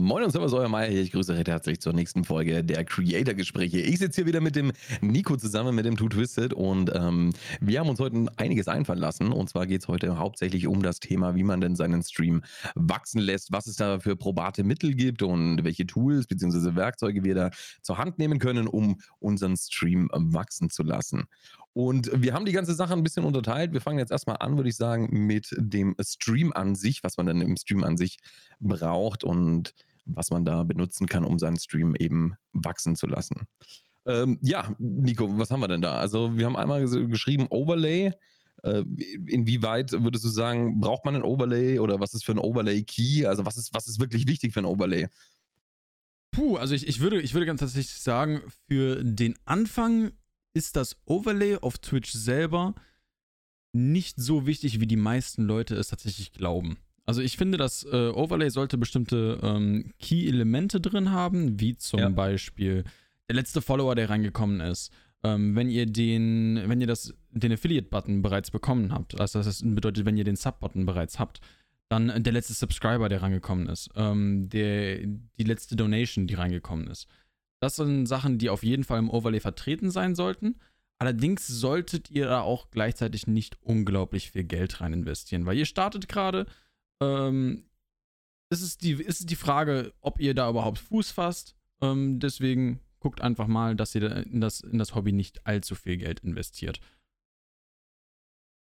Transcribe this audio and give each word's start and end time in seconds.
Moin 0.00 0.22
und 0.22 0.30
Servus, 0.30 0.52
euer 0.52 0.68
Meier 0.68 0.88
hier. 0.88 1.02
Ich 1.02 1.10
grüße 1.10 1.34
recht 1.34 1.48
herzlich 1.48 1.80
zur 1.80 1.92
nächsten 1.92 2.22
Folge 2.22 2.62
der 2.62 2.84
Creator-Gespräche. 2.84 3.80
Ich 3.80 3.98
sitze 3.98 4.20
hier 4.20 4.26
wieder 4.26 4.40
mit 4.40 4.54
dem 4.54 4.70
Nico 5.00 5.36
zusammen, 5.36 5.74
mit 5.74 5.86
dem 5.86 5.96
Two 5.96 6.08
Twisted 6.08 6.54
und 6.54 6.92
ähm, 6.94 7.32
wir 7.60 7.80
haben 7.80 7.88
uns 7.88 7.98
heute 7.98 8.26
einiges 8.36 8.68
einfallen 8.68 9.00
lassen. 9.00 9.32
Und 9.32 9.50
zwar 9.50 9.66
geht 9.66 9.82
es 9.82 9.88
heute 9.88 10.16
hauptsächlich 10.16 10.68
um 10.68 10.84
das 10.84 11.00
Thema, 11.00 11.34
wie 11.34 11.42
man 11.42 11.60
denn 11.60 11.74
seinen 11.74 12.04
Stream 12.04 12.44
wachsen 12.76 13.20
lässt, 13.20 13.50
was 13.50 13.66
es 13.66 13.74
da 13.74 13.98
für 13.98 14.14
probate 14.14 14.62
Mittel 14.62 14.94
gibt 14.94 15.22
und 15.22 15.64
welche 15.64 15.84
Tools 15.84 16.28
bzw. 16.28 16.76
Werkzeuge 16.76 17.24
wir 17.24 17.34
da 17.34 17.50
zur 17.82 17.98
Hand 17.98 18.20
nehmen 18.20 18.38
können, 18.38 18.68
um 18.68 19.00
unseren 19.18 19.56
Stream 19.56 20.10
wachsen 20.12 20.70
zu 20.70 20.84
lassen. 20.84 21.24
Und 21.72 22.10
wir 22.14 22.34
haben 22.34 22.44
die 22.44 22.52
ganze 22.52 22.74
Sache 22.74 22.92
ein 22.92 23.02
bisschen 23.02 23.24
unterteilt. 23.24 23.72
Wir 23.72 23.80
fangen 23.80 23.98
jetzt 23.98 24.12
erstmal 24.12 24.36
an, 24.38 24.56
würde 24.56 24.68
ich 24.68 24.76
sagen, 24.76 25.08
mit 25.10 25.52
dem 25.58 25.96
Stream 26.00 26.52
an 26.52 26.76
sich, 26.76 27.02
was 27.02 27.16
man 27.16 27.26
dann 27.26 27.40
im 27.40 27.56
Stream 27.56 27.82
an 27.82 27.96
sich 27.96 28.18
braucht 28.60 29.24
und 29.24 29.74
was 30.08 30.30
man 30.30 30.44
da 30.44 30.64
benutzen 30.64 31.06
kann, 31.06 31.24
um 31.24 31.38
seinen 31.38 31.58
Stream 31.58 31.94
eben 31.96 32.34
wachsen 32.52 32.96
zu 32.96 33.06
lassen. 33.06 33.46
Ähm, 34.06 34.38
ja, 34.42 34.74
Nico, 34.78 35.38
was 35.38 35.50
haben 35.50 35.60
wir 35.60 35.68
denn 35.68 35.82
da? 35.82 35.98
Also 35.98 36.36
wir 36.36 36.46
haben 36.46 36.56
einmal 36.56 36.86
geschrieben 36.88 37.46
Overlay. 37.50 38.12
Äh, 38.62 38.84
inwieweit 39.26 39.92
würdest 39.92 40.24
du 40.24 40.28
sagen, 40.28 40.80
braucht 40.80 41.04
man 41.04 41.14
ein 41.14 41.22
Overlay 41.22 41.78
oder 41.78 42.00
was 42.00 42.14
ist 42.14 42.24
für 42.24 42.32
ein 42.32 42.38
Overlay-Key? 42.38 43.26
Also 43.26 43.46
was 43.46 43.56
ist, 43.56 43.72
was 43.74 43.86
ist 43.86 44.00
wirklich 44.00 44.26
wichtig 44.26 44.52
für 44.52 44.60
ein 44.60 44.64
Overlay? 44.64 45.08
Puh, 46.32 46.56
also 46.56 46.74
ich, 46.74 46.86
ich, 46.86 47.00
würde, 47.00 47.20
ich 47.20 47.34
würde 47.34 47.46
ganz 47.46 47.60
tatsächlich 47.60 48.00
sagen, 48.00 48.42
für 48.66 49.02
den 49.02 49.34
Anfang 49.44 50.12
ist 50.54 50.76
das 50.76 50.96
Overlay 51.04 51.56
auf 51.56 51.78
Twitch 51.78 52.12
selber 52.12 52.74
nicht 53.72 54.20
so 54.20 54.46
wichtig, 54.46 54.80
wie 54.80 54.86
die 54.86 54.96
meisten 54.96 55.44
Leute 55.44 55.76
es 55.76 55.88
tatsächlich 55.88 56.32
glauben. 56.32 56.78
Also 57.08 57.22
ich 57.22 57.38
finde, 57.38 57.56
das 57.56 57.84
äh, 57.84 58.10
Overlay 58.10 58.50
sollte 58.50 58.76
bestimmte 58.76 59.38
ähm, 59.42 59.94
Key-Elemente 59.98 60.78
drin 60.78 61.10
haben, 61.10 61.58
wie 61.58 61.74
zum 61.74 62.00
ja. 62.00 62.10
Beispiel 62.10 62.84
der 63.30 63.36
letzte 63.36 63.62
Follower, 63.62 63.94
der 63.94 64.10
reingekommen 64.10 64.60
ist. 64.60 64.92
Ähm, 65.24 65.56
wenn 65.56 65.70
ihr 65.70 65.86
den, 65.86 66.62
wenn 66.66 66.82
ihr 66.82 66.86
das, 66.86 67.14
den 67.30 67.50
Affiliate-Button 67.50 68.20
bereits 68.20 68.50
bekommen 68.50 68.92
habt, 68.92 69.18
also 69.18 69.42
das 69.42 69.62
bedeutet, 69.64 70.04
wenn 70.04 70.18
ihr 70.18 70.24
den 70.24 70.36
Sub-Button 70.36 70.84
bereits 70.84 71.18
habt, 71.18 71.40
dann 71.88 72.22
der 72.22 72.32
letzte 72.34 72.52
Subscriber, 72.52 73.08
der 73.08 73.22
reingekommen 73.22 73.70
ist, 73.70 73.88
ähm, 73.96 74.50
der, 74.50 74.98
die 74.98 75.44
letzte 75.44 75.76
Donation, 75.76 76.26
die 76.26 76.34
reingekommen 76.34 76.88
ist. 76.88 77.06
Das 77.58 77.76
sind 77.76 78.04
Sachen, 78.04 78.36
die 78.36 78.50
auf 78.50 78.62
jeden 78.62 78.84
Fall 78.84 78.98
im 78.98 79.08
Overlay 79.08 79.40
vertreten 79.40 79.90
sein 79.90 80.14
sollten. 80.14 80.56
Allerdings 80.98 81.46
solltet 81.46 82.10
ihr 82.10 82.26
da 82.26 82.42
auch 82.42 82.70
gleichzeitig 82.70 83.26
nicht 83.26 83.56
unglaublich 83.62 84.30
viel 84.32 84.44
Geld 84.44 84.82
rein 84.82 84.92
investieren, 84.92 85.46
weil 85.46 85.56
ihr 85.56 85.64
startet 85.64 86.06
gerade, 86.06 86.44
ähm, 87.00 87.64
es 88.50 88.62
ist 88.62 88.82
die, 88.82 88.92
es 89.04 89.20
ist 89.20 89.30
die 89.30 89.36
Frage, 89.36 89.92
ob 90.00 90.20
ihr 90.20 90.34
da 90.34 90.48
überhaupt 90.48 90.78
Fuß 90.78 91.10
fasst. 91.10 91.56
Ähm, 91.80 92.18
deswegen 92.18 92.80
guckt 93.00 93.20
einfach 93.20 93.46
mal, 93.46 93.76
dass 93.76 93.94
ihr 93.94 94.26
in 94.26 94.40
das, 94.40 94.60
in 94.60 94.78
das 94.78 94.94
Hobby 94.94 95.12
nicht 95.12 95.46
allzu 95.46 95.74
viel 95.74 95.96
Geld 95.96 96.20
investiert. 96.20 96.80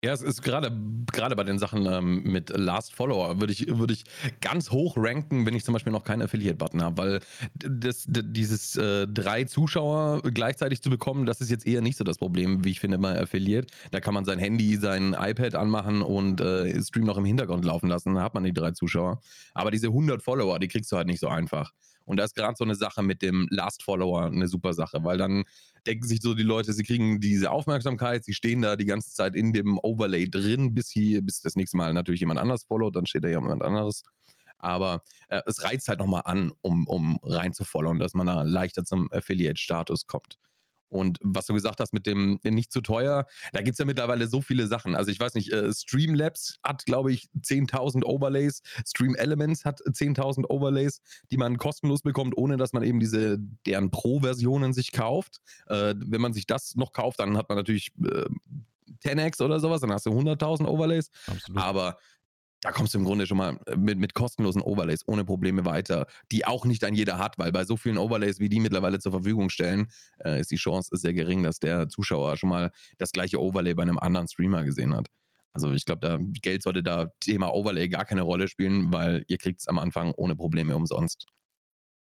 Ja, 0.04 0.12
es 0.12 0.20
ist 0.20 0.42
gerade 0.42 0.76
gerade 1.12 1.36
bei 1.36 1.44
den 1.44 1.60
Sachen 1.60 1.86
ähm, 1.86 2.24
mit 2.24 2.50
Last 2.50 2.92
Follower 2.92 3.38
würde 3.38 3.52
ich 3.52 3.68
würde 3.68 3.92
ich 3.92 4.02
ganz 4.40 4.72
hoch 4.72 4.94
ranken, 4.96 5.46
wenn 5.46 5.54
ich 5.54 5.64
zum 5.64 5.74
Beispiel 5.74 5.92
noch 5.92 6.02
keinen 6.02 6.22
Affiliate-Button 6.22 6.82
habe, 6.82 6.96
weil 6.96 7.20
das, 7.54 8.06
dieses 8.08 8.74
äh, 8.76 9.06
drei 9.06 9.44
Zuschauer 9.44 10.22
gleichzeitig 10.22 10.82
zu 10.82 10.90
bekommen, 10.90 11.24
das 11.24 11.40
ist 11.40 11.52
jetzt 11.52 11.68
eher 11.68 11.82
nicht 11.82 11.96
so 11.96 12.02
das 12.02 12.18
Problem, 12.18 12.64
wie 12.64 12.70
ich 12.70 12.80
finde 12.80 12.98
bei 12.98 13.16
Affiliate. 13.16 13.68
Da 13.92 14.00
kann 14.00 14.12
man 14.12 14.24
sein 14.24 14.40
Handy, 14.40 14.76
sein 14.76 15.14
iPad 15.16 15.54
anmachen 15.54 16.02
und 16.02 16.40
äh, 16.40 16.82
Stream 16.82 17.04
noch 17.04 17.16
im 17.16 17.24
Hintergrund 17.24 17.64
laufen 17.64 17.88
lassen, 17.88 18.14
dann 18.14 18.24
hat 18.24 18.34
man 18.34 18.42
die 18.42 18.52
drei 18.52 18.72
Zuschauer. 18.72 19.20
Aber 19.54 19.70
diese 19.70 19.86
100 19.86 20.20
Follower, 20.20 20.58
die 20.58 20.66
kriegst 20.66 20.90
du 20.90 20.96
halt 20.96 21.06
nicht 21.06 21.20
so 21.20 21.28
einfach. 21.28 21.70
Und 22.04 22.16
da 22.16 22.24
ist 22.24 22.34
gerade 22.34 22.56
so 22.56 22.64
eine 22.64 22.74
Sache 22.74 23.02
mit 23.02 23.22
dem 23.22 23.46
Last 23.50 23.82
Follower 23.82 24.24
eine 24.24 24.48
super 24.48 24.72
Sache, 24.72 25.04
weil 25.04 25.18
dann 25.18 25.44
denken 25.86 26.06
sich 26.06 26.20
so 26.20 26.34
die 26.34 26.42
Leute, 26.42 26.72
sie 26.72 26.82
kriegen 26.82 27.20
diese 27.20 27.50
Aufmerksamkeit, 27.50 28.24
sie 28.24 28.34
stehen 28.34 28.62
da 28.62 28.76
die 28.76 28.84
ganze 28.84 29.12
Zeit 29.12 29.34
in 29.34 29.52
dem 29.52 29.78
Overlay 29.92 30.28
drin, 30.28 30.74
bis 30.74 30.90
hier, 30.90 31.22
bis 31.22 31.40
das 31.40 31.56
nächste 31.56 31.76
Mal 31.76 31.92
natürlich 31.92 32.20
jemand 32.20 32.40
anders 32.40 32.64
followt, 32.64 32.96
dann 32.96 33.06
steht 33.06 33.24
da 33.24 33.28
jemand 33.28 33.62
anderes. 33.62 34.02
Aber 34.58 35.02
äh, 35.28 35.42
es 35.46 35.64
reizt 35.64 35.88
halt 35.88 35.98
nochmal 35.98 36.22
an, 36.24 36.52
um, 36.62 36.86
um 36.86 37.18
rein 37.22 37.52
zu 37.52 37.64
followen, 37.64 37.98
dass 37.98 38.14
man 38.14 38.26
da 38.26 38.42
leichter 38.42 38.84
zum 38.84 39.10
Affiliate-Status 39.12 40.06
kommt. 40.06 40.38
Und 40.92 41.18
was 41.22 41.46
du 41.46 41.54
gesagt 41.54 41.80
hast 41.80 41.94
mit 41.94 42.06
dem 42.06 42.38
nicht 42.44 42.70
zu 42.70 42.82
teuer, 42.82 43.26
da 43.52 43.62
gibt 43.62 43.74
es 43.74 43.78
ja 43.78 43.86
mittlerweile 43.86 44.28
so 44.28 44.42
viele 44.42 44.66
Sachen. 44.66 44.94
Also 44.94 45.10
ich 45.10 45.18
weiß 45.18 45.34
nicht, 45.34 45.50
äh, 45.50 45.72
Streamlabs 45.72 46.58
hat, 46.62 46.84
glaube 46.84 47.12
ich, 47.12 47.30
10.000 47.40 48.04
Overlays. 48.04 48.60
Stream 48.86 49.14
Elements 49.14 49.64
hat 49.64 49.80
10.000 49.80 50.44
Overlays, 50.50 51.00
die 51.30 51.38
man 51.38 51.56
kostenlos 51.56 52.02
bekommt, 52.02 52.36
ohne 52.36 52.58
dass 52.58 52.74
man 52.74 52.82
eben 52.82 53.00
diese 53.00 53.38
deren 53.64 53.90
Pro-Versionen 53.90 54.74
sich 54.74 54.92
kauft. 54.92 55.40
Äh, 55.66 55.94
wenn 55.96 56.20
man 56.20 56.34
sich 56.34 56.46
das 56.46 56.74
noch 56.76 56.92
kauft, 56.92 57.20
dann 57.20 57.38
hat 57.38 57.48
man 57.48 57.56
natürlich 57.56 57.92
äh, 58.04 58.26
10x 59.04 59.42
oder 59.42 59.60
sowas, 59.60 59.80
dann 59.80 59.92
hast 59.92 60.06
du 60.06 60.10
100.000 60.10 60.66
Overlays. 60.66 61.10
Absolut. 61.26 61.62
Aber 61.62 61.98
da 62.62 62.70
kommst 62.70 62.94
du 62.94 62.98
im 62.98 63.04
Grunde 63.04 63.26
schon 63.26 63.36
mal 63.36 63.58
äh, 63.66 63.76
mit, 63.76 63.98
mit 63.98 64.14
kostenlosen 64.14 64.62
Overlays 64.62 65.02
ohne 65.06 65.24
Probleme 65.24 65.64
weiter, 65.64 66.06
die 66.30 66.46
auch 66.46 66.64
nicht 66.64 66.84
ein 66.84 66.94
jeder 66.94 67.18
hat, 67.18 67.38
weil 67.38 67.52
bei 67.52 67.64
so 67.64 67.76
vielen 67.76 67.98
Overlays, 67.98 68.38
wie 68.38 68.48
die 68.48 68.60
mittlerweile 68.60 69.00
zur 69.00 69.12
Verfügung 69.12 69.50
stellen, 69.50 69.88
äh, 70.24 70.40
ist 70.40 70.50
die 70.50 70.56
Chance 70.56 70.90
sehr 70.92 71.12
gering, 71.12 71.42
dass 71.42 71.58
der 71.58 71.88
Zuschauer 71.88 72.36
schon 72.36 72.48
mal 72.48 72.70
das 72.98 73.10
gleiche 73.10 73.40
Overlay 73.40 73.74
bei 73.74 73.82
einem 73.82 73.98
anderen 73.98 74.28
Streamer 74.28 74.64
gesehen 74.64 74.94
hat. 74.94 75.08
Also 75.52 75.72
ich 75.72 75.84
glaube, 75.84 76.00
da 76.00 76.18
Geld 76.40 76.62
sollte 76.62 76.82
da 76.82 77.08
Thema 77.20 77.52
Overlay 77.52 77.88
gar 77.88 78.04
keine 78.04 78.22
Rolle 78.22 78.48
spielen, 78.48 78.92
weil 78.92 79.24
ihr 79.26 79.38
kriegt 79.38 79.60
es 79.60 79.68
am 79.68 79.78
Anfang 79.78 80.12
ohne 80.12 80.36
Probleme 80.36 80.74
umsonst. 80.74 81.26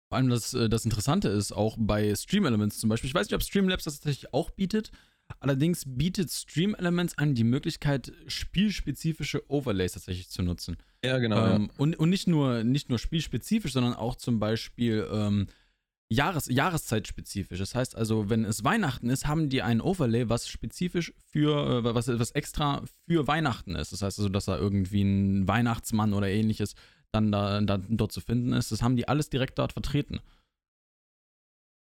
Vor 0.10 0.18
allem 0.18 0.30
das, 0.30 0.54
äh, 0.54 0.70
das 0.70 0.86
Interessante 0.86 1.30
ist 1.30 1.52
auch 1.52 1.78
bei 1.80 2.14
Stream 2.16 2.46
Elements 2.46 2.80
zum 2.80 2.90
Beispiel, 2.90 3.08
ich 3.08 3.14
weiß 3.14 3.28
nicht, 3.28 3.36
ob 3.36 3.44
Streamlabs 3.44 3.86
das 3.86 3.96
tatsächlich 3.96 4.34
auch 4.34 4.50
bietet, 4.52 4.92
Allerdings 5.40 5.84
bietet 5.86 6.32
Stream 6.32 6.76
Elements 6.76 7.18
an 7.18 7.36
die 7.36 7.44
Möglichkeit, 7.44 8.12
spielspezifische 8.28 9.50
Overlays 9.50 9.94
tatsächlich 9.94 10.30
zu 10.30 10.42
nutzen. 10.42 10.78
Ja, 11.04 11.18
genau. 11.20 11.46
Ähm, 11.46 11.64
ja. 11.64 11.70
Und, 11.78 11.98
und 11.98 12.10
nicht, 12.10 12.28
nur, 12.28 12.64
nicht 12.64 12.90
nur 12.90 13.00
spielspezifisch, 13.00 13.74
sondern 13.74 13.94
auch 13.94 14.16
zum 14.16 14.40
Beispiel 14.40 15.08
ähm, 15.12 15.48
Jahres, 16.12 16.48
Jahreszeitspezifisch. 16.48 17.60
Das 17.60 17.76
heißt 17.76 17.96
also, 17.96 18.30
wenn 18.30 18.44
es 18.44 18.64
Weihnachten 18.64 19.10
ist, 19.10 19.28
haben 19.28 19.50
die 19.50 19.62
ein 19.62 19.80
Overlay, 19.80 20.28
was 20.28 20.48
spezifisch 20.48 21.14
für, 21.32 21.80
äh, 21.80 21.84
was, 21.84 22.08
was 22.08 22.32
extra 22.32 22.84
für 23.08 23.28
Weihnachten 23.28 23.76
ist. 23.76 23.94
Das 23.94 24.02
heißt 24.02 24.18
also, 24.18 24.30
dass 24.30 24.46
da 24.46 24.58
irgendwie 24.58 25.04
ein 25.04 25.48
Weihnachtsmann 25.48 26.14
oder 26.14 26.28
ähnliches 26.28 26.74
dann 27.12 27.32
da, 27.32 27.62
da 27.62 27.78
dort 27.78 28.12
zu 28.12 28.22
finden 28.22 28.54
ist. 28.54 28.72
Das 28.72 28.82
haben 28.82 28.96
die 28.96 29.08
alles 29.08 29.30
direkt 29.30 29.60
dort 29.60 29.74
vertreten. 29.74 30.20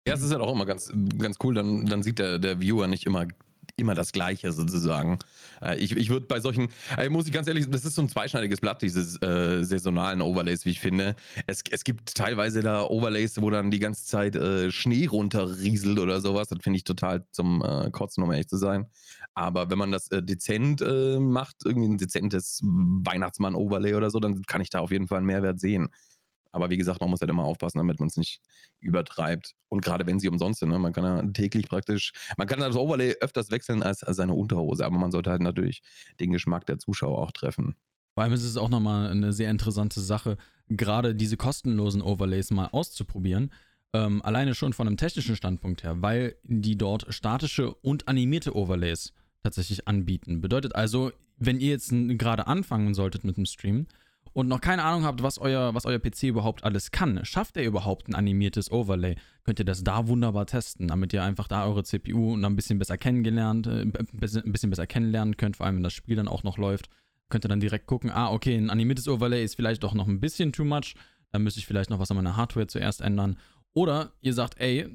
Ja, 0.07 0.15
es 0.15 0.21
ist 0.23 0.31
halt 0.31 0.41
auch 0.41 0.51
immer 0.53 0.65
ganz, 0.65 0.91
ganz 1.19 1.37
cool, 1.43 1.53
dann, 1.53 1.85
dann 1.85 2.01
sieht 2.01 2.17
der, 2.17 2.39
der 2.39 2.59
Viewer 2.59 2.87
nicht 2.87 3.05
immer, 3.05 3.27
immer 3.75 3.93
das 3.93 4.11
Gleiche 4.11 4.51
sozusagen. 4.51 5.19
Äh, 5.61 5.77
ich, 5.77 5.95
ich 5.95 6.09
würde 6.09 6.25
bei 6.25 6.39
solchen, 6.39 6.69
äh, 6.97 7.07
muss 7.09 7.27
ich 7.27 7.33
ganz 7.33 7.47
ehrlich, 7.47 7.69
das 7.69 7.85
ist 7.85 7.93
so 7.93 8.01
ein 8.01 8.09
zweischneidiges 8.09 8.61
Blatt, 8.61 8.81
diese 8.81 9.21
äh, 9.21 9.63
saisonalen 9.63 10.21
Overlays, 10.21 10.65
wie 10.65 10.71
ich 10.71 10.79
finde. 10.79 11.15
Es, 11.45 11.61
es 11.69 11.83
gibt 11.83 12.15
teilweise 12.15 12.61
da 12.63 12.83
Overlays, 12.83 13.39
wo 13.41 13.51
dann 13.51 13.69
die 13.69 13.77
ganze 13.77 14.05
Zeit 14.07 14.35
äh, 14.35 14.71
Schnee 14.71 15.05
runterrieselt 15.05 15.99
oder 15.99 16.19
sowas. 16.19 16.47
Das 16.47 16.59
finde 16.63 16.77
ich 16.77 16.83
total 16.83 17.25
zum 17.31 17.61
Kotzen, 17.91 18.23
um 18.23 18.31
ehrlich 18.31 18.47
zu 18.47 18.57
sein. 18.57 18.87
Aber 19.33 19.69
wenn 19.69 19.77
man 19.77 19.91
das 19.91 20.09
dezent 20.11 20.81
macht, 20.81 21.57
irgendwie 21.63 21.87
ein 21.89 21.97
dezentes 21.97 22.61
Weihnachtsmann-Overlay 22.63 23.93
oder 23.93 24.09
so, 24.09 24.19
dann 24.19 24.41
kann 24.43 24.61
ich 24.61 24.69
da 24.69 24.79
auf 24.79 24.91
jeden 24.91 25.07
Fall 25.07 25.19
einen 25.19 25.27
Mehrwert 25.27 25.59
sehen. 25.59 25.89
Aber 26.51 26.69
wie 26.69 26.77
gesagt, 26.77 27.01
man 27.01 27.09
muss 27.09 27.21
halt 27.21 27.29
immer 27.29 27.43
aufpassen, 27.43 27.77
damit 27.77 27.99
man 27.99 28.07
es 28.07 28.17
nicht 28.17 28.41
übertreibt. 28.79 29.53
Und 29.69 29.81
gerade 29.81 30.05
wenn 30.05 30.19
sie 30.19 30.27
umsonst 30.27 30.59
sind, 30.59 30.69
ne? 30.69 30.79
man 30.79 30.93
kann 30.93 31.03
ja 31.03 31.21
täglich 31.31 31.67
praktisch, 31.67 32.11
man 32.37 32.47
kann 32.47 32.59
das 32.59 32.75
Overlay 32.75 33.15
öfters 33.21 33.51
wechseln 33.51 33.83
als, 33.83 34.03
als 34.03 34.17
seine 34.17 34.33
Unterhose, 34.33 34.85
aber 34.85 34.97
man 34.97 35.11
sollte 35.11 35.29
halt 35.29 35.41
natürlich 35.41 35.81
den 36.19 36.31
Geschmack 36.31 36.65
der 36.65 36.77
Zuschauer 36.77 37.19
auch 37.19 37.31
treffen. 37.31 37.75
Vor 38.13 38.23
allem 38.23 38.33
ist 38.33 38.43
es 38.43 38.57
auch 38.57 38.69
nochmal 38.69 39.09
eine 39.09 39.31
sehr 39.31 39.49
interessante 39.49 40.01
Sache, 40.01 40.37
gerade 40.67 41.15
diese 41.15 41.37
kostenlosen 41.37 42.01
Overlays 42.01 42.51
mal 42.51 42.67
auszuprobieren. 42.67 43.51
Ähm, 43.93 44.21
alleine 44.21 44.55
schon 44.55 44.73
von 44.73 44.87
einem 44.87 44.97
technischen 44.97 45.35
Standpunkt 45.35 45.83
her, 45.83 46.01
weil 46.01 46.35
die 46.43 46.77
dort 46.77 47.13
statische 47.13 47.73
und 47.73 48.07
animierte 48.07 48.55
Overlays 48.55 49.13
tatsächlich 49.43 49.87
anbieten. 49.87 50.39
Bedeutet 50.39 50.75
also, 50.75 51.11
wenn 51.37 51.59
ihr 51.59 51.71
jetzt 51.71 51.91
gerade 51.91 52.47
anfangen 52.47 52.93
solltet 52.93 53.23
mit 53.23 53.37
dem 53.37 53.45
Stream, 53.45 53.87
und 54.33 54.47
noch 54.47 54.61
keine 54.61 54.83
Ahnung 54.83 55.03
habt, 55.03 55.23
was 55.23 55.37
euer, 55.37 55.73
was 55.73 55.85
euer 55.85 55.99
PC 55.99 56.23
überhaupt 56.23 56.63
alles 56.63 56.91
kann, 56.91 57.23
schafft 57.23 57.57
er 57.57 57.63
überhaupt 57.63 58.07
ein 58.07 58.15
animiertes 58.15 58.71
Overlay, 58.71 59.15
könnt 59.43 59.59
ihr 59.59 59.65
das 59.65 59.83
da 59.83 60.07
wunderbar 60.07 60.45
testen, 60.45 60.87
damit 60.87 61.13
ihr 61.13 61.23
einfach 61.23 61.47
da 61.47 61.65
eure 61.65 61.83
CPU 61.83 62.35
ein 62.35 62.55
bisschen 62.55 62.79
besser 62.79 62.97
kennengelernt, 62.97 63.67
äh, 63.67 63.81
ein 63.81 64.51
bisschen 64.51 64.69
besser 64.69 64.87
kennenlernen 64.87 65.37
könnt, 65.37 65.57
vor 65.57 65.65
allem 65.65 65.77
wenn 65.77 65.83
das 65.83 65.93
Spiel 65.93 66.15
dann 66.15 66.27
auch 66.27 66.43
noch 66.43 66.57
läuft. 66.57 66.89
Könnt 67.29 67.45
ihr 67.45 67.49
dann 67.49 67.59
direkt 67.59 67.87
gucken, 67.87 68.09
ah, 68.09 68.31
okay, 68.31 68.55
ein 68.55 68.69
animiertes 68.69 69.07
Overlay 69.07 69.43
ist 69.43 69.55
vielleicht 69.55 69.83
doch 69.83 69.93
noch 69.93 70.07
ein 70.07 70.19
bisschen 70.19 70.53
too 70.53 70.65
much, 70.65 70.95
dann 71.31 71.43
müsste 71.43 71.59
ich 71.59 71.67
vielleicht 71.67 71.89
noch 71.89 71.99
was 71.99 72.11
an 72.11 72.17
meiner 72.17 72.37
Hardware 72.37 72.67
zuerst 72.67 73.01
ändern. 73.01 73.37
Oder 73.73 74.11
ihr 74.19 74.33
sagt, 74.33 74.59
ey, 74.59 74.85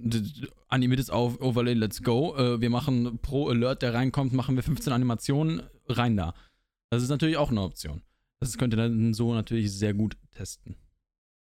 animiertes 0.68 1.10
Overlay, 1.10 1.72
let's 1.72 2.02
go. 2.02 2.36
Äh, 2.36 2.60
wir 2.60 2.68
machen 2.68 3.18
pro 3.22 3.48
Alert, 3.48 3.80
der 3.80 3.94
reinkommt, 3.94 4.34
machen 4.34 4.56
wir 4.56 4.62
15 4.62 4.92
Animationen, 4.92 5.62
rein 5.88 6.16
da. 6.16 6.34
Das 6.90 7.02
ist 7.02 7.08
natürlich 7.08 7.38
auch 7.38 7.50
eine 7.50 7.62
Option. 7.62 8.02
Das 8.40 8.58
könnt 8.58 8.74
ihr 8.74 8.78
dann 8.78 9.14
so 9.14 9.34
natürlich 9.34 9.72
sehr 9.72 9.94
gut 9.94 10.16
testen. 10.32 10.76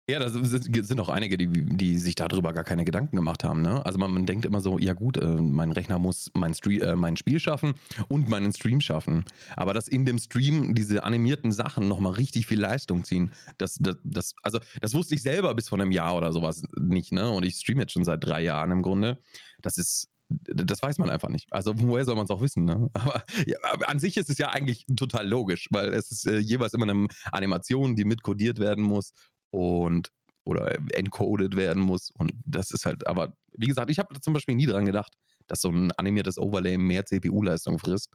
Ja, 0.09 0.17
da 0.17 0.27
sind, 0.27 0.99
auch 0.99 1.09
einige, 1.09 1.37
die, 1.37 1.47
die 1.47 1.99
sich 1.99 2.15
darüber 2.15 2.51
gar 2.51 2.63
keine 2.63 2.83
Gedanken 2.83 3.15
gemacht 3.15 3.43
haben. 3.43 3.61
Ne? 3.61 3.85
Also 3.85 3.99
man, 3.99 4.11
man 4.11 4.25
denkt 4.25 4.43
immer 4.43 4.59
so, 4.59 4.79
ja 4.79 4.93
gut, 4.93 5.17
äh, 5.17 5.35
mein 5.35 5.71
Rechner 5.71 5.99
muss 5.99 6.31
mein, 6.33 6.55
Stream, 6.55 6.81
äh, 6.81 6.95
mein 6.95 7.15
Spiel 7.15 7.39
schaffen 7.39 7.75
und 8.07 8.27
meinen 8.27 8.51
Stream 8.51 8.81
schaffen. 8.81 9.23
Aber 9.55 9.75
dass 9.75 9.87
in 9.87 10.05
dem 10.05 10.17
Stream 10.17 10.73
diese 10.73 11.03
animierten 11.03 11.51
Sachen 11.51 11.87
nochmal 11.87 12.13
richtig 12.13 12.47
viel 12.47 12.59
Leistung 12.59 13.03
ziehen, 13.03 13.31
das, 13.59 13.75
das, 13.79 13.97
das, 14.03 14.33
also 14.41 14.57
das 14.81 14.95
wusste 14.95 15.13
ich 15.13 15.21
selber 15.21 15.53
bis 15.53 15.69
vor 15.69 15.79
einem 15.79 15.91
Jahr 15.91 16.17
oder 16.17 16.33
sowas 16.33 16.63
nicht. 16.75 17.11
Ne? 17.11 17.29
Und 17.29 17.45
ich 17.45 17.57
streame 17.57 17.81
jetzt 17.81 17.93
schon 17.93 18.03
seit 18.03 18.23
drei 18.23 18.41
Jahren 18.41 18.71
im 18.71 18.81
Grunde. 18.81 19.19
Das 19.61 19.77
ist 19.77 20.09
das 20.29 20.81
weiß 20.81 20.97
man 20.99 21.09
einfach 21.09 21.29
nicht. 21.29 21.51
Also 21.51 21.73
woher 21.75 22.05
soll 22.05 22.15
man 22.15 22.25
es 22.25 22.29
auch 22.29 22.41
wissen? 22.41 22.65
Ne? 22.65 22.89
Aber, 22.93 23.23
ja, 23.45 23.57
aber, 23.63 23.89
an 23.89 23.99
sich 23.99 24.17
ist 24.17 24.29
es 24.29 24.37
ja 24.37 24.49
eigentlich 24.49 24.85
total 24.95 25.27
logisch, 25.27 25.67
weil 25.71 25.93
es 25.93 26.11
ist 26.11 26.27
äh, 26.27 26.37
jeweils 26.37 26.73
immer 26.73 26.87
eine 26.87 27.07
Animation, 27.31 27.95
die 27.95 28.05
mitkodiert 28.05 28.59
werden 28.59 28.83
muss 28.83 29.13
und 29.51 30.11
oder 30.45 30.77
encoded 30.93 31.55
werden 31.55 31.81
muss. 31.81 32.11
Und 32.11 32.33
das 32.45 32.71
ist 32.71 32.85
halt, 32.85 33.05
aber 33.07 33.33
wie 33.53 33.67
gesagt, 33.67 33.91
ich 33.91 33.99
habe 33.99 34.19
zum 34.19 34.33
Beispiel 34.33 34.55
nie 34.55 34.65
dran 34.65 34.85
gedacht, 34.85 35.13
dass 35.47 35.61
so 35.61 35.69
ein 35.69 35.91
animiertes 35.93 36.37
Overlay 36.37 36.77
mehr 36.77 37.05
CPU-Leistung 37.05 37.77
frisst. 37.77 38.09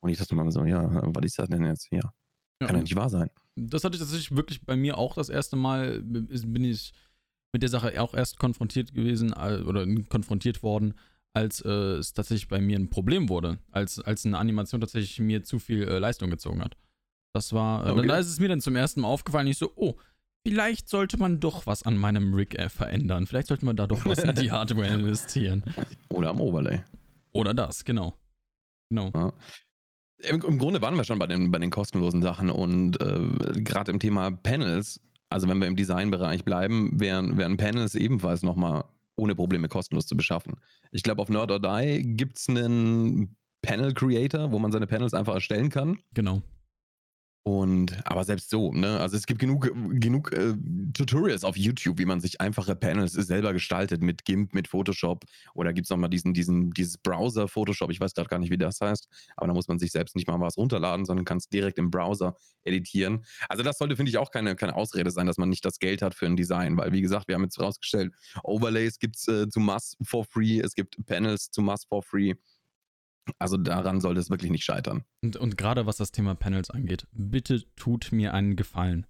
Und 0.00 0.10
ich 0.10 0.18
dachte 0.18 0.34
mal 0.34 0.50
so, 0.50 0.64
ja, 0.64 0.88
was 1.14 1.24
ist 1.24 1.38
das 1.38 1.48
denn 1.48 1.64
jetzt 1.64 1.88
hier? 1.88 2.02
Ja. 2.60 2.66
Kann 2.66 2.76
ja 2.76 2.82
nicht 2.82 2.96
wahr 2.96 3.08
sein. 3.08 3.30
Das 3.56 3.84
hatte 3.84 3.96
ich 3.96 4.00
tatsächlich 4.00 4.34
wirklich 4.36 4.64
bei 4.64 4.76
mir 4.76 4.98
auch 4.98 5.14
das 5.14 5.28
erste 5.28 5.56
Mal, 5.56 6.02
bin 6.02 6.64
ich 6.64 6.92
mit 7.52 7.62
der 7.62 7.68
Sache 7.68 8.00
auch 8.00 8.14
erst 8.14 8.38
konfrontiert 8.38 8.94
gewesen 8.94 9.32
oder 9.32 9.86
konfrontiert 10.08 10.62
worden, 10.62 10.94
als 11.32 11.60
äh, 11.60 11.68
es 11.68 12.12
tatsächlich 12.12 12.48
bei 12.48 12.60
mir 12.60 12.78
ein 12.78 12.90
Problem 12.90 13.28
wurde, 13.28 13.58
als, 13.70 14.00
als 14.00 14.26
eine 14.26 14.38
Animation 14.38 14.80
tatsächlich 14.80 15.18
mir 15.20 15.44
zu 15.44 15.58
viel 15.58 15.86
äh, 15.86 15.98
Leistung 15.98 16.30
gezogen 16.30 16.62
hat. 16.62 16.76
Das 17.32 17.52
war, 17.52 17.86
äh, 17.86 17.90
okay. 17.90 18.06
da 18.08 18.18
ist 18.18 18.28
es 18.28 18.40
mir 18.40 18.48
dann 18.48 18.60
zum 18.60 18.76
ersten 18.76 19.02
Mal 19.02 19.08
aufgefallen, 19.08 19.46
ich 19.46 19.58
so, 19.58 19.72
oh, 19.76 19.94
vielleicht 20.46 20.88
sollte 20.88 21.16
man 21.18 21.38
doch 21.38 21.66
was 21.66 21.84
an 21.84 21.96
meinem 21.96 22.34
Rig 22.34 22.58
äh, 22.58 22.68
verändern. 22.68 23.26
Vielleicht 23.26 23.48
sollte 23.48 23.64
man 23.64 23.76
da 23.76 23.86
doch 23.86 24.04
was 24.04 24.18
in 24.18 24.34
die 24.34 24.50
Hardware 24.50 24.88
investieren. 24.88 25.62
Oder 26.08 26.30
am 26.30 26.40
Overlay. 26.40 26.82
Oder 27.32 27.54
das, 27.54 27.84
genau. 27.84 28.14
Genau. 28.88 29.10
Ja. 29.14 29.32
Im, 30.28 30.42
Im, 30.42 30.58
Grunde 30.58 30.82
waren 30.82 30.96
wir 30.96 31.04
schon 31.04 31.18
bei 31.18 31.26
den, 31.26 31.50
bei 31.50 31.58
den 31.58 31.70
kostenlosen 31.70 32.20
Sachen 32.20 32.50
und 32.50 33.00
äh, 33.00 33.62
gerade 33.62 33.92
im 33.92 34.00
Thema 34.00 34.30
Panels, 34.30 35.00
also 35.30 35.48
wenn 35.48 35.58
wir 35.58 35.68
im 35.68 35.76
Designbereich 35.76 36.44
bleiben, 36.44 36.98
wären, 36.98 37.38
wären 37.38 37.56
Panels 37.56 37.94
ebenfalls 37.94 38.42
nochmal 38.42 38.84
ohne 39.20 39.34
Probleme 39.34 39.68
kostenlos 39.68 40.06
zu 40.06 40.16
beschaffen. 40.16 40.54
Ich 40.90 41.02
glaube, 41.02 41.22
auf 41.22 41.28
Nerd 41.28 41.50
or 41.50 41.60
Die 41.60 42.02
gibt 42.16 42.38
es 42.38 42.48
einen 42.48 43.36
Panel 43.62 43.92
Creator, 43.92 44.50
wo 44.50 44.58
man 44.58 44.72
seine 44.72 44.86
Panels 44.86 45.14
einfach 45.14 45.34
erstellen 45.34 45.68
kann. 45.68 45.98
Genau. 46.14 46.42
Und, 47.42 48.06
aber 48.06 48.24
selbst 48.24 48.50
so, 48.50 48.70
ne? 48.72 49.00
Also 49.00 49.16
es 49.16 49.24
gibt 49.24 49.40
genug, 49.40 49.72
genug 49.98 50.30
äh, 50.32 50.54
Tutorials 50.92 51.42
auf 51.42 51.56
YouTube, 51.56 51.98
wie 51.98 52.04
man 52.04 52.20
sich 52.20 52.38
einfache 52.38 52.76
Panels 52.76 53.12
selber 53.12 53.54
gestaltet 53.54 54.02
mit 54.02 54.26
GIMP, 54.26 54.52
mit 54.52 54.68
Photoshop. 54.68 55.24
Oder 55.54 55.72
gibt 55.72 55.86
es 55.86 55.90
nochmal 55.90 56.10
diesen, 56.10 56.34
diesen, 56.34 56.70
dieses 56.72 56.98
Browser 56.98 57.48
Photoshop, 57.48 57.90
ich 57.90 57.98
weiß 57.98 58.12
gerade 58.12 58.28
gar 58.28 58.38
nicht, 58.38 58.50
wie 58.50 58.58
das 58.58 58.82
heißt, 58.82 59.08
aber 59.36 59.46
da 59.46 59.54
muss 59.54 59.68
man 59.68 59.78
sich 59.78 59.90
selbst 59.90 60.16
nicht 60.16 60.28
mal 60.28 60.38
was 60.38 60.58
runterladen, 60.58 61.06
sondern 61.06 61.24
kann 61.24 61.38
es 61.38 61.48
direkt 61.48 61.78
im 61.78 61.90
Browser 61.90 62.36
editieren. 62.64 63.24
Also 63.48 63.62
das 63.62 63.78
sollte, 63.78 63.96
finde 63.96 64.10
ich, 64.10 64.18
auch 64.18 64.30
keine, 64.30 64.54
keine 64.54 64.74
Ausrede 64.74 65.10
sein, 65.10 65.26
dass 65.26 65.38
man 65.38 65.48
nicht 65.48 65.64
das 65.64 65.78
Geld 65.78 66.02
hat 66.02 66.14
für 66.14 66.26
ein 66.26 66.36
Design, 66.36 66.76
weil 66.76 66.92
wie 66.92 67.00
gesagt, 67.00 67.26
wir 67.28 67.36
haben 67.36 67.44
jetzt 67.44 67.58
rausgestellt, 67.58 68.12
Overlays 68.44 68.98
gibt 68.98 69.16
es 69.16 69.28
äh, 69.28 69.48
zu 69.48 69.60
Mass 69.60 69.96
for 70.02 70.26
free, 70.26 70.60
es 70.60 70.74
gibt 70.74 70.96
Panels 71.06 71.50
zu 71.50 71.62
Mass 71.62 71.84
for 71.86 72.02
free. 72.02 72.34
Also 73.38 73.56
daran 73.56 74.00
sollte 74.00 74.20
es 74.20 74.30
wirklich 74.30 74.50
nicht 74.50 74.64
scheitern. 74.64 75.04
Und, 75.22 75.36
und 75.36 75.56
gerade 75.56 75.86
was 75.86 75.96
das 75.96 76.12
Thema 76.12 76.34
Panels 76.34 76.70
angeht, 76.70 77.06
bitte 77.12 77.64
tut 77.76 78.12
mir 78.12 78.34
einen 78.34 78.56
Gefallen. 78.56 79.06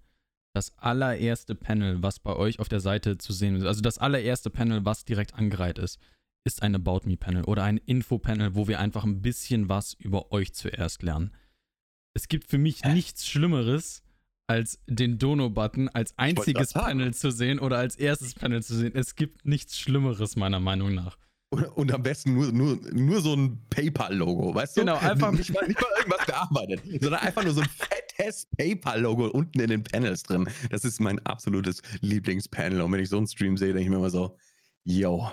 Das 0.53 0.77
allererste 0.77 1.55
Panel, 1.55 2.03
was 2.03 2.19
bei 2.19 2.35
euch 2.35 2.59
auf 2.59 2.67
der 2.67 2.81
Seite 2.81 3.17
zu 3.17 3.31
sehen 3.31 3.55
ist, 3.55 3.63
also 3.63 3.81
das 3.81 3.97
allererste 3.97 4.49
Panel, 4.49 4.85
was 4.85 5.05
direkt 5.05 5.33
angereiht 5.33 5.79
ist, 5.79 5.99
ist 6.43 6.61
ein 6.61 6.75
About 6.75 7.01
Me 7.05 7.17
Panel 7.17 7.43
oder 7.45 7.63
ein 7.63 7.77
Info-Panel, 7.77 8.55
wo 8.55 8.67
wir 8.67 8.79
einfach 8.79 9.03
ein 9.03 9.21
bisschen 9.21 9.69
was 9.69 9.93
über 9.93 10.31
euch 10.31 10.53
zuerst 10.53 11.03
lernen. 11.03 11.31
Es 12.13 12.27
gibt 12.27 12.49
für 12.49 12.57
mich 12.57 12.83
äh. 12.83 12.93
nichts 12.93 13.25
Schlimmeres, 13.27 14.03
als 14.47 14.81
den 14.85 15.17
Dono-Button 15.17 15.87
als 15.89 16.17
einziges 16.17 16.73
Panel 16.73 17.13
zu 17.13 17.31
sehen 17.31 17.59
oder 17.59 17.77
als 17.77 17.95
erstes 17.95 18.33
Panel 18.33 18.61
zu 18.61 18.75
sehen. 18.75 18.93
Es 18.95 19.15
gibt 19.15 19.45
nichts 19.45 19.79
Schlimmeres, 19.79 20.35
meiner 20.35 20.59
Meinung 20.59 20.93
nach. 20.93 21.17
Und, 21.53 21.65
und, 21.65 21.93
am 21.93 22.01
besten 22.01 22.33
nur, 22.33 22.49
nur, 22.53 22.79
nur 22.93 23.21
so 23.21 23.33
ein 23.33 23.61
PayPal-Logo, 23.69 24.55
weißt 24.55 24.77
du? 24.77 24.81
Genau, 24.81 24.95
einfach. 25.01 25.33
Nicht 25.33 25.53
mal, 25.53 25.67
nicht 25.67 25.81
mal 25.81 25.89
irgendwas 25.97 26.25
gearbeitet, 26.25 26.81
sondern 27.01 27.19
einfach 27.19 27.43
nur 27.43 27.53
so 27.53 27.59
ein 27.59 27.67
fettes 27.67 28.47
PayPal-Logo 28.57 29.27
unten 29.27 29.59
in 29.59 29.69
den 29.69 29.83
Panels 29.83 30.23
drin. 30.23 30.49
Das 30.69 30.85
ist 30.85 31.01
mein 31.01 31.19
absolutes 31.25 31.81
Lieblingspanel. 31.99 32.79
Und 32.79 32.93
wenn 32.93 33.01
ich 33.01 33.09
so 33.09 33.17
einen 33.17 33.27
Stream 33.27 33.57
sehe, 33.57 33.73
denke 33.73 33.83
ich 33.83 33.89
mir 33.89 33.97
immer 33.97 34.09
so, 34.09 34.37
yo. 34.85 35.29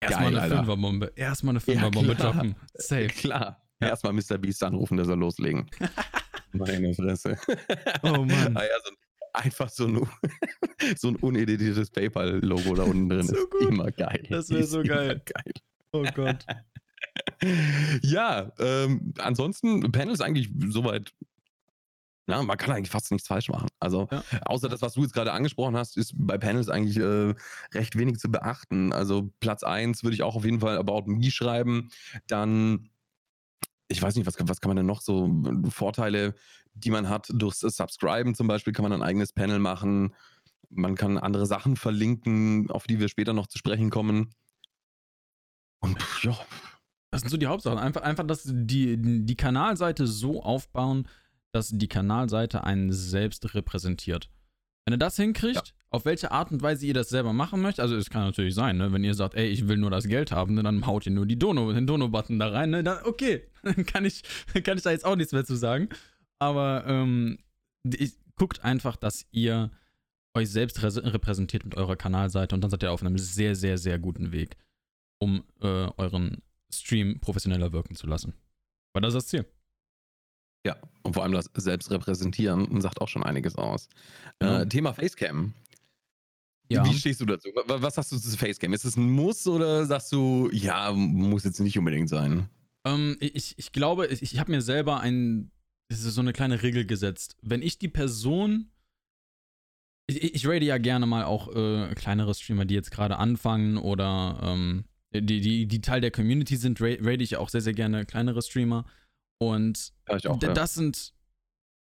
Erstmal 0.00 0.36
eine 0.36 0.56
Fünferbombe. 0.56 1.12
Erstmal 1.14 1.52
eine 1.52 1.60
Fünferbombe 1.60 2.12
ja, 2.12 2.18
droppen. 2.18 2.56
Safe. 2.74 3.06
Klar. 3.06 3.62
Ja. 3.80 3.88
Erstmal 3.90 4.12
Mr. 4.12 4.38
Beast 4.38 4.64
anrufen, 4.64 4.96
dass 4.96 5.08
er 5.08 5.16
loslegen. 5.16 5.70
Meine 6.52 6.92
Fresse. 6.94 7.38
Oh 8.02 8.24
Mann. 8.24 8.56
Ah, 8.56 8.64
ja, 8.64 8.74
so 8.84 8.90
einfach 9.32 9.68
so 9.68 9.86
ein, 9.86 10.08
so 10.96 11.08
ein 11.08 11.16
uneditiertes 11.16 11.90
PayPal-Logo 11.90 12.74
da 12.74 12.84
unten 12.84 13.08
drin. 13.08 13.26
So 13.26 13.36
ist 13.36 13.50
gut. 13.50 13.68
immer 13.68 13.90
geil. 13.90 14.26
Das 14.28 14.50
wäre 14.50 14.64
so 14.64 14.82
geil. 14.82 15.20
geil. 15.24 15.52
Oh 15.92 16.04
Gott. 16.14 16.44
ja, 18.02 18.52
ähm, 18.58 19.14
ansonsten, 19.18 19.90
Panel 19.92 20.14
ist 20.14 20.20
eigentlich 20.20 20.50
soweit. 20.68 21.12
Ja, 22.28 22.42
man 22.42 22.56
kann 22.56 22.72
eigentlich 22.72 22.90
fast 22.90 23.10
nichts 23.10 23.26
falsch 23.26 23.48
machen. 23.48 23.68
Also, 23.80 24.06
ja. 24.10 24.22
außer 24.44 24.68
das, 24.68 24.82
was 24.82 24.94
du 24.94 25.02
jetzt 25.02 25.14
gerade 25.14 25.32
angesprochen 25.32 25.76
hast, 25.76 25.96
ist 25.96 26.14
bei 26.16 26.38
Panels 26.38 26.68
eigentlich 26.68 26.98
äh, 26.98 27.34
recht 27.74 27.98
wenig 27.98 28.18
zu 28.18 28.30
beachten. 28.30 28.92
Also, 28.92 29.32
Platz 29.40 29.64
1 29.64 30.04
würde 30.04 30.14
ich 30.14 30.22
auch 30.22 30.36
auf 30.36 30.44
jeden 30.44 30.60
Fall 30.60 30.78
About 30.78 31.04
Me 31.06 31.30
schreiben. 31.30 31.90
Dann 32.28 32.90
ich 33.90 34.00
weiß 34.00 34.14
nicht, 34.14 34.26
was, 34.26 34.36
was 34.38 34.60
kann 34.60 34.68
man 34.68 34.76
denn 34.76 34.86
noch 34.86 35.00
so 35.00 35.28
Vorteile 35.68 36.34
die 36.74 36.90
man 36.90 37.08
hat. 37.08 37.28
Durchs 37.32 37.60
Subscriben 37.60 38.34
zum 38.34 38.46
Beispiel 38.46 38.72
kann 38.72 38.82
man 38.82 38.92
ein 38.92 39.02
eigenes 39.02 39.32
Panel 39.32 39.58
machen. 39.58 40.14
Man 40.68 40.94
kann 40.94 41.18
andere 41.18 41.46
Sachen 41.46 41.76
verlinken, 41.76 42.70
auf 42.70 42.86
die 42.86 43.00
wir 43.00 43.08
später 43.08 43.32
noch 43.32 43.46
zu 43.46 43.58
sprechen 43.58 43.90
kommen. 43.90 44.34
Und 45.80 45.98
ja. 46.22 46.38
Das 47.10 47.22
sind 47.22 47.30
so 47.30 47.36
die 47.36 47.46
Hauptsachen. 47.46 47.78
Einfach, 47.78 48.02
einfach 48.02 48.26
dass 48.26 48.44
die, 48.46 48.96
die 48.98 49.36
Kanalseite 49.36 50.06
so 50.06 50.42
aufbauen, 50.42 51.08
dass 51.52 51.70
die 51.70 51.88
Kanalseite 51.88 52.62
einen 52.62 52.92
selbst 52.92 53.54
repräsentiert. 53.54 54.30
Wenn 54.84 54.94
ihr 54.94 54.98
das 54.98 55.16
hinkriegt, 55.16 55.56
ja. 55.56 55.72
auf 55.90 56.04
welche 56.04 56.30
Art 56.30 56.52
und 56.52 56.62
Weise 56.62 56.86
ihr 56.86 56.94
das 56.94 57.08
selber 57.08 57.32
machen 57.32 57.60
möchtet, 57.60 57.82
also 57.82 57.96
es 57.96 58.10
kann 58.10 58.24
natürlich 58.24 58.54
sein, 58.54 58.76
ne, 58.76 58.92
wenn 58.92 59.04
ihr 59.04 59.14
sagt, 59.14 59.34
ey, 59.34 59.48
ich 59.48 59.68
will 59.68 59.76
nur 59.76 59.90
das 59.90 60.06
Geld 60.06 60.32
haben, 60.32 60.54
ne, 60.54 60.62
dann 60.62 60.86
haut 60.86 61.06
ihr 61.06 61.12
nur 61.12 61.26
die 61.26 61.38
Dono, 61.38 61.72
den 61.72 61.86
Dono-Button 61.86 62.38
da 62.38 62.48
rein, 62.48 62.70
ne, 62.70 62.82
dann, 62.82 63.04
okay, 63.04 63.42
dann 63.62 63.84
kann 63.84 64.04
ich, 64.04 64.22
kann 64.64 64.78
ich 64.78 64.84
da 64.84 64.90
jetzt 64.90 65.04
auch 65.04 65.16
nichts 65.16 65.32
mehr 65.32 65.44
zu 65.44 65.56
sagen. 65.56 65.88
Aber 66.40 66.84
ähm, 66.86 67.38
ich, 67.84 68.14
guckt 68.40 68.64
einfach, 68.64 68.96
dass 68.96 69.26
ihr 69.32 69.70
euch 70.34 70.50
selbst 70.50 70.82
repräsentiert 70.82 71.64
mit 71.64 71.76
eurer 71.76 71.96
Kanalseite 71.96 72.54
und 72.54 72.62
dann 72.62 72.70
seid 72.70 72.82
ihr 72.82 72.90
auf 72.90 73.02
einem 73.02 73.18
sehr, 73.18 73.54
sehr, 73.54 73.76
sehr 73.76 73.98
guten 73.98 74.32
Weg, 74.32 74.56
um 75.18 75.44
äh, 75.60 75.66
euren 75.96 76.42
Stream 76.72 77.20
professioneller 77.20 77.72
wirken 77.72 77.96
zu 77.96 78.06
lassen. 78.06 78.32
Weil 78.94 79.02
das 79.02 79.14
ist 79.14 79.24
das 79.24 79.26
Ziel. 79.26 79.46
Ja, 80.66 80.76
und 81.02 81.14
vor 81.14 81.22
allem 81.22 81.32
das 81.32 81.50
Selbstrepräsentieren 81.54 82.80
sagt 82.80 83.00
auch 83.00 83.08
schon 83.08 83.22
einiges 83.22 83.56
aus. 83.56 83.88
Ja. 84.42 84.62
Äh, 84.62 84.68
Thema 84.68 84.94
Facecam. 84.94 85.52
Ja. 86.70 86.84
Wie 86.84 86.94
stehst 86.94 87.20
du 87.20 87.26
dazu? 87.26 87.48
Was 87.66 87.96
sagst 87.96 88.12
du 88.12 88.18
zu 88.18 88.36
Facecam? 88.38 88.72
Ist 88.72 88.84
es 88.84 88.96
ein 88.96 89.10
Muss 89.10 89.46
oder 89.46 89.84
sagst 89.84 90.12
du, 90.12 90.48
ja, 90.52 90.92
muss 90.92 91.44
jetzt 91.44 91.60
nicht 91.60 91.76
unbedingt 91.76 92.08
sein? 92.08 92.48
Ähm, 92.86 93.16
ich, 93.20 93.58
ich 93.58 93.72
glaube, 93.72 94.06
ich, 94.06 94.22
ich 94.22 94.38
habe 94.38 94.52
mir 94.52 94.62
selber 94.62 95.00
ein 95.00 95.50
so 95.90 96.20
eine 96.20 96.32
kleine 96.32 96.62
Regel 96.62 96.86
gesetzt. 96.86 97.36
Wenn 97.42 97.62
ich 97.62 97.78
die 97.78 97.88
Person. 97.88 98.70
Ich, 100.06 100.34
ich 100.34 100.46
rate 100.46 100.64
ja 100.64 100.78
gerne 100.78 101.06
mal 101.06 101.24
auch 101.24 101.54
äh, 101.54 101.94
kleinere 101.94 102.34
Streamer, 102.34 102.64
die 102.64 102.74
jetzt 102.74 102.90
gerade 102.90 103.18
anfangen 103.18 103.76
oder 103.76 104.40
ähm, 104.42 104.84
die, 105.14 105.40
die, 105.40 105.66
die 105.66 105.80
Teil 105.80 106.00
der 106.00 106.10
Community 106.10 106.56
sind, 106.56 106.80
rate 106.80 107.22
ich 107.22 107.36
auch 107.36 107.48
sehr, 107.48 107.60
sehr 107.60 107.74
gerne 107.74 108.06
kleinere 108.06 108.42
Streamer. 108.42 108.86
Und 109.38 109.92
auch, 110.08 110.38
das 110.38 110.56
ja. 110.56 110.66
sind. 110.66 111.14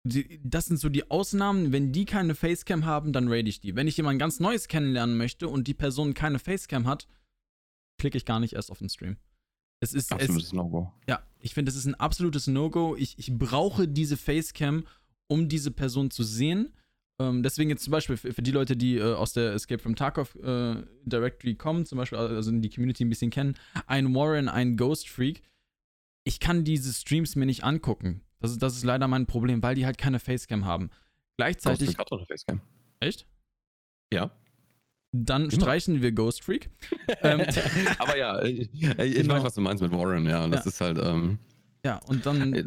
Die, 0.03 0.41
das 0.43 0.65
sind 0.65 0.79
so 0.79 0.89
die 0.89 1.11
Ausnahmen. 1.11 1.73
Wenn 1.73 1.93
die 1.93 2.07
keine 2.07 2.35
Facecam 2.35 2.87
haben, 2.87 3.13
dann 3.13 3.29
rate 3.29 3.49
ich 3.49 3.61
die. 3.61 3.77
Wenn 3.77 3.87
ich 3.87 3.97
jemand 3.97 4.19
ganz 4.19 4.41
Neues 4.41 4.67
kennenlernen 4.67 5.17
möchte 5.17 5.47
und 5.49 5.69
die 5.69 5.75
Person 5.75 6.15
keine 6.15 6.39
Facecam 6.39 6.87
hat, 6.87 7.07
klicke 7.99 8.17
ich 8.17 8.25
gar 8.25 8.41
nicht 8.41 8.55
erst 8.55 8.71
auf 8.71 8.79
den 8.79 8.89
Stream. 8.89 9.19
Es 9.81 9.95
ist 9.95 10.13
absolutes 10.13 10.53
No-Go. 10.53 10.93
Ja, 11.09 11.23
ich 11.41 11.55
finde, 11.55 11.71
es 11.71 11.77
ist 11.77 11.87
ein 11.87 11.95
absolutes 11.95 12.47
No-Go. 12.47 12.97
Ich, 12.97 13.19
ich 13.19 13.37
brauche 13.37 13.89
diese 13.89 14.17
Facecam, 14.17 14.87
um 15.27 15.49
diese 15.49 15.71
Person 15.71 16.11
zu 16.11 16.23
sehen. 16.23 16.73
Ähm, 17.19 17.43
deswegen 17.43 17.71
jetzt 17.71 17.85
zum 17.85 17.91
Beispiel 17.91 18.17
für, 18.17 18.33
für 18.33 18.43
die 18.43 18.51
Leute, 18.51 18.77
die 18.77 18.97
äh, 18.97 19.15
aus 19.15 19.33
der 19.33 19.53
Escape 19.53 19.83
from 19.83 19.97
Tarkov 19.97 20.35
äh, 20.37 20.83
Directory 21.05 21.55
kommen, 21.55 21.87
zum 21.87 21.99
Beispiel, 21.99 22.19
also 22.19 22.51
die 22.51 22.71
Community 22.71 23.05
ein 23.05 23.09
bisschen 23.09 23.31
kennen, 23.31 23.57
ein 23.87 24.15
Warren, 24.15 24.49
ein 24.49 24.77
Ghost 24.77 25.09
Freak. 25.09 25.43
Ich 26.25 26.41
kann 26.41 26.65
diese 26.65 26.93
Streams 26.93 27.35
mir 27.37 27.47
nicht 27.47 27.65
angucken. 27.65 28.23
Das 28.41 28.51
ist, 28.51 28.63
das 28.63 28.77
ist 28.77 28.85
leider 28.85 29.09
mein 29.09 29.27
Problem, 29.27 29.63
weil 29.63 29.75
die 29.75 29.87
halt 29.87 29.99
keine 29.99 30.19
Facecam 30.19 30.65
haben. 30.65 30.91
Gleichzeitig. 31.37 31.81
Ghost 31.81 31.97
Freak 31.97 31.99
hat 31.99 32.13
doch 32.13 32.19
eine 32.19 32.27
Facecam. 32.27 32.61
Echt? 33.01 33.27
Ja. 34.13 34.31
Dann 35.13 35.43
Immer. 35.43 35.53
streichen 35.53 36.03
wir 36.03 36.13
Ghost 36.13 36.43
Freak. 36.45 36.71
ähm, 37.23 37.41
Aber 37.99 38.17
ja, 38.17 38.43
ich, 38.43 38.71
ich 38.73 39.15
Genau. 39.15 39.35
weiß, 39.35 39.43
was 39.45 39.55
du 39.55 39.61
meinst 39.61 39.83
mit 39.83 39.93
Warren, 39.93 40.27
ja. 40.27 40.47
Das 40.49 40.65
Ja. 40.65 40.71
ist 40.71 40.81
halt, 40.81 40.99
ähm, 41.03 41.39
ja, 41.85 41.97
und 42.07 42.27
dann 42.27 42.53
äh, 42.55 42.65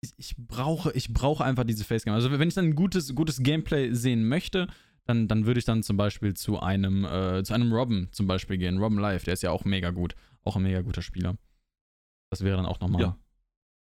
ich, 0.00 0.12
ich 0.16 0.34
brauche, 0.36 0.92
ich 0.92 1.12
brauche 1.12 1.44
einfach 1.44 1.64
diese 1.64 1.84
Facecam. 1.84 2.14
Also 2.14 2.30
wenn 2.30 2.48
ich 2.48 2.54
dann 2.54 2.66
ein 2.66 2.74
gutes, 2.74 3.14
gutes 3.14 3.42
Gameplay 3.42 3.92
sehen 3.92 4.26
möchte, 4.26 4.66
dann, 5.04 5.28
dann 5.28 5.46
würde 5.46 5.58
ich 5.58 5.64
dann 5.64 5.82
zum 5.82 5.96
Beispiel 5.96 6.34
zu 6.34 6.60
einem, 6.60 7.04
äh, 7.04 7.42
zu 7.44 7.54
einem 7.54 7.72
Robben 7.72 8.08
zum 8.12 8.26
Beispiel 8.26 8.56
gehen. 8.58 8.78
Robben 8.78 8.98
Live, 8.98 9.24
der 9.24 9.34
ist 9.34 9.42
ja 9.42 9.50
auch 9.50 9.64
mega 9.64 9.90
gut. 9.90 10.14
Auch 10.44 10.56
ein 10.56 10.62
mega 10.62 10.80
guter 10.80 11.02
Spieler. 11.02 11.36
Das 12.30 12.42
wäre 12.42 12.56
dann 12.56 12.66
auch 12.66 12.80
nochmal, 12.80 13.02
Ja. 13.02 13.18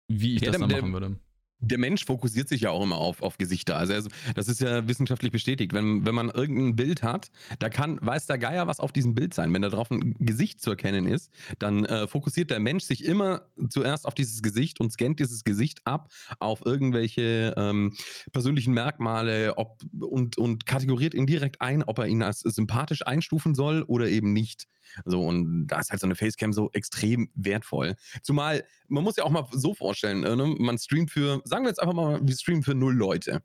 wie 0.08 0.36
ich 0.36 0.41
Ja, 0.41 0.51
das 0.51 0.60
dann 0.60 0.70
machen 0.70 0.91
würde. 0.93 1.17
Der 1.63 1.77
Mensch 1.77 2.05
fokussiert 2.05 2.50
sich 2.50 2.62
ja 2.62 2.70
auch 2.72 2.84
immer 2.84 2.98
auf, 2.98 3.22
auf 3.22 3.38
Gesichter. 3.38 3.77
Also, 3.77 3.93
also 3.93 4.10
das 4.36 4.48
ist 4.48 4.62
ja 4.62 4.88
wissenschaftlich 4.88 5.32
bestätigt. 5.32 5.74
Wenn, 5.74 6.05
wenn 6.05 6.15
man 6.15 6.29
irgendein 6.29 6.75
Bild 6.75 7.03
hat, 7.03 7.32
da 7.60 7.70
kann, 7.70 8.00
weiß 8.01 8.25
der 8.25 8.38
Geier, 8.38 8.67
was 8.67 8.79
auf 8.79 8.91
diesem 8.91 9.15
Bild 9.15 9.34
sein. 9.34 9.53
Wenn 9.53 9.62
da 9.62 9.70
drauf 9.70 9.89
ein 9.91 10.15
Gesicht 10.20 10.62
zu 10.62 10.72
erkennen 10.72 11.08
ist, 11.08 11.32
dann 11.60 11.86
äh, 11.86 12.08
fokussiert 12.08 12.51
der 12.51 12.60
Mensch 12.60 12.84
sich 12.84 13.05
immer 13.05 13.43
zuerst 13.70 14.05
auf 14.05 14.13
dieses 14.13 14.41
Gesicht 14.41 14.79
und 14.79 14.91
scannt 14.91 15.20
dieses 15.20 15.43
Gesicht 15.43 15.82
ab 15.86 16.12
auf 16.39 16.65
irgendwelche 16.65 17.53
ähm, 17.58 17.93
persönlichen 18.32 18.74
Merkmale 18.74 19.58
ob, 19.58 19.82
und, 20.00 20.38
und 20.38 20.65
kategoriert 20.65 21.13
ihn 21.13 21.25
direkt 21.25 21.62
ein, 21.62 21.84
ob 21.84 22.00
er 22.00 22.08
ihn 22.08 22.24
als 22.24 22.41
sympathisch 22.41 23.05
einstufen 23.05 23.55
soll 23.55 23.84
oder 23.84 24.08
eben 24.10 24.34
nicht. 24.34 24.67
So, 25.05 25.25
und 25.25 25.67
da 25.67 25.79
ist 25.79 25.89
halt 25.89 26.01
so 26.01 26.08
eine 26.08 26.15
Facecam 26.15 26.53
so 26.53 26.70
extrem 26.74 27.29
wertvoll. 27.36 27.96
Zumal, 28.22 28.63
man 28.88 29.03
muss 29.03 29.15
ja 29.15 29.24
auch 29.24 29.32
mal 29.32 29.48
so 29.51 29.74
vorstellen, 29.74 30.24
äh, 30.24 30.36
ne? 30.36 30.55
man 30.60 30.77
streamt 30.77 31.12
für, 31.12 31.41
sagen 31.54 31.66
wir 31.66 31.70
jetzt 31.70 31.80
einfach 31.80 31.94
mal, 31.94 32.20
wir 32.20 32.36
streamen 32.36 32.64
für 32.64 32.74
null 32.74 32.96
Leute. 32.96 33.44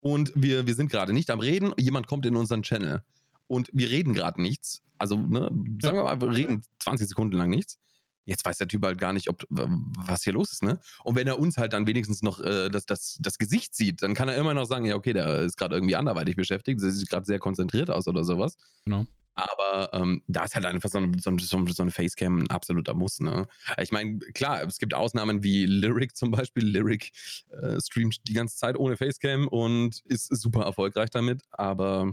Und 0.00 0.32
wir, 0.34 0.66
wir 0.66 0.74
sind 0.74 0.90
gerade 0.90 1.12
nicht 1.12 1.30
am 1.30 1.40
Reden, 1.40 1.74
jemand 1.76 2.06
kommt 2.06 2.24
in 2.24 2.34
unseren 2.34 2.62
Channel. 2.62 3.02
Und 3.46 3.68
wir 3.74 3.90
reden 3.90 4.14
gerade 4.14 4.40
nichts. 4.40 4.82
Also, 4.96 5.18
ne, 5.18 5.50
sagen 5.82 5.98
wir 5.98 6.04
mal, 6.04 6.18
wir 6.18 6.34
reden 6.34 6.62
20 6.78 7.08
Sekunden 7.08 7.36
lang 7.36 7.50
nichts. 7.50 7.78
Jetzt 8.24 8.44
weiß 8.44 8.56
der 8.56 8.68
Typ 8.68 8.82
halt 8.84 8.98
gar 8.98 9.12
nicht, 9.12 9.28
ob 9.28 9.44
was 9.50 10.24
hier 10.24 10.32
los 10.32 10.50
ist, 10.50 10.62
ne? 10.62 10.80
Und 11.04 11.14
wenn 11.14 11.26
er 11.26 11.38
uns 11.38 11.58
halt 11.58 11.74
dann 11.74 11.86
wenigstens 11.86 12.22
noch 12.22 12.40
äh, 12.40 12.70
das, 12.70 12.86
das, 12.86 13.18
das 13.20 13.36
Gesicht 13.36 13.74
sieht, 13.74 14.02
dann 14.02 14.14
kann 14.14 14.28
er 14.28 14.36
immer 14.36 14.54
noch 14.54 14.64
sagen, 14.64 14.86
ja, 14.86 14.96
okay, 14.96 15.12
der 15.12 15.42
ist 15.42 15.58
gerade 15.58 15.76
irgendwie 15.76 15.94
anderweitig 15.94 16.36
beschäftigt, 16.36 16.80
der 16.80 16.90
sieht 16.90 17.10
gerade 17.10 17.26
sehr 17.26 17.38
konzentriert 17.38 17.90
aus 17.90 18.08
oder 18.08 18.24
sowas. 18.24 18.56
Genau. 18.86 19.06
Aber 19.38 19.90
ähm, 19.92 20.22
da 20.28 20.44
ist 20.44 20.54
halt 20.54 20.64
einfach 20.64 20.88
so, 20.88 20.98
ein- 20.98 21.18
so, 21.18 21.30
so, 21.38 21.58
ein- 21.58 21.66
so 21.66 21.82
eine 21.82 21.90
Facecam 21.92 22.38
ein 22.38 22.50
absoluter 22.50 22.94
Muss. 22.94 23.20
Ne? 23.20 23.46
Ich 23.80 23.92
meine, 23.92 24.18
klar, 24.18 24.62
es 24.66 24.78
gibt 24.78 24.94
Ausnahmen 24.94 25.42
wie 25.42 25.66
Lyric 25.66 26.16
zum 26.16 26.30
Beispiel. 26.30 26.64
Lyric 26.66 27.12
äh, 27.50 27.78
streamt 27.80 28.26
die 28.26 28.32
ganze 28.32 28.56
Zeit 28.56 28.76
ohne 28.78 28.96
Facecam 28.96 29.46
und 29.46 30.00
ist 30.06 30.34
super 30.34 30.62
erfolgreich 30.64 31.10
damit. 31.10 31.42
Aber 31.50 32.10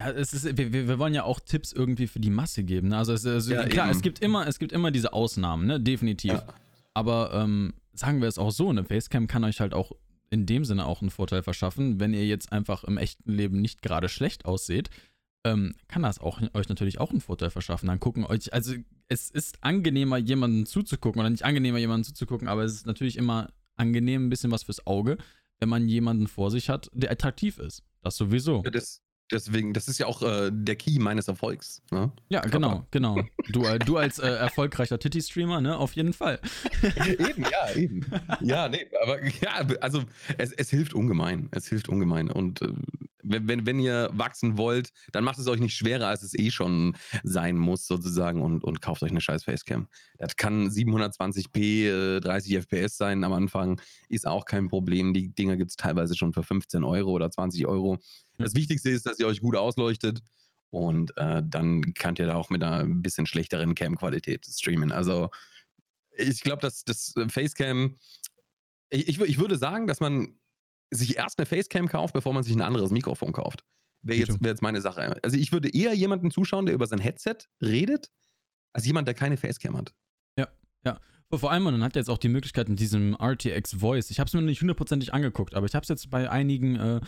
Ja, 0.00 0.10
es 0.10 0.32
ist, 0.34 0.56
wir, 0.58 0.72
wir 0.72 0.98
wollen 0.98 1.14
ja 1.14 1.22
auch 1.22 1.38
Tipps 1.40 1.72
irgendwie 1.72 2.08
für 2.08 2.18
die 2.20 2.30
Masse 2.30 2.64
geben. 2.64 2.88
Ne? 2.88 2.98
Also, 2.98 3.12
es, 3.12 3.24
also 3.24 3.52
Ja, 3.54 3.64
klar, 3.68 3.86
eben. 3.86 3.96
es 3.96 4.02
gibt, 4.02 4.18
immer, 4.18 4.46
es 4.48 4.58
gibt 4.58 4.72
immer 4.72 4.90
diese 4.90 5.12
Ausnahmen, 5.12 5.66
ne? 5.66 5.80
definitiv. 5.80 6.32
Ja. 6.32 6.46
Aber 6.94 7.32
ähm, 7.34 7.74
sagen 7.92 8.20
wir 8.20 8.26
es 8.28 8.38
auch 8.38 8.50
so, 8.50 8.68
eine 8.68 8.82
Facecam 8.84 9.28
kann 9.28 9.44
euch 9.44 9.60
halt 9.60 9.74
auch 9.74 9.92
in 10.30 10.44
dem 10.44 10.64
Sinne 10.64 10.86
auch 10.86 11.00
einen 11.02 11.10
Vorteil 11.10 11.42
verschaffen. 11.44 12.00
Wenn 12.00 12.12
ihr 12.14 12.26
jetzt 12.26 12.52
einfach 12.52 12.82
im 12.84 12.98
echten 12.98 13.30
Leben 13.32 13.60
nicht 13.60 13.80
gerade 13.82 14.08
schlecht 14.08 14.44
ausseht, 14.44 14.90
ähm, 15.44 15.74
kann 15.88 16.02
das 16.02 16.18
auch, 16.18 16.40
euch 16.54 16.68
natürlich 16.68 16.98
auch 17.00 17.10
einen 17.10 17.20
Vorteil 17.20 17.50
verschaffen. 17.50 17.86
Dann 17.86 18.00
gucken 18.00 18.24
euch, 18.24 18.52
also 18.52 18.74
es 19.08 19.30
ist 19.30 19.62
angenehmer, 19.62 20.18
jemanden 20.18 20.66
zuzugucken, 20.66 21.20
oder 21.20 21.30
nicht 21.30 21.44
angenehmer, 21.44 21.78
jemanden 21.78 22.04
zuzugucken, 22.04 22.48
aber 22.48 22.64
es 22.64 22.74
ist 22.74 22.86
natürlich 22.86 23.16
immer 23.16 23.50
angenehm, 23.76 24.26
ein 24.26 24.30
bisschen 24.30 24.50
was 24.50 24.64
fürs 24.64 24.86
Auge, 24.86 25.16
wenn 25.60 25.68
man 25.68 25.88
jemanden 25.88 26.26
vor 26.26 26.50
sich 26.50 26.68
hat, 26.68 26.90
der 26.92 27.10
attraktiv 27.10 27.58
ist. 27.58 27.82
Das 28.02 28.16
sowieso. 28.16 28.62
das, 28.62 29.02
deswegen, 29.30 29.72
das 29.72 29.88
ist 29.88 29.98
ja 29.98 30.06
auch 30.06 30.22
äh, 30.22 30.50
der 30.52 30.76
Key 30.76 30.98
meines 30.98 31.28
Erfolgs. 31.28 31.82
Ne? 31.90 32.12
Ja, 32.28 32.40
genau, 32.40 32.86
genau. 32.90 33.20
Du, 33.48 33.64
äh, 33.64 33.78
du 33.78 33.96
als 33.96 34.18
äh, 34.18 34.28
erfolgreicher 34.28 34.98
Titty-Streamer, 34.98 35.60
ne, 35.60 35.76
auf 35.76 35.94
jeden 35.94 36.12
Fall. 36.12 36.40
eben, 37.06 37.42
ja, 37.42 37.74
eben. 37.74 38.06
Ja, 38.40 38.68
nee, 38.68 38.86
aber 39.02 39.24
ja, 39.24 39.66
also 39.80 40.02
es, 40.36 40.52
es 40.52 40.70
hilft 40.70 40.94
ungemein. 40.94 41.48
Es 41.52 41.68
hilft 41.68 41.88
ungemein. 41.88 42.30
Und 42.30 42.62
äh, 42.62 42.72
wenn, 43.22 43.48
wenn, 43.48 43.66
wenn 43.66 43.78
ihr 43.78 44.10
wachsen 44.12 44.56
wollt, 44.56 44.92
dann 45.12 45.24
macht 45.24 45.38
es 45.38 45.48
euch 45.48 45.60
nicht 45.60 45.76
schwerer, 45.76 46.08
als 46.08 46.22
es 46.22 46.38
eh 46.38 46.50
schon 46.50 46.96
sein 47.22 47.56
muss, 47.56 47.86
sozusagen, 47.86 48.42
und, 48.42 48.64
und 48.64 48.80
kauft 48.80 49.02
euch 49.02 49.10
eine 49.10 49.20
scheiß 49.20 49.44
Facecam. 49.44 49.88
Das 50.18 50.36
kann 50.36 50.68
720p, 50.68 52.16
äh, 52.16 52.20
30 52.20 52.56
FPS 52.56 52.96
sein 52.96 53.24
am 53.24 53.32
Anfang, 53.32 53.80
ist 54.08 54.26
auch 54.26 54.44
kein 54.44 54.68
Problem. 54.68 55.12
Die 55.14 55.28
Dinger 55.34 55.56
gibt 55.56 55.70
es 55.70 55.76
teilweise 55.76 56.16
schon 56.16 56.32
für 56.32 56.42
15 56.42 56.84
Euro 56.84 57.10
oder 57.10 57.30
20 57.30 57.66
Euro. 57.66 57.98
Das 58.38 58.54
Wichtigste 58.54 58.90
ist, 58.90 59.06
dass 59.06 59.18
ihr 59.18 59.26
euch 59.26 59.40
gut 59.40 59.56
ausleuchtet. 59.56 60.22
Und 60.70 61.16
äh, 61.16 61.42
dann 61.44 61.94
könnt 61.94 62.18
ihr 62.18 62.26
da 62.26 62.34
auch 62.34 62.50
mit 62.50 62.62
einer 62.62 62.80
ein 62.80 63.02
bisschen 63.02 63.26
schlechteren 63.26 63.74
Cam-Qualität 63.74 64.46
streamen. 64.46 64.92
Also 64.92 65.30
ich 66.16 66.42
glaube, 66.42 66.60
dass 66.60 66.84
das 66.84 67.16
äh, 67.16 67.28
Facecam, 67.28 67.96
ich, 68.90 69.08
ich, 69.08 69.20
ich 69.20 69.38
würde 69.38 69.56
sagen, 69.56 69.86
dass 69.86 70.00
man 70.00 70.38
sich 70.90 71.16
erst 71.16 71.38
eine 71.38 71.46
Facecam 71.46 71.88
kauft, 71.88 72.14
bevor 72.14 72.32
man 72.32 72.42
sich 72.42 72.54
ein 72.54 72.62
anderes 72.62 72.90
Mikrofon 72.90 73.32
kauft. 73.32 73.64
Wäre 74.02 74.18
jetzt, 74.18 74.42
wär 74.42 74.50
jetzt 74.50 74.62
meine 74.62 74.80
Sache. 74.80 75.22
Also 75.22 75.36
ich 75.36 75.52
würde 75.52 75.68
eher 75.70 75.94
jemanden 75.94 76.30
zuschauen, 76.30 76.66
der 76.66 76.74
über 76.74 76.86
sein 76.86 77.00
Headset 77.00 77.36
redet, 77.62 78.10
als 78.72 78.86
jemand, 78.86 79.08
der 79.08 79.14
keine 79.14 79.36
Facecam 79.36 79.76
hat. 79.76 79.94
Vor 81.36 81.50
allem, 81.50 81.64
man 81.64 81.82
hat 81.82 81.94
jetzt 81.94 82.08
auch 82.08 82.16
die 82.16 82.28
Möglichkeit 82.28 82.70
mit 82.70 82.80
diesem 82.80 83.14
RTX 83.14 83.74
Voice. 83.74 84.10
Ich 84.10 84.18
habe 84.18 84.28
es 84.28 84.34
mir 84.34 84.40
noch 84.40 84.46
nicht 84.46 84.62
hundertprozentig 84.62 85.12
angeguckt, 85.12 85.54
aber 85.54 85.66
ich 85.66 85.74
habe 85.74 85.82
es 85.82 85.88
jetzt 85.88 86.08
bei 86.08 86.30
einigen, 86.30 86.76
äh, 86.76 87.00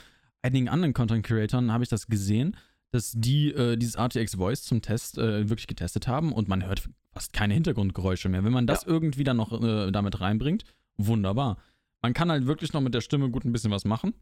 einigen 0.42 0.68
anderen 0.68 0.94
Content 0.94 1.24
Creatoren 1.24 1.72
habe 1.72 1.84
ich 1.84 1.90
das 1.90 2.06
gesehen, 2.06 2.56
dass 2.90 3.12
die 3.14 3.52
äh, 3.52 3.76
dieses 3.76 3.96
RTX 3.96 4.36
Voice 4.36 4.62
zum 4.62 4.82
Test 4.82 5.18
äh, 5.18 5.48
wirklich 5.48 5.66
getestet 5.66 6.08
haben 6.08 6.32
und 6.32 6.48
man 6.48 6.66
hört 6.66 6.88
fast 7.12 7.32
keine 7.32 7.54
Hintergrundgeräusche 7.54 8.28
mehr. 8.28 8.44
Wenn 8.44 8.52
man 8.52 8.66
das 8.66 8.84
irgendwie 8.84 9.24
dann 9.24 9.36
noch 9.36 9.52
äh, 9.62 9.90
damit 9.90 10.20
reinbringt, 10.20 10.64
wunderbar. 10.96 11.58
Man 12.02 12.14
kann 12.14 12.30
halt 12.30 12.46
wirklich 12.46 12.72
noch 12.72 12.80
mit 12.80 12.94
der 12.94 13.00
Stimme 13.00 13.30
gut 13.30 13.44
ein 13.44 13.52
bisschen 13.52 13.70
was 13.70 13.84
machen. 13.84 14.14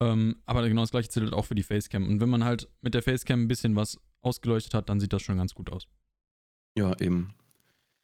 Ähm, 0.00 0.36
aber 0.46 0.66
genau 0.68 0.82
das 0.82 0.92
gleiche 0.92 1.10
zählt 1.10 1.32
auch 1.32 1.44
für 1.44 1.54
die 1.54 1.62
Facecam. 1.62 2.06
Und 2.06 2.20
wenn 2.20 2.30
man 2.30 2.44
halt 2.44 2.68
mit 2.80 2.94
der 2.94 3.02
Facecam 3.02 3.42
ein 3.42 3.48
bisschen 3.48 3.76
was 3.76 3.98
ausgeleuchtet 4.22 4.74
hat, 4.74 4.88
dann 4.88 5.00
sieht 5.00 5.12
das 5.12 5.22
schon 5.22 5.36
ganz 5.36 5.54
gut 5.54 5.70
aus. 5.70 5.86
Ja, 6.76 6.98
eben. 7.00 7.34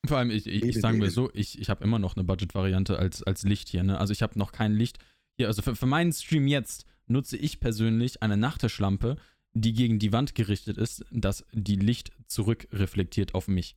Vor 0.06 0.18
allem, 0.18 0.30
ich, 0.30 0.46
ich, 0.46 0.62
ich 0.62 0.80
sagen 0.80 1.00
wir 1.00 1.10
so, 1.10 1.30
ich, 1.32 1.58
ich 1.58 1.70
habe 1.70 1.82
immer 1.82 1.98
noch 1.98 2.16
eine 2.16 2.24
Budget-Variante 2.24 2.98
als, 2.98 3.22
als 3.22 3.44
Licht 3.44 3.68
hier. 3.68 3.82
Ne? 3.82 3.98
Also 3.98 4.12
ich 4.12 4.22
habe 4.22 4.38
noch 4.38 4.52
kein 4.52 4.74
Licht. 4.74 4.98
Hier, 5.36 5.46
also 5.48 5.62
für, 5.62 5.74
für 5.74 5.86
meinen 5.86 6.12
Stream 6.12 6.46
jetzt 6.46 6.86
nutze 7.06 7.36
ich 7.36 7.60
persönlich 7.60 8.22
eine 8.22 8.36
Nachttischlampe, 8.36 9.16
die 9.54 9.72
gegen 9.72 9.98
die 9.98 10.12
Wand 10.12 10.34
gerichtet 10.34 10.76
ist, 10.76 11.04
dass 11.10 11.44
die 11.52 11.76
Licht 11.76 12.12
zurückreflektiert 12.26 13.34
auf 13.34 13.48
mich. 13.48 13.76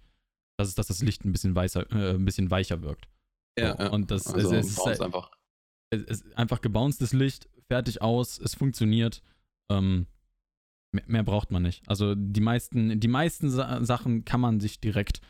Das 0.58 0.68
ist, 0.68 0.78
dass 0.78 0.88
das 0.88 1.02
Licht 1.02 1.24
ein 1.24 1.32
bisschen, 1.32 1.56
weißer, 1.56 1.90
äh, 1.92 2.16
ein 2.16 2.26
bisschen 2.26 2.52
weicher 2.52 2.82
wirkt. 2.82 3.08
Ja, 3.58 3.78
So, 3.78 3.84
ja. 3.84 3.90
Und 3.92 4.12
das 4.12 4.28
also, 4.28 4.54
es, 4.54 4.66
es, 4.66 4.72
ist 4.72 4.86
halt, 4.86 5.02
einfach. 5.02 5.32
es 5.90 6.04
ist 6.04 6.38
einfach 6.38 6.62
gebounced 6.62 7.14
Licht, 7.14 7.50
fertig 7.68 8.02
aus, 8.02 8.40
es 8.40 8.56
funktioniert. 8.56 9.22
Ähm, 9.72 10.08
mehr, 10.92 11.06
mehr 11.08 11.24
braucht 11.24 11.52
man 11.52 11.64
nicht. 11.64 11.88
Also 11.88 12.14
die 12.16 12.42
meisten, 12.42 13.00
die 13.00 13.08
meisten 13.08 13.50
Sa 13.50 13.84
Sachen 13.84 14.26
kann 14.26 14.42
man 14.42 14.60
sich 14.60 14.82
direkt, 14.82 15.22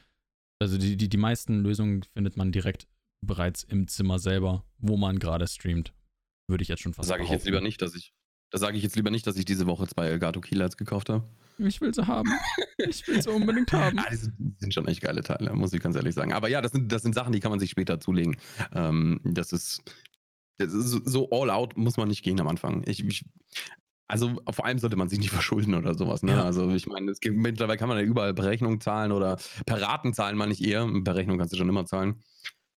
also 0.59 0.77
die, 0.77 0.97
die, 0.97 1.09
die 1.09 1.17
meisten 1.17 1.61
Lösungen 1.61 2.03
findet 2.03 2.37
man 2.37 2.51
direkt 2.51 2.87
bereits 3.21 3.63
im 3.63 3.87
Zimmer 3.87 4.17
selber, 4.17 4.65
wo 4.77 4.97
man 4.97 5.19
gerade 5.19 5.47
streamt. 5.47 5.93
Würde 6.49 6.61
ich 6.63 6.67
jetzt 6.67 6.81
schon 6.81 6.93
fast 6.93 7.07
sage 7.07 7.23
ich 7.23 7.29
jetzt 7.29 7.45
lieber 7.45 7.61
nicht, 7.61 7.81
dass 7.81 7.95
ich. 7.95 8.13
Da 8.51 8.57
sage 8.57 8.75
ich 8.77 8.83
jetzt 8.83 8.95
lieber 8.95 9.11
nicht, 9.11 9.27
dass 9.27 9.37
ich 9.37 9.45
diese 9.45 9.67
Woche 9.67 9.85
zwei 9.87 10.07
Elgato 10.07 10.41
Keylights 10.41 10.75
gekauft 10.75 11.09
habe. 11.09 11.23
Ich 11.59 11.79
will 11.81 11.93
sie 11.93 12.07
haben. 12.07 12.31
Ich 12.77 13.07
will 13.07 13.21
sie 13.21 13.29
unbedingt 13.29 13.71
haben. 13.71 13.99
Ah, 14.03 14.09
die 14.09 14.15
sind, 14.15 14.33
die 14.39 14.55
sind 14.59 14.73
schon 14.73 14.87
echt 14.87 15.01
geile 15.01 15.21
Teile, 15.21 15.53
muss 15.53 15.71
ich 15.73 15.81
ganz 15.81 15.95
ehrlich 15.95 16.15
sagen. 16.15 16.33
Aber 16.33 16.49
ja, 16.49 16.59
das 16.61 16.71
sind, 16.71 16.91
das 16.91 17.03
sind 17.03 17.13
Sachen, 17.13 17.31
die 17.31 17.39
kann 17.41 17.51
man 17.51 17.59
sich 17.59 17.69
später 17.69 17.99
zulegen. 17.99 18.37
Ähm, 18.73 19.19
das 19.23 19.51
ist, 19.53 19.83
das 20.57 20.73
ist 20.73 20.89
so- 21.05 21.29
all 21.29 21.51
out 21.51 21.77
muss 21.77 21.97
man 21.97 22.07
nicht 22.07 22.23
gehen 22.23 22.39
am 22.41 22.47
Anfang. 22.47 22.81
Ich, 22.87 23.05
ich, 23.05 23.23
also 24.07 24.41
vor 24.49 24.65
allem 24.65 24.79
sollte 24.79 24.95
man 24.95 25.09
sich 25.09 25.19
nicht 25.19 25.29
verschulden 25.41 25.75
oder 25.75 25.93
sowas. 25.93 26.23
Ne? 26.23 26.31
Ja. 26.31 26.43
Also 26.43 26.71
ich 26.71 26.87
meine, 26.87 27.11
es 27.11 27.19
gibt 27.19 27.37
mittlerweile 27.37 27.77
kann 27.77 27.89
man 27.89 27.99
ja 27.99 28.03
überall 28.03 28.33
per 28.33 28.45
Rechnung 28.45 28.81
zahlen 28.81 29.11
oder 29.11 29.37
per 29.67 29.79
Raten 29.79 30.13
zahlen 30.15 30.37
man 30.37 30.49
nicht 30.49 30.63
eher. 30.65 30.87
Per 31.03 31.15
Rechnung 31.15 31.37
kannst 31.37 31.53
du 31.53 31.57
schon 31.57 31.69
immer 31.69 31.85
zahlen. 31.85 32.23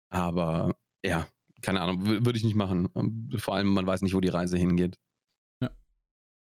Aber 0.09 0.75
ja, 1.05 1.27
keine 1.61 1.81
Ahnung, 1.81 2.03
wür- 2.03 2.25
würde 2.25 2.37
ich 2.37 2.43
nicht 2.43 2.55
machen. 2.55 2.87
Ähm, 2.95 3.29
Vor 3.37 3.55
allem, 3.55 3.67
man 3.67 3.85
weiß 3.85 4.01
nicht, 4.01 4.13
wo 4.13 4.21
die 4.21 4.27
Reise 4.29 4.57
hingeht. 4.57 4.97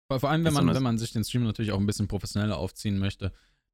Vor 0.08 0.20
vor 0.20 0.30
allem, 0.30 0.44
wenn 0.46 0.54
man, 0.54 0.68
wenn 0.74 0.84
man 0.84 0.98
sich 1.00 1.14
den 1.14 1.24
Stream 1.24 1.44
natürlich 1.46 1.72
auch 1.72 1.80
ein 1.80 1.86
bisschen 1.88 2.08
professioneller 2.08 2.58
aufziehen 2.58 3.00
möchte, 3.00 3.30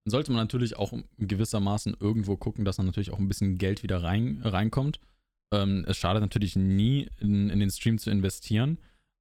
dann 0.05 0.11
sollte 0.11 0.31
man 0.31 0.41
natürlich 0.41 0.77
auch 0.77 0.93
gewissermaßen 1.17 1.97
irgendwo 1.99 2.37
gucken, 2.37 2.63
dass 2.63 2.77
dann 2.77 2.85
natürlich 2.85 3.11
auch 3.11 3.19
ein 3.19 3.27
bisschen 3.27 3.57
Geld 3.57 3.83
wieder 3.83 4.01
rein, 4.01 4.41
reinkommt. 4.43 4.99
Ähm, 5.53 5.83
es 5.87 5.97
schadet 5.97 6.21
natürlich 6.21 6.55
nie, 6.55 7.09
in, 7.19 7.49
in 7.49 7.59
den 7.59 7.69
Stream 7.69 7.97
zu 7.97 8.09
investieren. 8.09 8.77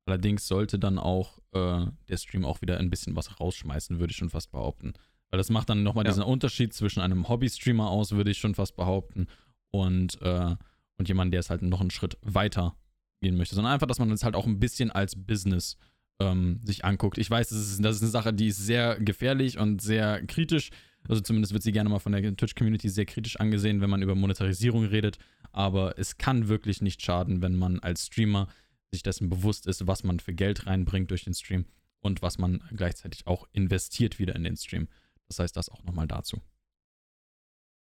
Allerdings 0.06 0.46
sollte 0.46 0.78
dann 0.78 0.98
auch 0.98 1.38
äh, 1.52 1.86
der 2.08 2.16
Stream 2.16 2.44
auch 2.44 2.62
wieder 2.62 2.78
ein 2.78 2.90
bisschen 2.90 3.16
was 3.16 3.40
rausschmeißen, 3.40 3.98
würde 3.98 4.12
ich 4.12 4.16
schon 4.16 4.30
fast 4.30 4.52
behaupten. 4.52 4.92
Weil 5.30 5.38
das 5.38 5.50
macht 5.50 5.68
dann 5.68 5.82
nochmal 5.82 6.04
Ja. 6.04 6.10
diesen 6.12 6.22
Unterschied 6.22 6.72
zwischen 6.72 7.00
einem 7.00 7.28
Hobby-Streamer 7.28 7.90
aus, 7.90 8.12
würde 8.12 8.30
ich 8.30 8.38
schon 8.38 8.54
fast 8.54 8.76
behaupten, 8.76 9.26
und, 9.72 10.20
äh, 10.22 10.54
und 11.00 11.08
jemand, 11.08 11.32
der 11.32 11.40
es 11.40 11.48
halt 11.48 11.62
noch 11.62 11.80
einen 11.80 11.90
Schritt 11.90 12.18
weiter 12.20 12.76
gehen 13.22 13.36
möchte. 13.36 13.54
Sondern 13.54 13.72
einfach, 13.72 13.86
dass 13.86 13.98
man 13.98 14.10
es 14.10 14.22
halt 14.22 14.36
auch 14.36 14.46
ein 14.46 14.60
bisschen 14.60 14.90
als 14.90 15.16
Business 15.16 15.78
ähm, 16.20 16.60
sich 16.62 16.84
anguckt. 16.84 17.16
Ich 17.16 17.30
weiß, 17.30 17.48
das 17.48 17.58
ist, 17.58 17.82
das 17.82 17.96
ist 17.96 18.02
eine 18.02 18.10
Sache, 18.10 18.34
die 18.34 18.48
ist 18.48 18.58
sehr 18.58 19.00
gefährlich 19.00 19.58
und 19.58 19.80
sehr 19.80 20.24
kritisch. 20.26 20.68
Also 21.08 21.22
zumindest 21.22 21.54
wird 21.54 21.62
sie 21.62 21.72
gerne 21.72 21.88
mal 21.88 22.00
von 22.00 22.12
der 22.12 22.36
Twitch-Community 22.36 22.90
sehr 22.90 23.06
kritisch 23.06 23.40
angesehen, 23.40 23.80
wenn 23.80 23.88
man 23.88 24.02
über 24.02 24.14
Monetarisierung 24.14 24.84
redet. 24.84 25.16
Aber 25.52 25.98
es 25.98 26.18
kann 26.18 26.48
wirklich 26.48 26.82
nicht 26.82 27.02
schaden, 27.02 27.40
wenn 27.40 27.56
man 27.56 27.80
als 27.80 28.06
Streamer 28.06 28.48
sich 28.92 29.02
dessen 29.02 29.30
bewusst 29.30 29.66
ist, 29.66 29.86
was 29.86 30.04
man 30.04 30.20
für 30.20 30.34
Geld 30.34 30.66
reinbringt 30.66 31.10
durch 31.10 31.24
den 31.24 31.32
Stream 31.32 31.64
und 32.00 32.20
was 32.20 32.36
man 32.36 32.62
gleichzeitig 32.76 33.26
auch 33.26 33.48
investiert 33.52 34.18
wieder 34.18 34.36
in 34.36 34.44
den 34.44 34.58
Stream. 34.58 34.88
Das 35.28 35.38
heißt, 35.38 35.56
das 35.56 35.70
auch 35.70 35.82
nochmal 35.84 36.06
dazu. 36.06 36.42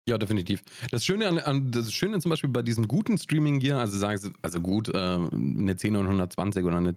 Ja, 0.06 0.18
definitiv. 0.18 0.64
Das 0.92 1.06
Schöne 1.06 1.30
an, 1.30 1.40
an, 1.40 1.72
das 1.72 1.94
Schöne 1.94 2.20
zum 2.20 2.30
Beispiel 2.30 2.50
bei 2.50 2.62
diesem 2.62 2.90
guten 2.90 3.18
Streaming 3.18 3.60
Gear, 3.60 3.80
also 3.80 3.98
sagen 3.98 4.18
Sie, 4.18 4.34
also 4.42 4.60
gut, 4.60 4.90
äh, 4.90 4.98
eine 4.98 5.76
10920 5.78 6.66
oder 6.66 6.78
eine, 6.78 6.96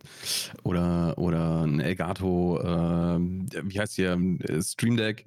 oder, 0.65 1.17
oder 1.17 1.63
ein 1.63 1.79
Elgato, 1.79 2.59
äh, 2.61 3.21
wie 3.63 3.79
heißt 3.79 3.95
hier, 3.95 4.19
Stream 4.61 4.97
Deck, 4.97 5.27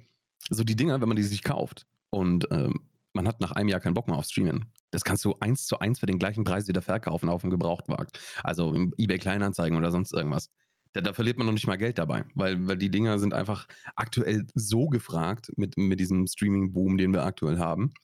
so 0.50 0.62
die 0.62 0.76
Dinger, 0.76 1.00
wenn 1.00 1.08
man 1.08 1.16
die 1.16 1.22
sich 1.22 1.42
kauft 1.42 1.86
und 2.10 2.50
äh, 2.50 2.68
man 3.14 3.26
hat 3.26 3.40
nach 3.40 3.52
einem 3.52 3.68
Jahr 3.68 3.80
keinen 3.80 3.94
Bock 3.94 4.08
mehr 4.08 4.18
auf 4.18 4.26
Streamen. 4.26 4.66
Das 4.90 5.02
kannst 5.02 5.24
du 5.24 5.36
eins 5.40 5.66
zu 5.66 5.78
eins 5.78 6.00
für 6.00 6.06
den 6.06 6.18
gleichen 6.18 6.44
Preis 6.44 6.68
wieder 6.68 6.82
verkaufen 6.82 7.28
auf 7.28 7.40
dem 7.40 7.50
Gebrauchtmarkt. 7.50 8.18
Also 8.44 8.74
im 8.74 8.92
eBay 8.98 9.18
Kleinanzeigen 9.18 9.76
oder 9.78 9.90
sonst 9.90 10.12
irgendwas. 10.12 10.50
Da, 10.92 11.00
da, 11.00 11.12
verliert 11.12 11.38
man 11.38 11.46
noch 11.46 11.52
nicht 11.52 11.66
mal 11.66 11.78
Geld 11.78 11.98
dabei, 11.98 12.24
weil, 12.34 12.66
weil 12.66 12.76
die 12.76 12.90
Dinger 12.90 13.18
sind 13.18 13.32
einfach 13.32 13.68
aktuell 13.94 14.46
so 14.54 14.88
gefragt 14.88 15.52
mit, 15.56 15.76
mit 15.76 16.00
diesem 16.00 16.26
Streaming-Boom, 16.26 16.98
den 16.98 17.12
wir 17.12 17.24
aktuell 17.24 17.58
haben. 17.58 17.94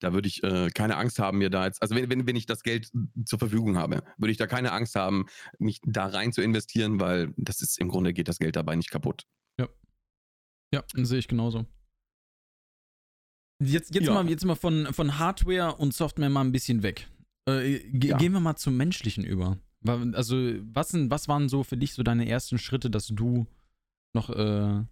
Da 0.00 0.12
würde 0.12 0.28
ich 0.28 0.42
äh, 0.42 0.70
keine 0.70 0.96
Angst 0.96 1.18
haben, 1.18 1.38
mir 1.38 1.50
da 1.50 1.66
jetzt, 1.66 1.80
also 1.82 1.94
wenn, 1.94 2.10
wenn, 2.10 2.26
wenn 2.26 2.36
ich 2.36 2.46
das 2.46 2.62
Geld 2.62 2.90
zur 3.24 3.38
Verfügung 3.38 3.76
habe, 3.76 4.02
würde 4.18 4.32
ich 4.32 4.36
da 4.36 4.46
keine 4.46 4.72
Angst 4.72 4.96
haben, 4.96 5.26
mich 5.58 5.80
da 5.84 6.06
rein 6.06 6.32
zu 6.32 6.42
investieren, 6.42 7.00
weil 7.00 7.32
das 7.36 7.62
ist 7.62 7.78
im 7.78 7.88
Grunde 7.88 8.12
geht 8.12 8.28
das 8.28 8.38
Geld 8.38 8.56
dabei 8.56 8.76
nicht 8.76 8.90
kaputt. 8.90 9.24
Ja. 9.58 9.68
Ja, 10.74 10.82
sehe 10.94 11.20
ich 11.20 11.28
genauso. 11.28 11.66
Jetzt, 13.62 13.94
jetzt, 13.94 14.06
ja. 14.06 14.14
mal, 14.14 14.28
jetzt 14.28 14.44
mal 14.44 14.56
von, 14.56 14.92
von 14.92 15.18
Hardware 15.18 15.76
und 15.76 15.94
Software 15.94 16.28
mal 16.28 16.40
ein 16.40 16.52
bisschen 16.52 16.82
weg. 16.82 17.08
Äh, 17.48 17.86
ja. 17.96 18.16
Gehen 18.18 18.32
wir 18.32 18.40
mal 18.40 18.56
zum 18.56 18.76
Menschlichen 18.76 19.24
über. 19.24 19.58
Also, 19.84 20.36
was, 20.72 20.90
sind, 20.90 21.10
was 21.10 21.28
waren 21.28 21.48
so 21.48 21.64
für 21.64 21.76
dich 21.76 21.94
so 21.94 22.02
deine 22.02 22.28
ersten 22.28 22.58
Schritte, 22.58 22.90
dass 22.90 23.08
du 23.08 23.46
noch, 24.12 24.30
äh, 24.30 24.84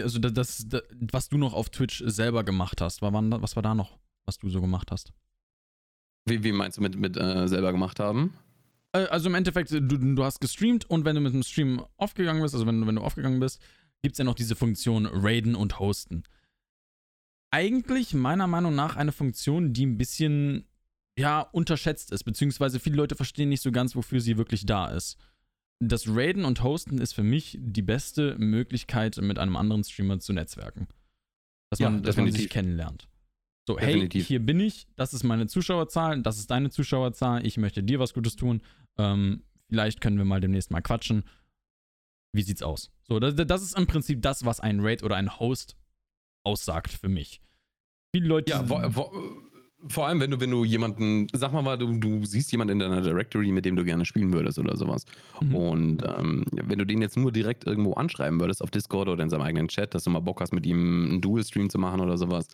also 0.00 0.18
das, 0.18 0.66
das, 0.68 0.82
was 1.00 1.28
du 1.28 1.38
noch 1.38 1.54
auf 1.54 1.70
Twitch 1.70 2.02
selber 2.06 2.44
gemacht 2.44 2.80
hast? 2.80 3.02
Was, 3.02 3.12
waren, 3.12 3.30
was 3.30 3.56
war 3.56 3.62
da 3.62 3.74
noch, 3.74 3.98
was 4.24 4.38
du 4.38 4.48
so 4.48 4.60
gemacht 4.60 4.90
hast? 4.90 5.12
Wie, 6.26 6.42
wie 6.42 6.52
meinst 6.52 6.78
du 6.78 6.82
mit, 6.82 6.96
mit 6.96 7.16
äh, 7.16 7.48
selber 7.48 7.72
gemacht 7.72 8.00
haben? 8.00 8.34
Äh, 8.92 9.06
also 9.06 9.28
im 9.28 9.34
Endeffekt, 9.34 9.70
du, 9.70 9.80
du 9.80 10.24
hast 10.24 10.40
gestreamt 10.40 10.88
und 10.88 11.04
wenn 11.04 11.14
du 11.14 11.20
mit 11.20 11.32
dem 11.32 11.42
Stream 11.42 11.84
aufgegangen 11.96 12.42
bist, 12.42 12.54
also 12.54 12.66
wenn, 12.66 12.86
wenn 12.86 12.96
du 12.96 13.02
aufgegangen 13.02 13.40
bist, 13.40 13.60
gibt 14.02 14.14
es 14.14 14.18
ja 14.18 14.24
noch 14.24 14.34
diese 14.34 14.56
Funktion 14.56 15.06
Raiden 15.06 15.54
und 15.54 15.78
Hosten. 15.78 16.24
Eigentlich 17.50 18.14
meiner 18.14 18.46
Meinung 18.46 18.74
nach 18.74 18.96
eine 18.96 19.12
Funktion, 19.12 19.72
die 19.72 19.86
ein 19.86 19.98
bisschen 19.98 20.66
ja, 21.18 21.40
unterschätzt 21.40 22.12
ist, 22.12 22.24
beziehungsweise 22.24 22.78
viele 22.78 22.96
Leute 22.96 23.14
verstehen 23.14 23.48
nicht 23.48 23.62
so 23.62 23.72
ganz, 23.72 23.96
wofür 23.96 24.20
sie 24.20 24.36
wirklich 24.36 24.66
da 24.66 24.88
ist. 24.88 25.16
Das 25.78 26.08
Raiden 26.08 26.44
und 26.44 26.62
Hosten 26.62 26.98
ist 26.98 27.14
für 27.14 27.22
mich 27.22 27.58
die 27.60 27.82
beste 27.82 28.36
Möglichkeit, 28.38 29.16
mit 29.18 29.38
einem 29.38 29.56
anderen 29.56 29.84
Streamer 29.84 30.20
zu 30.20 30.32
netzwerken. 30.32 30.88
Dass 31.70 31.80
man, 31.80 31.96
ja, 31.96 32.00
dass 32.00 32.16
man 32.16 32.30
sich 32.30 32.48
kennenlernt. 32.48 33.08
So, 33.66 33.76
definitiv. 33.76 34.22
hey, 34.22 34.26
hier 34.26 34.40
bin 34.40 34.60
ich, 34.60 34.86
das 34.94 35.12
ist 35.12 35.24
meine 35.24 35.48
Zuschauerzahl, 35.48 36.22
das 36.22 36.38
ist 36.38 36.50
deine 36.50 36.70
Zuschauerzahl, 36.70 37.44
ich 37.44 37.56
möchte 37.56 37.82
dir 37.82 37.98
was 37.98 38.14
Gutes 38.14 38.36
tun. 38.36 38.62
Ähm, 38.96 39.42
vielleicht 39.68 40.00
können 40.00 40.18
wir 40.18 40.24
mal 40.24 40.40
demnächst 40.40 40.70
mal 40.70 40.82
quatschen. 40.82 41.24
Wie 42.32 42.42
sieht's 42.42 42.62
aus? 42.62 42.92
So, 43.02 43.18
das, 43.18 43.34
das 43.34 43.62
ist 43.62 43.76
im 43.76 43.86
Prinzip 43.86 44.22
das, 44.22 44.44
was 44.44 44.60
ein 44.60 44.80
Raid 44.80 45.02
oder 45.02 45.16
ein 45.16 45.38
Host 45.40 45.76
aussagt 46.44 46.92
für 46.92 47.08
mich. 47.08 47.40
Viele 48.14 48.28
Leute. 48.28 48.52
Ja, 48.52 48.68
wo, 48.68 48.76
wo, 48.94 49.12
vor 49.88 50.06
allem, 50.06 50.20
wenn 50.20 50.30
du, 50.30 50.40
wenn 50.40 50.50
du 50.50 50.64
jemanden, 50.64 51.26
sag 51.32 51.52
mal 51.52 51.62
mal, 51.62 51.76
du, 51.76 51.98
du 51.98 52.24
siehst 52.24 52.50
jemanden 52.52 52.72
in 52.72 52.78
deiner 52.78 53.02
Directory, 53.02 53.52
mit 53.52 53.64
dem 53.64 53.76
du 53.76 53.84
gerne 53.84 54.04
spielen 54.04 54.32
würdest 54.32 54.58
oder 54.58 54.76
sowas. 54.76 55.04
Mhm. 55.40 55.54
Und 55.54 56.02
ähm, 56.02 56.44
wenn 56.50 56.78
du 56.78 56.86
den 56.86 57.02
jetzt 57.02 57.16
nur 57.16 57.30
direkt 57.30 57.66
irgendwo 57.66 57.92
anschreiben 57.92 58.40
würdest, 58.40 58.62
auf 58.62 58.70
Discord 58.70 59.08
oder 59.08 59.22
in 59.22 59.30
seinem 59.30 59.42
eigenen 59.42 59.68
Chat, 59.68 59.94
dass 59.94 60.04
du 60.04 60.10
mal 60.10 60.20
Bock 60.20 60.40
hast, 60.40 60.52
mit 60.52 60.66
ihm 60.66 61.10
einen 61.10 61.20
Dual-Stream 61.20 61.70
zu 61.70 61.78
machen 61.78 62.00
oder 62.00 62.16
sowas, 62.16 62.48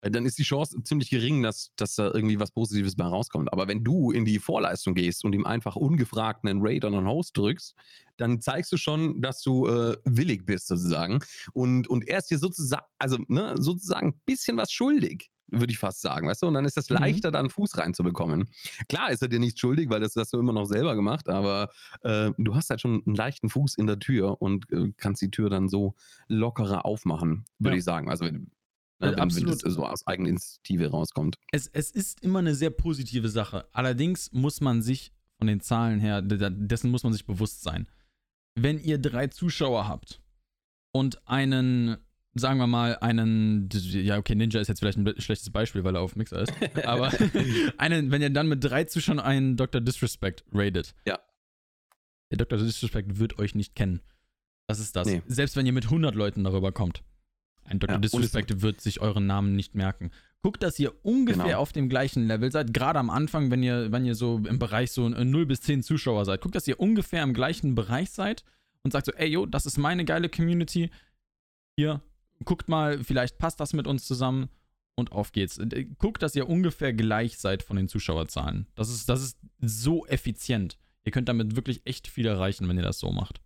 äh, 0.00 0.10
dann 0.10 0.24
ist 0.24 0.38
die 0.38 0.42
Chance 0.42 0.82
ziemlich 0.84 1.10
gering, 1.10 1.42
dass, 1.42 1.72
dass 1.76 1.96
da 1.96 2.10
irgendwie 2.12 2.40
was 2.40 2.50
Positives 2.50 2.96
bei 2.96 3.04
rauskommt. 3.04 3.52
Aber 3.52 3.68
wenn 3.68 3.84
du 3.84 4.10
in 4.10 4.24
die 4.24 4.38
Vorleistung 4.38 4.94
gehst 4.94 5.24
und 5.24 5.34
ihm 5.34 5.44
einfach 5.44 5.76
ungefragt 5.76 6.46
einen 6.46 6.60
Raid 6.62 6.84
oder 6.84 6.98
einen 6.98 7.08
Host 7.08 7.36
drückst, 7.36 7.74
dann 8.16 8.40
zeigst 8.40 8.72
du 8.72 8.76
schon, 8.78 9.20
dass 9.20 9.42
du 9.42 9.66
äh, 9.66 9.96
willig 10.04 10.46
bist, 10.46 10.68
sozusagen. 10.68 11.18
Und, 11.52 11.88
und 11.88 12.08
er 12.08 12.18
ist 12.18 12.30
dir 12.30 12.38
sozusagen, 12.38 12.86
also 12.98 13.18
ne, 13.28 13.54
sozusagen 13.58 14.08
ein 14.08 14.20
bisschen 14.24 14.56
was 14.56 14.72
schuldig 14.72 15.30
würde 15.48 15.72
ich 15.72 15.78
fast 15.78 16.00
sagen, 16.00 16.28
weißt 16.28 16.42
du? 16.42 16.46
Und 16.46 16.54
dann 16.54 16.64
ist 16.64 16.76
es 16.76 16.90
mhm. 16.90 16.96
leichter, 16.96 17.30
da 17.30 17.38
einen 17.38 17.50
Fuß 17.50 17.78
reinzubekommen. 17.78 18.48
Klar 18.88 19.10
ist 19.10 19.22
er 19.22 19.28
dir 19.28 19.38
nicht 19.38 19.58
schuldig, 19.58 19.90
weil 19.90 20.00
das 20.00 20.16
hast 20.16 20.32
du 20.32 20.38
immer 20.38 20.52
noch 20.52 20.66
selber 20.66 20.94
gemacht, 20.94 21.28
aber 21.28 21.70
äh, 22.02 22.30
du 22.38 22.54
hast 22.54 22.70
halt 22.70 22.80
schon 22.80 23.02
einen 23.06 23.14
leichten 23.14 23.48
Fuß 23.48 23.74
in 23.76 23.86
der 23.86 23.98
Tür 23.98 24.40
und 24.40 24.70
äh, 24.72 24.92
kannst 24.96 25.22
die 25.22 25.30
Tür 25.30 25.50
dann 25.50 25.68
so 25.68 25.94
lockerer 26.28 26.84
aufmachen, 26.84 27.44
würde 27.58 27.76
ja. 27.76 27.78
ich 27.78 27.84
sagen. 27.84 28.10
Also 28.10 28.24
wenn, 28.24 28.34
ne, 28.34 28.48
wenn, 28.98 29.14
Absolut. 29.16 29.50
wenn 29.50 29.58
das 29.58 29.74
so 29.74 29.86
aus 29.86 30.06
eigener 30.06 30.30
Initiative 30.30 30.90
rauskommt. 30.90 31.36
Es, 31.52 31.68
es 31.68 31.90
ist 31.90 32.22
immer 32.22 32.40
eine 32.40 32.54
sehr 32.54 32.70
positive 32.70 33.28
Sache. 33.28 33.66
Allerdings 33.72 34.32
muss 34.32 34.60
man 34.60 34.82
sich 34.82 35.12
von 35.38 35.46
den 35.46 35.60
Zahlen 35.60 36.00
her, 36.00 36.22
dessen 36.22 36.90
muss 36.90 37.02
man 37.02 37.12
sich 37.12 37.26
bewusst 37.26 37.62
sein. 37.62 37.88
Wenn 38.54 38.78
ihr 38.78 38.98
drei 38.98 39.26
Zuschauer 39.26 39.88
habt 39.88 40.20
und 40.92 41.26
einen 41.26 41.96
sagen 42.34 42.58
wir 42.58 42.66
mal, 42.66 42.96
einen, 42.98 43.68
ja, 43.72 44.18
okay, 44.18 44.34
Ninja 44.34 44.60
ist 44.60 44.68
jetzt 44.68 44.80
vielleicht 44.80 44.98
ein 44.98 45.20
schlechtes 45.20 45.50
Beispiel, 45.50 45.84
weil 45.84 45.94
er 45.96 46.00
auf 46.00 46.16
Mixer 46.16 46.42
ist, 46.42 46.52
aber 46.84 47.12
einen, 47.78 48.10
wenn 48.10 48.22
ihr 48.22 48.30
dann 48.30 48.48
mit 48.48 48.62
drei 48.62 48.84
Zuschauern 48.84 49.20
einen 49.20 49.56
Dr. 49.56 49.80
Disrespect 49.80 50.44
raidet. 50.52 50.94
Ja. 51.06 51.18
Der 52.30 52.38
Dr. 52.38 52.58
Disrespect 52.58 53.18
wird 53.18 53.38
euch 53.38 53.54
nicht 53.54 53.74
kennen. 53.74 54.00
Das 54.66 54.80
ist 54.80 54.96
das. 54.96 55.06
Nee. 55.06 55.22
Selbst 55.26 55.56
wenn 55.56 55.66
ihr 55.66 55.72
mit 55.72 55.84
100 55.84 56.14
Leuten 56.14 56.42
darüber 56.42 56.72
kommt. 56.72 57.02
Ein 57.64 57.78
Dr. 57.78 57.94
Ja, 57.94 58.00
Disrespect 58.00 58.62
wird 58.62 58.80
sich 58.80 59.00
euren 59.00 59.26
Namen 59.26 59.54
nicht 59.56 59.74
merken. 59.74 60.10
Guckt, 60.42 60.62
dass 60.62 60.78
ihr 60.78 60.92
ungefähr 61.04 61.44
genau. 61.44 61.58
auf 61.58 61.72
dem 61.72 61.88
gleichen 61.88 62.26
Level 62.26 62.52
seid. 62.52 62.74
Gerade 62.74 62.98
am 62.98 63.08
Anfang, 63.08 63.50
wenn 63.50 63.62
ihr, 63.62 63.92
wenn 63.92 64.04
ihr 64.04 64.14
so 64.14 64.42
im 64.44 64.58
Bereich 64.58 64.90
so 64.90 65.08
0 65.08 65.46
bis 65.46 65.62
10 65.62 65.82
Zuschauer 65.82 66.24
seid. 66.26 66.42
Guckt, 66.42 66.54
dass 66.54 66.68
ihr 66.68 66.78
ungefähr 66.80 67.22
im 67.22 67.32
gleichen 67.32 67.74
Bereich 67.74 68.10
seid 68.10 68.44
und 68.82 68.92
sagt 68.92 69.06
so, 69.06 69.12
ey, 69.12 69.28
yo, 69.28 69.46
das 69.46 69.64
ist 69.64 69.78
meine 69.78 70.04
geile 70.04 70.28
Community. 70.28 70.90
Hier, 71.76 72.02
guckt 72.44 72.68
mal, 72.68 73.02
vielleicht 73.02 73.38
passt 73.38 73.60
das 73.60 73.72
mit 73.72 73.86
uns 73.86 74.06
zusammen 74.06 74.48
und 74.94 75.12
auf 75.12 75.32
geht's. 75.32 75.58
Äh, 75.58 75.86
guckt, 75.98 76.22
dass 76.22 76.34
ihr 76.34 76.48
ungefähr 76.48 76.92
gleich 76.92 77.38
seid 77.38 77.62
von 77.62 77.76
den 77.76 77.88
Zuschauerzahlen. 77.88 78.66
Das 78.74 78.90
ist, 78.90 79.08
das 79.08 79.22
ist 79.22 79.38
so 79.60 80.06
effizient. 80.06 80.78
Ihr 81.04 81.12
könnt 81.12 81.28
damit 81.28 81.56
wirklich 81.56 81.82
echt 81.84 82.08
viel 82.08 82.26
erreichen, 82.26 82.68
wenn 82.68 82.76
ihr 82.76 82.82
das 82.82 82.98
so 82.98 83.10
macht. 83.10 83.40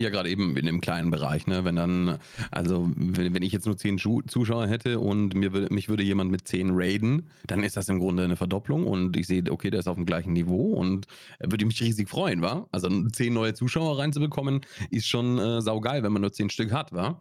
Ja, 0.00 0.10
gerade 0.10 0.30
eben 0.30 0.56
in 0.56 0.64
dem 0.64 0.80
kleinen 0.80 1.10
Bereich, 1.10 1.48
ne? 1.48 1.64
Wenn 1.64 1.74
dann, 1.74 2.18
also 2.52 2.88
wenn, 2.94 3.34
wenn 3.34 3.42
ich 3.42 3.50
jetzt 3.50 3.66
nur 3.66 3.76
zehn 3.76 3.98
Zuschauer 3.98 4.68
hätte 4.68 5.00
und 5.00 5.34
mir, 5.34 5.50
mich 5.72 5.88
würde 5.88 6.04
jemand 6.04 6.30
mit 6.30 6.46
zehn 6.46 6.70
raiden, 6.70 7.30
dann 7.48 7.64
ist 7.64 7.76
das 7.76 7.88
im 7.88 7.98
Grunde 7.98 8.22
eine 8.22 8.36
Verdopplung 8.36 8.86
und 8.86 9.16
ich 9.16 9.26
sehe, 9.26 9.42
okay, 9.50 9.70
der 9.70 9.80
ist 9.80 9.88
auf 9.88 9.96
dem 9.96 10.06
gleichen 10.06 10.34
Niveau 10.34 10.74
und 10.74 11.08
würde 11.40 11.66
mich 11.66 11.80
riesig 11.82 12.08
freuen, 12.08 12.42
wa? 12.42 12.68
Also 12.70 12.88
zehn 13.08 13.34
neue 13.34 13.54
Zuschauer 13.54 13.98
reinzubekommen, 13.98 14.60
ist 14.90 15.08
schon 15.08 15.36
äh, 15.38 15.60
saugeil, 15.62 16.04
wenn 16.04 16.12
man 16.12 16.22
nur 16.22 16.32
zehn 16.32 16.48
Stück 16.48 16.70
hat, 16.70 16.92
wa? 16.92 17.20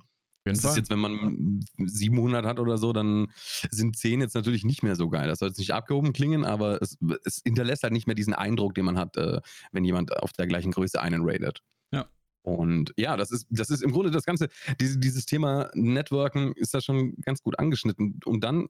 Das 0.54 0.64
ist 0.64 0.78
jetzt, 0.78 0.90
wenn 0.90 1.00
man 1.00 1.66
700 1.78 2.46
hat 2.46 2.60
oder 2.60 2.78
so, 2.78 2.94
dann 2.94 3.28
sind 3.72 3.98
10 3.98 4.22
jetzt 4.22 4.36
natürlich 4.36 4.64
nicht 4.64 4.84
mehr 4.84 4.96
so 4.96 5.10
geil. 5.10 5.28
Das 5.28 5.40
soll 5.40 5.50
jetzt 5.50 5.58
nicht 5.58 5.74
abgehoben 5.74 6.14
klingen, 6.14 6.46
aber 6.46 6.82
es, 6.82 6.98
es 7.26 7.42
hinterlässt 7.44 7.84
halt 7.84 7.94
nicht 7.94 8.08
mehr 8.08 8.16
diesen 8.16 8.34
Eindruck, 8.34 8.76
den 8.76 8.86
man 8.86 8.98
hat, 8.98 9.18
äh, 9.18 9.42
wenn 9.72 9.86
jemand 9.86 10.16
auf 10.18 10.34
der 10.34 10.48
gleichen 10.48 10.72
Größe 10.72 11.02
einen 11.02 11.22
raidet. 11.24 11.62
Ja. 11.92 12.08
Und 12.42 12.94
ja, 12.98 13.18
das 13.18 13.32
ist, 13.32 13.48
das 13.50 13.70
ist 13.70 13.84
im 13.84 13.92
Grunde 13.92 14.12
das 14.12 14.24
Ganze, 14.24 14.50
diese, 14.80 14.98
dieses 15.00 15.26
Thema 15.26 15.70
Networken 15.74 16.54
ist 16.54 16.74
da 16.74 16.82
schon 16.82 17.16
ganz 17.22 17.42
gut 17.42 17.60
angeschnitten. 17.60 18.20
Und 18.26 18.44
dann 18.44 18.68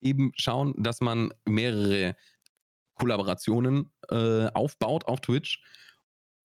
eben 0.00 0.32
schauen, 0.36 0.74
dass 0.76 1.00
man 1.00 1.32
mehrere 1.46 2.16
Kollaborationen 2.94 3.90
äh, 4.10 4.46
aufbaut 4.48 5.06
auf 5.06 5.20
Twitch 5.20 5.62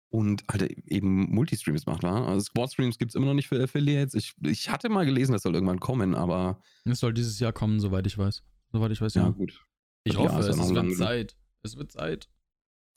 und 0.09 0.43
halt 0.49 0.63
eben 0.87 1.29
Multistreams 1.31 1.85
macht, 1.85 2.03
war. 2.03 2.27
Also 2.27 2.41
Squad-Streams 2.41 2.97
gibt 2.97 3.11
es 3.11 3.15
immer 3.15 3.27
noch 3.27 3.33
nicht 3.33 3.47
für 3.47 3.61
Affiliates. 3.61 4.15
Ich, 4.15 4.33
ich 4.43 4.69
hatte 4.69 4.89
mal 4.89 5.05
gelesen, 5.05 5.33
das 5.33 5.43
soll 5.43 5.53
irgendwann 5.53 5.79
kommen, 5.79 6.15
aber. 6.15 6.61
Es 6.85 6.99
soll 6.99 7.13
dieses 7.13 7.39
Jahr 7.39 7.53
kommen, 7.53 7.79
soweit 7.79 8.07
ich 8.07 8.17
weiß. 8.17 8.43
Soweit 8.71 8.91
ich 8.91 9.01
weiß, 9.01 9.13
ja. 9.13 9.23
ja 9.23 9.29
gut. 9.29 9.65
Ich 10.03 10.17
hoffe, 10.17 10.33
ja, 10.33 10.39
es, 10.39 10.47
es 10.47 10.73
wird 10.73 10.97
Zeit. 10.97 11.35
Es 11.61 11.77
wird 11.77 11.91
Zeit. 11.91 12.29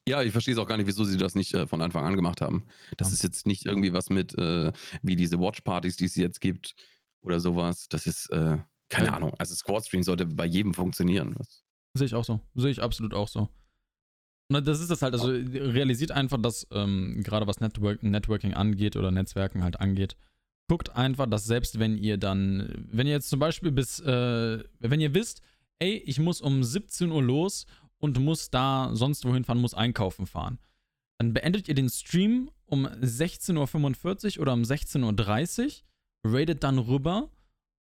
Ja, 0.08 0.22
ich 0.22 0.32
verstehe 0.32 0.54
es 0.54 0.58
auch 0.58 0.66
gar 0.66 0.76
nicht, 0.76 0.86
wieso 0.86 1.04
sie 1.04 1.16
das 1.16 1.34
nicht 1.34 1.54
äh, 1.54 1.66
von 1.66 1.80
Anfang 1.80 2.04
an 2.04 2.16
gemacht 2.16 2.40
haben. 2.40 2.64
Das 2.96 3.08
ja. 3.08 3.14
ist 3.14 3.22
jetzt 3.22 3.46
nicht 3.46 3.66
irgendwie 3.66 3.92
was 3.92 4.10
mit, 4.10 4.36
äh, 4.36 4.72
wie 5.02 5.14
diese 5.14 5.38
Watch-Partys, 5.38 5.96
die 5.96 6.06
es 6.06 6.16
jetzt 6.16 6.40
gibt 6.40 6.74
oder 7.20 7.38
sowas. 7.38 7.88
Das 7.88 8.06
ist, 8.06 8.30
äh, 8.30 8.58
keine. 8.88 9.12
Ahnung. 9.12 9.32
Also 9.38 9.54
Squad-Stream 9.54 10.02
sollte 10.02 10.26
bei 10.26 10.44
jedem 10.44 10.74
funktionieren. 10.74 11.36
Sehe 11.94 12.06
ich 12.06 12.14
auch 12.14 12.24
so. 12.24 12.40
Sehe 12.54 12.70
ich 12.70 12.82
absolut 12.82 13.14
auch 13.14 13.28
so. 13.28 13.48
Und 14.54 14.66
das 14.66 14.80
ist 14.80 14.90
das 14.90 15.02
halt, 15.02 15.14
also 15.14 15.28
realisiert 15.28 16.12
einfach, 16.12 16.40
dass 16.40 16.66
ähm, 16.72 17.22
gerade 17.22 17.46
was 17.46 17.60
Network, 17.60 18.02
Networking 18.02 18.54
angeht 18.54 18.96
oder 18.96 19.10
Netzwerken 19.10 19.62
halt 19.62 19.80
angeht, 19.80 20.16
guckt 20.68 20.94
einfach, 20.96 21.26
dass 21.26 21.44
selbst 21.44 21.78
wenn 21.78 21.98
ihr 21.98 22.18
dann, 22.18 22.86
wenn 22.90 23.06
ihr 23.06 23.12
jetzt 23.12 23.28
zum 23.28 23.38
Beispiel 23.38 23.72
bis, 23.72 24.00
äh, 24.00 24.62
wenn 24.78 25.00
ihr 25.00 25.14
wisst, 25.14 25.42
ey, 25.78 25.96
ich 26.06 26.18
muss 26.18 26.40
um 26.40 26.62
17 26.62 27.10
Uhr 27.10 27.22
los 27.22 27.66
und 27.98 28.18
muss 28.18 28.50
da 28.50 28.90
sonst 28.94 29.24
wohin 29.24 29.44
fahren, 29.44 29.60
muss 29.60 29.74
einkaufen 29.74 30.26
fahren, 30.26 30.58
dann 31.18 31.32
beendet 31.32 31.68
ihr 31.68 31.74
den 31.74 31.88
Stream 31.88 32.50
um 32.66 32.86
16.45 32.86 34.36
Uhr 34.36 34.42
oder 34.42 34.54
um 34.54 34.62
16.30 34.62 35.82
Uhr, 36.24 36.32
raidet 36.32 36.64
dann 36.64 36.78
rüber 36.78 37.30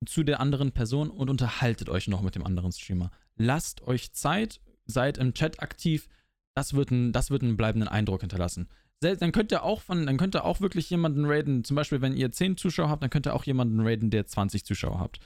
zu 0.07 0.23
der 0.23 0.41
anderen 0.41 0.73
Person 0.73 1.11
und 1.11 1.31
unterhaltet 1.31 1.89
euch 1.89 2.09
noch 2.09 2.23
mit 2.23 2.35
dem 2.35 2.45
anderen 2.45 2.73
Streamer. 2.73 3.11
Lasst 3.37 3.83
euch 3.83 4.13
Zeit, 4.13 4.61
seid 4.87 5.19
im 5.19 5.35
Chat 5.35 5.63
aktiv. 5.63 6.09
Das 6.55 6.75
wird, 6.75 6.91
ein, 6.91 7.13
das 7.13 7.31
wird 7.31 7.43
einen 7.43 7.57
bleibenden 7.57 7.89
Eindruck 7.89 8.21
hinterlassen. 8.21 8.69
Dann 9.01 9.33
könnt 9.33 9.51
ihr 9.51 9.65
auch 9.65 9.81
von, 9.81 10.07
dann 10.07 10.17
könnt 10.17 10.37
ihr 10.37 10.45
auch 10.45 10.61
wirklich 10.61 10.89
jemanden 10.91 11.25
raiden. 11.25 11.65
Zum 11.65 11.75
Beispiel, 11.75 12.01
wenn 12.03 12.15
ihr 12.17 12.31
10 12.31 12.57
Zuschauer 12.57 12.89
habt, 12.89 13.03
dann 13.03 13.11
könnt 13.11 13.27
ihr 13.27 13.35
auch 13.35 13.45
jemanden 13.45 13.81
raiden, 13.81 14.11
der 14.11 14.27
20 14.27 14.65
Zuschauer 14.65 15.01
habt. 15.01 15.19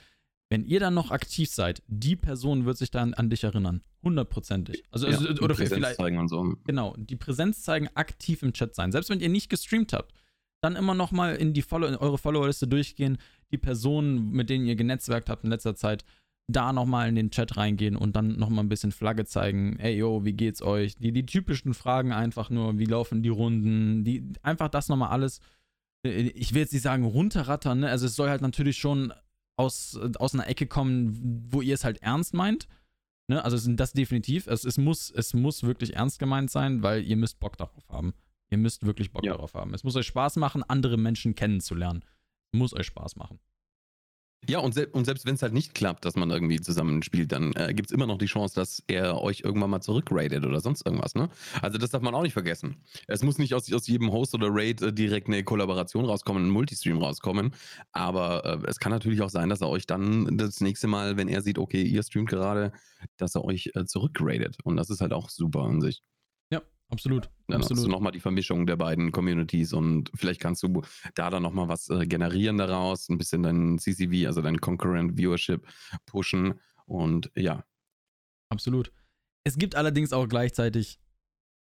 Wenn 0.49 0.65
ihr 0.65 0.79
dann 0.79 0.93
noch 0.93 1.11
aktiv 1.11 1.49
seid, 1.49 1.83
die 1.87 2.15
Person 2.15 2.65
wird 2.65 2.77
sich 2.77 2.89
dann 2.89 3.13
an 3.13 3.29
dich 3.29 3.43
erinnern. 3.43 3.81
Hundertprozentig. 4.01 4.83
Also, 4.91 5.07
Ja, 5.07 5.19
oder 5.41 5.53
Präsenz 5.53 5.73
vielleicht. 5.73 5.97
zeigen 5.97 6.17
und 6.17 6.29
so. 6.29 6.55
Genau, 6.65 6.95
die 6.97 7.17
Präsenz 7.17 7.61
zeigen, 7.63 7.89
aktiv 7.95 8.41
im 8.41 8.53
Chat 8.53 8.73
sein. 8.73 8.91
Selbst 8.91 9.09
wenn 9.09 9.19
ihr 9.19 9.29
nicht 9.29 9.49
gestreamt 9.49 9.93
habt, 9.93 10.13
dann 10.61 10.75
immer 10.75 10.95
noch 10.95 11.11
mal 11.11 11.35
in 11.35 11.53
die 11.53 11.61
Follow 11.61 11.85
in 11.87 11.95
eure 11.95 12.17
Followerliste 12.17 12.67
durchgehen, 12.67 13.17
die 13.51 13.57
Personen, 13.57 14.31
mit 14.31 14.49
denen 14.49 14.65
ihr 14.65 14.75
genetzwerkt 14.75 15.29
habt 15.29 15.43
in 15.43 15.49
letzter 15.51 15.75
Zeit, 15.75 16.03
da 16.49 16.71
noch 16.71 16.85
mal 16.85 17.09
in 17.09 17.15
den 17.15 17.29
Chat 17.31 17.57
reingehen 17.57 17.95
und 17.97 18.15
dann 18.15 18.37
noch 18.37 18.49
mal 18.49 18.61
ein 18.61 18.69
bisschen 18.69 18.91
Flagge 18.93 19.25
zeigen. 19.25 19.77
Ey, 19.79 19.97
yo, 19.97 20.23
wie 20.23 20.33
geht's 20.33 20.61
euch? 20.61 20.95
Die, 20.95 21.11
die 21.11 21.25
typischen 21.25 21.73
Fragen 21.73 22.13
einfach 22.13 22.49
nur, 22.49 22.79
wie 22.79 22.85
laufen 22.85 23.21
die 23.21 23.29
Runden? 23.29 24.03
Die, 24.05 24.31
einfach 24.43 24.69
das 24.69 24.87
noch 24.87 24.95
mal 24.97 25.09
alles, 25.09 25.41
ich 26.03 26.53
will 26.53 26.61
jetzt 26.61 26.71
nicht 26.73 26.83
sagen 26.83 27.03
runterrattern, 27.03 27.79
ne? 27.81 27.89
Also 27.89 28.05
es 28.05 28.15
soll 28.15 28.29
halt 28.29 28.41
natürlich 28.41 28.77
schon 28.77 29.13
aus, 29.57 29.99
aus 30.19 30.33
einer 30.33 30.47
Ecke 30.47 30.67
kommen, 30.67 31.45
wo 31.51 31.61
ihr 31.61 31.73
es 31.73 31.83
halt 31.83 32.01
ernst 32.01 32.33
meint. 32.33 32.67
Ne? 33.29 33.43
Also 33.43 33.57
es- 33.57 33.67
das 33.75 33.91
definitiv. 33.91 34.47
Es, 34.47 34.63
es, 34.63 34.77
muss, 34.77 35.11
es 35.11 35.33
muss 35.33 35.63
wirklich 35.63 35.95
ernst 35.95 36.17
gemeint 36.19 36.49
sein, 36.49 36.81
weil 36.81 37.03
ihr 37.03 37.17
müsst 37.17 37.39
Bock 37.39 37.57
darauf 37.57 37.89
haben. 37.89 38.13
Ihr 38.49 38.57
müsst 38.57 38.85
wirklich 38.85 39.11
Bock 39.11 39.25
Ja. 39.25 39.33
darauf 39.33 39.53
haben. 39.53 39.73
Es 39.73 39.83
muss 39.83 39.97
euch 39.97 40.07
Spaß 40.07 40.37
machen, 40.37 40.63
andere 40.63 40.95
Menschen 40.95 41.35
kennenzulernen. 41.35 42.05
Muss 42.53 42.73
euch 42.73 42.85
Spaß 42.85 43.17
machen. 43.17 43.39
Ja, 44.45 44.59
und, 44.59 44.73
sel 44.73 44.85
und 44.93 45.05
selbst 45.05 45.25
wenn 45.25 45.35
es 45.35 45.41
halt 45.41 45.53
nicht 45.53 45.73
klappt, 45.73 46.05
dass 46.05 46.15
man 46.15 46.29
irgendwie 46.29 46.61
zusammen 46.61 47.01
spielt, 47.03 47.31
dann 47.31 47.53
äh, 47.53 47.73
gibt 47.73 47.89
es 47.89 47.93
immer 47.93 48.05
noch 48.05 48.17
die 48.17 48.27
Chance, 48.27 48.55
dass 48.55 48.81
er 48.87 49.19
euch 49.21 49.41
irgendwann 49.41 49.71
mal 49.71 49.81
zurückraidet 49.81 50.45
oder 50.45 50.61
sonst 50.61 50.85
irgendwas, 50.85 51.15
ne? 51.15 51.29
Also 51.61 51.77
das 51.77 51.89
darf 51.89 52.01
man 52.01 52.13
auch 52.15 52.21
nicht 52.21 52.33
vergessen. 52.33 52.77
Es 53.07 53.23
muss 53.23 53.39
nicht 53.39 53.53
aus, 53.55 53.71
aus 53.73 53.87
jedem 53.87 54.11
Host 54.11 54.33
oder 54.35 54.47
Raid 54.49 54.81
äh, 54.81 54.93
direkt 54.93 55.27
eine 55.27 55.43
Kollaboration 55.43 56.05
rauskommen, 56.05 56.45
ein 56.45 56.49
Multistream 56.51 56.99
rauskommen, 56.99 57.53
aber 57.91 58.45
äh, 58.63 58.69
es 58.69 58.79
kann 58.79 58.91
natürlich 58.91 59.21
auch 59.21 59.29
sein, 59.29 59.49
dass 59.49 59.61
er 59.61 59.69
euch 59.69 59.87
dann 59.87 60.37
das 60.37 60.61
nächste 60.61 60.87
Mal, 60.87 61.17
wenn 61.17 61.27
er 61.27 61.41
sieht, 61.41 61.57
okay, 61.57 61.81
ihr 61.83 62.03
streamt 62.03 62.29
gerade, 62.29 62.71
dass 63.17 63.35
er 63.35 63.43
euch 63.43 63.71
äh, 63.73 63.85
zurückraidet. 63.85 64.57
Und 64.63 64.77
das 64.77 64.89
ist 64.89 65.01
halt 65.01 65.13
auch 65.13 65.29
super 65.29 65.61
an 65.63 65.81
sich. 65.81 66.03
Absolut. 66.89 67.29
Dann 67.47 67.59
hast 67.59 67.69
du 67.69 67.73
absolut. 67.73 67.91
nochmal 67.91 68.11
die 68.13 68.19
Vermischung 68.21 68.65
der 68.65 68.77
beiden 68.77 69.11
Communities 69.11 69.73
und 69.73 70.09
vielleicht 70.15 70.39
kannst 70.39 70.63
du 70.63 70.81
da 71.15 71.29
dann 71.29 71.43
nochmal 71.43 71.67
was 71.67 71.89
äh, 71.89 72.05
generieren 72.05 72.57
daraus, 72.57 73.09
ein 73.09 73.17
bisschen 73.17 73.43
dein 73.43 73.77
CCV, 73.77 74.25
also 74.27 74.41
dein 74.41 74.61
Concurrent 74.61 75.17
Viewership 75.17 75.67
pushen 76.05 76.59
und 76.85 77.29
ja. 77.35 77.63
Absolut. 78.49 78.91
Es 79.43 79.57
gibt 79.57 79.75
allerdings 79.75 80.13
auch 80.13 80.27
gleichzeitig 80.27 80.99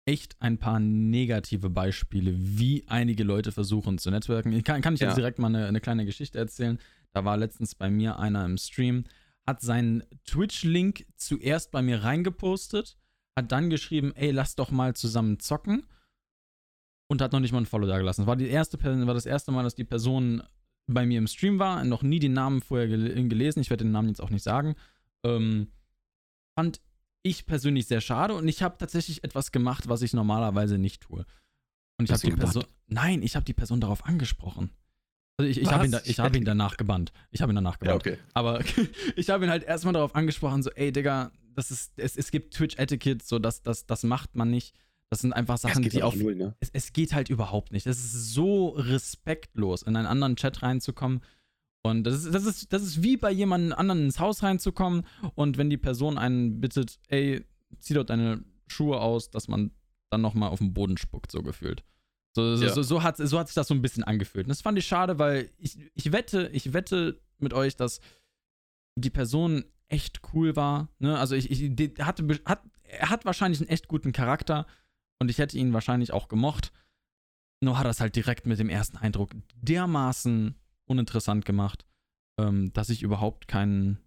echt 0.06 0.40
ein 0.42 0.58
paar 0.58 0.80
negative 0.80 1.70
Beispiele, 1.70 2.34
wie 2.36 2.84
einige 2.88 3.24
Leute 3.24 3.52
versuchen 3.52 3.98
zu 3.98 4.10
networken. 4.12 4.52
Ich 4.54 4.64
kann, 4.64 4.82
kann 4.82 4.94
ich 4.94 5.00
jetzt 5.00 5.12
Ja. 5.12 5.16
direkt 5.16 5.40
mal 5.40 5.48
eine, 5.48 5.68
eine 5.68 5.82
kleine 5.82 6.06
Geschichte 6.06 6.38
erzählen. 6.40 6.80
Da 7.14 7.26
war 7.26 7.38
letztens 7.38 7.76
bei 7.76 7.90
mir 7.90 8.20
einer 8.20 8.46
im 8.46 8.58
Stream, 8.58 9.04
hat 9.48 9.62
seinen 9.62 10.04
Twitch-Link 10.26 11.06
zuerst 11.16 11.72
bei 11.72 11.82
mir 11.82 12.04
reingepostet, 12.04 12.98
hat 13.40 13.52
dann 13.52 13.70
geschrieben, 13.70 14.14
ey, 14.16 14.32
lass 14.32 14.56
doch 14.56 14.72
mal 14.72 14.96
zusammen 14.96 15.40
zocken 15.40 15.86
und 17.08 17.22
hat 17.22 17.32
noch 17.32 17.40
nicht 17.40 17.52
mal 17.52 17.60
ein 17.60 17.66
Follow 17.66 17.88
da 17.88 17.98
gelassen. 17.98 18.28
War, 18.28 18.36
die 18.36 18.48
erste, 18.48 18.78
Per- 18.78 19.08
war 19.08 19.14
das 19.14 19.26
erste 19.26 19.52
Mal, 19.52 19.64
dass 19.64 19.76
die 19.76 19.84
Person 19.84 20.44
bei 20.88 21.06
mir 21.06 21.18
im 21.20 21.28
Stream 21.28 21.60
war, 21.60 21.84
noch 21.84 22.02
nie 22.04 22.20
den 22.20 22.34
Namen 22.34 22.62
vorher 22.62 22.88
gel 22.88 23.28
gelesen, 23.30 23.60
ich 23.60 23.70
werde 23.70 23.84
den 23.84 23.92
Namen 23.92 24.10
jetzt 24.10 24.22
auch 24.22 24.30
nicht 24.32 24.44
sagen. 24.44 24.76
Ähm, 25.24 25.72
fand 26.58 26.82
ich 27.24 27.46
persönlich 27.46 27.88
sehr 27.88 28.02
schade 28.02 28.34
und 28.34 28.48
ich 28.48 28.64
habe 28.64 28.78
tatsächlich 28.78 29.24
etwas 29.24 29.52
gemacht, 29.52 29.90
was 29.90 30.02
ich 30.02 30.14
normalerweise 30.14 30.78
nicht 30.78 31.02
tue. 31.04 31.26
Und 32.00 32.06
ich 32.06 32.12
habe 32.12 32.22
die? 32.22 32.32
Person. 32.32 32.64
Nein, 32.88 33.22
ich 33.22 33.36
habe 33.36 33.46
die 33.46 33.54
Person 33.54 33.82
darauf 33.82 34.06
angesprochen. 34.06 34.72
Also 35.38 35.50
ich, 35.50 35.62
ich 35.62 35.72
habe 35.72 35.86
ihn, 35.86 35.92
da, 35.92 36.02
ich 36.06 36.20
hab 36.20 36.36
ihn 36.36 36.44
danach 36.46 36.76
gebannt. 36.78 37.12
Ich 37.32 37.42
habe 37.42 37.52
ihn 37.52 37.56
danach 37.56 37.80
gebannt. 37.80 38.02
okay. 38.02 38.18
Aber 38.34 38.62
ich 39.16 39.30
habe 39.30 39.46
ihn 39.46 39.52
halt 39.52 39.64
erstmal 39.64 39.94
darauf 39.94 40.16
angesprochen, 40.16 40.64
so, 40.64 40.70
ey, 40.72 40.92
Digga, 40.92 41.32
das 41.56 41.72
ist, 41.72 41.94
es, 41.98 42.16
es 42.18 42.32
gibt 42.32 42.54
Twitch-Etiquette, 42.54 43.26
so, 43.26 43.40
das, 43.40 43.62
das, 43.64 43.86
das 43.86 44.04
macht 44.04 44.36
man 44.36 44.50
nicht. 44.50 44.76
Das 45.10 45.22
sind 45.22 45.34
einfach 45.34 45.58
Sachen, 45.58 45.82
die 45.82 46.04
auf. 46.04 46.16
null, 46.16 46.36
ne? 46.36 46.56
Es, 46.60 46.70
es 46.72 46.94
geht 46.94 47.14
halt 47.14 47.30
überhaupt 47.30 47.72
nicht. 47.72 47.88
Es 47.88 47.98
ist 47.98 48.34
so 48.34 48.70
respektlos, 48.70 49.82
in 49.82 49.96
einen 49.96 50.06
anderen 50.06 50.36
Chat 50.36 50.62
reinzukommen. 50.62 51.22
Und 51.82 52.04
das 52.04 52.26
ist, 52.26 52.34
das 52.36 52.46
ist, 52.46 52.72
das 52.74 52.84
ist 52.84 53.02
wie 53.02 53.18
bei 53.18 53.32
jemandem 53.32 53.74
anderen 53.74 54.04
ins 54.06 54.20
Haus 54.20 54.44
reinzukommen 54.44 55.06
und 55.36 55.58
wenn 55.58 55.70
die 55.70 55.78
Person 55.78 56.18
einen 56.18 56.60
bittet, 56.62 57.00
ey, 57.08 57.44
zieh 57.80 57.94
doch 57.94 58.04
deine 58.04 58.44
Schuhe 58.68 59.00
aus, 59.00 59.32
dass 59.32 59.48
man 59.48 59.72
dann 60.12 60.22
nochmal 60.22 60.50
auf 60.50 60.60
den 60.60 60.74
Boden 60.74 60.98
spuckt, 60.98 61.32
so 61.32 61.42
gefühlt. 61.42 61.84
So, 62.36 62.56
so, 62.58 62.66
Ja. 62.66 62.74
so, 62.74 62.84
so, 62.84 63.02
hat, 63.02 63.18
so 63.18 63.40
hat 63.40 63.48
sich 63.48 63.56
das 63.56 63.68
so 63.68 63.74
ein 63.74 63.82
bisschen 63.82 64.04
angefühlt. 64.04 64.46
Und 64.46 64.50
das 64.50 64.62
fand 64.62 64.78
ich 64.78 64.86
schade, 64.86 65.18
weil 65.20 65.50
ich, 65.58 65.78
ich 65.96 66.12
wette, 66.12 66.50
ich 66.54 66.74
wette 66.74 67.20
mit 67.40 67.54
euch, 67.54 67.76
dass 67.76 68.02
die 68.96 69.10
Person 69.10 69.64
echt 69.90 70.22
cool 70.34 70.56
war. 70.56 70.90
Ne? 71.00 71.18
Also 71.18 71.36
ich, 71.36 71.50
ich 71.52 71.72
hatte, 72.00 72.28
hat, 72.46 72.64
er 72.84 73.10
hat 73.10 73.26
wahrscheinlich 73.26 73.60
einen 73.60 73.70
echt 73.70 73.88
guten 73.88 74.12
Charakter 74.12 74.66
und 75.20 75.30
ich 75.30 75.38
hätte 75.38 75.58
ihn 75.58 75.74
wahrscheinlich 75.74 76.14
auch 76.14 76.28
gemocht. 76.28 76.72
Nur 77.62 77.78
hat 77.78 77.88
es 77.88 78.00
halt 78.00 78.16
direkt 78.16 78.46
mit 78.46 78.58
dem 78.60 78.70
ersten 78.70 78.98
Eindruck 78.98 79.32
dermaßen 79.56 80.56
uninteressant 80.86 81.46
gemacht, 81.46 81.86
ähm, 82.40 82.72
dass 82.74 82.90
ich 82.90 83.04
überhaupt 83.04 83.48
kein, 83.48 83.98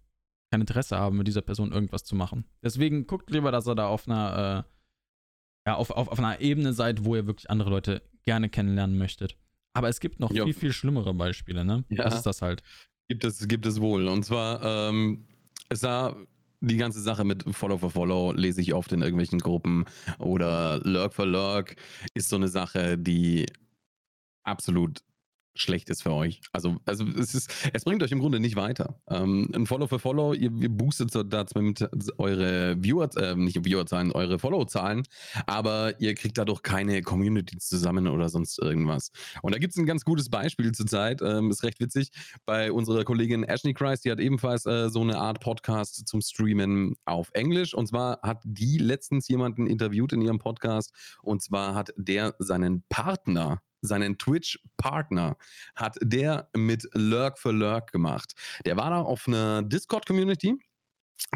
kein 0.51 0.61
Interesse 0.61 0.97
habe, 0.97 1.15
mit 1.15 1.27
dieser 1.27 1.41
Person 1.43 1.71
irgendwas 1.71 2.03
zu 2.03 2.15
machen. 2.15 2.45
Deswegen 2.63 3.05
guckt 3.05 3.29
lieber, 3.29 3.51
dass 3.51 3.67
er 3.67 3.75
da 3.75 3.87
auf 3.87 4.07
einer, 4.07 4.65
äh, 4.65 5.69
ja, 5.69 5.75
auf, 5.75 5.91
auf, 5.91 6.07
auf 6.07 6.17
einer 6.19 6.41
Ebene 6.41 6.73
seid, 6.73 7.05
wo 7.05 7.15
ihr 7.15 7.27
wirklich 7.27 7.49
andere 7.49 7.69
Leute 7.69 8.01
gerne 8.23 8.49
kennenlernen 8.49 8.97
möchtet. 8.97 9.37
Aber 9.73 9.87
es 9.89 9.99
gibt 9.99 10.19
noch 10.19 10.31
Ja. 10.31 10.45
viel, 10.45 10.53
viel 10.53 10.73
schlimmere 10.73 11.13
Beispiele, 11.13 11.63
ne? 11.63 11.83
Ja. 11.89 12.03
Das 12.05 12.15
ist 12.15 12.25
das 12.25 12.41
halt. 12.41 12.63
Gibt 13.07 13.23
es, 13.23 13.47
gibt 13.47 13.65
es 13.65 13.79
wohl. 13.81 14.07
Und 14.07 14.23
zwar, 14.23 14.61
ähm, 14.89 15.27
sah 15.79 16.15
die 16.61 16.77
ganze 16.77 17.01
Sache 17.01 17.25
mit 17.25 17.43
Follow 17.53 17.77
for 17.77 17.91
Follow 17.91 18.31
lese 18.31 18.61
ich 18.61 18.73
oft 18.73 18.91
in 18.93 19.01
irgendwelchen 19.01 19.39
Gruppen 19.39 19.85
oder 20.17 20.79
Lurk 20.83 21.13
for 21.13 21.25
Lurk 21.25 21.75
ist 22.13 22.29
so 22.29 22.37
eine 22.37 22.47
Sache, 22.47 22.97
die 22.97 23.45
absolut 24.43 25.01
schlecht 25.55 25.89
ist 25.89 26.03
für 26.03 26.11
euch. 26.11 26.41
Also, 26.51 26.77
also 26.85 27.05
es 27.17 27.35
ist, 27.35 27.51
es 27.73 27.83
bringt 27.83 28.03
euch 28.03 28.11
im 28.11 28.19
Grunde 28.19 28.39
nicht 28.39 28.55
weiter. 28.55 28.99
Ähm, 29.09 29.49
ein 29.53 29.65
Follow 29.65 29.87
for 29.87 29.99
Follow, 29.99 30.33
ihr, 30.33 30.51
ihr 30.51 30.69
boostet 30.69 31.11
so 31.11 31.23
da 31.23 31.45
zwar 31.45 31.61
mit 31.61 31.87
eure 32.17 32.75
Viewer, 32.81 33.09
äh, 33.17 33.35
nicht 33.35 33.63
Viewerzahlen, 33.63 34.11
eure 34.11 34.39
Follow-Zahlen, 34.39 35.03
aber 35.45 35.99
ihr 35.99 36.15
kriegt 36.15 36.37
dadurch 36.37 36.61
keine 36.61 37.01
Community 37.01 37.57
zusammen 37.57 38.07
oder 38.07 38.29
sonst 38.29 38.59
irgendwas. 38.59 39.11
Und 39.41 39.53
da 39.53 39.59
gibt 39.59 39.73
es 39.73 39.77
ein 39.77 39.85
ganz 39.85 40.03
gutes 40.03 40.29
Beispiel 40.29 40.71
zurzeit, 40.71 41.21
ähm, 41.21 41.51
ist 41.51 41.63
recht 41.63 41.79
witzig, 41.79 42.11
bei 42.45 42.71
unserer 42.71 43.03
Kollegin 43.03 43.43
Ashley 43.43 43.73
Christ, 43.73 44.05
die 44.05 44.11
hat 44.11 44.19
ebenfalls 44.19 44.65
äh, 44.65 44.89
so 44.89 45.01
eine 45.01 45.17
Art 45.17 45.39
Podcast 45.39 46.07
zum 46.07 46.21
Streamen 46.21 46.95
auf 47.05 47.29
Englisch. 47.33 47.73
Und 47.73 47.87
zwar 47.87 48.19
hat 48.21 48.41
die 48.43 48.77
letztens 48.77 49.27
jemanden 49.27 49.67
interviewt 49.67 50.13
in 50.13 50.21
ihrem 50.21 50.39
Podcast. 50.39 50.91
Und 51.21 51.41
zwar 51.41 51.75
hat 51.75 51.93
der 51.97 52.35
seinen 52.39 52.83
Partner, 52.89 53.61
seinen 53.83 54.17
Twitch-Partner, 54.17 55.37
hat 55.75 55.97
der 56.01 56.49
mit 56.55 56.87
Lurk 56.93 57.37
for 57.37 57.53
Lurk 57.53 57.91
gemacht. 57.91 58.33
Der 58.65 58.77
war 58.77 58.89
da 58.89 59.01
auf 59.01 59.27
einer 59.27 59.61
Discord-Community. 59.61 60.57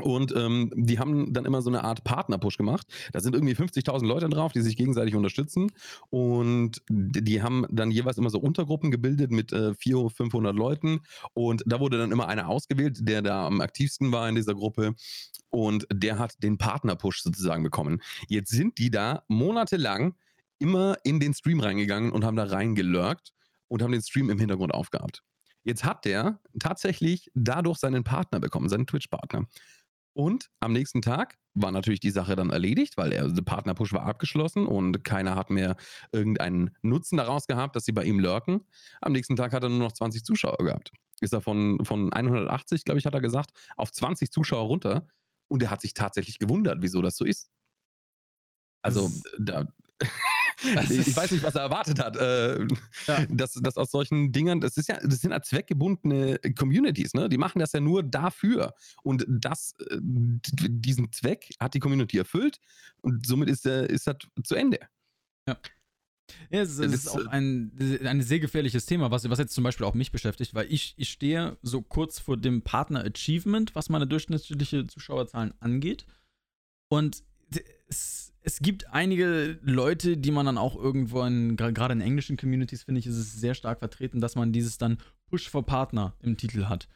Und 0.01 0.36
ähm, 0.36 0.71
die 0.75 0.99
haben 0.99 1.33
dann 1.33 1.45
immer 1.45 1.62
so 1.62 1.69
eine 1.69 1.83
Art 1.83 2.03
Partner-Push 2.03 2.57
gemacht. 2.57 2.88
Da 3.13 3.19
sind 3.19 3.36
irgendwie 3.36 3.55
50.000 3.55 4.05
Leute 4.05 4.29
drauf, 4.29 4.51
die 4.51 4.62
sich 4.62 4.75
gegenseitig 4.75 5.15
unterstützen. 5.15 5.71
Und 6.10 6.81
die 6.89 7.23
die 7.23 7.41
haben 7.41 7.65
dann 7.69 7.91
jeweils 7.91 8.17
immer 8.17 8.29
so 8.29 8.39
Untergruppen 8.39 8.91
gebildet 8.91 9.31
mit 9.31 9.53
äh, 9.53 9.73
400, 9.73 10.15
500 10.15 10.55
Leuten. 10.55 11.01
Und 11.33 11.63
da 11.65 11.79
wurde 11.79 11.97
dann 11.97 12.12
immer 12.12 12.27
einer 12.27 12.47
ausgewählt, 12.47 13.07
der 13.07 13.21
da 13.21 13.47
am 13.47 13.62
aktivsten 13.62 14.12
war 14.12 14.27
in 14.27 14.36
dieser 14.36 14.55
Gruppe. 14.55 14.95
Und 15.49 15.88
der 15.91 16.19
hat 16.19 16.43
den 16.43 16.57
Partner-Push 16.57 17.23
sozusagen 17.23 17.63
bekommen. 17.63 18.01
Jetzt 18.27 18.51
sind 18.51 18.77
die 18.77 18.91
da 18.91 19.23
monatelang 19.27 20.15
immer 20.60 20.98
in 21.04 21.20
den 21.20 21.34
Stream 21.34 21.60
reingegangen 21.60 22.12
und 22.12 22.26
haben 22.26 22.36
da 22.36 22.46
reingelurkt 22.46 23.34
und 23.67 23.82
haben 23.82 23.91
den 23.91 24.02
Stream 24.02 24.30
im 24.30 24.39
Hintergrund 24.39 24.74
aufgehabt. 24.74 25.24
Jetzt 25.63 25.84
hat 25.84 26.06
der 26.06 26.39
tatsächlich 26.60 27.30
dadurch 27.34 27.78
seinen 27.78 28.04
Partner 28.04 28.39
bekommen, 28.39 28.70
seinen 28.70 28.88
Twitch-Partner. 28.88 29.48
Und 30.13 30.50
am 30.62 30.74
nächsten 30.74 31.02
Tag 31.02 31.38
war 31.54 31.72
natürlich 31.72 32.00
die 32.00 32.10
Sache 32.10 32.36
dann 32.36 32.50
erledigt, 32.50 32.98
weil 32.98 33.10
der 33.10 33.30
Partnerpush 33.43 33.93
war 33.93 34.04
abgeschlossen 34.04 34.65
und 34.65 35.04
keiner 35.04 35.36
hat 35.36 35.50
mehr 35.50 35.76
irgendeinen 36.12 36.72
Nutzen 36.82 37.17
daraus 37.17 37.48
gehabt, 37.48 37.76
dass 37.76 37.86
sie 37.86 37.91
bei 37.91 38.04
ihm 38.04 38.20
lurken. 38.20 38.65
Am 39.02 39.12
nächsten 39.12 39.36
Tag 39.36 39.54
hat 39.54 39.63
er 39.63 39.70
nur 39.70 39.80
noch 39.80 39.91
20 39.91 40.24
Zuschauer 40.24 40.58
gehabt. 40.58 40.91
Ist 41.20 41.34
er 41.34 41.41
von, 41.41 41.84
von 41.84 42.13
180, 42.13 42.84
glaube 42.84 43.00
ich, 43.00 43.06
hat 43.06 43.13
er 43.13 43.22
gesagt, 43.22 43.52
auf 43.76 43.91
20 43.91 44.32
Zuschauer 44.32 44.67
runter. 44.67 45.08
Und 45.48 45.62
er 45.63 45.70
hat 45.70 45.82
sich 45.82 45.93
tatsächlich 45.93 46.39
gewundert, 46.39 46.78
wieso 46.82 47.02
das 47.02 47.15
so 47.15 47.26
ist. 47.26 47.50
Also, 48.82 49.12
da, 49.38 49.67
ich 50.63 51.15
weiß 51.15 51.32
nicht, 51.32 51.43
was 51.43 51.56
er 51.56 51.62
erwartet 51.62 52.00
hat. 52.00 52.15
Äh, 52.17 52.67
ja. 53.08 53.26
dass, 53.30 53.54
dass 53.54 53.78
aus 53.78 53.91
solchen 53.91 54.32
Dingern, 54.32 54.60
das 54.62 54.78
ist 54.78 54.89
ja, 54.89 54.98
das 55.02 55.22
sind 55.22 55.32
ja 55.32 55.41
zweckgebundene 55.41 56.39
Communities, 56.58 57.13
ne? 57.13 57.30
Die 57.30 57.38
machen 57.38 57.60
das 57.60 57.74
ja 57.74 57.80
nur 57.80 58.04
dafür. 58.04 58.74
Und 59.04 59.26
das, 59.28 59.76
äh, 59.89 59.98
diesen 60.02 61.12
Zweck 61.12 61.50
hat 61.60 61.74
die 61.74 61.80
Community 61.80 62.17
erfüllt 62.17 62.60
und 63.02 63.26
somit 63.26 63.50
ist, 63.50 63.65
äh, 63.65 63.88
ist 63.88 64.08
das 64.08 64.17
zu 64.43 64.56
Ende. 64.56 64.80
Ja. 65.48 65.58
Ja, 66.50 66.62
es, 66.62 66.78
es 66.78 66.93
ist 66.93 67.08
auch 67.08 67.26
ein, 67.28 67.72
ein 68.04 68.22
sehr 68.22 68.39
gefährliches 68.39 68.86
Thema, 68.86 69.12
was, 69.12 69.30
was 69.30 69.39
jetzt 69.39 69.54
zum 69.54 69.63
Beispiel 69.63 69.86
auch 69.86 69.93
mich 69.93 70.12
beschäftigt, 70.12 70.54
weil 70.54 70.72
ich, 70.72 70.93
ich 70.98 71.10
stehe 71.10 71.58
so 71.62 71.82
kurz 71.82 72.20
vor 72.20 72.36
dem 72.36 72.63
Partner 72.63 73.06
Achievement, 73.06 73.76
was 73.76 73.89
meine 73.89 74.08
durchschnittliche 74.08 74.88
Zuschauerzahlen 74.88 75.54
angeht. 75.62 76.06
Und 76.89 77.24
es, 77.88 78.33
es 78.41 78.60
gibt 78.60 78.88
einige 78.93 79.60
Leute, 79.62 80.17
die 80.17 80.31
man 80.31 80.45
dann 80.45 80.57
auch 80.57 80.75
irgendwo 80.75 81.23
in, 81.23 81.57
gerade 81.57 81.93
in 81.93 82.01
englischen 82.01 82.38
Communities, 82.38 82.83
finde 82.83 82.99
ich, 82.99 83.07
ist 83.07 83.17
es 83.17 83.33
sehr 83.33 83.53
stark 83.53 83.79
vertreten, 83.79 84.21
dass 84.21 84.36
man 84.36 84.53
dieses 84.53 84.77
dann 84.77 84.97
Push 85.29 85.49
for 85.49 85.65
Partner 85.65 86.15
im 86.21 86.38
Titel 86.38 86.65
hat. 86.65 86.88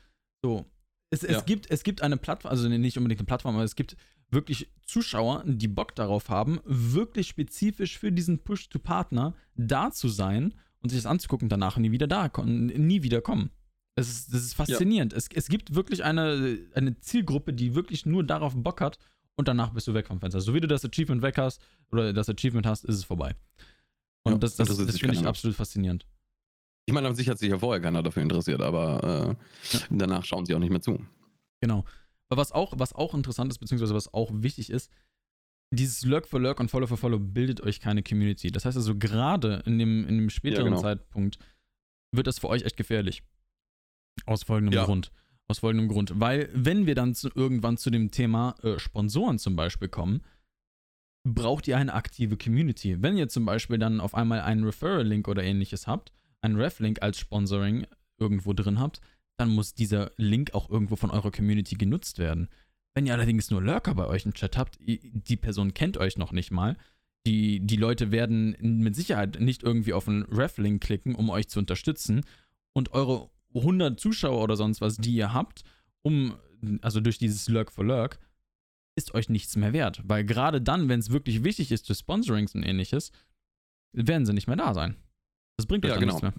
So. 0.41 0.65
Es, 1.09 1.23
es, 1.23 1.37
ja. 1.37 1.41
gibt, 1.41 1.69
es 1.69 1.83
gibt 1.83 2.01
eine 2.01 2.15
Plattform, 2.15 2.51
also 2.51 2.69
nicht 2.69 2.97
unbedingt 2.97 3.19
eine 3.19 3.25
Plattform, 3.25 3.55
aber 3.55 3.65
es 3.65 3.75
gibt 3.75 3.97
wirklich 4.29 4.71
Zuschauer, 4.85 5.43
die 5.45 5.67
Bock 5.67 5.93
darauf 5.93 6.29
haben, 6.29 6.61
wirklich 6.63 7.27
spezifisch 7.27 7.99
für 7.99 8.13
diesen 8.13 8.39
Push 8.39 8.69
to 8.69 8.79
Partner 8.79 9.35
da 9.55 9.91
zu 9.91 10.07
sein 10.07 10.53
und 10.79 10.89
sich 10.89 10.99
das 10.99 11.05
anzugucken, 11.05 11.49
danach 11.49 11.75
nie 11.77 11.91
wieder 11.91 12.07
da, 12.07 12.31
nie 12.45 13.03
wieder 13.03 13.21
kommen. 13.21 13.49
Das 13.95 14.07
ist, 14.07 14.33
das 14.33 14.41
ist 14.41 14.53
faszinierend. 14.53 15.11
Ja. 15.11 15.17
Es, 15.17 15.27
es 15.33 15.49
gibt 15.49 15.75
wirklich 15.75 16.05
eine, 16.05 16.59
eine 16.73 16.97
Zielgruppe, 17.01 17.51
die 17.51 17.75
wirklich 17.75 18.05
nur 18.05 18.23
darauf 18.23 18.55
Bock 18.55 18.79
hat 18.79 18.97
und 19.41 19.47
danach 19.47 19.71
bist 19.71 19.87
du 19.87 19.95
weg 19.95 20.05
vom 20.05 20.19
Fenster. 20.19 20.39
So 20.39 20.53
wie 20.53 20.59
du 20.59 20.67
das 20.67 20.85
Achievement 20.85 21.23
weg 21.23 21.39
hast 21.39 21.59
oder 21.91 22.13
das 22.13 22.29
Achievement 22.29 22.67
hast, 22.67 22.85
ist 22.85 22.95
es 22.95 23.03
vorbei. 23.03 23.35
Und 24.21 24.33
ja, 24.33 24.37
das, 24.37 24.55
das, 24.55 24.67
das, 24.67 24.77
das 24.85 24.99
finde 24.99 25.15
ich 25.15 25.25
absolut 25.25 25.57
faszinierend. 25.57 26.05
Ich 26.85 26.93
meine, 26.93 27.07
an 27.07 27.15
sich 27.15 27.27
hat 27.27 27.39
sich 27.39 27.49
ja 27.49 27.57
vorher 27.57 27.81
keiner 27.81 28.03
dafür 28.03 28.21
interessiert, 28.21 28.61
aber 28.61 29.35
äh, 29.73 29.75
ja. 29.75 29.83
danach 29.89 30.23
schauen 30.25 30.45
sie 30.45 30.53
auch 30.53 30.59
nicht 30.59 30.69
mehr 30.69 30.81
zu. 30.81 31.03
Genau. 31.59 31.85
Aber 32.29 32.39
was 32.39 32.51
auch, 32.51 32.73
was 32.77 32.93
auch 32.93 33.15
interessant 33.15 33.51
ist, 33.51 33.57
beziehungsweise 33.57 33.95
was 33.95 34.13
auch 34.13 34.29
wichtig 34.31 34.69
ist, 34.69 34.91
dieses 35.73 36.03
Lurk 36.05 36.27
for 36.27 36.39
Lurk 36.39 36.59
und 36.59 36.69
Follow 36.69 36.85
for 36.85 36.97
Follow 36.97 37.17
bildet 37.17 37.61
euch 37.61 37.79
keine 37.79 38.03
Community. 38.03 38.51
Das 38.51 38.65
heißt 38.65 38.77
also, 38.77 38.95
gerade 38.95 39.63
in 39.65 39.79
dem, 39.79 40.07
in 40.07 40.19
dem 40.19 40.29
späteren 40.29 40.65
ja, 40.65 40.69
genau. 40.69 40.81
Zeitpunkt 40.81 41.39
wird 42.11 42.27
das 42.27 42.37
für 42.37 42.49
euch 42.49 42.61
echt 42.61 42.77
gefährlich. 42.77 43.23
Aus 44.27 44.43
folgendem 44.43 44.73
ja. 44.73 44.85
Grund. 44.85 45.11
Aus 45.51 45.59
folgendem 45.59 45.89
Grund. 45.89 46.13
Weil, 46.15 46.49
wenn 46.53 46.85
wir 46.85 46.95
dann 46.95 47.13
zu, 47.13 47.29
irgendwann 47.35 47.75
zu 47.75 47.89
dem 47.89 48.09
Thema 48.09 48.55
äh, 48.63 48.79
Sponsoren 48.79 49.37
zum 49.37 49.57
Beispiel 49.57 49.89
kommen, 49.89 50.21
braucht 51.27 51.67
ihr 51.67 51.75
eine 51.75 51.93
aktive 51.93 52.37
Community. 52.37 53.03
Wenn 53.03 53.17
ihr 53.17 53.27
zum 53.27 53.43
Beispiel 53.43 53.77
dann 53.77 53.99
auf 53.99 54.15
einmal 54.15 54.39
einen 54.39 54.63
Referral-Link 54.63 55.27
oder 55.27 55.43
ähnliches 55.43 55.87
habt, 55.87 56.13
einen 56.39 56.55
Ref-Link 56.55 57.01
als 57.01 57.19
Sponsoring 57.19 57.85
irgendwo 58.17 58.53
drin 58.53 58.79
habt, 58.79 59.01
dann 59.37 59.49
muss 59.49 59.73
dieser 59.73 60.11
Link 60.15 60.53
auch 60.53 60.69
irgendwo 60.69 60.95
von 60.95 61.11
eurer 61.11 61.31
Community 61.31 61.75
genutzt 61.75 62.17
werden. 62.17 62.47
Wenn 62.93 63.05
ihr 63.05 63.13
allerdings 63.13 63.51
nur 63.51 63.61
Lurker 63.61 63.93
bei 63.93 64.07
euch 64.07 64.25
im 64.25 64.33
Chat 64.33 64.57
habt, 64.57 64.79
die 64.79 65.35
Person 65.35 65.73
kennt 65.73 65.97
euch 65.97 66.17
noch 66.17 66.31
nicht 66.31 66.51
mal, 66.51 66.77
die, 67.27 67.59
die 67.59 67.75
Leute 67.75 68.11
werden 68.11 68.55
mit 68.61 68.95
Sicherheit 68.95 69.37
nicht 69.41 69.63
irgendwie 69.63 69.91
auf 69.91 70.07
einen 70.07 70.23
Ref-Link 70.23 70.81
klicken, 70.81 71.13
um 71.13 71.29
euch 71.29 71.49
zu 71.49 71.59
unterstützen 71.59 72.21
und 72.71 72.93
eure 72.93 73.29
100 73.55 73.99
Zuschauer 73.99 74.41
oder 74.41 74.55
sonst 74.55 74.81
was, 74.81 74.97
die 74.97 75.15
ihr 75.15 75.33
habt, 75.33 75.63
um, 76.01 76.35
also 76.81 76.99
durch 76.99 77.17
dieses 77.17 77.47
Lurk 77.47 77.71
for 77.71 77.83
Lurk, 77.83 78.19
ist 78.95 79.13
euch 79.13 79.29
nichts 79.29 79.55
mehr 79.55 79.73
wert. 79.73 80.01
Weil 80.03 80.25
gerade 80.25 80.61
dann, 80.61 80.89
wenn 80.89 80.99
es 80.99 81.11
wirklich 81.11 81.43
wichtig 81.43 81.71
ist 81.71 81.87
für 81.87 81.95
Sponsorings 81.95 82.55
und 82.55 82.63
ähnliches, 82.63 83.11
werden 83.93 84.25
sie 84.25 84.33
nicht 84.33 84.47
mehr 84.47 84.57
da 84.57 84.73
sein. 84.73 84.95
Das 85.57 85.65
bringt 85.65 85.85
euch 85.85 85.91
ja, 85.91 85.97
genau. 85.97 86.13
nichts 86.13 86.21
mehr. 86.21 86.33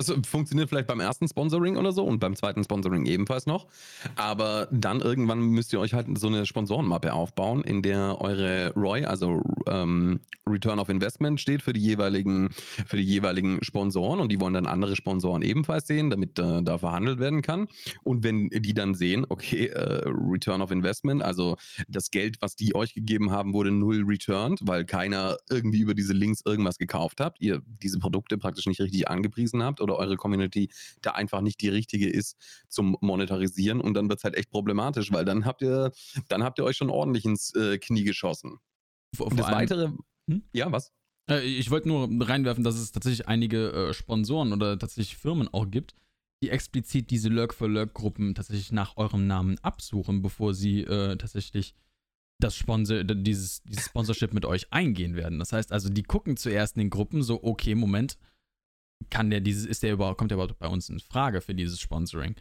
Es 0.00 0.12
funktioniert 0.28 0.68
vielleicht 0.68 0.86
beim 0.86 1.00
ersten 1.00 1.26
Sponsoring 1.26 1.76
oder 1.76 1.90
so 1.90 2.04
und 2.04 2.20
beim 2.20 2.36
zweiten 2.36 2.62
Sponsoring 2.62 3.04
ebenfalls 3.06 3.46
noch. 3.46 3.66
Aber 4.14 4.68
dann 4.70 5.00
irgendwann 5.00 5.40
müsst 5.40 5.72
ihr 5.72 5.80
euch 5.80 5.92
halt 5.92 6.06
so 6.18 6.28
eine 6.28 6.46
Sponsorenmappe 6.46 7.12
aufbauen, 7.12 7.64
in 7.64 7.82
der 7.82 8.20
eure 8.20 8.72
ROI, 8.76 9.06
also 9.06 9.42
ähm, 9.70 10.20
Return 10.46 10.78
of 10.78 10.88
Investment, 10.88 11.40
steht 11.40 11.62
für 11.62 11.72
die 11.72 11.80
jeweiligen, 11.80 12.50
für 12.86 12.96
die 12.96 13.04
jeweiligen 13.04 13.62
Sponsoren 13.62 14.20
und 14.20 14.30
die 14.30 14.40
wollen 14.40 14.54
dann 14.54 14.66
andere 14.66 14.96
Sponsoren 14.96 15.42
ebenfalls 15.42 15.86
sehen, 15.86 16.10
damit 16.10 16.38
äh, 16.38 16.62
da 16.62 16.78
verhandelt 16.78 17.18
werden 17.18 17.42
kann. 17.42 17.68
Und 18.02 18.24
wenn 18.24 18.48
die 18.48 18.74
dann 18.74 18.94
sehen, 18.94 19.26
okay, 19.28 19.66
äh, 19.66 20.02
Return 20.06 20.62
of 20.62 20.70
Investment, 20.70 21.22
also 21.22 21.56
das 21.88 22.10
Geld, 22.10 22.40
was 22.40 22.56
die 22.56 22.74
euch 22.74 22.94
gegeben 22.94 23.30
haben, 23.30 23.52
wurde 23.52 23.70
null 23.70 24.04
returned, 24.04 24.60
weil 24.62 24.84
keiner 24.84 25.36
irgendwie 25.50 25.80
über 25.80 25.94
diese 25.94 26.12
Links 26.12 26.42
irgendwas 26.44 26.78
gekauft 26.78 27.20
habt, 27.20 27.40
ihr 27.40 27.62
diese 27.82 27.98
Produkte 27.98 28.38
praktisch 28.38 28.66
nicht 28.66 28.80
richtig 28.80 29.08
angepriesen 29.08 29.62
habt 29.62 29.80
oder 29.80 29.96
eure 29.96 30.16
Community 30.16 30.70
da 31.02 31.12
einfach 31.12 31.40
nicht 31.40 31.60
die 31.60 31.68
richtige 31.68 32.08
ist 32.08 32.36
zum 32.68 32.96
Monetarisieren 33.00 33.80
und 33.80 33.94
dann 33.94 34.08
wird 34.08 34.18
es 34.18 34.24
halt 34.24 34.36
echt 34.36 34.50
problematisch, 34.50 35.12
weil 35.12 35.24
dann 35.24 35.44
habt 35.44 35.62
ihr, 35.62 35.92
dann 36.28 36.42
habt 36.42 36.58
ihr 36.58 36.64
euch 36.64 36.76
schon 36.76 36.90
ordentlich 36.90 37.24
ins 37.24 37.54
äh, 37.54 37.78
Knie 37.78 38.04
geschossen. 38.04 38.58
Vor, 39.16 39.30
das 39.30 39.50
weitere, 39.50 39.92
hm? 40.30 40.42
ja, 40.52 40.70
was? 40.70 40.92
Äh, 41.30 41.44
ich 41.44 41.70
wollte 41.70 41.88
nur 41.88 42.08
reinwerfen, 42.26 42.64
dass 42.64 42.76
es 42.76 42.92
tatsächlich 42.92 43.28
einige 43.28 43.72
äh, 43.72 43.94
Sponsoren 43.94 44.52
oder 44.52 44.78
tatsächlich 44.78 45.16
Firmen 45.16 45.48
auch 45.48 45.70
gibt, 45.70 45.94
die 46.42 46.50
explizit 46.50 47.10
diese 47.10 47.28
Lurk 47.28 47.54
for 47.54 47.68
Lurk 47.68 47.94
Gruppen 47.94 48.34
tatsächlich 48.34 48.72
nach 48.72 48.96
eurem 48.96 49.26
Namen 49.26 49.58
absuchen, 49.60 50.22
bevor 50.22 50.54
sie 50.54 50.82
äh, 50.82 51.16
tatsächlich 51.16 51.74
das 52.40 52.54
Sponsor, 52.54 53.02
dieses, 53.02 53.62
dieses 53.64 53.86
Sponsorship 53.86 54.32
mit 54.32 54.44
euch 54.44 54.72
eingehen 54.72 55.16
werden. 55.16 55.40
Das 55.40 55.52
heißt 55.52 55.72
also, 55.72 55.88
die 55.88 56.04
gucken 56.04 56.36
zuerst 56.36 56.76
in 56.76 56.80
den 56.80 56.90
Gruppen 56.90 57.22
so, 57.22 57.42
okay, 57.42 57.74
Moment, 57.74 58.16
kann 59.10 59.30
der 59.30 59.40
dieses, 59.40 59.66
ist 59.66 59.82
der 59.82 59.92
überhaupt, 59.92 60.18
kommt 60.18 60.30
der 60.30 60.36
überhaupt 60.36 60.58
bei 60.58 60.68
uns 60.68 60.88
in 60.88 61.00
Frage 61.00 61.40
für 61.40 61.54
dieses 61.54 61.80
Sponsoring? 61.80 62.36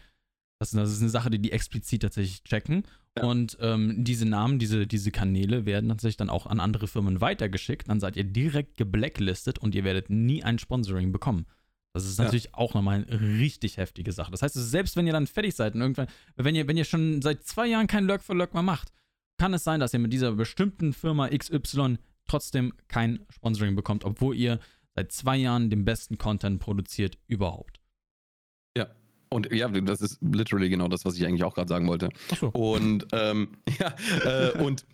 Das, 0.60 0.72
das 0.72 0.92
ist 0.92 1.02
eine 1.02 1.10
Sache, 1.10 1.30
die 1.30 1.40
die 1.40 1.52
explizit 1.52 2.02
tatsächlich 2.04 2.44
checken. 2.44 2.84
Ja. 3.18 3.24
Und 3.24 3.58
ähm, 3.62 4.04
diese 4.04 4.26
Namen, 4.26 4.60
diese, 4.60 4.88
diese 4.88 5.12
Kanäle 5.12 5.66
werden 5.66 5.90
tatsächlich 5.90 6.18
dann 6.18 6.30
auch 6.30 6.46
an 6.46 6.60
andere 6.60 6.88
Firmen 6.88 7.22
weitergeschickt. 7.22 7.90
Dann 7.90 8.00
seid 8.00 8.16
ihr 8.16 8.24
direkt 8.24 8.78
geblacklistet 8.78 9.60
und 9.60 9.76
ihr 9.76 9.84
werdet 9.84 10.10
nie 10.10 10.44
ein 10.44 10.60
Sponsoring 10.60 11.12
bekommen. 11.12 11.46
Das 11.94 12.06
ist 12.06 12.20
natürlich 12.20 12.46
ja. 12.46 12.54
auch 12.54 12.76
nochmal 12.76 13.06
eine 13.08 13.40
richtig 13.40 13.78
heftige 13.78 14.12
Sache. 14.12 14.30
Das 14.30 14.44
heißt, 14.44 14.54
selbst 14.54 14.96
wenn 14.96 15.08
ihr 15.08 15.14
dann 15.14 15.26
fertig 15.26 15.56
seid 15.56 15.74
und 15.74 15.82
irgendwann, 15.82 16.08
wenn 16.36 16.54
ihr, 16.54 16.68
wenn 16.68 16.78
ihr 16.78 16.86
schon 16.86 17.22
seit 17.22 17.44
zwei 17.44 17.68
Jahren 17.68 17.88
kein 17.88 18.06
Lurk 18.06 18.22
for 18.22 18.36
Lurk 18.36 18.54
mehr 18.54 18.62
macht, 18.62 18.92
kann 19.40 19.54
es 19.54 19.64
sein, 19.64 19.80
dass 19.80 19.94
ihr 19.94 20.00
mit 20.00 20.14
dieser 20.14 20.34
bestimmten 20.34 20.94
Firma 20.94 21.30
XY 21.30 21.98
trotzdem 22.28 22.74
kein 22.88 23.26
Sponsoring 23.30 23.76
bekommt, 23.76 24.04
obwohl 24.04 24.36
ihr 24.36 24.60
seit 24.96 25.12
zwei 25.12 25.38
Jahren 25.38 25.70
den 25.70 25.86
besten 25.86 26.18
Content 26.18 26.60
produziert 26.60 27.18
überhaupt. 27.28 27.77
Und 29.30 29.52
ja, 29.52 29.68
das 29.68 30.02
ist 30.02 30.20
literally 30.22 30.70
genau 30.70 30.88
das, 30.88 31.06
was 31.06 31.16
ich 31.16 31.26
eigentlich 31.26 31.44
auch 31.44 31.56
gerade 31.56 31.70
sagen 31.70 31.88
wollte. 31.88 32.10
Ach 32.32 32.38
so. 32.38 32.48
Und 32.48 33.08
ähm, 33.12 33.50
ja, 33.80 33.94
äh, 34.24 34.64
und 34.64 34.86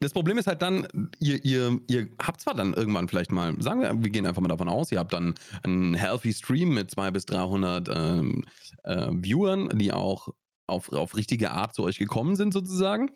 das 0.00 0.12
Problem 0.14 0.38
ist 0.38 0.46
halt 0.46 0.62
dann, 0.62 0.86
ihr, 1.18 1.44
ihr, 1.44 1.78
ihr 1.86 2.08
habt 2.20 2.40
zwar 2.40 2.54
dann 2.54 2.72
irgendwann 2.72 3.08
vielleicht 3.08 3.32
mal, 3.32 3.54
sagen 3.60 3.82
wir, 3.82 4.02
wir 4.02 4.10
gehen 4.10 4.26
einfach 4.26 4.40
mal 4.40 4.48
davon 4.48 4.68
aus, 4.68 4.90
ihr 4.92 4.98
habt 4.98 5.12
dann 5.12 5.34
einen 5.62 5.94
healthy 5.94 6.32
Stream 6.32 6.70
mit 6.72 6.90
200 6.90 7.12
bis 7.12 7.26
300 7.26 7.88
ähm, 7.94 8.44
äh, 8.84 9.08
Viewern, 9.12 9.68
die 9.74 9.92
auch 9.92 10.28
auf, 10.66 10.90
auf 10.92 11.16
richtige 11.16 11.50
Art 11.50 11.74
zu 11.74 11.82
euch 11.82 11.98
gekommen 11.98 12.34
sind 12.34 12.52
sozusagen. 12.52 13.10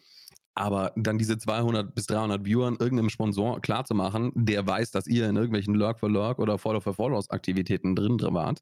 Aber 0.55 0.93
dann 0.95 1.19
diese 1.19 1.39
200 1.39 1.95
bis 1.95 2.07
300 2.07 2.45
Viewern 2.45 2.77
irgendeinem 2.79 3.11
Sponsor 3.11 3.61
klarzumachen, 3.61 4.31
der 4.35 4.67
weiß, 4.67 4.93
dass 4.93 5.07
ihr 5.07 5.29
in 5.29 5.37
irgendwelchen 5.37 5.75
Lurk 5.75 5.99
for 5.99 6.11
Lurk 6.11 6.39
oder 6.39 6.59
Follow 6.59 6.81
for 6.81 6.95
Follows 6.95 7.31
Aktivitäten 7.31 7.97
drin 7.97 8.19
wart, 8.21 8.61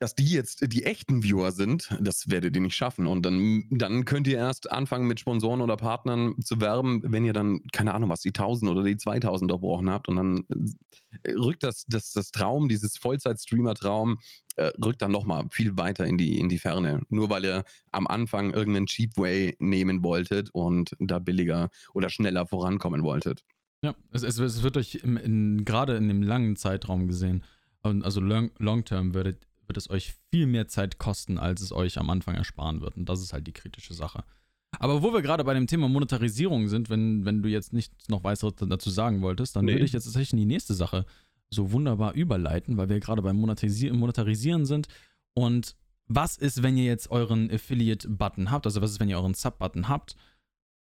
dass 0.00 0.14
die 0.14 0.24
jetzt 0.24 0.72
die 0.72 0.84
echten 0.84 1.22
Viewer 1.22 1.52
sind, 1.52 1.94
das 2.00 2.30
werdet 2.30 2.56
ihr 2.56 2.62
nicht 2.62 2.74
schaffen. 2.74 3.06
Und 3.06 3.24
dann, 3.24 3.64
dann 3.70 4.06
könnt 4.06 4.26
ihr 4.26 4.38
erst 4.38 4.72
anfangen 4.72 5.06
mit 5.06 5.20
Sponsoren 5.20 5.60
oder 5.60 5.76
Partnern 5.76 6.40
zu 6.42 6.58
werben, 6.58 7.02
wenn 7.04 7.26
ihr 7.26 7.34
dann, 7.34 7.60
keine 7.70 7.92
Ahnung 7.92 8.08
was, 8.08 8.22
die 8.22 8.30
1000 8.30 8.70
oder 8.70 8.82
die 8.82 8.96
2000 8.96 9.50
durchbrochen 9.50 9.90
habt. 9.90 10.08
Und 10.08 10.16
dann 10.16 10.44
äh, 11.22 11.32
rückt 11.32 11.62
das, 11.62 11.84
das, 11.86 12.12
das 12.12 12.30
Traum, 12.30 12.70
dieses 12.70 12.96
Vollzeit-Streamer-Traum, 12.96 14.18
äh, 14.56 14.72
rückt 14.82 15.02
dann 15.02 15.12
nochmal 15.12 15.44
viel 15.50 15.76
weiter 15.76 16.06
in 16.06 16.16
die, 16.16 16.38
in 16.38 16.48
die 16.48 16.58
Ferne. 16.58 17.02
Nur 17.10 17.28
weil 17.28 17.44
ihr 17.44 17.64
am 17.92 18.06
Anfang 18.06 18.54
irgendeinen 18.54 18.86
Cheap 18.86 19.18
Way 19.18 19.56
nehmen 19.58 20.02
wolltet 20.02 20.48
und 20.54 20.96
da 20.98 21.18
billiger 21.18 21.68
oder 21.92 22.08
schneller 22.08 22.46
vorankommen 22.46 23.02
wolltet. 23.02 23.44
Ja, 23.82 23.94
es, 24.12 24.22
es, 24.22 24.38
es 24.38 24.62
wird 24.62 24.78
euch 24.78 24.94
im, 24.96 25.18
in, 25.18 25.64
gerade 25.66 25.96
in 25.96 26.08
dem 26.08 26.22
langen 26.22 26.56
Zeitraum 26.56 27.06
gesehen, 27.06 27.44
also 27.82 28.20
long, 28.20 28.50
long 28.58 28.84
term 28.84 29.14
werdet 29.14 29.46
wird 29.70 29.76
es 29.76 29.88
euch 29.88 30.14
viel 30.32 30.46
mehr 30.46 30.66
Zeit 30.66 30.98
kosten, 30.98 31.38
als 31.38 31.60
es 31.62 31.70
euch 31.70 31.96
am 31.98 32.10
Anfang 32.10 32.34
ersparen 32.34 32.80
wird. 32.80 32.96
Und 32.96 33.08
das 33.08 33.20
ist 33.22 33.32
halt 33.32 33.46
die 33.46 33.52
kritische 33.52 33.94
Sache. 33.94 34.24
Aber 34.80 35.00
wo 35.02 35.12
wir 35.12 35.22
gerade 35.22 35.44
bei 35.44 35.54
dem 35.54 35.68
Thema 35.68 35.88
Monetarisierung 35.88 36.66
sind, 36.68 36.90
wenn, 36.90 37.24
wenn 37.24 37.40
du 37.42 37.48
jetzt 37.48 37.72
nichts 37.72 38.08
noch 38.08 38.24
weiteres 38.24 38.54
dazu 38.56 38.90
sagen 38.90 39.22
wolltest, 39.22 39.54
dann 39.54 39.64
Nee. 39.64 39.72
würde 39.74 39.84
ich 39.84 39.92
jetzt 39.92 40.04
tatsächlich 40.04 40.32
in 40.32 40.38
die 40.38 40.44
nächste 40.44 40.74
Sache 40.74 41.06
so 41.50 41.70
wunderbar 41.70 42.14
überleiten, 42.14 42.76
weil 42.76 42.88
wir 42.88 42.98
gerade 42.98 43.22
beim 43.22 43.36
Monetarisi 43.36 43.90
Monetarisieren 43.90 44.66
sind. 44.66 44.88
Und 45.34 45.76
was 46.06 46.36
ist, 46.36 46.62
wenn 46.64 46.76
ihr 46.76 46.84
jetzt 46.84 47.10
euren 47.12 47.48
Affiliate-Button 47.50 48.50
habt? 48.50 48.66
Also 48.66 48.80
was 48.82 48.90
ist, 48.90 48.98
wenn 49.00 49.08
ihr 49.08 49.18
euren 49.18 49.34
Sub-Button 49.34 49.88
habt? 49.88 50.16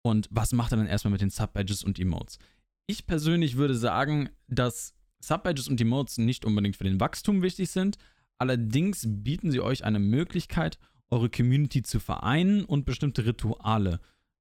Und 0.04 0.28
was 0.32 0.52
macht 0.54 0.74
ihr 0.74 0.78
dann 0.78 0.88
erstmal 0.88 1.12
mit 1.12 1.22
den 1.22 1.30
Sub-Badges 1.30 1.84
und 1.84 2.00
Emotes? 2.00 2.40
Ich 2.88 3.06
persönlich 3.06 3.56
würde 3.56 3.76
sagen, 3.76 4.30
dass 4.48 4.94
Sub-Badges 5.22 5.68
und 5.68 5.80
Emotes 5.80 6.18
nicht 6.18 6.46
unbedingt 6.46 6.76
für 6.76 6.84
den 6.84 7.00
Wachstum 7.00 7.44
wichtig 7.44 7.70
sind. 7.70 7.98
Allerdings 8.42 9.06
bieten 9.08 9.52
sie 9.52 9.62
euch 9.62 9.84
eine 9.84 10.00
Möglichkeit, 10.00 10.80
eure 11.12 11.30
Community 11.30 11.84
zu 11.84 12.00
vereinen 12.00 12.66
und 12.66 12.86
bestimmte 12.86 13.24
Rituale 13.24 14.00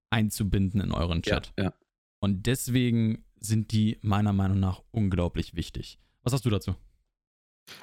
einzubinden 0.08 0.80
in 0.80 0.90
euren 0.90 1.20
Chat. 1.20 1.52
Ja, 1.58 1.64
ja. 1.64 1.74
Und 2.18 2.46
deswegen 2.46 3.26
sind 3.38 3.72
die 3.72 3.98
meiner 4.00 4.32
Meinung 4.32 4.58
nach 4.58 4.82
unglaublich 4.90 5.54
wichtig. 5.54 5.98
Was 6.22 6.32
hast 6.32 6.46
du 6.46 6.48
dazu? 6.48 6.76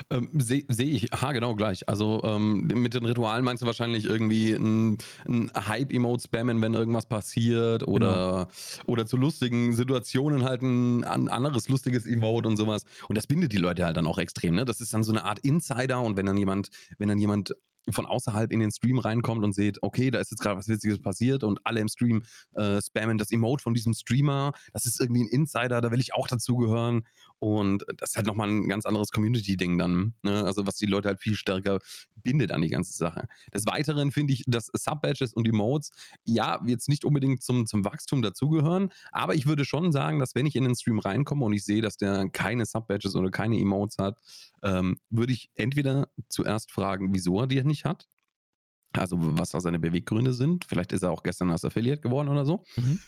Ähm, 0.09 0.29
Sehe 0.33 0.63
seh 0.67 0.83
ich, 0.83 1.09
ha, 1.11 1.31
genau 1.31 1.55
gleich. 1.55 1.87
Also 1.87 2.21
ähm, 2.23 2.67
mit 2.67 2.93
den 2.93 3.05
Ritualen 3.05 3.43
meinst 3.43 3.63
du 3.63 3.67
wahrscheinlich 3.67 4.05
irgendwie 4.05 4.53
ein, 4.53 4.97
ein 5.27 5.51
Hype-Emote 5.55 6.23
spammen, 6.23 6.61
wenn 6.61 6.73
irgendwas 6.73 7.05
passiert 7.05 7.87
oder, 7.87 8.47
oder 8.85 9.05
zu 9.05 9.17
lustigen 9.17 9.73
Situationen 9.73 10.43
halt 10.43 10.61
ein, 10.61 11.03
an, 11.03 11.27
anderes 11.27 11.69
lustiges 11.69 12.05
Emote 12.05 12.47
und 12.47 12.57
sowas. 12.57 12.85
Und 13.07 13.17
das 13.17 13.27
bindet 13.27 13.53
die 13.53 13.57
Leute 13.57 13.85
halt 13.85 13.97
dann 13.97 14.07
auch 14.07 14.17
extrem, 14.17 14.55
ne? 14.55 14.65
Das 14.65 14.81
ist 14.81 14.93
dann 14.93 15.03
so 15.03 15.11
eine 15.11 15.23
Art 15.23 15.39
Insider 15.39 16.01
und 16.01 16.17
wenn 16.17 16.25
dann 16.25 16.37
jemand, 16.37 16.69
wenn 16.97 17.09
dann 17.09 17.19
jemand 17.19 17.53
von 17.91 18.05
außerhalb 18.05 18.51
in 18.51 18.59
den 18.59 18.71
Stream 18.71 18.99
reinkommt 18.99 19.43
und 19.43 19.53
seht, 19.53 19.81
okay, 19.81 20.11
da 20.11 20.19
ist 20.19 20.31
jetzt 20.31 20.41
gerade 20.41 20.57
was 20.57 20.67
Witziges 20.67 20.99
passiert 20.99 21.43
und 21.43 21.59
alle 21.63 21.79
im 21.79 21.87
Stream 21.87 22.23
äh, 22.55 22.81
spammen 22.81 23.17
das 23.17 23.31
Emote 23.31 23.63
von 23.63 23.73
diesem 23.73 23.93
Streamer, 23.93 24.51
das 24.73 24.85
ist 24.85 24.99
irgendwie 24.99 25.23
ein 25.23 25.29
Insider, 25.29 25.81
da 25.81 25.91
will 25.91 25.99
ich 25.99 26.13
auch 26.13 26.27
dazugehören. 26.27 27.03
Und 27.39 27.85
das 27.97 28.11
ist 28.11 28.15
halt 28.15 28.25
nochmal 28.25 28.49
ein 28.49 28.67
ganz 28.67 28.85
anderes 28.85 29.11
Community-Ding 29.11 29.77
dann. 29.77 30.15
Ne? 30.23 30.43
Also 30.43 30.65
was 30.65 30.77
die 30.77 30.87
Leute 30.87 31.09
halt 31.09 31.19
viel 31.19 31.35
stärker 31.35 31.79
bindet 32.15 32.51
an 32.51 32.61
die 32.61 32.69
ganze 32.69 32.93
Sache. 32.93 33.27
Des 33.53 33.65
Weiteren 33.67 34.11
finde 34.11 34.33
ich, 34.33 34.43
dass 34.47 34.71
Sub-Badges 34.73 35.33
und 35.33 35.47
Emotes 35.47 35.91
ja 36.23 36.59
jetzt 36.65 36.89
nicht 36.89 37.05
unbedingt 37.05 37.43
zum, 37.43 37.67
zum 37.67 37.85
Wachstum 37.85 38.21
dazugehören, 38.21 38.89
aber 39.11 39.35
ich 39.35 39.45
würde 39.45 39.65
schon 39.65 39.91
sagen, 39.91 40.19
dass 40.19 40.33
wenn 40.33 40.47
ich 40.47 40.55
in 40.55 40.63
den 40.63 40.75
Stream 40.75 40.99
reinkomme 40.99 41.45
und 41.45 41.53
ich 41.53 41.63
sehe, 41.63 41.81
dass 41.81 41.97
der 41.97 42.27
keine 42.29 42.65
Sub-Badges 42.65 43.15
oder 43.15 43.29
keine 43.29 43.59
Emotes 43.59 43.97
hat, 43.99 44.17
ähm, 44.63 44.99
würde 45.09 45.33
ich 45.33 45.51
entweder 45.55 46.09
zuerst 46.29 46.71
fragen, 46.71 47.13
wieso 47.13 47.39
er 47.41 47.47
die 47.47 47.63
nicht 47.63 47.85
hat. 47.85 48.07
Also 48.93 49.17
was 49.19 49.51
da 49.51 49.59
seine 49.59 49.79
Beweggründe 49.79 50.33
sind. 50.33 50.65
Vielleicht 50.65 50.91
ist 50.91 51.03
er 51.03 51.11
auch 51.11 51.23
gestern 51.23 51.51
als 51.51 51.65
Affiliate 51.65 52.01
geworden 52.01 52.29
oder 52.29 52.45
so. 52.45 52.63
Mhm. 52.77 52.99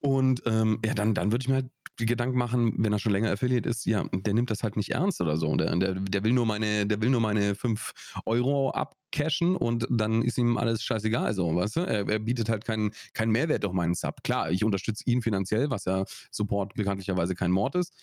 Und 0.00 0.42
ähm, 0.46 0.80
ja, 0.84 0.94
dann, 0.94 1.14
dann 1.14 1.32
würde 1.32 1.42
ich 1.42 1.48
mir 1.48 1.54
halt 1.56 1.70
Gedanken 1.96 2.36
machen, 2.36 2.74
wenn 2.78 2.92
er 2.92 2.98
schon 2.98 3.12
länger 3.12 3.30
Affiliate 3.30 3.68
ist, 3.68 3.86
ja, 3.86 4.04
der 4.12 4.34
nimmt 4.34 4.50
das 4.50 4.62
halt 4.62 4.76
nicht 4.76 4.90
ernst 4.90 5.20
oder 5.20 5.36
so. 5.36 5.54
Der, 5.56 5.74
der, 5.76 5.94
der 5.94 6.24
will 6.24 6.32
nur 6.32 6.46
meine, 6.46 6.86
der 6.86 7.00
will 7.00 7.10
nur 7.10 7.20
meine 7.20 7.54
5 7.54 7.92
Euro 8.26 8.70
abcashen 8.70 9.56
und 9.56 9.86
dann 9.90 10.22
ist 10.22 10.38
ihm 10.38 10.56
alles 10.56 10.82
scheißegal, 10.82 11.34
so, 11.34 11.54
weißt 11.54 11.76
du? 11.76 11.80
Er, 11.80 12.08
er 12.08 12.18
bietet 12.18 12.48
halt 12.48 12.64
keinen 12.64 12.90
keinen 13.12 13.32
Mehrwert 13.32 13.64
durch 13.64 13.72
meinen 13.72 13.94
Sub. 13.94 14.22
Klar, 14.24 14.50
ich 14.50 14.64
unterstütze 14.64 15.04
ihn 15.06 15.22
finanziell, 15.22 15.70
was 15.70 15.84
ja 15.84 16.04
Support 16.30 16.74
bekanntlicherweise 16.74 17.34
kein 17.34 17.50
Mord 17.50 17.76
ist. 17.76 17.94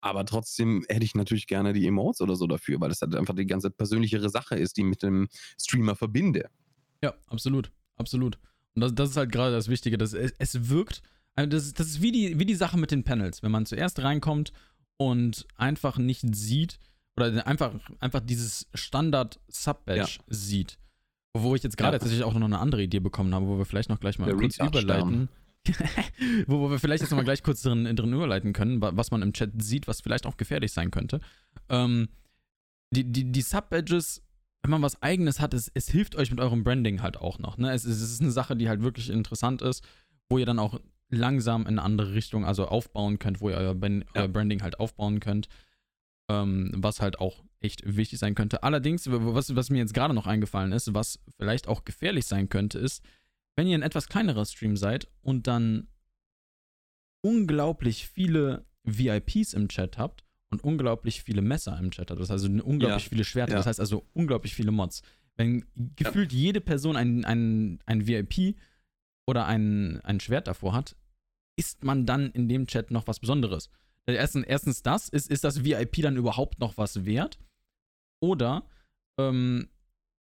Aber 0.00 0.26
trotzdem 0.26 0.84
hätte 0.88 1.04
ich 1.04 1.14
natürlich 1.14 1.46
gerne 1.46 1.72
die 1.72 1.86
Emotes 1.86 2.20
oder 2.20 2.36
so 2.36 2.46
dafür, 2.46 2.78
weil 2.80 2.90
das 2.90 3.00
halt 3.00 3.14
einfach 3.14 3.34
die 3.34 3.46
ganze 3.46 3.70
persönlichere 3.70 4.28
Sache 4.28 4.54
ist, 4.54 4.76
die 4.76 4.82
ich 4.82 4.86
mit 4.86 5.02
dem 5.02 5.28
Streamer 5.58 5.96
verbinde. 5.96 6.50
Ja, 7.02 7.14
absolut. 7.26 7.72
Absolut. 7.96 8.38
Und 8.74 8.82
das, 8.82 8.94
das 8.94 9.10
ist 9.10 9.16
halt 9.16 9.32
gerade 9.32 9.54
das 9.54 9.68
Wichtige. 9.68 9.98
Dass 9.98 10.12
es, 10.12 10.34
es 10.38 10.68
wirkt, 10.68 11.02
also 11.34 11.48
das, 11.50 11.64
ist- 11.66 11.80
das 11.80 11.86
ist 11.88 12.02
wie 12.02 12.12
die, 12.12 12.38
wie 12.38 12.44
die 12.46 12.54
Sache 12.54 12.76
mit 12.78 12.90
den 12.90 13.04
Panels. 13.04 13.42
Wenn 13.42 13.50
man 13.52 13.66
zuerst 13.66 14.00
reinkommt 14.02 14.52
und 14.96 15.46
einfach 15.56 15.98
nicht 15.98 16.22
sieht, 16.34 16.78
oder 17.16 17.46
einfach, 17.46 17.72
einfach 18.00 18.20
dieses 18.20 18.66
Standard-Sub-Badge 18.74 20.18
sieht. 20.28 20.78
Wo 21.36 21.54
ich 21.54 21.62
jetzt 21.62 21.76
gerade 21.76 21.94
Ja. 21.96 21.98
tatsächlich 21.98 22.24
auch 22.24 22.34
noch 22.34 22.44
eine 22.46 22.58
andere 22.58 22.82
Idee 22.82 23.00
bekommen 23.00 23.34
habe, 23.34 23.46
wo 23.46 23.58
wir 23.58 23.64
vielleicht 23.64 23.88
noch 23.88 24.00
gleich 24.00 24.18
mal 24.18 24.26
Der 24.26 24.36
kurz 24.36 24.58
überleiten. 24.58 25.28
wo, 26.46 26.60
wo 26.60 26.70
wir 26.70 26.78
vielleicht 26.78 27.02
jetzt 27.02 27.10
noch 27.10 27.16
mal 27.16 27.24
gleich 27.24 27.42
kurz 27.42 27.62
drin, 27.62 27.84
drin 27.96 28.12
überleiten 28.12 28.52
können, 28.52 28.80
wa- 28.80 28.92
was 28.94 29.10
man 29.10 29.22
im 29.22 29.32
Chat 29.32 29.50
sieht, 29.62 29.88
was 29.88 30.00
vielleicht 30.00 30.26
auch 30.26 30.36
gefährlich 30.36 30.72
sein 30.72 30.90
könnte. 30.90 31.20
Ähm, 31.68 32.08
die, 32.92 33.04
die, 33.04 33.32
die 33.32 33.42
Sub-Badges, 33.42 34.22
wenn 34.62 34.70
man 34.70 34.82
was 34.82 35.00
eigenes 35.02 35.40
hat, 35.40 35.54
es, 35.54 35.70
es 35.74 35.88
hilft 35.88 36.16
euch 36.16 36.30
mit 36.30 36.40
eurem 36.40 36.62
Branding 36.64 37.02
halt 37.02 37.16
auch 37.16 37.38
noch. 37.38 37.58
Ne? 37.58 37.72
Es, 37.72 37.84
es 37.84 38.00
ist 38.00 38.20
eine 38.20 38.30
Sache, 38.30 38.56
die 38.56 38.68
halt 38.68 38.82
wirklich 38.82 39.10
interessant 39.10 39.62
ist, 39.62 39.84
wo 40.28 40.38
ihr 40.38 40.46
dann 40.46 40.58
auch 40.58 40.78
langsam 41.10 41.62
in 41.62 41.68
eine 41.78 41.82
andere 41.82 42.14
Richtung, 42.14 42.44
also 42.44 42.66
aufbauen 42.66 43.18
könnt, 43.18 43.40
wo 43.40 43.50
ihr 43.50 43.56
euer, 43.56 43.74
Ben- 43.74 44.04
Ja. 44.14 44.22
euer 44.22 44.28
Branding 44.28 44.62
halt 44.62 44.78
aufbauen 44.80 45.20
könnt. 45.20 45.48
Ähm, 46.30 46.72
was 46.74 47.02
halt 47.02 47.18
auch 47.18 47.44
echt 47.60 47.82
wichtig 47.84 48.18
sein 48.18 48.34
könnte. 48.34 48.62
Allerdings, 48.62 49.06
was, 49.10 49.54
was 49.54 49.68
mir 49.68 49.76
jetzt 49.78 49.92
gerade 49.92 50.14
noch 50.14 50.26
eingefallen 50.26 50.72
ist, 50.72 50.94
was 50.94 51.18
vielleicht 51.36 51.68
auch 51.68 51.84
gefährlich 51.84 52.24
sein 52.24 52.48
könnte, 52.48 52.78
ist, 52.78 53.04
wenn 53.56 53.66
ihr 53.66 53.76
ein 53.76 53.82
etwas 53.82 54.08
kleinerer 54.08 54.46
Stream 54.46 54.76
seid 54.78 55.06
und 55.20 55.46
dann 55.46 55.88
unglaublich 57.22 58.08
viele 58.08 58.64
VIPs 58.84 59.52
im 59.54 59.68
Chat 59.68 59.98
habt 59.98 60.24
und 60.50 60.62
unglaublich 60.64 61.22
viele 61.22 61.42
Messer 61.42 61.78
im 61.78 61.90
Chat 61.90 62.10
habt, 62.10 62.20
das 62.20 62.30
heißt 62.30 62.44
also 62.44 62.48
unglaublich 62.64 63.04
Ja, 63.04 63.08
viele 63.10 63.24
Schwerter, 63.24 63.52
ja. 63.52 63.58
das 63.58 63.66
heißt 63.66 63.80
also 63.80 64.06
unglaublich 64.12 64.54
viele 64.54 64.70
Mods. 64.72 65.02
Wenn 65.36 65.64
gefühlt 65.96 66.32
jede 66.32 66.60
Person 66.60 66.96
ein, 66.96 67.24
ein, 67.24 67.80
ein 67.86 68.06
VIP 68.06 68.56
oder 69.26 69.46
ein, 69.46 70.00
ein 70.02 70.20
Schwert 70.20 70.46
davor 70.46 70.74
hat, 70.74 70.96
ist 71.56 71.84
man 71.84 72.06
dann 72.06 72.30
in 72.30 72.48
dem 72.48 72.66
Chat 72.66 72.90
noch 72.90 73.06
was 73.06 73.20
Besonderes. 73.20 73.70
Äh, 74.06 74.14
Erstens, 74.14 74.46
erstens 74.46 74.82
das, 74.82 75.08
ist, 75.08 75.30
ist 75.30 75.44
das 75.44 75.64
VIP 75.64 76.02
dann 76.02 76.16
überhaupt 76.16 76.58
noch 76.58 76.76
was 76.76 77.04
wert? 77.04 77.38
Oder 78.20 78.68
ähm, 79.18 79.68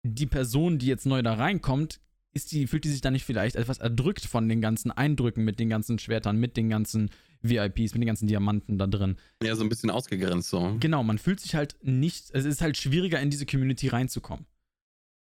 die 0.04 0.28
Person, 0.28 0.78
die 0.78 0.88
jetzt 0.88 1.06
neu 1.06 1.22
da 1.22 1.34
reinkommt, 1.34 2.00
ist 2.34 2.52
die, 2.52 2.68
fühlt 2.68 2.84
die 2.84 2.90
sich 2.90 3.02
dann 3.02 3.14
nicht 3.14 3.24
vielleicht 3.24 3.56
etwas 3.56 3.78
erdrückt 3.78 4.26
von 4.26 4.50
den 4.50 4.60
ganzen 4.60 4.92
Eindrücken 4.92 5.46
mit 5.46 5.58
den 5.58 5.70
ganzen 5.70 6.00
Schwertern, 6.00 6.38
mit 6.38 6.58
den 6.58 6.70
ganzen 6.70 7.10
VIPs, 7.42 7.94
mit 7.94 8.02
den 8.02 8.08
ganzen 8.08 8.28
Diamanten 8.28 8.78
da 8.78 8.88
drin? 8.88 9.16
Ja, 9.42 9.56
so 9.56 9.64
ein 9.64 9.70
bisschen 9.70 9.90
ausgegrenzt 9.90 10.50
so. 10.50 10.76
Genau, 10.80 11.02
man 11.02 11.18
fühlt 11.18 11.40
sich 11.40 11.56
halt 11.56 11.78
nicht, 11.82 12.32
es 12.34 12.44
ist 12.44 12.62
halt 12.62 12.76
schwieriger 12.78 13.22
in 13.22 13.30
diese 13.30 13.46
Community 13.46 13.88
reinzukommen. 13.88 14.46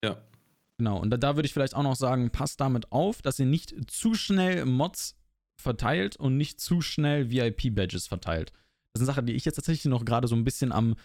Ja. 0.03 0.17
Genau, 0.77 0.99
und 0.99 1.09
da, 1.09 1.17
da 1.17 1.35
würde 1.35 1.45
ich 1.45 1.53
vielleicht 1.53 1.75
auch 1.75 1.83
noch 1.83 1.95
sagen, 1.95 2.31
passt 2.31 2.59
damit 2.59 2.91
auf, 2.91 3.21
dass 3.21 3.39
ihr 3.39 3.45
nicht 3.45 3.89
zu 3.89 4.13
schnell 4.13 4.65
Mods 4.65 5.15
verteilt 5.57 6.17
und 6.17 6.37
nicht 6.37 6.59
zu 6.59 6.81
schnell 6.81 7.31
VIP-Badges 7.31 8.07
verteilt. 8.07 8.51
Das 8.93 9.01
ist 9.01 9.07
eine 9.07 9.15
Sache, 9.15 9.23
die 9.23 9.33
ich 9.33 9.45
jetzt 9.45 9.55
tatsächlich 9.55 9.85
noch 9.85 10.05
gerade 10.05 10.27
so 10.27 10.35
ein 10.35 10.43
bisschen 10.43 10.71
am, 10.71 10.95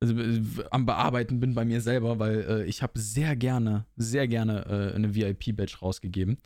also, 0.00 0.18
äh, 0.18 0.42
am 0.70 0.86
Bearbeiten 0.86 1.40
bin 1.40 1.54
bei 1.54 1.64
mir 1.64 1.80
selber, 1.80 2.18
weil 2.18 2.40
äh, 2.40 2.64
ich 2.64 2.82
habe 2.82 2.98
sehr 2.98 3.36
gerne, 3.36 3.86
sehr 3.96 4.26
gerne 4.26 4.64
äh, 4.66 4.94
eine 4.94 5.14
VIP-Badge 5.14 5.78
rausgegeben 5.82 6.38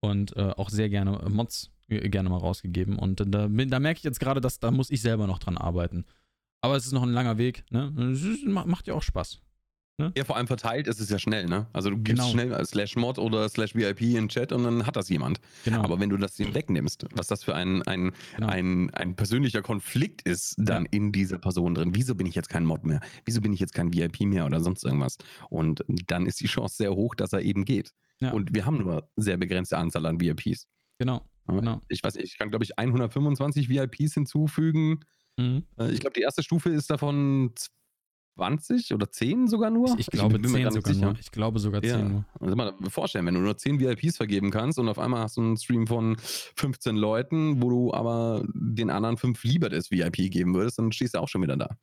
und 0.00 0.36
äh, 0.36 0.52
auch 0.56 0.70
sehr 0.70 0.88
gerne 0.88 1.28
Mods 1.28 1.72
äh, 1.88 2.08
gerne 2.08 2.30
mal 2.30 2.38
rausgegeben. 2.38 2.98
Und 2.98 3.20
da, 3.20 3.48
da 3.48 3.78
merke 3.80 3.98
ich 3.98 4.04
jetzt 4.04 4.20
gerade, 4.20 4.40
dass 4.40 4.60
da 4.60 4.70
muss 4.70 4.90
ich 4.90 5.02
selber 5.02 5.26
noch 5.26 5.40
dran 5.40 5.58
arbeiten. 5.58 6.04
Aber 6.62 6.76
es 6.76 6.86
ist 6.86 6.92
noch 6.92 7.02
ein 7.02 7.12
langer 7.12 7.38
Weg, 7.38 7.64
ne? 7.70 7.90
Macht 8.46 8.86
ja 8.86 8.94
auch 8.94 9.02
Spaß. 9.02 9.40
Ja, 10.16 10.24
vor 10.24 10.36
allem 10.36 10.46
verteilt 10.46 10.86
ist 10.86 11.00
es 11.00 11.10
ja 11.10 11.18
schnell, 11.18 11.46
ne? 11.46 11.66
Also 11.72 11.90
du 11.90 11.96
gibst 11.98 12.22
Genau. 12.22 12.32
schnell 12.32 12.64
slash 12.66 12.96
Mod 12.96 13.18
oder 13.18 13.48
slash 13.48 13.74
VIP 13.74 14.00
in 14.02 14.14
den 14.14 14.28
Chat 14.28 14.52
und 14.52 14.64
dann 14.64 14.86
hat 14.86 14.96
das 14.96 15.08
jemand. 15.08 15.40
Genau. 15.64 15.82
Aber 15.82 16.00
wenn 16.00 16.10
du 16.10 16.16
das 16.16 16.38
ihm 16.40 16.54
wegnimmst, 16.54 17.06
was 17.12 17.26
das 17.26 17.44
für 17.44 17.54
ein, 17.54 17.82
ein, 17.82 18.12
Genau. 18.36 18.48
ein, 18.48 18.90
ein 18.94 19.16
persönlicher 19.16 19.62
Konflikt 19.62 20.22
ist 20.22 20.54
dann 20.58 20.86
in 20.86 21.12
dieser 21.12 21.38
Person 21.38 21.74
drin. 21.74 21.90
Wieso 21.94 22.14
bin 22.14 22.26
ich 22.26 22.34
jetzt 22.34 22.48
kein 22.48 22.64
Mod 22.64 22.84
mehr? 22.84 23.00
Wieso 23.24 23.40
bin 23.40 23.52
ich 23.52 23.60
jetzt 23.60 23.74
kein 23.74 23.92
VIP 23.92 24.20
mehr 24.22 24.46
oder 24.46 24.60
sonst 24.60 24.84
irgendwas? 24.84 25.16
Und 25.48 25.84
dann 26.06 26.26
ist 26.26 26.40
die 26.40 26.46
Chance 26.46 26.76
sehr 26.76 26.94
hoch, 26.94 27.14
dass 27.14 27.32
er 27.32 27.42
eben 27.42 27.64
geht. 27.64 27.92
Ja. 28.20 28.32
Und 28.32 28.54
wir 28.54 28.66
haben 28.66 28.78
nur 28.78 29.08
sehr 29.16 29.36
begrenzte 29.36 29.78
Anzahl 29.78 30.06
an 30.06 30.20
VIPs. 30.20 30.66
genau. 30.98 31.22
Genau. 31.46 31.80
Ich 31.88 32.04
weiß 32.04 32.14
nicht, 32.14 32.26
ich 32.26 32.38
kann 32.38 32.50
glaube 32.50 32.64
ich 32.64 32.78
125 32.78 33.68
VIPs 33.68 34.14
hinzufügen. 34.14 35.00
Mhm. 35.36 35.64
Äh, 35.78 35.90
Ich 35.90 35.98
glaube, 35.98 36.12
die 36.14 36.20
erste 36.20 36.44
Stufe 36.44 36.70
ist 36.70 36.90
davon 36.90 37.52
20 38.40 38.94
oder 38.94 39.10
10 39.10 39.48
sogar 39.48 39.70
nur. 39.70 39.90
Ich, 39.98 40.00
ich 40.00 40.06
glaube 40.06 40.38
mir 40.38 40.48
10 40.48 40.52
gar 40.52 40.58
nicht 40.70 40.72
sogar 40.74 40.94
sicher. 40.94 41.06
nur. 41.06 41.18
Ich 41.20 41.30
glaube 41.30 41.58
sogar 41.58 41.82
10 41.82 41.90
Ja. 41.90 41.98
nur. 42.08 42.24
Also 42.40 42.56
mal 42.56 42.72
vorstellen, 42.88 43.26
wenn 43.26 43.34
du 43.34 43.40
nur 43.40 43.56
10 43.56 43.78
VIPs 43.80 44.16
vergeben 44.16 44.50
kannst 44.50 44.78
und 44.78 44.88
auf 44.88 44.98
einmal 44.98 45.20
hast 45.22 45.36
du 45.36 45.42
einen 45.42 45.56
Stream 45.58 45.86
von 45.86 46.16
15 46.18 46.96
Leuten, 46.96 47.62
wo 47.62 47.68
du 47.68 47.92
aber 47.92 48.42
den 48.54 48.88
anderen 48.88 49.18
5 49.18 49.44
lieber 49.44 49.68
das 49.68 49.90
VIP 49.90 50.30
geben 50.30 50.54
würdest, 50.54 50.78
dann 50.78 50.90
stehst 50.92 51.14
du 51.14 51.18
auch 51.18 51.28
schon 51.28 51.42
wieder 51.42 51.56
da. 51.56 51.76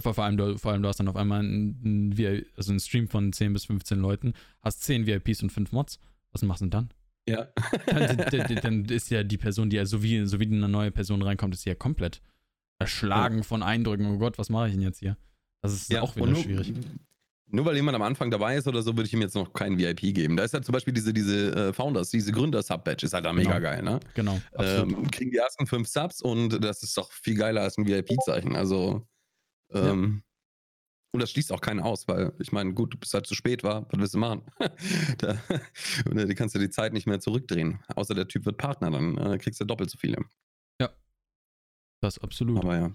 Vor, 0.00 0.14
vor, 0.14 0.22
allem, 0.22 0.36
du, 0.36 0.56
vor 0.58 0.70
allem, 0.70 0.82
du 0.82 0.88
hast 0.88 1.00
dann 1.00 1.08
auf 1.08 1.16
einmal 1.16 1.40
einen, 1.40 2.14
also 2.56 2.70
einen 2.70 2.78
Stream 2.78 3.08
von 3.08 3.32
10 3.32 3.52
bis 3.52 3.64
15 3.64 3.98
Leuten, 3.98 4.34
hast 4.62 4.82
10 4.84 5.06
VIPs 5.08 5.42
und 5.42 5.50
5 5.50 5.72
Mods. 5.72 5.98
Was 6.30 6.42
machst 6.42 6.60
du 6.60 6.66
denn 6.66 6.70
dann? 6.70 6.90
Ja. 7.28 7.48
Dann, 7.86 8.16
dann, 8.16 8.30
dann- 8.30 8.56
dann 8.62 8.84
ist 8.84 9.10
ja 9.10 9.24
die 9.24 9.36
Person, 9.38 9.70
die 9.70 9.76
ja 9.76 9.84
so 9.86 10.00
wie, 10.04 10.24
so 10.24 10.38
wie 10.38 10.46
eine 10.46 10.68
neue 10.68 10.92
Person 10.92 11.20
reinkommt, 11.20 11.52
ist 11.52 11.64
ja 11.64 11.74
komplett 11.74 12.22
erschlagen 12.78 13.42
von 13.42 13.64
Eindrücken. 13.64 14.06
Oh 14.06 14.18
Gott, 14.18 14.38
was 14.38 14.50
mache 14.50 14.68
ich 14.68 14.74
denn 14.74 14.82
jetzt 14.82 15.00
hier? 15.00 15.16
Das 15.62 15.72
ist 15.72 15.94
auch 15.96 16.16
wieder 16.16 16.26
nur, 16.26 16.42
schwierig. 16.42 16.72
Nur 17.50 17.64
weil 17.64 17.76
jemand 17.76 17.96
am 17.96 18.02
Anfang 18.02 18.30
dabei 18.30 18.56
ist 18.56 18.68
oder 18.68 18.82
so, 18.82 18.94
würde 18.94 19.06
ich 19.06 19.14
ihm 19.14 19.22
jetzt 19.22 19.34
noch 19.34 19.52
keinen 19.54 19.78
VIP 19.78 20.14
geben. 20.14 20.36
Da 20.36 20.44
ist 20.44 20.52
halt 20.52 20.66
zum 20.66 20.74
Beispiel 20.74 20.92
diese, 20.92 21.14
diese 21.14 21.68
äh, 21.68 21.72
Founders, 21.72 22.10
diese 22.10 22.30
Gründer-Sub-Badge, 22.30 23.06
ist 23.06 23.14
halt 23.14 23.24
da 23.24 23.32
mega 23.32 23.58
Genau. 23.58 23.62
geil, 23.62 23.82
ne? 23.82 24.00
Genau. 24.14 24.38
Ähm, 24.54 25.10
kriegen 25.10 25.30
die 25.30 25.38
ersten 25.38 25.66
fünf 25.66 25.88
Subs 25.88 26.20
und 26.20 26.62
das 26.62 26.82
ist 26.82 26.96
doch 26.98 27.10
viel 27.10 27.34
geiler 27.36 27.62
als 27.62 27.78
ein 27.78 27.86
VIP-Zeichen. 27.86 28.54
Also, 28.54 29.08
ähm, 29.72 30.22
und 31.12 31.20
das 31.22 31.30
schließt 31.30 31.50
auch 31.52 31.62
keinen 31.62 31.80
aus, 31.80 32.06
weil 32.06 32.34
ich 32.38 32.52
meine, 32.52 32.74
gut, 32.74 32.92
du 32.92 32.98
bist 32.98 33.14
halt 33.14 33.26
zu 33.26 33.34
spät, 33.34 33.64
war, 33.64 33.86
was 33.90 33.98
willst 33.98 34.14
du 34.14 34.18
machen? 34.18 34.42
da, 35.18 35.38
du 36.04 36.34
kannst 36.34 36.54
ja 36.54 36.60
die 36.60 36.68
Zeit 36.68 36.92
nicht 36.92 37.06
mehr 37.06 37.18
zurückdrehen. 37.18 37.80
Außer 37.96 38.14
der 38.14 38.28
Typ 38.28 38.44
wird 38.44 38.58
Partner, 38.58 38.90
dann 38.90 39.16
äh, 39.16 39.38
kriegst 39.38 39.58
du 39.58 39.64
doppelt 39.64 39.90
so 39.90 39.96
viele. 39.96 40.18
das 42.00 42.18
absolut. 42.18 42.58
Aber 42.58 42.76
ja, 42.76 42.92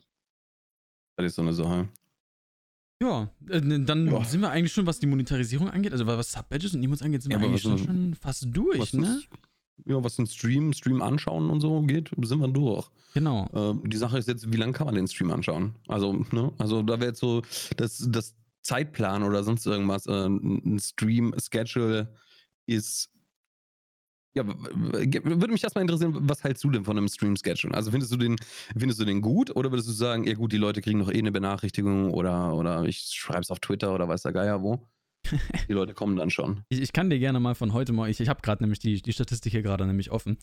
das 1.18 1.26
ist 1.26 1.36
so 1.36 1.42
eine 1.42 1.54
Sache. 1.54 1.90
Ja, 3.02 3.30
äh, 3.50 3.60
dann 3.62 4.08
Ja. 4.08 4.24
sind 4.24 4.42
wir 4.42 4.50
eigentlich 4.50 4.72
schon, 4.74 4.86
was 4.86 5.00
die 5.00 5.08
Monetarisierung 5.08 5.70
angeht, 5.70 5.92
also 5.92 6.06
was 6.06 6.32
Sub-Badges 6.32 6.74
und 6.76 6.84
Emotes 6.84 7.02
angeht, 7.02 7.22
sind 7.24 7.32
Ja, 7.32 7.40
wir 7.40 7.48
eigentlich 7.48 7.62
schon, 7.62 7.78
schon 7.78 8.16
fast 8.16 8.48
durch, 8.52 8.94
ne? 8.94 9.08
ist- 9.18 9.28
ja, 9.86 10.02
was 10.04 10.16
den 10.16 10.28
Stream, 10.28 10.72
Stream 10.72 11.02
anschauen 11.02 11.50
und 11.50 11.60
so 11.60 11.82
geht, 11.82 12.12
sind 12.22 12.40
wir 12.40 12.48
durch. 12.48 12.88
Genau. 13.16 13.50
Ähm, 13.54 13.82
die 13.90 13.98
Sache 13.98 14.18
ist 14.18 14.28
jetzt, 14.28 14.52
wie 14.54 14.58
lange 14.58 14.72
kann 14.74 14.86
man 14.86 14.96
den 14.96 15.08
Stream 15.08 15.32
anschauen? 15.32 15.76
Also, 15.88 16.14
ne? 16.32 16.54
Also 16.58 16.82
da 16.84 17.00
wäre 17.00 17.10
jetzt 17.10 17.20
so 17.20 17.42
das, 17.78 18.08
das 18.10 18.36
Zeitplan 18.62 19.24
oder 19.24 19.44
sonst 19.44 19.66
irgendwas, 19.66 20.06
äh, 20.06 20.28
ein 20.28 20.80
Stream-Schedule 20.80 22.08
ist. 22.68 23.10
Ja, 24.36 24.44
würde 24.48 25.52
mich 25.52 25.64
erstmal 25.64 25.84
interessieren, 25.84 26.18
was 26.22 26.44
hältst 26.44 26.64
du 26.64 26.72
denn 26.72 26.86
von 26.86 26.98
einem 26.98 27.08
Stream-Schedule? 27.08 27.74
Also 27.74 27.92
findest 27.92 28.12
du 28.12 28.18
den, 28.18 28.36
findest 28.76 29.00
du 29.00 29.06
den 29.06 29.22
gut 29.22 29.56
oder 29.56 29.72
würdest 29.72 29.88
du 29.88 29.94
sagen, 29.94 30.24
ja 30.26 30.34
gut, 30.34 30.52
die 30.52 30.58
Leute 30.58 30.82
kriegen 30.82 31.00
noch 31.00 31.12
eh 31.12 31.20
eine 31.20 31.32
Benachrichtigung 31.32 32.12
oder, 32.12 32.54
oder 32.56 32.84
ich 32.86 33.12
schreibe 33.14 33.42
es 33.42 33.52
auf 33.52 33.60
Twitter 33.60 33.94
oder 33.94 34.08
weiß 34.08 34.24
der 34.24 34.34
Geier 34.34 34.62
wo? 34.64 34.80
Die 35.70 35.74
Leute 35.74 35.94
kommen 35.94 36.18
dann 36.18 36.30
schon. 36.30 36.64
Ich, 36.68 36.82
ich 36.82 36.92
kann 36.92 37.10
dir 37.10 37.18
gerne 37.18 37.40
mal 37.40 37.56
von 37.56 37.72
heute 37.72 37.94
morgen, 37.94 38.10
ich, 38.10 38.20
ich 38.20 38.28
habe 38.28 38.42
gerade 38.42 38.62
nämlich 38.62 38.80
die, 38.80 39.02
die 39.02 39.14
Statistik 39.14 39.54
hier 39.54 39.62
gerade 39.62 39.86
nämlich 39.86 40.12
offen. 40.12 40.38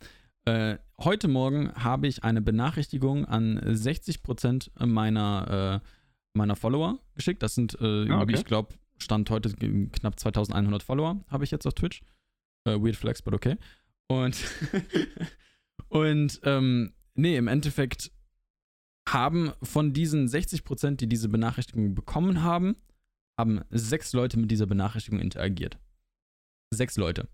Äh, 0.46 0.78
heute 0.98 1.28
Morgen 1.28 1.70
habe 1.74 2.06
ich 2.06 2.24
eine 2.24 2.40
Benachrichtigung 2.40 3.26
an 3.26 3.58
60% 3.60 4.86
meiner, 4.86 5.82
äh, 5.82 5.88
meiner 6.32 6.56
Follower 6.56 6.98
geschickt. 7.14 7.42
Das 7.42 7.54
sind, 7.54 7.78
äh, 7.80 8.04
Ja, 8.04 8.22
okay. 8.22 8.36
ich 8.36 8.44
glaube, 8.46 8.74
Stand 8.96 9.28
heute 9.30 9.50
knapp 9.92 10.18
2100 10.18 10.82
Follower 10.82 11.22
habe 11.28 11.44
ich 11.44 11.50
jetzt 11.50 11.66
auf 11.66 11.74
Twitch. 11.74 12.02
Äh, 12.64 12.80
weird 12.80 12.96
Flex, 12.96 13.22
but 13.22 13.34
okay. 13.34 13.56
Und, 14.10 14.36
und 15.88 16.40
ähm, 16.42 16.92
nee, 17.14 17.36
im 17.36 17.46
Endeffekt 17.46 18.10
haben 19.08 19.52
von 19.62 19.92
diesen 19.92 20.26
60%, 20.26 20.96
die 20.96 21.06
diese 21.08 21.28
Benachrichtigung 21.28 21.94
bekommen 21.94 22.42
haben, 22.42 22.74
haben 23.38 23.60
sechs 23.70 24.12
Leute 24.12 24.36
mit 24.36 24.50
dieser 24.50 24.66
Benachrichtigung 24.66 25.20
interagiert. 25.20 25.78
Sechs 26.72 26.96
Leute. 26.96 27.28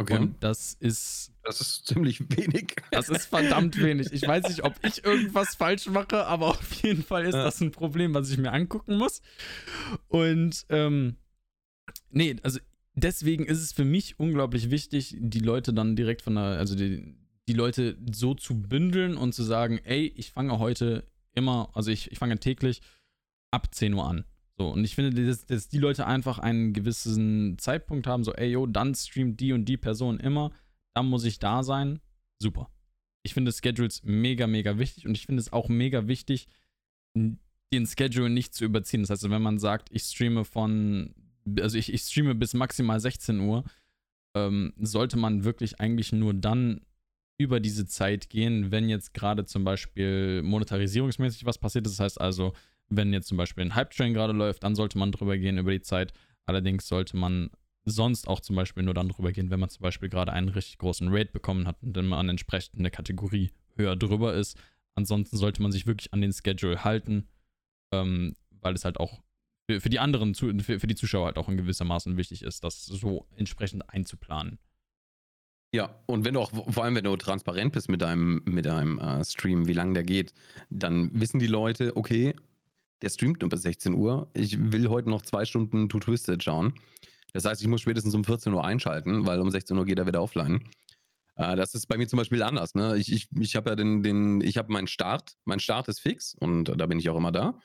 Okay. 0.00 0.16
Und 0.18 0.42
das 0.44 0.74
ist, 0.74 1.32
das 1.42 1.60
ist 1.60 1.86
ziemlich 1.86 2.20
wenig. 2.36 2.76
das 2.92 3.08
ist 3.08 3.26
verdammt 3.26 3.76
wenig. 3.82 4.12
Ich 4.12 4.22
weiß 4.22 4.48
nicht, 4.48 4.62
ob 4.62 4.76
ich 4.84 5.04
irgendwas 5.04 5.56
falsch 5.56 5.86
mache, 5.86 6.24
aber 6.24 6.50
auf 6.50 6.72
jeden 6.84 7.02
Fall 7.02 7.26
ist 7.26 7.34
Ja. 7.34 7.42
das 7.42 7.60
ein 7.60 7.72
Problem, 7.72 8.14
was 8.14 8.30
ich 8.30 8.38
mir 8.38 8.52
angucken 8.52 8.96
muss. 8.96 9.22
Und 10.06 10.66
ähm, 10.68 11.16
nee, 12.10 12.36
also 12.44 12.60
deswegen 13.04 13.44
ist 13.44 13.62
es 13.62 13.72
für 13.72 13.84
mich 13.84 14.18
unglaublich 14.18 14.70
wichtig, 14.70 15.16
die 15.18 15.40
Leute 15.40 15.72
dann 15.72 15.96
direkt 15.96 16.22
von 16.22 16.34
der, 16.34 16.44
also 16.44 16.74
die, 16.74 17.16
die 17.48 17.54
Leute 17.54 17.96
so 18.12 18.34
zu 18.34 18.60
bündeln 18.60 19.16
und 19.16 19.34
zu 19.34 19.42
sagen, 19.42 19.78
ey, 19.84 20.12
ich 20.16 20.30
fange 20.30 20.58
heute 20.58 21.04
immer, 21.34 21.70
also 21.74 21.90
ich, 21.90 22.10
ich 22.12 22.18
fange 22.18 22.38
täglich 22.38 22.82
ab 23.50 23.74
10 23.74 23.94
Uhr 23.94 24.06
an. 24.06 24.24
So, 24.58 24.68
und 24.68 24.84
ich 24.84 24.94
finde, 24.96 25.24
dass, 25.24 25.46
dass 25.46 25.68
die 25.68 25.78
Leute 25.78 26.06
einfach 26.06 26.38
einen 26.38 26.72
gewissen 26.72 27.58
Zeitpunkt 27.58 28.06
haben, 28.06 28.24
so, 28.24 28.34
ey, 28.34 28.50
yo, 28.50 28.66
dann 28.66 28.94
streamt 28.94 29.38
die 29.40 29.52
und 29.52 29.66
die 29.66 29.76
Person 29.76 30.18
immer, 30.18 30.50
dann 30.94 31.06
muss 31.06 31.24
ich 31.24 31.38
da 31.38 31.62
sein. 31.62 32.00
Super. 32.40 32.68
Ich 33.22 33.34
finde 33.34 33.52
Schedules 33.52 34.02
mega, 34.02 34.46
mega 34.46 34.78
wichtig 34.78 35.06
und 35.06 35.16
ich 35.16 35.26
finde 35.26 35.40
es 35.40 35.52
auch 35.52 35.68
mega 35.68 36.08
wichtig, 36.08 36.48
den 37.14 37.86
Schedule 37.86 38.30
nicht 38.30 38.54
zu 38.54 38.64
überziehen. 38.64 39.02
Das 39.02 39.10
heißt, 39.10 39.30
wenn 39.30 39.42
man 39.42 39.58
sagt, 39.58 39.90
ich 39.92 40.02
streame 40.02 40.44
von, 40.44 41.14
also 41.60 41.78
ich, 41.78 41.92
ich 41.92 42.02
streame 42.02 42.34
bis 42.34 42.54
maximal 42.54 43.00
16 43.00 43.40
Uhr, 43.40 43.64
ähm, 44.34 44.72
sollte 44.78 45.18
man 45.18 45.44
wirklich 45.44 45.80
eigentlich 45.80 46.12
nur 46.12 46.34
dann 46.34 46.80
über 47.38 47.60
diese 47.60 47.86
Zeit 47.86 48.30
gehen, 48.30 48.72
wenn 48.72 48.88
jetzt 48.88 49.14
gerade 49.14 49.44
zum 49.44 49.64
Beispiel 49.64 50.42
monetarisierungsmäßig 50.42 51.46
was 51.46 51.58
passiert 51.58 51.86
ist. 51.86 51.98
Das 51.98 52.04
heißt 52.04 52.20
also, 52.20 52.52
wenn 52.88 53.12
jetzt 53.12 53.28
zum 53.28 53.36
Beispiel 53.36 53.64
ein 53.64 53.74
Hype-Train 53.74 54.12
gerade 54.14 54.32
läuft, 54.32 54.64
dann 54.64 54.74
sollte 54.74 54.98
man 54.98 55.12
drüber 55.12 55.38
gehen 55.38 55.58
über 55.58 55.70
die 55.70 55.80
Zeit. 55.82 56.12
Allerdings 56.46 56.88
sollte 56.88 57.16
man 57.16 57.50
sonst 57.84 58.26
auch 58.28 58.40
zum 58.40 58.56
Beispiel 58.56 58.82
nur 58.82 58.94
dann 58.94 59.08
drüber 59.08 59.32
gehen, 59.32 59.50
wenn 59.50 59.60
man 59.60 59.68
zum 59.68 59.82
Beispiel 59.82 60.08
gerade 60.08 60.32
einen 60.32 60.48
richtig 60.48 60.78
großen 60.78 61.08
Raid 61.08 61.32
bekommen 61.32 61.66
hat 61.66 61.82
und 61.82 61.96
dann 61.96 62.06
man 62.06 62.28
entsprechend 62.28 62.78
eine 62.78 62.90
Kategorie 62.90 63.50
höher 63.76 63.96
drüber 63.96 64.34
ist. 64.34 64.58
Ansonsten 64.94 65.36
sollte 65.36 65.62
man 65.62 65.70
sich 65.70 65.86
wirklich 65.86 66.12
an 66.12 66.20
den 66.20 66.32
Schedule 66.32 66.82
halten, 66.82 67.28
ähm, 67.92 68.34
weil 68.50 68.74
es 68.74 68.84
halt 68.84 68.98
auch 68.98 69.22
für, 69.68 69.80
für 69.80 69.90
die 69.90 69.98
anderen, 69.98 70.34
für, 70.34 70.80
für 70.80 70.86
die 70.86 70.94
Zuschauer 70.94 71.26
halt 71.26 71.36
auch 71.36 71.48
in 71.48 71.56
gewissermaßen 71.56 72.16
wichtig 72.16 72.42
ist, 72.42 72.64
das 72.64 72.84
so 72.86 73.26
entsprechend 73.36 73.88
einzuplanen. 73.90 74.58
Ja, 75.74 75.94
und 76.06 76.24
wenn 76.24 76.32
du 76.32 76.40
auch, 76.40 76.50
vor 76.72 76.84
allem 76.84 76.94
wenn 76.94 77.04
du 77.04 77.14
transparent 77.16 77.74
bist 77.74 77.90
mit 77.90 78.00
deinem, 78.00 78.40
mit 78.46 78.64
deinem 78.64 78.98
äh, 78.98 79.22
Stream, 79.22 79.68
wie 79.68 79.74
lange 79.74 79.92
der 79.92 80.04
geht, 80.04 80.32
dann 80.70 81.10
wissen 81.12 81.38
die 81.38 81.46
Leute, 81.46 81.94
okay, 81.96 82.34
der 83.02 83.10
streamt 83.10 83.42
nur 83.42 83.50
bis 83.50 83.62
16 83.62 83.92
Uhr. 83.92 84.30
Ich 84.32 84.72
will 84.72 84.88
heute 84.88 85.10
noch 85.10 85.22
zwei 85.22 85.44
Stunden 85.44 85.90
To 85.90 85.98
Twisted 86.00 86.42
schauen. 86.42 86.72
Das 87.34 87.44
heißt, 87.44 87.60
ich 87.60 87.68
muss 87.68 87.82
spätestens 87.82 88.14
um 88.14 88.24
14 88.24 88.54
Uhr 88.54 88.64
einschalten, 88.64 89.26
weil 89.26 89.38
um 89.40 89.50
16 89.50 89.76
Uhr 89.76 89.84
geht 89.84 89.98
er 89.98 90.06
wieder 90.06 90.22
offline. 90.22 90.64
Äh, 91.36 91.56
das 91.56 91.74
ist 91.74 91.86
bei 91.86 91.98
mir 91.98 92.08
zum 92.08 92.16
Beispiel 92.16 92.42
anders. 92.42 92.74
Ne? 92.74 92.96
Ich, 92.96 93.12
ich, 93.12 93.28
ich 93.38 93.54
habe 93.54 93.68
ja 93.68 93.76
den, 93.76 94.02
den, 94.02 94.40
ich 94.40 94.56
habe 94.56 94.72
meinen 94.72 94.86
Start. 94.88 95.36
Mein 95.44 95.60
Start 95.60 95.88
ist 95.88 96.00
fix 96.00 96.34
und 96.34 96.64
da 96.64 96.86
bin 96.86 96.98
ich 96.98 97.10
auch 97.10 97.16
immer 97.16 97.32
da. 97.32 97.60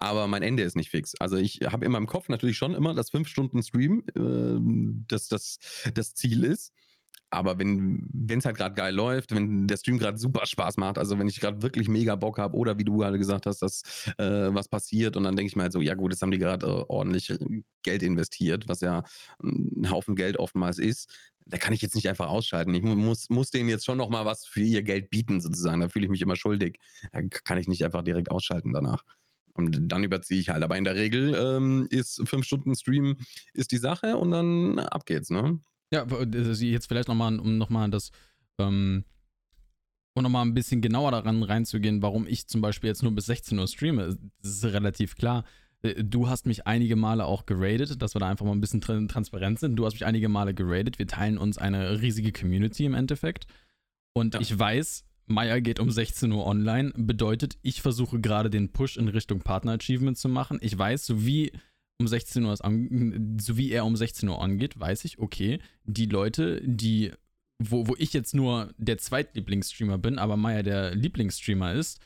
Aber 0.00 0.26
mein 0.26 0.42
Ende 0.42 0.62
ist 0.62 0.76
nicht 0.76 0.90
fix. 0.90 1.14
Also 1.20 1.36
ich 1.36 1.60
habe 1.66 1.84
in 1.84 1.92
meinem 1.92 2.06
Kopf 2.06 2.28
natürlich 2.30 2.56
schon 2.56 2.74
immer, 2.74 2.94
dass 2.94 3.10
fünf 3.10 3.28
Stunden 3.28 3.62
Stream 3.62 4.02
äh, 4.16 5.04
das, 5.08 5.28
das, 5.28 5.58
das 5.94 6.14
Ziel 6.14 6.44
ist. 6.44 6.72
Aber 7.32 7.58
wenn 7.60 8.26
es 8.28 8.44
halt 8.44 8.56
gerade 8.56 8.74
geil 8.74 8.92
läuft, 8.92 9.32
wenn 9.32 9.68
der 9.68 9.76
Stream 9.76 9.98
gerade 9.98 10.18
super 10.18 10.46
Spaß 10.46 10.78
macht, 10.78 10.98
also 10.98 11.16
wenn 11.18 11.28
ich 11.28 11.38
gerade 11.38 11.62
wirklich 11.62 11.88
mega 11.88 12.16
Bock 12.16 12.38
habe 12.38 12.56
oder 12.56 12.76
wie 12.78 12.84
du 12.84 12.96
gerade 12.98 13.18
gesagt 13.18 13.46
hast, 13.46 13.60
dass 13.62 13.82
äh, 14.18 14.52
was 14.52 14.68
passiert 14.68 15.16
und 15.16 15.22
dann 15.24 15.36
denke 15.36 15.48
ich 15.48 15.54
mir 15.56 15.62
halt 15.64 15.72
so, 15.72 15.80
ja 15.80 15.94
gut, 15.94 16.10
jetzt 16.12 16.22
haben 16.22 16.32
die 16.32 16.38
gerade 16.38 16.66
äh, 16.66 16.84
ordentlich 16.88 17.32
Geld 17.84 18.02
investiert, 18.02 18.68
was 18.68 18.80
ja 18.80 19.04
ein 19.44 19.88
Haufen 19.90 20.16
Geld 20.16 20.38
oftmals 20.38 20.78
ist. 20.78 21.14
Da 21.46 21.56
kann 21.58 21.72
ich 21.72 21.82
jetzt 21.82 21.94
nicht 21.94 22.08
einfach 22.08 22.28
ausschalten. 22.28 22.74
Ich 22.74 22.82
mu- 22.82 22.96
muss, 22.96 23.28
muss 23.30 23.50
denen 23.50 23.68
jetzt 23.68 23.84
schon 23.84 23.98
noch 23.98 24.08
mal 24.10 24.24
was 24.24 24.44
für 24.46 24.62
ihr 24.62 24.82
Geld 24.82 25.10
bieten 25.10 25.40
sozusagen. 25.40 25.80
Da 25.80 25.88
fühle 25.88 26.06
ich 26.06 26.10
mich 26.10 26.22
immer 26.22 26.36
schuldig. 26.36 26.78
Da 27.12 27.22
kann 27.22 27.58
ich 27.58 27.68
nicht 27.68 27.84
einfach 27.84 28.02
direkt 28.02 28.30
ausschalten 28.30 28.72
danach. 28.72 29.04
Und 29.54 29.90
dann 29.90 30.04
überziehe 30.04 30.40
ich 30.40 30.48
halt. 30.48 30.62
Aber 30.62 30.76
in 30.78 30.84
der 30.84 30.94
Regel 30.94 31.34
ähm, 31.34 31.86
ist 31.90 32.22
fünf 32.28 32.44
Stunden 32.46 32.74
Stream 32.74 33.16
ist 33.52 33.72
die 33.72 33.78
Sache 33.78 34.16
und 34.16 34.30
dann 34.30 34.78
ab 34.78 35.06
geht's, 35.06 35.30
ne? 35.30 35.60
Ja, 35.92 36.04
also 36.04 36.64
jetzt 36.64 36.86
vielleicht 36.86 37.08
nochmal, 37.08 37.38
um 37.40 37.58
nochmal 37.58 37.90
das, 37.90 38.10
ähm, 38.58 39.04
um 40.14 40.22
nochmal 40.22 40.44
ein 40.46 40.54
bisschen 40.54 40.80
genauer 40.80 41.10
daran 41.10 41.42
reinzugehen, 41.42 42.00
warum 42.02 42.26
ich 42.26 42.46
zum 42.46 42.60
Beispiel 42.60 42.88
jetzt 42.88 43.02
nur 43.02 43.12
bis 43.12 43.26
16 43.26 43.58
Uhr 43.58 43.66
streame. 43.66 44.16
Das 44.42 44.50
ist 44.52 44.64
relativ 44.64 45.16
klar. 45.16 45.44
Äh, 45.82 46.02
Du 46.04 46.28
hast 46.28 46.46
mich 46.46 46.66
einige 46.66 46.94
Male 46.96 47.24
auch 47.24 47.44
geradet, 47.46 48.00
dass 48.02 48.14
wir 48.14 48.20
da 48.20 48.28
einfach 48.28 48.46
mal 48.46 48.52
ein 48.52 48.60
bisschen 48.60 48.80
tran- 48.80 49.08
transparent 49.08 49.58
sind. 49.58 49.76
Du 49.76 49.84
hast 49.84 49.94
mich 49.94 50.04
einige 50.06 50.28
Male 50.28 50.54
geradet. 50.54 50.98
Wir 50.98 51.06
teilen 51.06 51.38
uns 51.38 51.58
eine 51.58 52.00
riesige 52.00 52.32
Community 52.32 52.84
im 52.84 52.94
Endeffekt. 52.94 53.46
Und 54.12 54.34
Ja. 54.34 54.40
ich 54.40 54.56
weiß, 54.58 55.04
Maya 55.30 55.60
geht 55.60 55.78
um 55.78 55.90
16 55.90 56.30
Uhr 56.32 56.44
online. 56.44 56.92
Bedeutet, 56.96 57.56
ich 57.62 57.80
versuche 57.80 58.20
gerade 58.20 58.50
den 58.50 58.72
Push 58.72 58.96
in 58.96 59.08
Richtung 59.08 59.40
Partner-Achievement 59.40 60.18
zu 60.18 60.28
machen. 60.28 60.58
Ich 60.60 60.76
weiß, 60.76 61.06
so 61.06 61.24
wie 61.24 61.52
um 61.98 62.08
16 62.08 62.44
Uhr 62.44 62.56
so 62.56 63.56
wie 63.56 63.70
er 63.70 63.84
um 63.84 63.94
16 63.94 64.28
Uhr 64.28 64.42
angeht, 64.42 64.78
weiß 64.80 65.04
ich, 65.04 65.18
okay, 65.18 65.60
die 65.84 66.06
Leute, 66.06 66.60
die, 66.64 67.12
wo, 67.62 67.86
wo 67.86 67.94
ich 67.98 68.12
jetzt 68.12 68.34
nur 68.34 68.72
der 68.78 68.98
Zweitlieblingsstreamer 68.98 69.98
bin, 69.98 70.18
aber 70.18 70.36
Maya 70.36 70.62
der 70.62 70.94
Lieblingsstreamer 70.94 71.74
ist, 71.74 72.00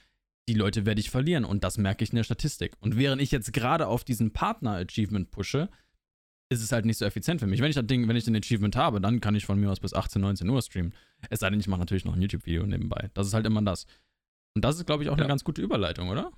die 0.48 0.54
Leute 0.54 0.84
werde 0.84 1.00
ich 1.00 1.10
verlieren 1.10 1.44
und 1.44 1.64
das 1.64 1.78
merke 1.78 2.04
ich 2.04 2.10
in 2.10 2.16
der 2.16 2.24
Statistik. 2.24 2.72
Und 2.80 2.98
während 2.98 3.22
ich 3.22 3.30
jetzt 3.30 3.52
gerade 3.52 3.86
auf 3.86 4.04
diesen 4.04 4.32
Partner-Achievement 4.32 5.30
pushe, 5.30 5.70
ist 6.50 6.62
es 6.62 6.72
halt 6.72 6.84
nicht 6.84 6.98
so 6.98 7.04
effizient 7.04 7.40
für 7.40 7.46
mich. 7.46 7.60
Wenn 7.60 7.70
ich 7.70 7.76
das 7.76 7.86
Ding, 7.86 8.06
wenn 8.08 8.16
ich 8.16 8.24
den 8.24 8.36
Achievement 8.36 8.76
habe, 8.76 9.00
dann 9.00 9.20
kann 9.20 9.34
ich 9.34 9.46
von 9.46 9.58
mir 9.58 9.70
aus 9.70 9.80
bis 9.80 9.94
18, 9.94 10.20
19 10.20 10.48
Uhr 10.48 10.62
streamen. 10.62 10.94
Es 11.30 11.40
sei 11.40 11.50
denn, 11.50 11.58
ich 11.60 11.68
mache 11.68 11.80
natürlich 11.80 12.04
noch 12.04 12.14
ein 12.14 12.22
YouTube-Video 12.22 12.64
nebenbei. 12.66 13.10
Das 13.14 13.26
ist 13.26 13.34
halt 13.34 13.46
immer 13.46 13.62
das. 13.62 13.86
Und 14.54 14.64
das 14.64 14.76
ist, 14.76 14.86
glaube 14.86 15.02
ich, 15.02 15.08
auch 15.08 15.14
Ja. 15.16 15.22
eine 15.24 15.28
ganz 15.28 15.42
gute 15.42 15.62
Überleitung, 15.62 16.10
oder? 16.10 16.30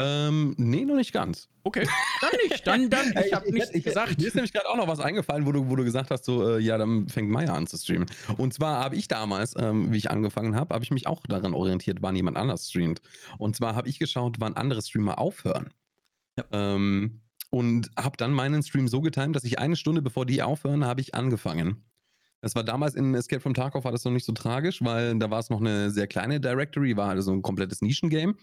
Ähm, 0.00 0.54
nee, 0.58 0.84
noch 0.84 0.94
nicht 0.94 1.12
ganz. 1.12 1.48
Okay, 1.64 1.84
dann 2.20 2.30
nicht. 2.48 2.66
Dann, 2.66 2.88
dann. 2.88 3.12
Ich 3.26 3.32
habe 3.32 3.50
nichts 3.50 3.70
ich, 3.74 3.82
gesagt. 3.82 4.16
Mir 4.20 4.28
ist 4.28 4.34
nämlich 4.34 4.52
gerade 4.52 4.68
auch 4.68 4.76
noch 4.76 4.86
was 4.86 5.00
eingefallen, 5.00 5.44
wo 5.44 5.50
du, 5.50 5.68
wo 5.68 5.74
du 5.74 5.82
gesagt 5.82 6.12
hast, 6.12 6.24
so, 6.24 6.56
äh, 6.56 6.60
ja, 6.60 6.78
dann 6.78 7.08
fängt 7.08 7.30
Maya 7.30 7.52
an 7.54 7.66
zu 7.66 7.76
streamen. 7.76 8.06
Und 8.36 8.54
zwar 8.54 8.78
habe 8.82 8.94
ich 8.94 9.08
damals, 9.08 9.54
ähm, 9.58 9.92
wie 9.92 9.96
ich 9.96 10.10
angefangen 10.10 10.54
habe, 10.54 10.72
habe 10.74 10.84
ich 10.84 10.92
mich 10.92 11.08
auch 11.08 11.20
daran 11.26 11.52
orientiert, 11.52 11.98
wann 12.00 12.14
jemand 12.14 12.36
anders 12.36 12.68
streamt. 12.68 13.00
Und 13.38 13.56
zwar 13.56 13.74
habe 13.74 13.88
ich 13.88 13.98
geschaut, 13.98 14.36
wann 14.38 14.54
andere 14.54 14.82
Streamer 14.82 15.18
aufhören. 15.18 15.70
Ja. 16.38 16.44
Ähm, 16.52 17.20
und 17.50 17.90
habe 17.96 18.16
dann 18.16 18.32
meinen 18.32 18.62
Stream 18.62 18.88
so 18.88 19.00
getimt, 19.00 19.36
dass 19.36 19.44
ich 19.44 19.58
eine 19.58 19.76
Stunde 19.76 20.02
bevor 20.02 20.26
die 20.26 20.42
aufhören, 20.42 20.84
habe 20.84 21.00
ich 21.00 21.14
angefangen. 21.14 21.84
Das 22.40 22.54
war 22.54 22.62
damals 22.62 22.94
in 22.94 23.14
Escape 23.14 23.40
from 23.40 23.54
Tarkov 23.54 23.84
war 23.84 23.92
das 23.92 24.04
noch 24.04 24.12
nicht 24.12 24.24
so 24.24 24.32
tragisch, 24.32 24.82
weil 24.82 25.18
da 25.18 25.30
war 25.30 25.40
es 25.40 25.50
noch 25.50 25.60
eine 25.60 25.90
sehr 25.90 26.06
kleine 26.06 26.40
Directory, 26.40 26.96
war 26.96 27.08
halt 27.08 27.22
so 27.22 27.32
ein 27.32 27.42
komplettes 27.42 27.82
Nischengame. 27.82 28.34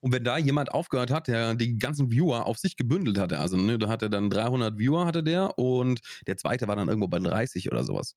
Und 0.00 0.12
wenn 0.12 0.24
da 0.24 0.38
jemand 0.38 0.72
aufgehört 0.72 1.10
hat, 1.10 1.28
der 1.28 1.54
die 1.54 1.78
ganzen 1.78 2.10
Viewer 2.10 2.46
auf 2.46 2.58
sich 2.58 2.76
gebündelt 2.76 3.18
hatte, 3.18 3.38
also 3.38 3.56
ne, 3.56 3.78
da 3.78 3.88
hatte 3.88 4.10
dann 4.10 4.30
300 4.30 4.78
Viewer 4.78 5.06
hatte 5.06 5.22
der 5.22 5.58
und 5.58 6.00
der 6.26 6.36
zweite 6.36 6.68
war 6.68 6.76
dann 6.76 6.88
irgendwo 6.88 7.08
bei 7.08 7.18
30 7.18 7.70
oder 7.70 7.82
sowas. 7.84 8.14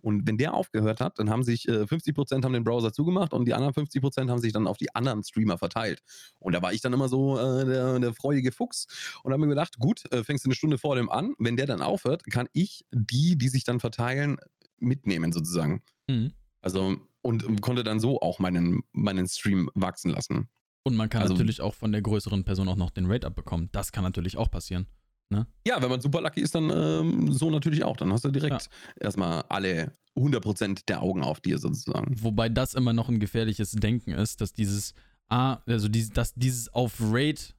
Und 0.00 0.26
wenn 0.26 0.38
der 0.38 0.54
aufgehört 0.54 1.00
hat, 1.00 1.18
dann 1.18 1.30
haben 1.30 1.42
sich 1.42 1.66
äh, 1.68 1.82
50% 1.82 2.44
haben 2.44 2.52
den 2.52 2.64
Browser 2.64 2.92
zugemacht 2.92 3.32
und 3.32 3.46
die 3.46 3.54
anderen 3.54 3.74
50% 3.74 4.28
haben 4.30 4.38
sich 4.38 4.52
dann 4.52 4.66
auf 4.66 4.76
die 4.76 4.94
anderen 4.94 5.24
Streamer 5.24 5.58
verteilt. 5.58 6.02
Und 6.38 6.52
da 6.52 6.62
war 6.62 6.72
ich 6.72 6.80
dann 6.80 6.92
immer 6.92 7.08
so 7.08 7.38
äh, 7.38 7.64
der, 7.64 7.98
der 7.98 8.14
freudige 8.14 8.52
Fuchs 8.52 8.86
und 9.22 9.32
habe 9.32 9.40
mir 9.40 9.48
gedacht, 9.48 9.78
gut, 9.78 10.04
äh, 10.12 10.22
fängst 10.22 10.44
du 10.44 10.48
eine 10.48 10.54
Stunde 10.54 10.78
vor 10.78 10.96
dem 10.96 11.10
an, 11.10 11.34
wenn 11.38 11.56
der 11.56 11.66
dann 11.66 11.82
aufhört, 11.82 12.24
kann 12.24 12.48
ich 12.52 12.84
die, 12.92 13.36
die 13.36 13.48
sich 13.48 13.64
dann 13.64 13.80
verteilen, 13.80 14.36
mitnehmen 14.78 15.32
sozusagen. 15.32 15.82
Mhm. 16.08 16.32
Also 16.60 16.96
und 17.22 17.62
konnte 17.62 17.84
dann 17.84 18.00
so 18.00 18.20
auch 18.20 18.38
meinen, 18.38 18.82
meinen 18.92 19.26
Stream 19.26 19.70
wachsen 19.74 20.10
lassen. 20.10 20.50
Und 20.84 20.96
man 20.96 21.08
kann 21.08 21.22
also, 21.22 21.34
natürlich 21.34 21.60
auch 21.60 21.74
von 21.74 21.92
der 21.92 22.02
größeren 22.02 22.44
Person 22.44 22.68
auch 22.68 22.76
noch 22.76 22.90
den 22.90 23.10
Rate 23.10 23.26
abbekommen. 23.26 23.70
Das 23.72 23.90
kann 23.90 24.04
natürlich 24.04 24.36
auch 24.36 24.50
passieren. 24.50 24.86
Ne? 25.30 25.46
Ja, 25.66 25.80
wenn 25.82 25.88
man 25.88 26.00
super 26.00 26.20
lucky 26.20 26.40
ist, 26.40 26.54
dann 26.54 26.70
ähm, 26.70 27.32
so 27.32 27.50
natürlich 27.50 27.82
auch. 27.84 27.96
Dann 27.96 28.12
hast 28.12 28.24
du 28.24 28.30
direkt 28.30 28.62
ja. 28.62 28.68
erstmal 29.00 29.42
alle 29.48 29.96
100% 30.16 30.86
der 30.86 31.02
Augen 31.02 31.24
auf 31.24 31.40
dir 31.40 31.58
sozusagen. 31.58 32.22
Wobei 32.22 32.50
das 32.50 32.74
immer 32.74 32.92
noch 32.92 33.08
ein 33.08 33.18
gefährliches 33.18 33.72
Denken 33.72 34.12
ist, 34.12 34.42
dass 34.42 34.52
dieses, 34.52 34.94
ah, 35.28 35.58
also 35.66 35.88
dieses, 35.88 36.10
dass 36.10 36.34
dieses 36.34 36.72
auf 36.72 36.96
Rate 37.00 37.54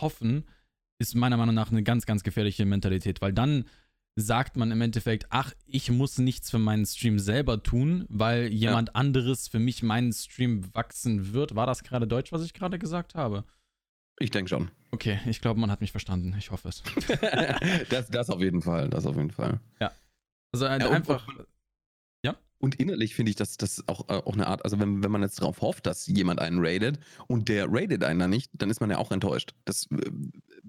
hoffen, 0.00 0.44
ist 0.98 1.14
meiner 1.14 1.36
Meinung 1.36 1.54
nach 1.54 1.70
eine 1.70 1.82
ganz, 1.82 2.06
ganz 2.06 2.22
gefährliche 2.22 2.66
Mentalität, 2.66 3.20
weil 3.22 3.32
dann 3.32 3.64
sagt 4.20 4.56
man 4.56 4.72
im 4.72 4.80
Endeffekt, 4.80 5.26
ach, 5.30 5.52
ich 5.66 5.90
muss 5.90 6.18
nichts 6.18 6.50
für 6.50 6.58
meinen 6.58 6.84
Stream 6.84 7.18
selber 7.18 7.62
tun, 7.62 8.04
weil 8.08 8.48
jemand 8.48 8.88
ja. 8.88 8.94
anderes 8.94 9.46
für 9.46 9.60
mich 9.60 9.82
meinen 9.82 10.12
Stream 10.12 10.74
wachsen 10.74 11.32
wird. 11.32 11.54
War 11.54 11.66
das 11.66 11.84
gerade 11.84 12.06
Deutsch, 12.06 12.32
was 12.32 12.44
ich 12.44 12.52
gerade 12.52 12.78
gesagt 12.78 13.14
habe? 13.14 13.44
Ich 14.18 14.30
denke 14.30 14.48
schon. 14.48 14.70
Okay, 14.90 15.20
ich 15.26 15.40
glaube, 15.40 15.60
man 15.60 15.70
hat 15.70 15.80
mich 15.80 15.92
verstanden. 15.92 16.34
Ich 16.36 16.50
hoffe 16.50 16.68
es. 16.68 16.82
das, 17.90 18.08
das 18.08 18.30
auf 18.30 18.40
jeden 18.40 18.62
Fall, 18.62 18.88
das 18.88 19.06
auf 19.06 19.16
jeden 19.16 19.30
Fall. 19.30 19.60
Ja. 19.80 19.92
Also 20.52 20.64
ja, 20.64 20.72
einfach. 20.72 21.28
Und, 21.28 21.46
ja. 22.24 22.36
Und 22.58 22.74
innerlich 22.74 23.14
finde 23.14 23.30
ich 23.30 23.36
das, 23.36 23.56
das 23.56 23.86
auch, 23.86 24.08
äh, 24.08 24.14
auch 24.14 24.32
eine 24.32 24.48
Art, 24.48 24.64
also 24.64 24.80
wenn, 24.80 25.04
wenn 25.04 25.12
man 25.12 25.22
jetzt 25.22 25.40
darauf 25.40 25.60
hofft, 25.60 25.86
dass 25.86 26.08
jemand 26.08 26.40
einen 26.40 26.58
raidet 26.58 26.98
und 27.28 27.48
der 27.48 27.66
raidet 27.68 28.02
einen 28.02 28.18
dann 28.18 28.30
nicht, 28.30 28.50
dann 28.54 28.70
ist 28.70 28.80
man 28.80 28.90
ja 28.90 28.98
auch 28.98 29.12
enttäuscht. 29.12 29.54
Das 29.64 29.86
äh, 29.92 30.10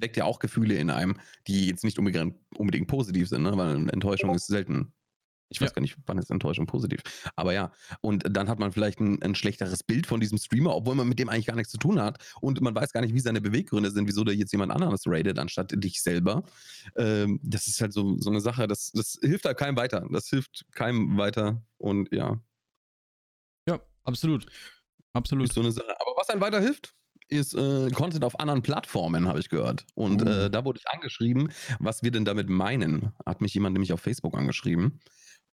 weckt 0.01 0.17
ja 0.17 0.25
auch 0.25 0.39
Gefühle 0.39 0.75
in 0.75 0.89
einem, 0.89 1.17
die 1.47 1.67
jetzt 1.67 1.83
nicht 1.83 1.99
unbedingt, 1.99 2.35
unbedingt 2.55 2.87
positiv 2.87 3.29
sind, 3.29 3.43
ne? 3.43 3.55
weil 3.55 3.89
Enttäuschung 3.89 4.33
ist 4.35 4.47
selten 4.47 4.93
ich 5.49 5.59
weiß 5.59 5.69
ja. 5.69 5.73
gar 5.73 5.81
nicht, 5.81 5.97
wann 6.05 6.17
ist 6.19 6.29
Enttäuschung 6.29 6.67
positiv. 6.67 7.01
Aber 7.35 7.53
ja, 7.53 7.71
und 8.01 8.23
dann 8.29 8.47
hat 8.47 8.59
man 8.59 8.71
vielleicht 8.71 8.99
ein, 8.99 9.21
ein, 9.23 9.33
schlechteres 9.33 9.83
Bild 9.83 10.05
von 10.05 10.19
diesem 10.19 10.37
Streamer, 10.37 10.75
obwohl 10.75 10.95
man 10.95 11.09
mit 11.09 11.17
dem 11.17 11.27
eigentlich 11.27 11.47
gar 11.47 11.55
nichts 11.55 11.71
zu 11.71 11.79
tun 11.79 11.99
hat. 11.99 12.23
Und 12.39 12.61
man 12.61 12.75
weiß 12.75 12.93
gar 12.93 13.01
nicht, 13.01 13.15
wie 13.15 13.19
seine 13.19 13.41
Beweggründe 13.41 13.89
sind, 13.89 14.07
wieso 14.07 14.23
der 14.23 14.35
jetzt 14.35 14.51
jemand 14.51 14.71
anderes 14.71 15.03
raidet, 15.07 15.39
anstatt 15.39 15.71
dich 15.75 16.01
selber. 16.01 16.43
Ähm, 16.95 17.39
das 17.43 17.67
ist 17.67 17.81
halt 17.81 17.93
so, 17.93 18.17
so 18.19 18.29
eine 18.29 18.41
Sache, 18.41 18.67
das, 18.67 18.91
das 18.91 19.17
hilft 19.21 19.45
halt 19.45 19.57
keinem 19.57 19.75
weiter. 19.75 20.07
Das 20.11 20.27
hilft 20.27 20.65
keinem 20.71 21.17
weiter. 21.17 21.63
Und 21.77 22.13
ja. 22.13 22.39
Ja, 23.67 23.79
absolut. 24.03 24.45
Absolut. 25.13 25.47
Ist 25.47 25.55
so 25.55 25.61
eine 25.61 25.71
Sache. 25.71 25.89
Aber 25.99 26.11
was 26.15 26.29
einem 26.29 26.41
weiterhilft, 26.41 26.93
ist 27.29 27.53
äh, 27.53 27.89
Content 27.91 28.23
auf 28.23 28.39
anderen 28.39 28.61
Plattformen, 28.61 29.27
habe 29.27 29.39
ich 29.39 29.49
gehört. 29.49 29.85
Und 29.95 30.23
uh. 30.23 30.25
äh, 30.25 30.49
da 30.49 30.65
wurde 30.65 30.79
ich 30.79 30.89
angeschrieben, 30.89 31.51
was 31.79 32.03
wir 32.03 32.11
denn 32.11 32.25
damit 32.25 32.49
meinen. 32.49 33.13
Hat 33.25 33.41
mich 33.41 33.53
jemand 33.53 33.73
nämlich 33.73 33.93
auf 33.93 34.01
Facebook 34.01 34.35
angeschrieben. 34.37 34.99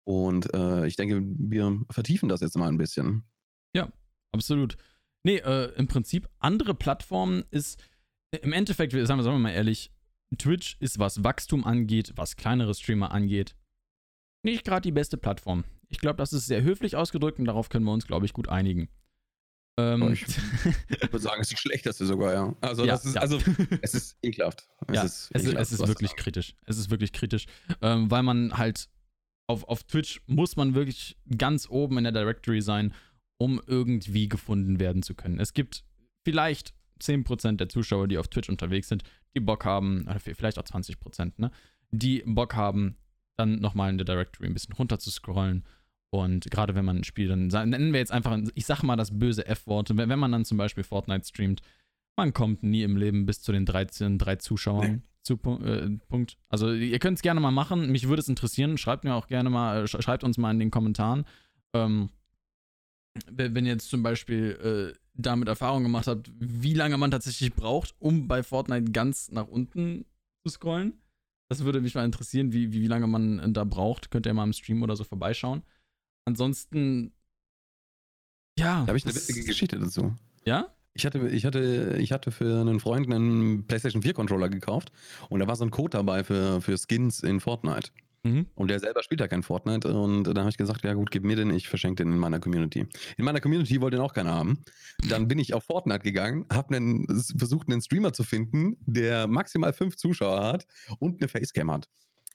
Und 0.05 0.53
äh, 0.53 0.85
ich 0.87 0.95
denke, 0.95 1.21
wir 1.23 1.81
vertiefen 1.89 2.29
das 2.29 2.41
jetzt 2.41 2.57
mal 2.57 2.67
ein 2.69 2.77
bisschen. 2.77 3.23
Ja, 3.75 3.91
absolut. 4.31 4.77
Nee, 5.23 5.37
äh, 5.37 5.73
im 5.75 5.87
Prinzip, 5.87 6.29
andere 6.39 6.75
Plattformen 6.75 7.43
ist, 7.49 7.81
im 8.41 8.53
Endeffekt, 8.53 8.91
sagen 8.91 9.19
wir, 9.19 9.23
sagen 9.23 9.35
wir 9.35 9.39
mal 9.39 9.51
ehrlich, 9.51 9.91
Twitch 10.37 10.77
ist, 10.79 10.99
was 10.99 11.23
Wachstum 11.23 11.65
angeht, 11.65 12.13
was 12.15 12.35
kleinere 12.35 12.73
Streamer 12.75 13.11
angeht, 13.11 13.55
nicht 14.43 14.63
gerade 14.63 14.81
die 14.81 14.91
beste 14.91 15.17
Plattform. 15.17 15.63
Ich 15.89 15.99
glaube, 15.99 16.17
das 16.17 16.33
ist 16.33 16.45
sehr 16.45 16.61
höflich 16.61 16.95
ausgedrückt 16.95 17.39
und 17.39 17.45
darauf 17.45 17.69
können 17.69 17.85
wir 17.85 17.93
uns, 17.93 18.05
glaube 18.05 18.25
ich, 18.25 18.33
gut 18.33 18.49
einigen. 18.49 18.89
Ähm, 19.77 20.13
ich 20.13 20.25
würde 21.01 21.19
sagen, 21.19 21.41
es 21.41 21.51
ist 21.51 21.51
die 21.51 21.61
schlechteste 21.61 22.05
sogar, 22.05 22.33
ja. 22.33 22.55
Also, 22.61 22.85
ja, 22.85 22.95
ist, 22.95 23.15
ja. 23.15 23.21
also 23.21 23.39
es 23.81 23.93
ist 23.93 24.17
ekelhaft. 24.21 24.67
Es 24.87 24.95
ja, 24.95 25.03
ist, 25.03 25.31
es, 25.33 25.43
ekelhaft, 25.43 25.61
es 25.61 25.79
ist 25.79 25.87
wirklich 25.87 26.15
kritisch. 26.15 26.55
Es 26.65 26.77
ist 26.77 26.89
wirklich 26.89 27.11
kritisch, 27.11 27.45
ähm, 27.81 28.09
weil 28.09 28.23
man 28.23 28.57
halt 28.57 28.89
auf, 29.47 29.63
auf 29.65 29.83
Twitch 29.83 30.21
muss 30.27 30.55
man 30.55 30.75
wirklich 30.75 31.17
ganz 31.37 31.69
oben 31.69 31.97
in 31.97 32.05
der 32.05 32.13
Directory 32.13 32.61
sein, 32.61 32.93
um 33.37 33.61
irgendwie 33.67 34.29
gefunden 34.29 34.79
werden 34.79 35.03
zu 35.03 35.13
können. 35.13 35.39
Es 35.39 35.53
gibt 35.53 35.83
vielleicht 36.23 36.73
10% 37.01 37.57
der 37.57 37.69
Zuschauer, 37.69 38.07
die 38.07 38.17
auf 38.17 38.29
Twitch 38.29 38.49
unterwegs 38.49 38.87
sind, 38.87 39.03
die 39.35 39.41
Bock 39.41 39.65
haben, 39.65 40.07
vielleicht 40.19 40.57
auch 40.57 40.63
20%, 40.63 41.33
ne? 41.37 41.51
Die 41.91 42.23
Bock 42.25 42.55
haben, 42.55 42.97
dann 43.37 43.59
nochmal 43.59 43.89
in 43.89 43.97
der 43.97 44.05
Directory 44.05 44.47
ein 44.47 44.53
bisschen 44.53 44.73
runter 44.73 44.97
zu 44.97 45.11
scrollen. 45.11 45.65
Und 46.11 46.49
gerade 46.49 46.75
wenn 46.75 46.85
man 46.85 46.97
ein 46.97 47.03
Spiel, 47.03 47.27
dann 47.27 47.47
nennen 47.69 47.91
wir 47.91 47.99
jetzt 47.99 48.11
einfach, 48.11 48.37
ich 48.53 48.65
sag 48.65 48.83
mal 48.83 48.95
das 48.95 49.17
böse 49.17 49.45
F-Wort, 49.45 49.97
wenn, 49.97 50.09
wenn 50.09 50.19
man 50.19 50.31
dann 50.31 50.45
zum 50.45 50.57
Beispiel 50.57 50.83
Fortnite 50.83 51.27
streamt, 51.27 51.61
man 52.15 52.33
kommt 52.33 52.63
nie 52.63 52.83
im 52.83 52.95
Leben 52.95 53.25
bis 53.25 53.41
zu 53.41 53.51
den 53.51 53.65
13, 53.65 54.17
drei 54.17 54.37
Zuschauern. 54.37 54.91
Nee 54.91 55.01
zu 55.25 55.33
äh, 55.33 55.89
Punkt. 56.07 56.37
Also 56.49 56.71
ihr 56.71 56.99
könnt 56.99 57.17
es 57.17 57.21
gerne 57.21 57.39
mal 57.39 57.51
machen. 57.51 57.91
Mich 57.91 58.07
würde 58.07 58.21
es 58.21 58.29
interessieren. 58.29 58.77
Schreibt 58.77 59.03
mir 59.03 59.15
auch 59.15 59.27
gerne 59.27 59.49
mal, 59.49 59.83
äh, 59.83 59.87
schreibt 59.87 60.23
uns 60.23 60.37
mal 60.37 60.51
in 60.51 60.59
den 60.59 60.71
Kommentaren. 60.71 61.25
Ähm, 61.73 62.09
wenn 63.31 63.65
ihr 63.65 63.73
jetzt 63.73 63.89
zum 63.89 64.03
Beispiel 64.03 64.93
äh, 64.93 64.99
damit 65.13 65.47
Erfahrung 65.47 65.83
gemacht 65.83 66.07
habt, 66.07 66.31
wie 66.37 66.73
lange 66.73 66.97
man 66.97 67.11
tatsächlich 67.11 67.53
braucht, 67.53 67.95
um 67.99 68.27
bei 68.27 68.43
Fortnite 68.43 68.91
ganz 68.91 69.31
nach 69.31 69.47
unten 69.47 70.05
zu 70.43 70.49
scrollen. 70.49 70.93
Das 71.49 71.63
würde 71.63 71.81
mich 71.81 71.95
mal 71.95 72.05
interessieren, 72.05 72.53
wie, 72.53 72.71
wie, 72.71 72.81
wie 72.81 72.87
lange 72.87 73.07
man 73.07 73.39
äh, 73.39 73.51
da 73.51 73.63
braucht. 73.63 74.11
Könnt 74.11 74.25
ihr 74.25 74.33
mal 74.33 74.43
im 74.43 74.53
Stream 74.53 74.83
oder 74.83 74.95
so 74.95 75.03
vorbeischauen. 75.03 75.63
Ansonsten, 76.25 77.13
ja. 78.57 78.81
Da 78.81 78.87
habe 78.87 78.97
ich 78.97 79.05
eine 79.05 79.15
witzige 79.15 79.43
Geschichte 79.43 79.79
dazu. 79.79 80.15
Ja? 80.45 80.75
Ich 80.93 81.05
hatte, 81.05 81.27
ich, 81.27 81.45
hatte, 81.45 81.97
ich 81.99 82.11
hatte 82.11 82.31
für 82.31 82.61
einen 82.61 82.79
Freund 82.79 83.11
einen 83.11 83.67
PlayStation 83.67 84.01
4 84.01 84.13
Controller 84.13 84.49
gekauft 84.49 84.91
und 85.29 85.39
da 85.39 85.47
war 85.47 85.55
so 85.55 85.65
ein 85.65 85.71
Code 85.71 85.97
dabei 85.97 86.23
für, 86.23 86.61
für 86.61 86.77
Skins 86.77 87.21
in 87.21 87.41
Fortnite. 87.41 87.91
Mhm. 88.25 88.47
Und 88.55 88.69
der 88.69 88.79
selber 88.79 89.03
spielt 89.03 89.21
ja 89.21 89.27
kein 89.27 89.43
Fortnite. 89.43 89.87
Und 89.93 90.23
da 90.23 90.41
habe 90.41 90.49
ich 90.49 90.57
gesagt, 90.57 90.83
ja 90.83 90.93
gut, 90.93 91.11
gib 91.11 91.23
mir 91.23 91.35
den, 91.35 91.51
ich 91.51 91.67
verschenke 91.67 92.03
den 92.03 92.13
in 92.13 92.17
meiner 92.17 92.39
Community. 92.39 92.87
In 93.17 93.25
meiner 93.25 93.39
Community 93.39 93.79
wollte 93.81 93.97
den 93.97 94.03
auch 94.03 94.13
keiner 94.13 94.33
haben. 94.33 94.63
Dann 95.09 95.27
bin 95.27 95.37
ich 95.37 95.53
auf 95.53 95.65
Fortnite 95.65 95.99
gegangen, 95.99 96.45
habe 96.51 96.75
versucht, 97.37 97.69
einen 97.69 97.81
Streamer 97.81 98.13
zu 98.13 98.23
finden, 98.23 98.77
der 98.85 99.27
maximal 99.27 99.73
fünf 99.73 99.95
Zuschauer 99.97 100.43
hat 100.43 100.65
und 100.97 101.21
eine 101.21 101.27
Facecam 101.27 101.71
hat. 101.71 101.87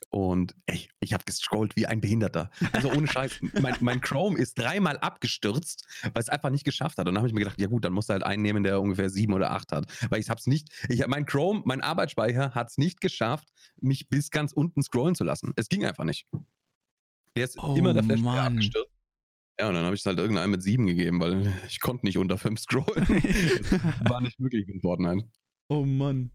Und 0.09 0.57
ey, 0.67 0.89
ich 0.99 1.13
habe 1.13 1.25
gescrollt 1.25 1.77
wie 1.77 1.87
ein 1.87 2.01
Behinderter. 2.01 2.51
Also 2.73 2.91
ohne 2.91 3.07
Scheiß. 3.07 3.41
mein, 3.61 3.77
mein, 3.81 4.01
Chrome 4.01 4.39
ist 4.39 4.59
dreimal 4.59 4.99
abgestürzt, 4.99 5.87
weil 6.03 6.21
es 6.21 6.29
einfach 6.29 6.51
nicht 6.51 6.65
geschafft 6.65 6.99
hat. 6.99 7.07
Und 7.07 7.15
dann 7.15 7.23
habe 7.23 7.29
ich 7.29 7.35
mir 7.35 7.41
gedacht, 7.41 7.61
ja 7.61 7.69
gut, 7.69 7.85
dann 7.85 7.93
musst 7.93 8.09
du 8.09 8.15
halt 8.15 8.25
einen 8.25 8.43
nehmen, 8.43 8.65
der 8.65 8.81
ungefähr 8.81 9.11
sieben 9.11 9.33
oder 9.35 9.53
acht 9.53 9.71
hat. 9.73 9.87
Weil 10.11 10.21
ich 10.21 10.29
habe 10.29 10.39
es 10.39 10.47
nicht, 10.47 10.69
ich, 10.89 11.07
mein 11.07 11.27
Chrome, 11.27 11.63
mein 11.65 11.81
Arbeitsspeicher 11.81 12.55
hat 12.55 12.71
es 12.71 12.79
nicht 12.79 13.01
geschafft, 13.01 13.49
mich 13.81 14.09
bis 14.09 14.31
ganz 14.31 14.53
unten 14.53 14.83
scrollen 14.83 15.15
zu 15.15 15.25
lassen. 15.25 15.53
Es 15.57 15.69
ging 15.69 15.85
einfach 15.85 16.05
nicht. 16.05 16.27
Der 17.37 17.45
ist 17.45 17.63
oh, 17.63 17.77
immer 17.77 17.95
der 17.95 18.03
Flash 18.03 18.25
abgestürzt. 18.25 18.91
Ja, 19.61 19.69
und 19.69 19.75
dann 19.75 19.85
habe 19.85 19.95
ich 19.95 20.01
es 20.01 20.07
halt 20.07 20.19
irgendeinem 20.19 20.53
mit 20.53 20.63
sieben 20.63 20.87
gegeben, 20.87 21.21
weil 21.21 21.53
ich 21.69 21.81
konnte 21.81 22.07
nicht 22.07 22.17
unter 22.17 22.39
fünf 22.39 22.61
scrollen. 22.61 23.07
war 24.09 24.23
nicht 24.23 24.41
möglich 24.41 24.67
mit 24.67 24.81
Fortnite. 24.81 25.29
Oh 25.69 25.85
Mann. 25.85 26.31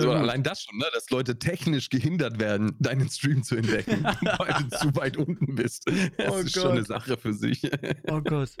Also 0.00 0.12
allein 0.12 0.42
das 0.42 0.62
schon, 0.62 0.78
ne? 0.78 0.86
dass 0.92 1.10
Leute 1.10 1.38
technisch 1.38 1.88
gehindert 1.88 2.38
werden, 2.40 2.76
deinen 2.80 3.08
Stream 3.08 3.42
zu 3.42 3.56
entdecken, 3.56 4.04
weil 4.38 4.62
du 4.62 4.76
zu 4.76 4.94
weit 4.96 5.16
unten 5.16 5.54
bist. 5.54 5.86
Das 6.16 6.32
oh 6.32 6.36
ist 6.38 6.54
Gott. 6.54 6.62
schon 6.62 6.72
eine 6.72 6.84
Sache 6.84 7.16
für 7.16 7.32
sich. 7.32 7.70
Oh 8.08 8.20
Gott. 8.20 8.56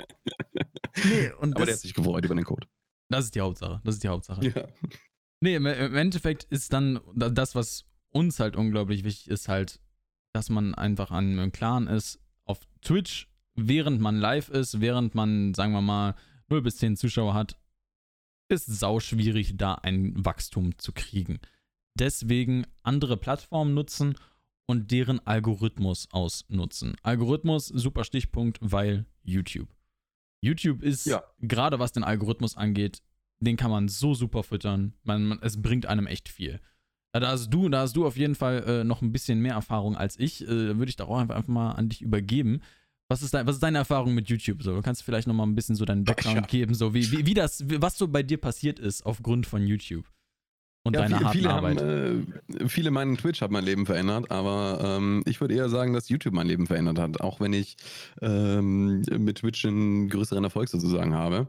Nee, 1.04 1.32
und 1.38 1.54
Aber 1.54 1.60
das, 1.60 1.66
der 1.66 1.74
hat 1.74 1.80
sich 1.80 1.94
gefreut 1.94 2.24
über 2.24 2.34
den 2.34 2.44
Code. 2.44 2.66
Das 3.08 3.24
ist 3.24 3.34
die 3.34 3.40
Hauptsache. 3.40 3.80
Das 3.84 3.94
ist 3.94 4.04
die 4.04 4.08
Hauptsache. 4.08 4.46
Ja. 4.46 4.68
Nee, 5.40 5.56
im, 5.56 5.66
im 5.66 5.96
Endeffekt 5.96 6.44
ist 6.44 6.72
dann 6.72 7.00
das, 7.14 7.54
was 7.54 7.86
uns 8.10 8.40
halt 8.40 8.56
unglaublich 8.56 9.04
wichtig 9.04 9.28
ist, 9.28 9.48
halt, 9.48 9.80
dass 10.32 10.50
man 10.50 10.74
einfach 10.74 11.10
an 11.10 11.38
einem 11.38 11.52
Clan 11.52 11.86
ist, 11.86 12.20
auf 12.44 12.60
Twitch, 12.82 13.28
während 13.54 14.00
man 14.00 14.16
live 14.16 14.48
ist, 14.48 14.80
während 14.80 15.14
man, 15.14 15.54
sagen 15.54 15.72
wir 15.72 15.80
mal, 15.80 16.14
0 16.48 16.62
bis 16.62 16.76
10 16.76 16.96
Zuschauer 16.96 17.34
hat, 17.34 17.59
ist 18.50 18.66
sau 18.66 19.00
schwierig, 19.00 19.56
da 19.56 19.74
ein 19.74 20.12
Wachstum 20.24 20.76
zu 20.78 20.92
kriegen. 20.92 21.38
Deswegen 21.98 22.66
andere 22.82 23.16
Plattformen 23.16 23.74
nutzen 23.74 24.14
und 24.66 24.90
deren 24.90 25.24
Algorithmus 25.26 26.08
ausnutzen. 26.12 26.96
Algorithmus, 27.02 27.66
super 27.66 28.04
Stichpunkt, 28.04 28.58
weil 28.60 29.06
YouTube. 29.22 29.68
YouTube 30.42 30.82
ist, 30.82 31.06
ja. 31.06 31.22
gerade 31.40 31.78
was 31.78 31.92
den 31.92 32.04
Algorithmus 32.04 32.56
angeht, 32.56 33.02
den 33.40 33.56
kann 33.56 33.70
man 33.70 33.88
so 33.88 34.14
super 34.14 34.42
füttern. 34.42 34.94
Man, 35.02 35.24
man, 35.24 35.38
es 35.42 35.60
bringt 35.60 35.86
einem 35.86 36.06
echt 36.06 36.28
viel. 36.28 36.60
Da 37.12 37.26
hast 37.28 37.50
du, 37.50 37.68
da 37.68 37.80
hast 37.80 37.96
du 37.96 38.06
auf 38.06 38.16
jeden 38.16 38.36
Fall 38.36 38.62
äh, 38.64 38.84
noch 38.84 39.02
ein 39.02 39.12
bisschen 39.12 39.40
mehr 39.40 39.54
Erfahrung 39.54 39.96
als 39.96 40.18
ich. 40.18 40.42
Äh, 40.42 40.78
Würde 40.78 40.88
ich 40.88 40.96
da 40.96 41.04
auch 41.04 41.18
einfach, 41.18 41.34
einfach 41.34 41.48
mal 41.48 41.72
an 41.72 41.88
dich 41.88 42.02
übergeben. 42.02 42.60
Was 43.10 43.22
ist, 43.22 43.34
dein, 43.34 43.44
was 43.44 43.56
ist 43.56 43.62
deine 43.62 43.78
Erfahrung 43.78 44.14
mit 44.14 44.28
YouTube? 44.28 44.62
So, 44.62 44.72
du 44.72 44.82
kannst 44.82 45.02
vielleicht 45.02 45.26
noch 45.26 45.34
mal 45.34 45.42
ein 45.42 45.56
bisschen 45.56 45.74
so 45.74 45.84
deinen 45.84 46.04
Background 46.04 46.46
geben, 46.46 46.74
so 46.74 46.94
wie, 46.94 47.10
wie, 47.10 47.26
wie 47.26 47.34
das, 47.34 47.64
was 47.66 47.98
so 47.98 48.06
bei 48.06 48.22
dir 48.22 48.38
passiert 48.38 48.78
ist 48.78 49.04
aufgrund 49.04 49.48
von 49.48 49.66
YouTube 49.66 50.04
und 50.84 50.94
ja, 50.94 51.02
deiner 51.02 51.18
viele, 51.18 51.30
viele 51.30 51.50
Arbeit. 51.50 51.80
Haben, 51.80 52.34
äh, 52.60 52.68
viele 52.68 52.92
meinen 52.92 53.16
Twitch 53.16 53.40
hat 53.40 53.50
mein 53.50 53.64
Leben 53.64 53.84
verändert, 53.84 54.30
aber 54.30 54.78
ähm, 54.98 55.24
ich 55.26 55.40
würde 55.40 55.54
eher 55.54 55.68
sagen, 55.68 55.92
dass 55.92 56.08
YouTube 56.08 56.34
mein 56.34 56.46
Leben 56.46 56.68
verändert 56.68 57.00
hat, 57.00 57.20
auch 57.20 57.40
wenn 57.40 57.52
ich 57.52 57.76
ähm, 58.22 59.02
mit 59.18 59.38
Twitch 59.38 59.64
einen 59.64 60.08
größeren 60.08 60.44
Erfolg 60.44 60.68
sozusagen 60.68 61.12
habe. 61.12 61.48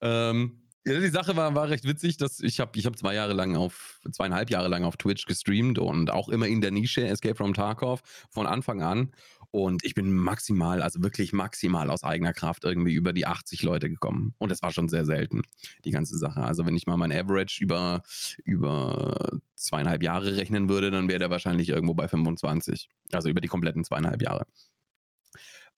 Ähm, 0.00 0.62
ja, 0.86 0.98
die 0.98 1.08
Sache 1.08 1.36
war, 1.36 1.54
war 1.54 1.68
recht 1.68 1.84
witzig, 1.84 2.16
dass 2.16 2.40
ich 2.40 2.58
habe 2.58 2.76
ich 2.76 2.86
hab 2.86 2.96
zwei 2.96 3.14
Jahre 3.14 3.34
lang 3.34 3.56
auf, 3.56 4.00
zweieinhalb 4.10 4.50
Jahre 4.50 4.68
lang 4.68 4.84
auf 4.84 4.96
Twitch 4.96 5.26
gestreamt 5.26 5.78
und 5.78 6.10
auch 6.10 6.28
immer 6.28 6.46
in 6.46 6.60
der 6.60 6.72
Nische 6.72 7.06
Escape 7.06 7.36
from 7.36 7.54
Tarkov 7.54 8.02
von 8.30 8.46
Anfang 8.46 8.82
an. 8.82 9.12
Und 9.52 9.84
ich 9.84 9.94
bin 9.94 10.10
maximal, 10.12 10.80
also 10.80 11.02
wirklich 11.02 11.34
maximal 11.34 11.90
aus 11.90 12.04
eigener 12.04 12.32
Kraft 12.32 12.64
irgendwie 12.64 12.94
über 12.94 13.12
die 13.12 13.26
80 13.26 13.62
Leute 13.62 13.90
gekommen. 13.90 14.34
Und 14.38 14.50
das 14.50 14.62
war 14.62 14.72
schon 14.72 14.88
sehr 14.88 15.04
selten, 15.04 15.42
die 15.84 15.90
ganze 15.90 16.16
Sache. 16.16 16.40
Also 16.40 16.64
wenn 16.64 16.74
ich 16.74 16.86
mal 16.86 16.96
mein 16.96 17.12
Average 17.12 17.62
über, 17.62 18.02
über 18.44 19.38
zweieinhalb 19.54 20.02
Jahre 20.02 20.36
rechnen 20.36 20.70
würde, 20.70 20.90
dann 20.90 21.08
wäre 21.08 21.18
der 21.18 21.28
wahrscheinlich 21.28 21.68
irgendwo 21.68 21.92
bei 21.92 22.08
25. 22.08 22.88
Also 23.12 23.28
über 23.28 23.42
die 23.42 23.48
kompletten 23.48 23.84
zweieinhalb 23.84 24.22
Jahre. 24.22 24.46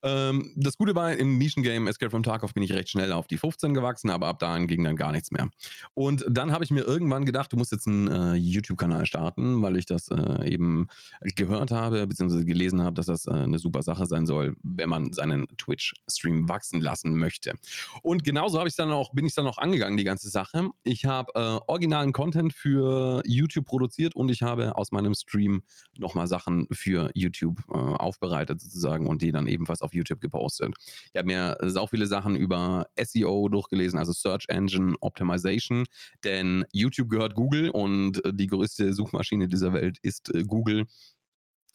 Ähm, 0.05 0.53
das 0.55 0.77
Gute 0.77 0.95
war, 0.95 1.15
im 1.15 1.39
Nischengame 1.39 1.89
Escape 1.89 2.11
from 2.11 2.23
Tarkov 2.23 2.53
bin 2.53 2.63
ich 2.63 2.73
recht 2.73 2.91
schnell 2.91 3.11
auf 3.13 3.27
die 3.27 3.39
15 3.39 3.73
gewachsen, 3.73 4.11
aber 4.11 4.27
ab 4.29 4.39
dahin 4.39 4.67
ging 4.67 4.85
dann 4.85 4.97
gar 4.97 5.13
nichts 5.13 5.31
mehr. 5.31 5.49
Und 5.95 6.27
dann 6.29 6.53
habe 6.53 6.63
ich 6.63 6.71
mir 6.71 6.83
irgendwann 6.83 7.25
gedacht, 7.25 7.53
du 7.53 7.57
musst 7.57 7.73
jetzt 7.73 7.89
einen 7.89 8.09
äh, 8.09 8.35
YouTube-Kanal 8.35 9.07
starten, 9.07 9.63
weil 9.63 9.79
ich 9.79 9.87
das 9.87 10.09
äh, 10.09 10.47
eben 10.47 10.89
gehört 11.23 11.71
habe, 11.71 12.07
beziehungsweise 12.07 12.45
gelesen 12.45 12.83
habe, 12.83 12.95
dass 12.95 13.07
das 13.07 13.27
äh, 13.27 13.31
eine 13.31 13.59
super 13.59 13.83
Sache 13.83 14.05
sein 14.05 14.27
soll, 14.27 14.57
wenn 14.63 14.91
man 14.91 15.13
seinen 15.15 15.49
Twitch-Stream 15.57 16.51
wachsen 16.51 16.83
lassen 16.83 17.17
möchte. 17.17 17.55
Und 18.03 18.25
genauso 18.25 18.59
habe 18.59 18.69
ich 18.69 18.77
dann 18.77 18.93
auch, 18.93 19.13
bin 19.15 19.25
ich 19.25 19.35
dann 19.35 19.47
auch 19.47 19.59
angegangen, 19.59 19.97
die 19.97 20.05
ganze 20.05 20.29
Sache. 20.29 20.69
Ich 20.83 21.07
habe 21.07 21.33
äh, 21.35 21.61
originalen 21.67 22.13
Content 22.13 22.53
für 22.53 23.23
YouTube 23.25 23.65
produziert 23.65 24.15
und 24.15 24.31
ich 24.31 24.43
habe 24.43 24.77
aus 24.77 24.93
meinem 24.93 25.15
Stream 25.15 25.63
nochmal 25.99 26.27
Sachen 26.27 26.67
für 26.71 27.11
YouTube 27.15 27.61
äh, 27.71 27.77
aufbereitet 27.77 28.61
sozusagen 28.61 29.07
und 29.07 29.23
die 29.23 29.33
dann 29.33 29.47
ebenfalls 29.47 29.81
auf 29.81 29.94
YouTube 29.95 30.21
gepostet. 30.21 30.75
Ich 31.13 31.19
habe 31.19 31.27
mir 31.27 31.57
sau 31.63 31.87
viele 31.87 32.07
Sachen 32.07 32.37
über 32.37 32.87
SEO 33.01 33.49
durchgelesen, 33.49 33.99
also 33.99 34.13
Search 34.13 34.47
Engine 34.49 34.95
Optimization, 35.01 35.85
denn 36.25 36.65
YouTube 36.73 37.09
gehört 37.11 37.35
Google 37.35 37.71
und 37.71 38.21
die 38.33 38.47
größte 38.47 38.93
Suchmaschine 38.93 39.49
dieser 39.49 39.73
Welt 39.73 39.99
ist 40.03 40.35
äh, 40.35 40.45
Google. 40.45 40.87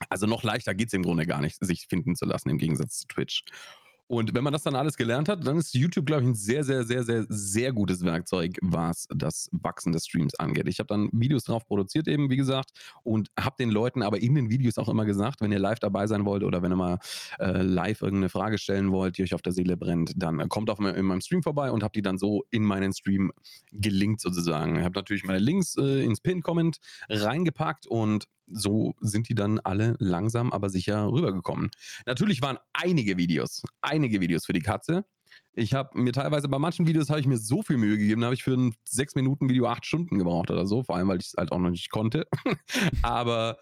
Also 0.09 0.27
noch 0.27 0.43
leichter 0.43 0.73
geht 0.73 0.87
es 0.87 0.93
im 0.93 1.03
Grunde 1.03 1.25
gar 1.25 1.41
nicht, 1.41 1.57
sich 1.59 1.87
finden 1.87 2.15
zu 2.15 2.25
lassen 2.25 2.49
im 2.49 2.57
Gegensatz 2.57 2.99
zu 2.99 3.07
Twitch. 3.07 3.43
Und 4.09 4.33
wenn 4.33 4.43
man 4.43 4.51
das 4.51 4.63
dann 4.63 4.75
alles 4.75 4.97
gelernt 4.97 5.29
hat, 5.29 5.45
dann 5.45 5.57
ist 5.57 5.75
YouTube, 5.75 6.07
glaube 6.07 6.23
ich, 6.23 6.29
ein 6.29 6.33
sehr, 6.33 6.63
sehr, 6.63 6.83
sehr, 6.83 7.03
sehr, 7.03 7.27
sehr 7.29 7.71
gutes 7.71 8.03
Werkzeug, 8.03 8.57
was 8.59 9.05
das 9.13 9.49
Wachsen 9.51 9.91
des 9.91 10.05
Streams 10.05 10.33
angeht. 10.33 10.67
Ich 10.67 10.79
habe 10.79 10.87
dann 10.87 11.09
Videos 11.11 11.43
drauf 11.43 11.63
produziert, 11.67 12.07
eben 12.07 12.27
wie 12.31 12.35
gesagt, 12.35 12.71
und 13.03 13.29
habe 13.39 13.55
den 13.59 13.69
Leuten 13.69 14.01
aber 14.01 14.19
in 14.19 14.33
den 14.33 14.49
Videos 14.49 14.79
auch 14.79 14.89
immer 14.89 15.05
gesagt, 15.05 15.41
wenn 15.41 15.51
ihr 15.51 15.59
live 15.59 15.77
dabei 15.77 16.07
sein 16.07 16.25
wollt 16.25 16.43
oder 16.43 16.63
wenn 16.63 16.71
ihr 16.71 16.75
mal 16.75 16.97
äh, 17.37 17.61
live 17.61 18.01
irgendeine 18.01 18.29
Frage 18.29 18.57
stellen 18.57 18.91
wollt, 18.91 19.19
die 19.19 19.21
euch 19.21 19.35
auf 19.35 19.43
der 19.43 19.53
Seele 19.53 19.77
brennt, 19.77 20.13
dann 20.15 20.49
kommt 20.49 20.71
auf 20.71 20.79
in 20.79 21.05
meinem 21.05 21.21
Stream 21.21 21.43
vorbei 21.43 21.69
und 21.69 21.83
habt 21.83 21.95
die 21.95 22.01
dann 22.01 22.17
so 22.17 22.45
in 22.49 22.63
meinen 22.63 22.93
Stream 22.93 23.31
gelinkt 23.71 24.21
sozusagen. 24.21 24.77
Ich 24.77 24.83
habe 24.85 24.95
natürlich 24.95 25.23
meine 25.23 25.37
Links 25.37 25.75
äh, 25.77 26.03
ins 26.03 26.19
Pin-Comment 26.19 26.79
reingepackt 27.09 27.85
und 27.85 28.25
so 28.51 28.93
sind 28.99 29.29
die 29.29 29.35
dann 29.35 29.59
alle 29.59 29.95
langsam, 29.99 30.51
aber 30.51 30.69
sicher 30.69 31.11
rübergekommen. 31.11 31.69
Natürlich 32.05 32.41
waren 32.41 32.57
einige 32.73 33.17
Videos, 33.17 33.63
einige 33.81 34.21
Videos 34.21 34.45
für 34.45 34.53
die 34.53 34.61
Katze. 34.61 35.05
Ich 35.53 35.73
habe 35.73 35.99
mir 35.99 36.13
teilweise 36.13 36.47
bei 36.47 36.59
manchen 36.59 36.87
Videos 36.87 37.09
habe 37.09 37.19
ich 37.19 37.27
mir 37.27 37.37
so 37.37 37.61
viel 37.61 37.77
Mühe 37.77 37.97
gegeben, 37.97 38.21
da 38.21 38.25
habe 38.25 38.35
ich 38.35 38.43
für 38.43 38.53
ein 38.53 38.75
6 38.87 39.15
Minuten 39.15 39.49
Video 39.49 39.67
8 39.67 39.85
Stunden 39.85 40.17
gebraucht 40.17 40.51
oder 40.51 40.65
so, 40.65 40.83
vor 40.83 40.95
allem 40.95 41.07
weil 41.07 41.19
ich 41.19 41.27
es 41.27 41.33
halt 41.37 41.51
auch 41.51 41.59
noch 41.59 41.69
nicht 41.69 41.89
konnte. 41.89 42.27
aber 43.01 43.57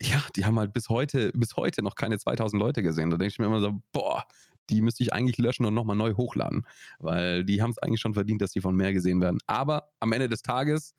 ja, 0.00 0.22
die 0.36 0.44
haben 0.44 0.58
halt 0.58 0.72
bis 0.72 0.88
heute, 0.88 1.32
bis 1.34 1.56
heute 1.56 1.82
noch 1.82 1.94
keine 1.94 2.18
2000 2.18 2.60
Leute 2.60 2.82
gesehen. 2.82 3.10
Da 3.10 3.16
denke 3.16 3.32
ich 3.32 3.38
mir 3.38 3.46
immer 3.46 3.60
so, 3.60 3.80
boah, 3.92 4.24
die 4.70 4.82
müsste 4.82 5.02
ich 5.02 5.12
eigentlich 5.12 5.38
löschen 5.38 5.64
und 5.64 5.74
nochmal 5.74 5.96
neu 5.96 6.14
hochladen, 6.14 6.66
weil 6.98 7.44
die 7.44 7.62
haben 7.62 7.70
es 7.70 7.78
eigentlich 7.78 8.00
schon 8.00 8.14
verdient, 8.14 8.42
dass 8.42 8.52
die 8.52 8.60
von 8.60 8.76
mehr 8.76 8.92
gesehen 8.92 9.20
werden. 9.20 9.38
Aber 9.46 9.90
am 10.00 10.12
Ende 10.12 10.28
des 10.28 10.42
Tages 10.42 10.94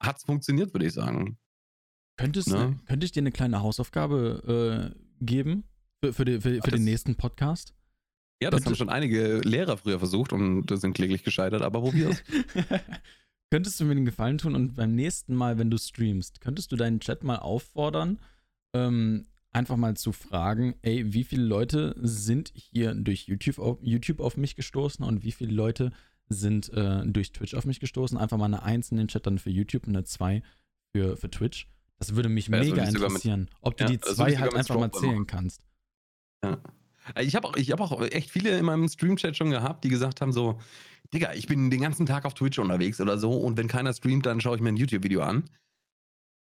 hat 0.00 0.18
es 0.18 0.24
funktioniert, 0.24 0.74
würde 0.74 0.86
ich 0.86 0.92
sagen. 0.92 1.38
Könntest, 2.16 2.48
ne? 2.48 2.78
Könnte 2.86 3.04
ich 3.04 3.12
dir 3.12 3.20
eine 3.20 3.32
kleine 3.32 3.62
Hausaufgabe 3.62 4.92
äh, 4.94 5.24
geben 5.24 5.64
für, 6.02 6.12
für, 6.12 6.24
die, 6.24 6.40
für, 6.40 6.60
für 6.62 6.70
den 6.70 6.84
nächsten 6.84 7.16
Podcast? 7.16 7.74
Ja, 8.42 8.50
das 8.50 8.62
Könntest 8.62 8.66
haben 8.66 8.76
schon 8.76 8.88
einige 8.88 9.40
Lehrer 9.40 9.76
früher 9.76 9.98
versucht 9.98 10.32
und 10.32 10.66
sind 10.68 10.94
kläglich 10.94 11.24
gescheitert, 11.24 11.62
aber 11.62 11.80
probier's. 11.80 12.22
könntest 13.50 13.78
du 13.80 13.84
mir 13.84 13.94
den 13.94 14.04
Gefallen 14.04 14.38
tun 14.38 14.54
und 14.54 14.74
beim 14.74 14.94
nächsten 14.94 15.34
Mal, 15.34 15.58
wenn 15.58 15.70
du 15.70 15.78
streamst, 15.78 16.40
könntest 16.40 16.72
du 16.72 16.76
deinen 16.76 17.00
Chat 17.00 17.22
mal 17.22 17.38
auffordern, 17.38 18.18
ähm, 18.74 19.26
einfach 19.52 19.76
mal 19.76 19.96
zu 19.96 20.12
fragen, 20.12 20.74
ey, 20.82 21.12
wie 21.12 21.24
viele 21.24 21.44
Leute 21.44 21.94
sind 21.98 22.52
hier 22.54 22.94
durch 22.94 23.26
YouTube 23.26 23.58
auf, 23.58 23.78
YouTube 23.80 24.20
auf 24.20 24.36
mich 24.36 24.56
gestoßen 24.56 25.04
und 25.04 25.22
wie 25.22 25.32
viele 25.32 25.52
Leute 25.52 25.92
sind 26.28 26.72
äh, 26.72 27.06
durch 27.06 27.32
Twitch 27.32 27.54
auf 27.54 27.64
mich 27.64 27.80
gestoßen? 27.80 28.18
Einfach 28.18 28.36
mal 28.36 28.46
eine 28.46 28.62
1 28.62 28.90
in 28.90 28.98
den 28.98 29.08
Chat 29.08 29.26
dann 29.26 29.38
für 29.38 29.50
YouTube 29.50 29.86
und 29.86 29.96
eine 29.96 30.04
2 30.04 30.42
für, 30.94 31.16
für 31.16 31.30
Twitch. 31.30 31.68
Das 31.98 32.14
würde 32.14 32.28
mich 32.28 32.48
ja, 32.48 32.58
mega 32.58 32.84
interessieren, 32.84 33.40
mit, 33.40 33.50
ob 33.62 33.76
du 33.76 33.84
ja, 33.84 33.90
die 33.90 34.00
zwei 34.00 34.36
halt 34.36 34.54
einfach 34.54 34.78
mal 34.78 34.92
zählen 34.92 35.14
machen. 35.14 35.26
kannst. 35.26 35.62
Ja. 36.44 36.60
Ich 37.20 37.36
habe 37.36 37.48
auch, 37.48 37.56
hab 37.56 37.80
auch 37.80 38.02
echt 38.02 38.30
viele 38.30 38.58
in 38.58 38.64
meinem 38.64 38.88
Stream-Chat 38.88 39.36
schon 39.36 39.50
gehabt, 39.50 39.84
die 39.84 39.88
gesagt 39.88 40.20
haben 40.20 40.32
so, 40.32 40.60
Digga, 41.14 41.34
ich 41.34 41.46
bin 41.46 41.70
den 41.70 41.80
ganzen 41.80 42.04
Tag 42.04 42.24
auf 42.24 42.34
Twitch 42.34 42.58
unterwegs 42.58 43.00
oder 43.00 43.16
so 43.16 43.32
und 43.32 43.56
wenn 43.56 43.68
keiner 43.68 43.92
streamt, 43.92 44.26
dann 44.26 44.40
schaue 44.40 44.56
ich 44.56 44.62
mir 44.62 44.70
ein 44.70 44.76
YouTube-Video 44.76 45.22
an. 45.22 45.44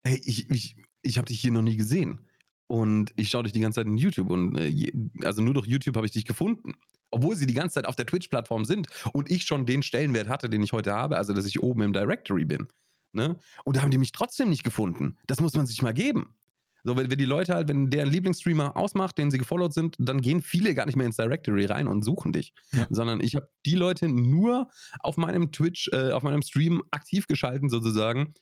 Hey, 0.06 0.22
ich, 0.24 0.50
ich, 0.50 0.76
ich 1.02 1.18
habe 1.18 1.28
dich 1.28 1.42
hier 1.42 1.52
noch 1.52 1.62
nie 1.62 1.76
gesehen. 1.76 2.22
Und 2.68 3.14
ich 3.16 3.30
schaue 3.30 3.44
dich 3.44 3.54
die 3.54 3.62
ganze 3.62 3.78
Zeit 3.78 3.88
in 3.88 3.98
YouTube 3.98 4.30
und 4.30 4.58
äh, 4.58 4.92
also 5.24 5.42
nur 5.42 5.54
durch 5.54 5.68
YouTube 5.68 5.96
habe 5.96 6.06
ich 6.06 6.12
dich 6.12 6.26
gefunden. 6.26 6.74
Obwohl 7.12 7.36
sie 7.36 7.46
die 7.46 7.54
ganze 7.54 7.76
Zeit 7.76 7.86
auf 7.86 7.96
der 7.96 8.06
Twitch-Plattform 8.06 8.66
sind 8.66 8.88
und 9.14 9.32
ich 9.32 9.44
schon 9.44 9.66
den 9.66 9.84
Stellenwert 9.84 10.28
hatte, 10.28 10.50
den 10.50 10.62
ich 10.62 10.74
heute 10.74 10.94
habe, 10.94 11.16
also 11.16 11.34
dass 11.34 11.46
ich 11.46 11.62
oben 11.62 11.82
im 11.82 11.94
Directory 11.94 12.44
bin. 12.44 12.68
Ne? 13.14 13.38
Und 13.64 13.78
da 13.78 13.82
haben 13.82 13.92
die 13.92 13.98
mich 13.98 14.12
trotzdem 14.12 14.50
nicht 14.50 14.64
gefunden. 14.64 15.18
Das 15.28 15.40
muss 15.42 15.54
man 15.54 15.66
sich 15.66 15.82
mal 15.82 15.94
geben. 15.94 16.36
So, 16.84 16.96
wenn, 16.96 17.12
wenn 17.12 17.18
die 17.18 17.26
Leute 17.26 17.54
halt, 17.54 17.68
wenn 17.68 17.90
deren 17.90 18.10
Lieblingsstreamer 18.10 18.78
ausmacht, 18.78 19.18
den 19.18 19.30
sie 19.30 19.38
gefollowt 19.38 19.74
sind, 19.74 19.96
dann 20.00 20.22
gehen 20.22 20.42
viele 20.42 20.74
gar 20.74 20.86
nicht 20.86 20.96
mehr 20.96 21.06
ins 21.06 21.18
Directory 21.18 21.66
rein 21.66 21.88
und 21.88 22.04
suchen 22.04 22.32
dich. 22.32 22.54
Ja. 22.72 22.88
Sondern 22.90 23.20
ich 23.20 23.36
habe 23.36 23.50
die 23.66 23.76
Leute 23.76 24.08
nur 24.08 24.70
auf 25.00 25.18
meinem 25.18 25.52
Twitch, 25.52 25.90
äh, 25.92 26.12
auf 26.12 26.24
meinem 26.24 26.42
Stream 26.42 26.84
aktiv 26.92 27.28
geschalten, 27.28 27.70
sozusagen, 27.70 28.34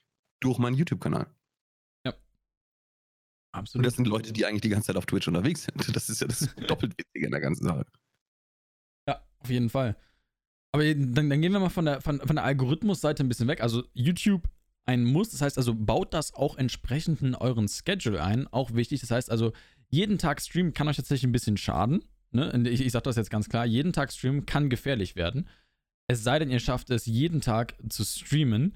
durch 0.41 0.59
meinen 0.59 0.75
YouTube-Kanal. 0.75 1.25
Ja. 2.05 2.13
Absolut. 3.51 3.79
Und 3.79 3.85
das 3.87 3.95
sind 3.95 4.07
Leute, 4.07 4.31
die 4.31 4.45
eigentlich 4.45 4.61
die 4.61 4.69
ganze 4.69 4.87
Zeit 4.87 4.97
auf 4.97 5.07
Twitch 5.07 5.27
unterwegs 5.27 5.63
sind. 5.63 5.87
Das 5.95 6.09
ist 6.09 6.21
ja 6.21 6.27
das 6.27 6.53
doppelt 6.67 6.95
Witzige 6.99 7.25
in 7.25 7.31
der 7.31 7.41
ganzen 7.41 7.65
Sache. 7.65 7.85
Ja, 9.07 9.21
auf 9.39 9.49
jeden 9.49 9.69
Fall. 9.69 9.95
Aber 10.71 10.83
dann, 10.83 11.29
dann 11.29 11.41
gehen 11.41 11.53
wir 11.53 11.59
mal 11.59 11.69
von 11.69 11.85
der, 11.85 12.01
von, 12.01 12.19
von 12.19 12.35
der 12.35 12.43
Algorithmusseite 12.43 13.23
ein 13.23 13.29
bisschen 13.29 13.47
weg. 13.47 13.61
Also 13.61 13.85
YouTube 13.93 14.47
ein 14.85 15.03
Muss. 15.03 15.31
Das 15.31 15.41
heißt 15.41 15.57
also, 15.57 15.73
baut 15.73 16.13
das 16.13 16.33
auch 16.33 16.57
entsprechend 16.57 17.21
in 17.21 17.35
euren 17.35 17.67
Schedule 17.67 18.23
ein. 18.23 18.47
Auch 18.47 18.73
wichtig. 18.73 19.01
Das 19.01 19.11
heißt 19.11 19.31
also, 19.31 19.53
jeden 19.89 20.17
Tag 20.17 20.41
streamen 20.41 20.73
kann 20.73 20.87
euch 20.87 20.97
tatsächlich 20.97 21.27
ein 21.27 21.31
bisschen 21.31 21.57
schaden. 21.57 22.03
Ne? 22.31 22.51
Ich, 22.69 22.81
ich 22.81 22.91
sage 22.91 23.03
das 23.03 23.15
jetzt 23.15 23.29
ganz 23.29 23.49
klar. 23.49 23.65
Jeden 23.65 23.93
Tag 23.93 24.11
streamen 24.11 24.45
kann 24.45 24.69
gefährlich 24.69 25.15
werden. 25.15 25.47
Es 26.07 26.23
sei 26.23 26.39
denn, 26.39 26.51
ihr 26.51 26.59
schafft 26.59 26.89
es, 26.91 27.05
jeden 27.05 27.41
Tag 27.41 27.75
zu 27.89 28.03
streamen 28.03 28.75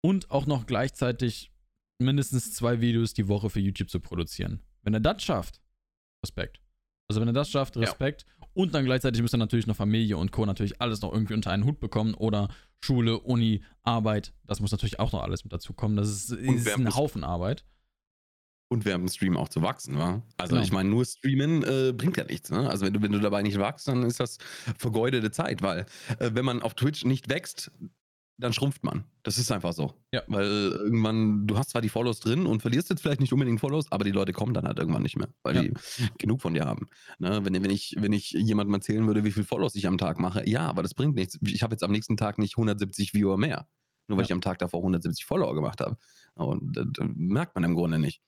und 0.00 0.30
auch 0.30 0.46
noch 0.46 0.66
gleichzeitig 0.66 1.52
mindestens 2.00 2.52
zwei 2.52 2.80
Videos 2.80 3.14
die 3.14 3.28
Woche 3.28 3.48
für 3.48 3.60
YouTube 3.60 3.90
zu 3.90 4.00
produzieren. 4.00 4.60
Wenn 4.82 4.94
ihr 4.94 5.00
das 5.00 5.22
schafft, 5.22 5.60
Respekt. 6.24 6.60
Also 7.08 7.20
wenn 7.20 7.28
ihr 7.28 7.34
das 7.34 7.50
schafft, 7.50 7.76
Respekt. 7.76 8.26
Ja. 8.26 8.46
Und 8.54 8.74
dann 8.74 8.84
gleichzeitig 8.84 9.22
müsst 9.22 9.34
ihr 9.34 9.38
natürlich 9.38 9.66
noch 9.66 9.76
Familie 9.76 10.16
und 10.16 10.32
Co. 10.32 10.44
natürlich 10.44 10.80
alles 10.80 11.00
noch 11.00 11.12
irgendwie 11.12 11.34
unter 11.34 11.50
einen 11.50 11.64
Hut 11.64 11.78
bekommen 11.78 12.14
oder 12.14 12.48
Schule, 12.84 13.20
Uni, 13.20 13.62
Arbeit. 13.82 14.32
Das 14.44 14.60
muss 14.60 14.72
natürlich 14.72 14.98
auch 14.98 15.12
noch 15.12 15.22
alles 15.22 15.44
mit 15.44 15.52
dazu 15.52 15.72
kommen. 15.72 15.96
Das 15.96 16.08
ist, 16.08 16.30
ist 16.30 16.68
ein 16.68 16.94
Haufen 16.94 17.24
Arbeit. 17.24 17.64
Und 18.68 18.86
während 18.86 19.04
dem 19.04 19.08
Stream 19.12 19.36
auch 19.36 19.50
zu 19.50 19.60
wachsen, 19.60 19.98
wa? 19.98 20.22
Also 20.38 20.54
genau. 20.54 20.64
ich 20.64 20.72
meine, 20.72 20.88
nur 20.88 21.04
streamen 21.04 21.62
äh, 21.62 21.92
bringt 21.92 22.16
ja 22.16 22.24
nichts. 22.24 22.50
Ne? 22.50 22.70
Also 22.70 22.86
wenn 22.86 22.94
du, 22.94 23.02
wenn 23.02 23.12
du 23.12 23.20
dabei 23.20 23.42
nicht 23.42 23.58
wachst, 23.58 23.86
dann 23.86 24.02
ist 24.02 24.18
das 24.18 24.38
vergeudete 24.78 25.30
Zeit, 25.30 25.60
weil 25.60 25.84
äh, 26.18 26.30
wenn 26.32 26.46
man 26.46 26.62
auf 26.62 26.72
Twitch 26.74 27.04
nicht 27.04 27.28
wächst, 27.28 27.70
dann 28.42 28.52
schrumpft 28.52 28.84
man. 28.84 29.04
Das 29.22 29.38
ist 29.38 29.50
einfach 29.50 29.72
so. 29.72 29.94
Ja. 30.12 30.22
Weil 30.26 30.44
irgendwann, 30.44 31.46
du 31.46 31.56
hast 31.56 31.70
zwar 31.70 31.80
die 31.80 31.88
Follows 31.88 32.20
drin 32.20 32.46
und 32.46 32.60
verlierst 32.60 32.90
jetzt 32.90 33.00
vielleicht 33.00 33.20
nicht 33.20 33.32
unbedingt 33.32 33.60
Follows, 33.60 33.90
aber 33.90 34.04
die 34.04 34.10
Leute 34.10 34.32
kommen 34.32 34.52
dann 34.52 34.66
halt 34.66 34.78
irgendwann 34.78 35.02
nicht 35.02 35.16
mehr, 35.16 35.28
weil 35.42 35.56
ja. 35.56 35.62
die 35.62 35.72
genug 36.18 36.42
von 36.42 36.54
dir 36.54 36.64
haben. 36.64 36.88
Ne? 37.18 37.44
Wenn, 37.44 37.54
wenn, 37.54 37.70
ich, 37.70 37.96
wenn 37.98 38.12
ich 38.12 38.32
jemandem 38.32 38.74
erzählen 38.74 39.06
würde, 39.06 39.24
wie 39.24 39.32
viel 39.32 39.44
Follows 39.44 39.74
ich 39.74 39.86
am 39.86 39.98
Tag 39.98 40.18
mache, 40.18 40.48
ja, 40.48 40.68
aber 40.68 40.82
das 40.82 40.94
bringt 40.94 41.14
nichts. 41.14 41.38
Ich 41.42 41.62
habe 41.62 41.72
jetzt 41.72 41.84
am 41.84 41.92
nächsten 41.92 42.16
Tag 42.16 42.38
nicht 42.38 42.54
170 42.56 43.14
Viewer 43.14 43.38
mehr. 43.38 43.66
Nur 44.08 44.18
weil 44.18 44.24
ja. 44.24 44.26
ich 44.26 44.32
am 44.32 44.40
Tag 44.40 44.58
davor 44.58 44.80
170 44.80 45.24
Follower 45.24 45.54
gemacht 45.54 45.80
habe. 45.80 45.96
Und 46.34 46.76
äh, 46.76 46.84
merkt 47.14 47.54
man 47.54 47.64
im 47.64 47.74
Grunde 47.74 47.98
nicht. 47.98 48.20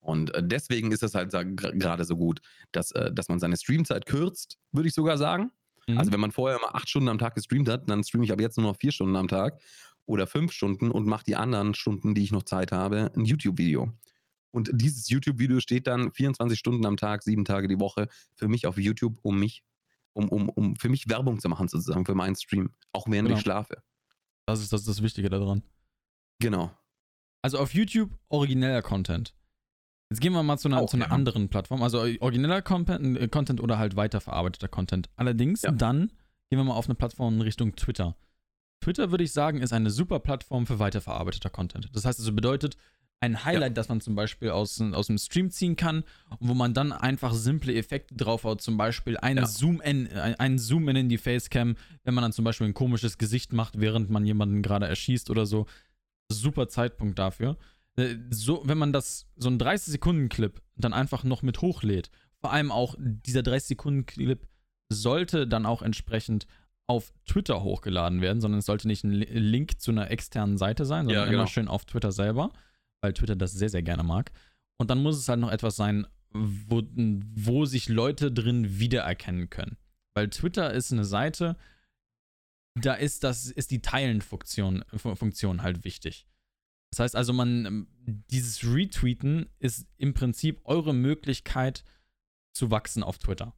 Und 0.00 0.34
äh, 0.34 0.42
deswegen 0.42 0.92
ist 0.92 1.02
es 1.02 1.14
halt 1.14 1.30
gerade 1.32 2.04
so 2.04 2.16
gut, 2.16 2.40
dass, 2.72 2.90
äh, 2.92 3.12
dass 3.12 3.28
man 3.28 3.38
seine 3.38 3.56
Streamzeit 3.56 4.06
kürzt, 4.06 4.58
würde 4.72 4.88
ich 4.88 4.94
sogar 4.94 5.18
sagen. 5.18 5.52
Mhm. 5.92 5.98
Also 5.98 6.12
wenn 6.12 6.20
man 6.20 6.32
vorher 6.32 6.58
immer 6.58 6.74
acht 6.74 6.88
Stunden 6.88 7.08
am 7.08 7.18
Tag 7.18 7.34
gestreamt 7.34 7.68
hat, 7.68 7.88
dann 7.88 8.04
streame 8.04 8.24
ich 8.24 8.32
aber 8.32 8.42
jetzt 8.42 8.56
nur 8.56 8.66
noch 8.66 8.76
vier 8.76 8.92
Stunden 8.92 9.16
am 9.16 9.28
Tag 9.28 9.60
oder 10.06 10.26
fünf 10.26 10.52
Stunden 10.52 10.90
und 10.90 11.06
mache 11.06 11.24
die 11.24 11.36
anderen 11.36 11.74
Stunden, 11.74 12.14
die 12.14 12.22
ich 12.22 12.32
noch 12.32 12.42
Zeit 12.42 12.72
habe, 12.72 13.12
ein 13.16 13.24
YouTube-Video. 13.24 13.92
Und 14.50 14.70
dieses 14.72 15.08
YouTube-Video 15.08 15.60
steht 15.60 15.86
dann 15.86 16.12
24 16.12 16.58
Stunden 16.58 16.84
am 16.84 16.96
Tag, 16.96 17.22
sieben 17.22 17.44
Tage 17.44 17.68
die 17.68 17.78
Woche 17.78 18.08
für 18.34 18.48
mich 18.48 18.66
auf 18.66 18.76
YouTube, 18.78 19.18
um 19.22 19.38
mich, 19.38 19.62
um, 20.12 20.28
um, 20.28 20.48
um 20.48 20.76
für 20.76 20.88
mich 20.88 21.08
Werbung 21.08 21.38
zu 21.38 21.48
machen, 21.48 21.68
sozusagen, 21.68 22.04
für 22.04 22.14
meinen 22.14 22.34
Stream. 22.34 22.74
Auch 22.92 23.06
während 23.08 23.28
genau. 23.28 23.38
ich 23.38 23.42
schlafe. 23.42 23.82
Das 24.46 24.60
ist, 24.60 24.72
das 24.72 24.80
ist 24.80 24.88
das 24.88 25.02
Wichtige 25.02 25.30
daran. 25.30 25.62
Genau. 26.40 26.72
Also 27.42 27.58
auf 27.58 27.72
YouTube 27.72 28.10
origineller 28.28 28.82
Content. 28.82 29.34
Jetzt 30.10 30.20
gehen 30.20 30.32
wir 30.32 30.42
mal 30.42 30.58
zu 30.58 30.68
einer, 30.68 30.80
Auch, 30.80 30.90
zu 30.90 30.96
einer 30.96 31.06
ja. 31.06 31.12
anderen 31.12 31.48
Plattform. 31.48 31.82
Also 31.82 32.00
origineller 32.00 32.62
Content, 32.62 33.16
äh, 33.16 33.28
Content 33.28 33.60
oder 33.60 33.78
halt 33.78 33.96
weiterverarbeiteter 33.96 34.68
Content. 34.68 35.08
Allerdings 35.16 35.62
ja. 35.62 35.70
dann 35.70 36.10
gehen 36.50 36.58
wir 36.58 36.64
mal 36.64 36.74
auf 36.74 36.86
eine 36.86 36.96
Plattform 36.96 37.34
in 37.34 37.40
Richtung 37.42 37.76
Twitter. 37.76 38.16
Twitter, 38.80 39.10
würde 39.10 39.24
ich 39.24 39.32
sagen, 39.32 39.60
ist 39.60 39.72
eine 39.72 39.90
super 39.90 40.18
Plattform 40.18 40.66
für 40.66 40.78
weiterverarbeiteter 40.78 41.50
Content. 41.50 41.88
Das 41.92 42.04
heißt 42.04 42.18
also 42.18 42.32
bedeutet, 42.32 42.76
ein 43.20 43.44
Highlight, 43.44 43.72
ja. 43.72 43.74
das 43.74 43.88
man 43.88 44.00
zum 44.00 44.14
Beispiel 44.14 44.50
aus, 44.50 44.80
aus 44.80 45.06
dem 45.08 45.18
Stream 45.18 45.50
ziehen 45.50 45.76
kann, 45.76 46.04
wo 46.40 46.54
man 46.54 46.72
dann 46.72 46.90
einfach 46.90 47.34
simple 47.34 47.74
Effekte 47.74 48.14
draufhaut, 48.14 48.62
zum 48.62 48.78
Beispiel 48.78 49.18
eine 49.18 49.42
ja. 49.42 49.46
Zoom-in, 49.46 50.08
ein 50.10 50.58
Zoom-in 50.58 50.96
in 50.96 51.08
die 51.10 51.18
Facecam, 51.18 51.76
wenn 52.02 52.14
man 52.14 52.22
dann 52.22 52.32
zum 52.32 52.46
Beispiel 52.46 52.66
ein 52.66 52.74
komisches 52.74 53.18
Gesicht 53.18 53.52
macht, 53.52 53.78
während 53.78 54.08
man 54.08 54.24
jemanden 54.24 54.62
gerade 54.62 54.86
erschießt 54.86 55.28
oder 55.28 55.44
so. 55.44 55.66
Super 56.32 56.68
Zeitpunkt 56.68 57.18
dafür. 57.18 57.58
Äh, 58.00 58.16
so, 58.30 58.62
wenn 58.64 58.78
man 58.78 58.92
das, 58.92 59.26
so 59.36 59.48
ein 59.48 59.58
30-Sekunden-Clip 59.58 60.60
dann 60.76 60.92
einfach 60.92 61.24
noch 61.24 61.42
mit 61.42 61.60
hochlädt, 61.60 62.10
vor 62.40 62.52
allem 62.52 62.72
auch 62.72 62.94
dieser 62.98 63.40
30-Sekunden-Clip 63.40 64.46
sollte 64.92 65.46
dann 65.46 65.66
auch 65.66 65.82
entsprechend 65.82 66.46
auf 66.86 67.12
Twitter 67.24 67.62
hochgeladen 67.62 68.20
werden, 68.20 68.40
sondern 68.40 68.58
es 68.58 68.66
sollte 68.66 68.88
nicht 68.88 69.04
ein 69.04 69.12
Link 69.12 69.80
zu 69.80 69.92
einer 69.92 70.10
externen 70.10 70.58
Seite 70.58 70.84
sein, 70.84 71.06
sondern 71.06 71.24
ja, 71.24 71.30
genau. 71.30 71.42
immer 71.42 71.46
schön 71.46 71.68
auf 71.68 71.84
Twitter 71.84 72.10
selber, 72.10 72.52
weil 73.00 73.12
Twitter 73.12 73.36
das 73.36 73.52
sehr, 73.52 73.68
sehr 73.68 73.82
gerne 73.82 74.02
mag. 74.02 74.32
Und 74.78 74.90
dann 74.90 75.02
muss 75.02 75.16
es 75.16 75.28
halt 75.28 75.38
noch 75.38 75.52
etwas 75.52 75.76
sein, 75.76 76.06
wo, 76.30 76.82
wo 77.34 77.64
sich 77.64 77.88
Leute 77.88 78.32
drin 78.32 78.80
wiedererkennen 78.80 79.50
können. 79.50 79.76
Weil 80.14 80.30
Twitter 80.30 80.72
ist 80.72 80.92
eine 80.92 81.04
Seite, 81.04 81.56
da 82.74 82.94
ist 82.94 83.22
das, 83.24 83.50
ist 83.50 83.70
die 83.70 83.82
Teilen-Funktion 83.82 84.84
Funktion 84.96 85.62
halt 85.62 85.84
wichtig. 85.84 86.26
Das 86.90 87.00
heißt 87.00 87.16
also, 87.16 87.32
man, 87.32 87.86
dieses 88.04 88.64
Retweeten 88.64 89.48
ist 89.58 89.86
im 89.96 90.12
Prinzip 90.14 90.60
eure 90.64 90.92
Möglichkeit 90.92 91.84
zu 92.52 92.70
wachsen 92.70 93.02
auf 93.02 93.18
Twitter. 93.18 93.54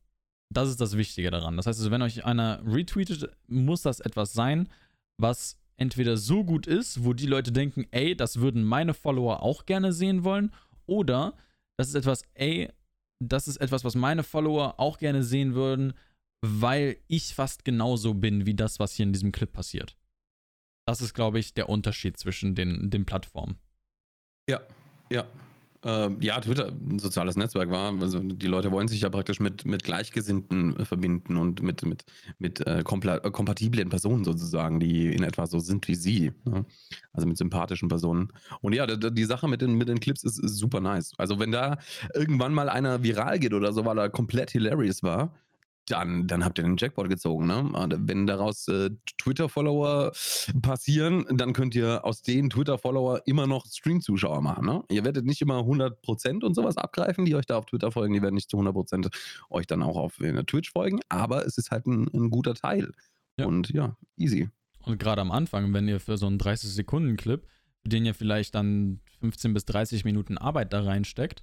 Das 0.51 0.68
ist 0.68 0.80
das 0.80 0.97
Wichtige 0.97 1.30
daran. 1.30 1.57
Das 1.57 1.66
heißt 1.66 1.78
also, 1.78 1.91
wenn 1.91 2.03
euch 2.03 2.24
einer 2.24 2.62
retweetet, 2.66 3.30
muss 3.47 3.83
das 3.83 4.01
etwas 4.01 4.35
sein, 4.35 4.68
was 5.16 5.59
entweder 5.76 6.16
so 6.16 6.45
gut 6.45 6.66
ist, 6.66 7.05
wo 7.05 7.14
die 7.14 7.26
Leute 7.26 7.53
denken, 7.53 7.87
ey, 7.91 8.14
das 8.14 8.41
würden 8.41 8.62
meine 8.62 8.93
Follower 8.93 9.43
auch 9.43 9.64
gerne 9.64 9.93
sehen 9.93 10.24
wollen, 10.24 10.53
oder 10.87 11.35
das 11.78 11.89
ist 11.89 11.95
etwas, 11.95 12.22
ey, 12.35 12.68
das 13.18 13.49
ist 13.49 13.57
etwas, 13.57 13.85
was 13.85 13.95
meine 13.95 14.22
Follower 14.22 14.78
auch 14.78 14.99
gerne 14.99 15.22
sehen 15.22 15.55
würden, 15.55 15.95
weil 16.43 16.99
ich 17.07 17.35
fast 17.35 17.64
genauso 17.64 18.14
bin 18.14 18.47
wie 18.47 18.55
das, 18.55 18.78
was 18.78 18.93
hier 18.93 19.05
in 19.05 19.12
diesem 19.12 19.33
Clip 19.33 19.53
passiert. 19.53 19.97
Das 20.85 21.01
ist, 21.01 21.14
glaube 21.14 21.39
ich, 21.39 21.55
der 21.55 21.68
Unterschied 21.68 22.18
zwischen 22.18 22.55
den, 22.55 22.91
den 22.91 23.05
Plattformen. 23.05 23.57
Ja, 24.49 24.61
ja. 25.11 25.24
Ähm, 25.85 26.18
ja, 26.20 26.41
Twitter, 26.41 26.68
ein 26.68 27.01
soziales 27.01 27.37
Netzwerk 27.37 27.68
war. 27.70 27.93
Also 28.01 28.20
die 28.20 28.47
Leute 28.47 28.70
wollen 28.70 28.87
sich 28.87 29.01
ja 29.01 29.11
praktisch 29.11 29.41
mit, 29.41 29.64
mit 29.64 29.83
Gleichgesinnten 29.83 30.78
äh, 30.78 30.85
verbinden 30.85 31.37
und 31.37 31.61
mit, 31.61 31.85
mit, 31.85 32.05
mit 32.39 32.64
äh, 32.66 32.80
äh, 32.80 32.83
kompatiblen 32.85 33.89
Personen 33.89 34.22
sozusagen, 34.24 34.78
die 34.78 35.12
in 35.12 35.24
etwa 35.24 35.47
so 35.47 35.59
sind 35.59 35.89
wie 35.89 35.97
sie. 35.97 36.33
Ne? 36.45 36.64
Also 37.12 37.26
mit 37.26 37.37
sympathischen 37.37 37.89
Personen. 37.89 38.28
Und 38.61 38.74
ja, 38.74 38.87
die, 38.87 39.24
Sache 39.24 39.49
mit 39.49 39.61
den, 39.61 39.74
mit 39.74 39.89
den 39.89 39.99
Clips 39.99 40.22
ist, 40.22 40.39
ist 40.39 40.57
super 40.57 40.80
nice. 40.80 41.14
Also 41.18 41.41
wenn 41.41 41.51
da 41.51 41.78
irgendwann 42.14 42.55
mal 42.55 42.68
einer 42.68 43.03
viral 43.03 43.41
geht 43.41 43.53
oder 43.53 43.72
so, 43.72 43.85
weil 43.85 43.99
er 43.99 44.09
komplett 44.09 44.53
hilarious 44.53 45.03
war, 45.03 45.35
dann, 45.87 46.26
dann 46.28 46.45
habt 46.45 46.59
ihr 46.59 46.64
den 46.64 46.76
Jackpot 46.76 47.09
gezogen. 47.09 47.47
Ne? 47.47 47.70
Wenn 47.99 48.26
daraus 48.26 48.68
äh, 48.68 48.91
Twitter-Follower 49.18 50.12
passieren, 50.62 51.26
dann 51.30 51.53
könnt 51.53 51.74
ihr 51.74 52.05
aus 52.05 52.22
den 52.22 52.51
Twitter-Follower 52.51 53.22
immer 53.26 53.47
noch 53.47 53.66
Stream-Zuschauer 53.66 54.41
machen. 54.41 54.64
Ne? 54.64 54.85
Ihr 54.91 55.05
werdet 55.05 55.24
nicht 55.24 55.43
immer 55.43 55.61
100% 55.61 56.45
und 56.45 56.55
sowas 56.55 56.76
abgreifen, 56.76 57.24
die 57.24 57.35
euch 57.35 57.47
da 57.47 57.59
auf 57.59 57.66
Twitter 57.66 57.91
folgen. 57.91 58.14
Die 58.14 58.22
werden 58.22 58.35
nicht 58.35 58.51
zu 58.51 58.59
100% 58.59 59.12
euch 59.51 59.66
dann 59.66 59.83
auch 59.83 59.97
auf 59.97 60.20
äh, 60.20 60.45
Twitch 60.45 60.70
folgen. 60.72 61.01
Aber 61.09 61.45
es 61.47 61.59
ist 61.59 61.70
halt 61.70 61.87
ein, 61.87 62.09
ein 62.14 62.30
guter 62.30 62.55
Teil. 62.55 62.93
Ja. 63.39 63.47
Und 63.47 63.70
ja, 63.70 63.97
easy. 64.16 64.49
Und 64.85 64.99
gerade 64.99 65.20
am 65.20 65.30
Anfang, 65.30 65.72
wenn 65.72 65.89
ihr 65.89 66.01
für 66.01 66.16
so 66.16 66.26
einen 66.26 66.39
30-Sekunden-Clip, 66.39 67.47
den 67.85 68.05
ihr 68.05 68.14
vielleicht 68.14 68.55
dann 68.55 69.01
15 69.20 69.55
bis 69.55 69.64
30 69.64 70.05
Minuten 70.05 70.39
Arbeit 70.39 70.72
da 70.72 70.83
reinsteckt, 70.83 71.43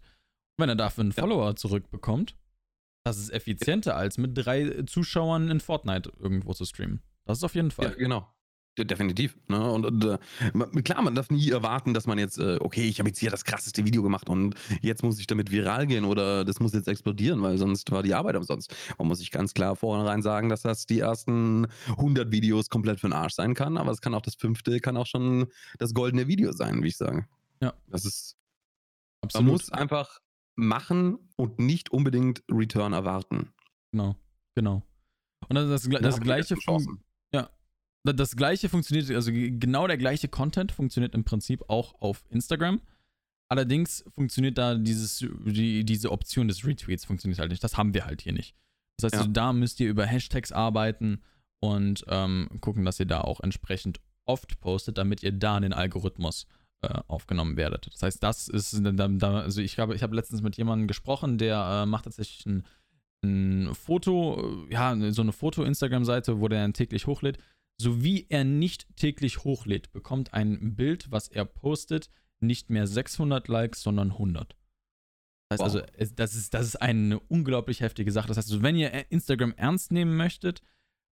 wenn 0.57 0.69
er 0.69 0.75
dafür 0.75 1.03
einen 1.03 1.11
ja. 1.11 1.21
Follower 1.21 1.55
zurückbekommt, 1.55 2.35
das 3.03 3.17
ist 3.17 3.31
effizienter, 3.31 3.95
als 3.95 4.17
mit 4.17 4.31
drei 4.37 4.83
Zuschauern 4.83 5.49
in 5.49 5.59
Fortnite 5.59 6.11
irgendwo 6.19 6.53
zu 6.53 6.65
streamen. 6.65 7.01
Das 7.25 7.37
ist 7.37 7.43
auf 7.43 7.55
jeden 7.55 7.71
Fall. 7.71 7.91
Ja, 7.91 7.95
genau. 7.95 8.27
Definitiv. 8.77 9.35
Ne? 9.47 9.71
Und, 9.71 9.85
und 9.85 10.05
äh, 10.05 10.81
klar, 10.83 11.01
man 11.01 11.15
darf 11.15 11.29
nie 11.29 11.49
erwarten, 11.49 11.93
dass 11.93 12.07
man 12.07 12.17
jetzt, 12.17 12.37
äh, 12.37 12.57
okay, 12.61 12.87
ich 12.87 12.99
habe 12.99 13.09
jetzt 13.09 13.19
hier 13.19 13.29
das 13.29 13.43
krasseste 13.43 13.85
Video 13.85 14.01
gemacht 14.03 14.29
und 14.29 14.55
jetzt 14.81 15.03
muss 15.03 15.19
ich 15.19 15.27
damit 15.27 15.51
viral 15.51 15.87
gehen 15.87 16.05
oder 16.05 16.45
das 16.45 16.59
muss 16.59 16.73
jetzt 16.73 16.87
explodieren, 16.87 17.41
weil 17.41 17.57
sonst 17.57 17.91
war 17.91 18.03
die 18.03 18.13
Arbeit 18.13 18.35
umsonst. 18.35 18.73
Man 18.97 19.07
muss 19.07 19.19
sich 19.19 19.31
ganz 19.31 19.53
klar 19.53 19.75
vornherein 19.75 20.21
sagen, 20.21 20.49
dass 20.49 20.61
das 20.61 20.85
die 20.85 20.99
ersten 20.99 21.67
100 21.87 22.31
Videos 22.31 22.69
komplett 22.69 22.99
für 22.99 23.07
den 23.07 23.13
Arsch 23.13 23.33
sein 23.33 23.53
kann, 23.53 23.77
aber 23.77 23.91
es 23.91 24.01
kann 24.01 24.13
auch 24.13 24.21
das 24.21 24.35
fünfte, 24.35 24.79
kann 24.79 24.97
auch 24.97 25.07
schon 25.07 25.47
das 25.77 25.93
goldene 25.93 26.27
Video 26.27 26.51
sein, 26.53 26.81
wie 26.83 26.87
ich 26.87 26.97
sage. 26.97 27.27
Ja. 27.61 27.73
Das 27.87 28.05
ist. 28.05 28.37
Absolut. 29.21 29.45
Man 29.45 29.51
muss 29.51 29.71
einfach 29.71 30.19
machen 30.59 31.17
und 31.35 31.59
nicht 31.59 31.91
unbedingt 31.91 32.43
Return 32.51 32.93
erwarten. 32.93 33.51
Genau, 33.91 34.15
genau. 34.55 34.83
Und 35.47 35.55
das, 35.55 35.67
das, 35.69 35.89
das, 35.89 36.01
das 36.01 36.19
gleiche 36.19 36.55
ja, 37.33 37.49
das 38.03 38.35
gleiche 38.35 38.69
funktioniert, 38.69 39.09
also 39.11 39.31
genau 39.33 39.87
der 39.87 39.97
gleiche 39.97 40.27
Content 40.27 40.71
funktioniert 40.71 41.15
im 41.15 41.23
Prinzip 41.23 41.63
auch 41.67 41.99
auf 42.01 42.25
Instagram. 42.29 42.81
Allerdings 43.51 44.05
funktioniert 44.13 44.57
da 44.57 44.75
dieses, 44.75 45.25
die, 45.45 45.83
diese 45.83 46.11
Option 46.11 46.47
des 46.47 46.65
Retweets 46.65 47.05
funktioniert 47.05 47.39
halt 47.39 47.49
nicht. 47.49 47.63
Das 47.63 47.77
haben 47.77 47.93
wir 47.93 48.05
halt 48.05 48.21
hier 48.21 48.33
nicht. 48.33 48.55
Das 48.97 49.05
heißt, 49.05 49.13
ja. 49.13 49.19
also, 49.21 49.31
da 49.31 49.53
müsst 49.53 49.79
ihr 49.79 49.89
über 49.89 50.05
Hashtags 50.05 50.51
arbeiten 50.51 51.21
und 51.59 52.05
ähm, 52.07 52.49
gucken, 52.61 52.85
dass 52.85 52.99
ihr 52.99 53.07
da 53.07 53.21
auch 53.21 53.39
entsprechend 53.41 53.99
oft 54.25 54.59
postet, 54.59 54.97
damit 54.97 55.23
ihr 55.23 55.31
da 55.31 55.59
den 55.59 55.73
Algorithmus 55.73 56.45
äh, 56.81 57.01
aufgenommen 57.07 57.57
werdet. 57.57 57.89
Das 57.91 58.01
heißt, 58.03 58.23
das 58.23 58.47
ist, 58.47 58.73
also 58.85 59.61
ich 59.61 59.79
habe, 59.79 59.95
ich 59.95 60.03
habe 60.03 60.15
letztens 60.15 60.41
mit 60.41 60.55
jemandem 60.55 60.87
gesprochen, 60.87 61.37
der 61.37 61.83
äh, 61.83 61.85
macht 61.85 62.05
tatsächlich 62.05 62.45
ein, 62.45 62.65
ein 63.21 63.75
Foto, 63.75 64.65
äh, 64.69 64.73
ja, 64.73 64.95
so 65.11 65.21
eine 65.21 65.33
Foto-Instagram-Seite, 65.33 66.39
wo 66.39 66.47
der 66.47 66.61
dann 66.61 66.73
täglich 66.73 67.05
hochlädt. 67.05 67.37
So 67.81 68.01
wie 68.03 68.27
er 68.29 68.43
nicht 68.45 68.87
täglich 68.95 69.43
hochlädt, 69.43 69.91
bekommt 69.91 70.33
ein 70.33 70.75
Bild, 70.75 71.11
was 71.11 71.27
er 71.27 71.45
postet, 71.45 72.09
nicht 72.39 72.69
mehr 72.69 72.87
600 72.87 73.47
Likes, 73.49 73.81
sondern 73.81 74.11
100. 74.11 74.55
Das 75.49 75.59
heißt 75.59 75.75
wow. 75.75 75.83
also, 75.83 76.13
das 76.15 76.35
ist, 76.35 76.53
das 76.53 76.65
ist 76.65 76.75
eine 76.77 77.19
unglaublich 77.19 77.81
heftige 77.81 78.11
Sache. 78.11 78.27
Das 78.27 78.37
heißt, 78.37 78.49
also, 78.49 78.63
wenn 78.63 78.75
ihr 78.77 79.11
Instagram 79.11 79.53
ernst 79.57 79.91
nehmen 79.91 80.15
möchtet, 80.15 80.61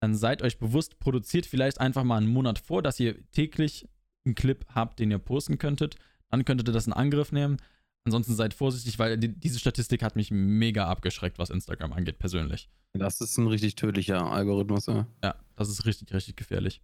dann 0.00 0.14
seid 0.14 0.42
euch 0.42 0.58
bewusst, 0.58 0.98
produziert 0.98 1.44
vielleicht 1.44 1.80
einfach 1.80 2.04
mal 2.04 2.16
einen 2.16 2.32
Monat 2.32 2.58
vor, 2.58 2.82
dass 2.82 2.98
ihr 2.98 3.30
täglich 3.32 3.86
einen 4.24 4.34
Clip 4.34 4.64
habt, 4.74 4.98
den 4.98 5.10
ihr 5.10 5.18
posten 5.18 5.58
könntet, 5.58 5.96
dann 6.30 6.44
könntet 6.44 6.68
ihr 6.68 6.72
das 6.72 6.86
in 6.86 6.92
Angriff 6.92 7.32
nehmen. 7.32 7.58
Ansonsten 8.04 8.34
seid 8.34 8.54
vorsichtig, 8.54 8.98
weil 8.98 9.18
die, 9.18 9.28
diese 9.28 9.58
Statistik 9.58 10.02
hat 10.02 10.16
mich 10.16 10.30
mega 10.30 10.86
abgeschreckt, 10.86 11.38
was 11.38 11.50
Instagram 11.50 11.92
angeht, 11.92 12.18
persönlich. 12.18 12.70
Das 12.94 13.20
ist 13.20 13.36
ein 13.38 13.46
richtig 13.46 13.74
tödlicher 13.74 14.24
Algorithmus. 14.24 14.86
Ja, 14.86 15.06
ja 15.22 15.34
das 15.56 15.68
ist 15.68 15.84
richtig, 15.84 16.12
richtig 16.12 16.36
gefährlich. 16.36 16.80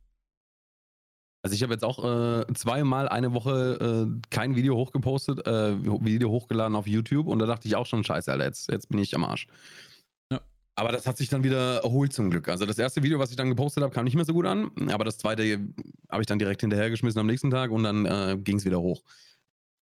Also 1.43 1.55
ich 1.55 1.63
habe 1.63 1.73
jetzt 1.73 1.85
auch 1.85 2.05
äh, 2.05 2.53
zweimal 2.55 3.09
eine 3.09 3.33
Woche 3.33 4.09
äh, 4.09 4.21
kein 4.31 4.57
Video 4.57 4.77
hochgepostet, 4.77 5.47
äh, 5.47 5.81
Video 5.85 6.29
hochgeladen 6.31 6.77
auf 6.77 6.89
YouTube 6.89 7.29
und 7.29 7.39
da 7.39 7.47
dachte 7.47 7.69
ich 7.69 7.77
auch 7.77 7.87
schon, 7.87 8.03
scheiße, 8.03 8.33
Alter, 8.33 8.45
jetzt, 8.45 8.71
jetzt 8.71 8.89
bin 8.89 8.99
ich 8.99 9.15
am 9.15 9.25
Arsch. 9.25 9.47
Aber 10.79 10.93
das 10.93 11.07
hat 11.07 11.17
sich 11.17 11.31
dann 11.31 11.43
wieder 11.43 11.83
erholt 11.83 12.13
zum 12.13 12.31
Glück. 12.31 12.49
Also 12.49 12.67
das 12.67 12.79
erste 12.79 13.03
Video, 13.03 13.19
was 13.19 13.31
ich 13.31 13.37
dann 13.37 13.49
gepostet 13.49 13.83
habe, 13.83 13.95
kam 13.95 14.05
nicht 14.05 14.15
mehr 14.15 14.27
so 14.27 14.35
gut 14.35 14.45
an. 14.45 14.71
Aber 14.91 15.05
das 15.05 15.17
zweite 15.17 15.59
habe 16.11 16.23
ich 16.23 16.27
dann 16.27 16.39
direkt 16.39 16.61
hinterhergeschmissen 16.61 17.19
am 17.19 17.27
nächsten 17.27 17.51
Tag 17.51 17.71
und 17.71 17.83
dann 17.83 18.05
äh, 18.05 18.37
ging 18.39 18.59
es 18.59 18.67
wieder 18.67 18.79
hoch. 18.79 19.03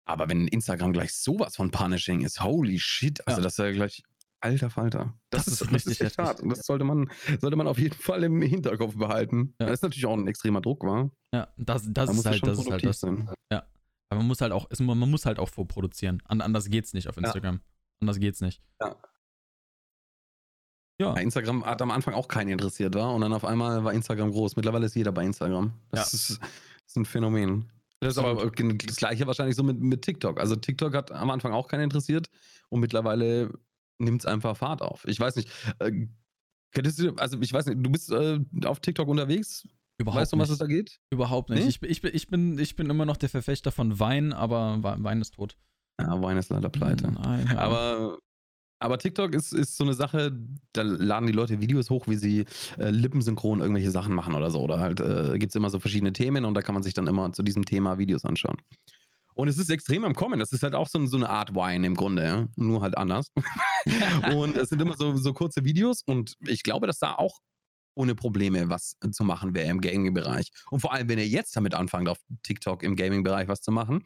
Aber 0.05 0.29
wenn 0.29 0.47
Instagram 0.47 0.93
gleich 0.93 1.13
sowas 1.13 1.57
von 1.57 1.69
Punishing 1.69 2.21
ist, 2.21 2.41
holy 2.41 2.79
shit, 2.79 3.27
also 3.27 3.41
ja. 3.41 3.43
das 3.43 3.53
ist 3.53 3.57
ja 3.57 3.71
gleich 3.71 4.03
alter 4.39 4.69
Falter. 4.69 5.13
Das, 5.31 5.45
das 5.45 5.61
ist, 5.61 5.71
richtig 5.73 5.97
das 5.97 6.11
ist 6.11 6.17
hart. 6.17 6.39
Und 6.39 6.49
das 6.49 6.65
sollte 6.65 6.85
man, 6.85 7.11
sollte 7.41 7.57
man 7.57 7.67
auf 7.67 7.79
jeden 7.79 7.95
Fall 7.95 8.23
im 8.23 8.41
Hinterkopf 8.41 8.95
behalten. 8.95 9.53
Ja. 9.59 9.65
Das 9.65 9.79
ist 9.79 9.81
natürlich 9.81 10.05
auch 10.05 10.13
ein 10.13 10.27
extremer 10.27 10.61
Druck, 10.61 10.83
war. 10.83 11.11
Ja, 11.33 11.49
das, 11.57 11.83
das 11.91 11.93
da 11.93 12.03
ist 12.13 12.25
halt 12.25 12.47
das. 12.47 12.59
Ist 12.59 12.71
halt 12.71 12.85
das. 12.85 12.99
Sein. 12.99 13.29
Ja. 13.51 13.65
Aber 14.09 14.19
man 14.19 14.27
muss 14.27 14.39
halt 14.39 14.53
auch, 14.53 14.69
man 14.79 14.97
muss 14.97 15.25
halt 15.25 15.39
auch 15.39 15.49
vorproduzieren. 15.49 16.21
Anders 16.27 16.69
geht's 16.69 16.93
nicht 16.93 17.09
auf 17.09 17.17
Instagram. 17.17 17.55
Ja. 17.55 17.61
Anders 18.01 18.19
geht's 18.19 18.39
nicht. 18.39 18.61
Ja. 18.79 18.95
Ja. 20.99 21.13
Instagram 21.15 21.65
hat 21.65 21.81
am 21.81 21.91
Anfang 21.91 22.13
auch 22.13 22.27
keinen 22.27 22.49
interessiert, 22.49 22.95
war 22.95 23.13
und 23.13 23.21
dann 23.21 23.33
auf 23.33 23.43
einmal 23.43 23.83
war 23.83 23.93
Instagram 23.93 24.31
groß. 24.31 24.55
Mittlerweile 24.55 24.85
ist 24.85 24.95
jeder 24.95 25.11
bei 25.11 25.25
Instagram. 25.25 25.73
Das, 25.91 26.11
ja. 26.11 26.17
ist, 26.17 26.29
das 26.29 26.49
ist, 26.87 26.95
ein 26.95 27.05
Phänomen. 27.05 27.69
Das 27.99 28.13
ist 28.13 28.17
aber 28.17 28.49
das 28.49 28.95
gleiche 28.95 29.27
wahrscheinlich 29.27 29.55
so 29.55 29.63
mit, 29.63 29.79
mit 29.79 30.01
TikTok. 30.03 30.39
Also 30.39 30.55
TikTok 30.55 30.93
hat 30.93 31.11
am 31.11 31.29
Anfang 31.29 31.53
auch 31.53 31.67
keinen 31.67 31.83
interessiert 31.83 32.29
und 32.69 32.79
mittlerweile 32.79 33.51
nimmt 33.97 34.21
es 34.21 34.25
einfach 34.25 34.55
Fahrt 34.55 34.81
auf. 34.81 35.05
Ich 35.07 35.19
weiß 35.19 35.35
nicht. 35.35 35.49
Äh, 35.79 36.07
du, 36.73 37.15
also 37.17 37.41
ich 37.41 37.51
weiß 37.51 37.65
nicht, 37.67 37.85
du 37.85 37.89
bist 37.89 38.11
äh, 38.11 38.39
auf 38.65 38.79
TikTok 38.79 39.07
unterwegs? 39.07 39.67
Überhaupt 39.97 40.21
weißt 40.21 40.33
du, 40.33 40.35
um 40.35 40.41
was 40.41 40.49
es 40.49 40.57
da 40.57 40.65
geht? 40.65 40.99
Überhaupt 41.09 41.49
nicht. 41.49 41.63
Nee? 41.81 41.89
Ich, 41.89 42.03
ich, 42.03 42.03
ich, 42.03 42.27
bin, 42.27 42.59
ich 42.59 42.75
bin 42.75 42.89
immer 42.89 43.05
noch 43.05 43.17
der 43.17 43.29
Verfechter 43.29 43.71
von 43.71 43.99
Wein, 43.99 44.33
aber 44.33 44.79
Wein 44.81 45.21
ist 45.21 45.35
tot. 45.35 45.57
Ja, 45.99 46.21
Wein 46.21 46.37
ist 46.37 46.49
leider 46.49 46.69
pleite. 46.69 47.09
Nein. 47.11 47.57
Aber 47.57 48.17
aber 48.85 48.99
TikTok 48.99 49.33
ist, 49.33 49.51
ist 49.51 49.77
so 49.77 49.83
eine 49.83 49.95
Sache, 49.95 50.31
da 50.73 50.83
laden 50.83 51.25
die 51.25 51.33
Leute 51.33 51.59
Videos 51.59 51.89
hoch, 51.89 52.07
wie 52.07 52.15
sie 52.15 52.45
äh, 52.77 52.91
lippensynchron 52.91 53.59
irgendwelche 53.59 53.89
Sachen 53.89 54.13
machen 54.13 54.35
oder 54.35 54.51
so. 54.51 54.61
Oder 54.61 54.79
halt 54.79 54.99
äh, 54.99 55.39
gibt 55.39 55.49
es 55.49 55.55
immer 55.55 55.71
so 55.71 55.79
verschiedene 55.79 56.13
Themen 56.13 56.45
und 56.45 56.53
da 56.53 56.61
kann 56.61 56.75
man 56.75 56.83
sich 56.83 56.93
dann 56.93 57.07
immer 57.07 57.33
zu 57.33 57.41
diesem 57.41 57.65
Thema 57.65 57.97
Videos 57.97 58.25
anschauen. 58.25 58.57
Und 59.33 59.47
es 59.47 59.57
ist 59.57 59.71
extrem 59.71 60.05
am 60.05 60.13
Kommen. 60.13 60.39
Das 60.39 60.51
ist 60.53 60.61
halt 60.61 60.75
auch 60.75 60.87
so, 60.87 61.03
so 61.07 61.17
eine 61.17 61.29
Art 61.29 61.55
Wine 61.55 61.85
im 61.87 61.95
Grunde, 61.95 62.23
ja? 62.23 62.47
nur 62.55 62.81
halt 62.81 62.95
anders. 62.95 63.31
und 64.35 64.55
es 64.55 64.69
sind 64.69 64.81
immer 64.81 64.95
so, 64.95 65.15
so 65.17 65.33
kurze 65.33 65.65
Videos 65.65 66.03
und 66.05 66.35
ich 66.45 66.61
glaube, 66.61 66.85
dass 66.85 66.99
da 66.99 67.15
auch 67.15 67.39
ohne 67.95 68.13
Probleme 68.13 68.69
was 68.69 68.97
zu 69.11 69.23
machen 69.23 69.55
wäre 69.55 69.69
im 69.69 69.81
Gaming-Bereich. 69.81 70.51
Und 70.69 70.81
vor 70.81 70.93
allem, 70.93 71.09
wenn 71.09 71.17
ihr 71.17 71.27
jetzt 71.27 71.55
damit 71.55 71.73
anfangt, 71.73 72.07
auf 72.07 72.19
TikTok 72.43 72.83
im 72.83 72.95
Gaming-Bereich 72.95 73.47
was 73.47 73.61
zu 73.61 73.71
machen, 73.71 74.03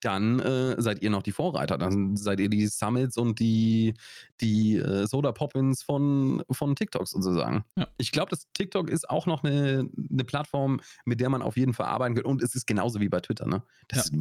dann 0.00 0.40
äh, 0.40 0.80
seid 0.80 1.02
ihr 1.02 1.10
noch 1.10 1.22
die 1.22 1.32
Vorreiter. 1.32 1.78
Dann 1.78 2.16
seid 2.16 2.40
ihr 2.40 2.48
die 2.48 2.66
Summits 2.66 3.16
und 3.16 3.38
die, 3.38 3.94
die 4.40 4.76
äh, 4.76 5.06
Soda 5.06 5.32
Poppins 5.32 5.82
von, 5.82 6.42
von 6.50 6.76
TikTok 6.76 7.08
sozusagen. 7.08 7.64
Ja. 7.76 7.88
Ich 7.98 8.12
glaube, 8.12 8.30
dass 8.30 8.46
TikTok 8.52 8.90
ist 8.90 9.08
auch 9.08 9.26
noch 9.26 9.44
eine, 9.44 9.88
eine 10.10 10.24
Plattform, 10.24 10.80
mit 11.04 11.20
der 11.20 11.30
man 11.30 11.42
auf 11.42 11.56
jeden 11.56 11.74
Fall 11.74 11.86
arbeiten 11.86 12.14
kann. 12.14 12.24
Und 12.24 12.42
es 12.42 12.54
ist 12.54 12.66
genauso 12.66 13.00
wie 13.00 13.08
bei 13.08 13.20
Twitter. 13.20 13.46
Ne? 13.46 13.62
Das 13.88 14.10
ja. 14.12 14.20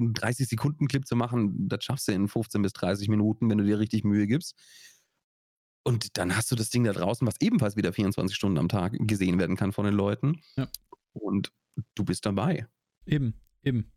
30 0.00 0.48
Sekunden 0.48 0.88
Clip 0.88 1.06
zu 1.06 1.16
machen, 1.16 1.68
das 1.68 1.84
schaffst 1.84 2.08
du 2.08 2.12
in 2.12 2.28
15 2.28 2.62
bis 2.62 2.72
30 2.72 3.08
Minuten, 3.08 3.48
wenn 3.50 3.58
du 3.58 3.64
dir 3.64 3.78
richtig 3.78 4.04
Mühe 4.04 4.26
gibst. 4.26 4.54
Und 5.84 6.16
dann 6.16 6.34
hast 6.34 6.50
du 6.50 6.56
das 6.56 6.70
Ding 6.70 6.84
da 6.84 6.92
draußen, 6.92 7.26
was 7.26 7.34
ebenfalls 7.40 7.76
wieder 7.76 7.92
24 7.92 8.34
Stunden 8.34 8.58
am 8.58 8.68
Tag 8.68 8.94
gesehen 9.00 9.38
werden 9.38 9.56
kann 9.56 9.72
von 9.72 9.84
den 9.84 9.94
Leuten. 9.94 10.40
Ja. 10.56 10.68
Und 11.12 11.52
du 11.94 12.04
bist 12.04 12.24
dabei. 12.24 12.66
Eben, 13.06 13.34
eben. 13.62 13.92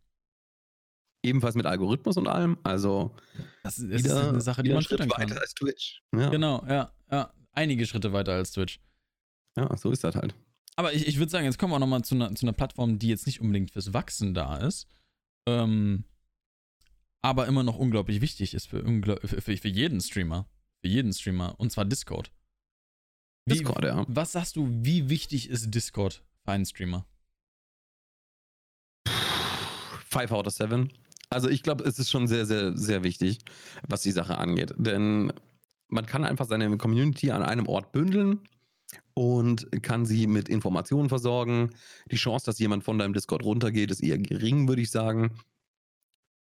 Ebenfalls 1.28 1.56
mit 1.56 1.66
Algorithmus 1.66 2.18
und 2.18 2.28
allem. 2.28 2.58
Also 2.64 3.16
das, 3.64 3.78
ist, 3.78 3.90
wieder, 3.90 4.22
ist 4.22 4.28
eine 4.28 4.42
Sache, 4.42 4.64
die 4.64 4.74
man 4.74 4.82
Schritt 4.82 5.00
weiter 5.00 5.40
als 5.40 5.54
Twitch. 5.54 6.02
Ja. 6.16 6.30
Genau, 6.30 6.66
ja, 6.68 6.92
ja. 7.12 7.34
Einige 7.52 7.86
Schritte 7.86 8.14
weiter 8.14 8.34
als 8.34 8.52
Twitch. 8.52 8.80
Ja, 9.58 9.76
so 9.76 9.92
ist 9.92 10.04
das 10.04 10.16
halt. 10.16 10.36
Aber 10.76 10.94
ich, 10.94 11.08
ich 11.08 11.18
würde 11.18 11.32
sagen, 11.32 11.46
jetzt 11.46 11.58
kommen 11.58 11.74
wir 11.74 11.80
nochmal 11.80 12.04
zu 12.04 12.16
einer, 12.16 12.34
zu 12.36 12.46
einer 12.46 12.54
Plattform, 12.54 13.00
die 13.00 13.08
jetzt 13.08 13.26
nicht 13.26 13.42
unbedingt 13.42 13.72
fürs 13.72 13.94
Wachsen 13.94 14.34
da 14.34 14.58
ist. 14.58 14.88
Ähm, 15.48 16.06
aber 17.22 17.48
immer 17.48 17.64
noch 17.64 17.78
unglaublich 17.78 18.22
wichtig 18.22 18.54
ist 18.54 18.68
für, 18.68 18.84
für, 19.26 19.42
für 19.42 19.68
jeden 19.68 20.00
Streamer. 20.02 20.48
Für 20.82 20.88
jeden 20.88 21.14
Streamer. 21.14 21.60
Und 21.60 21.72
zwar 21.72 21.86
Discord. 21.86 22.32
Wie, 23.46 23.54
Discord, 23.54 23.84
ja. 23.84 24.06
Was 24.08 24.34
sagst 24.34 24.56
du, 24.56 24.70
wie 24.70 25.10
wichtig 25.10 25.50
ist 25.50 25.74
Discord 25.74 26.24
für 26.44 26.52
einen 26.52 26.66
Streamer? 26.66 27.08
Five 30.10 30.32
out 30.32 30.48
of 30.48 30.54
seven. 30.54 30.94
Also 31.30 31.50
ich 31.50 31.64
glaube, 31.64 31.84
es 31.84 32.00
ist 32.00 32.10
schon 32.10 32.28
sehr, 32.28 32.46
sehr, 32.46 32.78
sehr 32.78 33.04
wichtig, 33.04 33.40
was 33.88 34.02
die 34.02 34.12
Sache 34.12 34.38
angeht. 34.38 34.74
Denn 34.78 35.34
man 35.90 36.06
kann 36.06 36.24
einfach 36.24 36.46
seine 36.46 36.78
Community 36.78 37.32
an 37.32 37.44
einem 37.44 37.68
Ort 37.68 37.92
bündeln 37.92 38.42
und 39.14 39.68
kann 39.84 40.06
sie 40.06 40.28
mit 40.28 40.50
Informationen 40.50 41.10
versorgen. 41.10 41.72
Die 42.12 42.16
Chance, 42.16 42.46
dass 42.46 42.60
jemand 42.60 42.84
von 42.84 42.98
deinem 42.98 43.14
Discord 43.14 43.44
runtergeht, 43.44 43.92
ist 43.92 44.02
eher 44.02 44.18
gering, 44.18 44.68
würde 44.68 44.82
ich 44.82 44.92
sagen. 44.92 45.32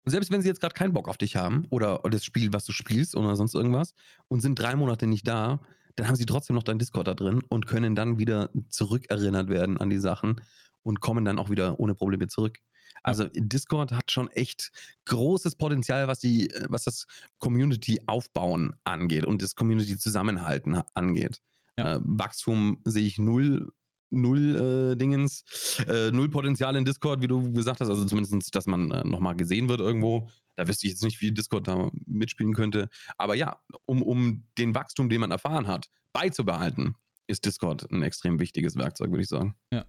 Und 0.04 0.12
selbst 0.12 0.30
wenn 0.30 0.42
sie 0.42 0.48
jetzt 0.50 0.62
gerade 0.62 0.76
keinen 0.76 0.94
Bock 0.94 1.08
auf 1.08 1.18
dich 1.18 1.36
haben 1.36 1.66
oder 1.70 2.00
das 2.10 2.26
Spiel, 2.26 2.54
was 2.54 2.66
du 2.66 2.72
spielst 2.72 3.16
oder 3.16 3.36
sonst 3.36 3.56
irgendwas 3.56 3.94
und 4.28 4.42
sind 4.42 4.60
drei 4.60 4.76
Monate 4.76 5.08
nicht 5.08 5.28
da, 5.28 5.62
dann 5.96 6.08
haben 6.08 6.16
sie 6.16 6.26
trotzdem 6.26 6.56
noch 6.56 6.64
dein 6.64 6.78
Discord 6.78 7.08
da 7.08 7.14
drin 7.14 7.42
und 7.50 7.66
können 7.66 7.96
dann 7.96 8.20
wieder 8.20 8.50
zurückerinnert 8.70 9.50
werden 9.50 9.78
an 9.78 9.90
die 9.90 9.98
Sachen 9.98 10.42
und 10.84 11.00
kommen 11.00 11.26
dann 11.26 11.40
auch 11.40 11.50
wieder 11.50 11.80
ohne 11.80 11.96
Probleme 11.96 12.28
zurück. 12.28 12.60
Also 13.04 13.28
Discord 13.34 13.92
hat 13.92 14.12
schon 14.12 14.30
echt 14.32 14.72
großes 15.06 15.56
Potenzial, 15.56 16.08
was 16.08 16.20
die, 16.20 16.52
was 16.70 16.84
das 16.84 17.06
Community 17.40 18.02
aufbauen 18.08 18.74
angeht 18.84 19.26
und 19.26 19.42
das 19.42 19.56
Community 19.56 19.98
Zusammenhalten 19.98 20.82
angeht. 20.94 21.42
Ja. 21.78 21.96
Äh, 21.96 22.00
Wachstum 22.04 22.82
sehe 22.86 23.06
ich 23.06 23.18
null 23.18 23.72
null 24.12 24.92
äh, 24.94 24.96
Dingens, 24.96 25.44
äh, 25.88 26.12
null 26.12 26.30
Potenzial 26.30 26.76
in 26.76 26.86
Discord, 26.86 27.22
wie 27.22 27.28
du 27.28 27.52
gesagt 27.52 27.82
hast, 27.82 27.90
also 27.90 28.06
zumindest, 28.06 28.56
dass 28.56 28.66
man 28.66 28.92
äh, 28.92 29.04
nochmal 29.04 29.36
gesehen 29.36 29.68
wird 29.68 29.82
irgendwo. 29.82 30.30
Da 30.56 30.68
wüsste 30.68 30.88
ich 30.88 30.94
jetzt 30.94 31.04
nicht, 31.04 31.20
wie 31.22 31.32
Discord 31.32 31.68
da 31.68 31.92
mitspielen 32.06 32.54
könnte. 32.54 32.88
Aber 33.18 33.36
ja, 33.36 33.60
um, 33.86 34.02
um 34.02 34.46
den 34.58 34.74
Wachstum, 34.74 35.10
den 35.10 35.20
man 35.22 35.32
erfahren 35.32 35.68
hat, 35.68 35.90
beizubehalten, 36.14 36.96
ist 37.28 37.46
Discord 37.46 37.92
ein 37.92 38.04
extrem 38.04 38.40
wichtiges 38.40 38.78
Werkzeug, 38.78 39.10
würde 39.10 39.24
ich 39.24 39.30
sagen. 39.30 39.56
Ja. 39.74 39.86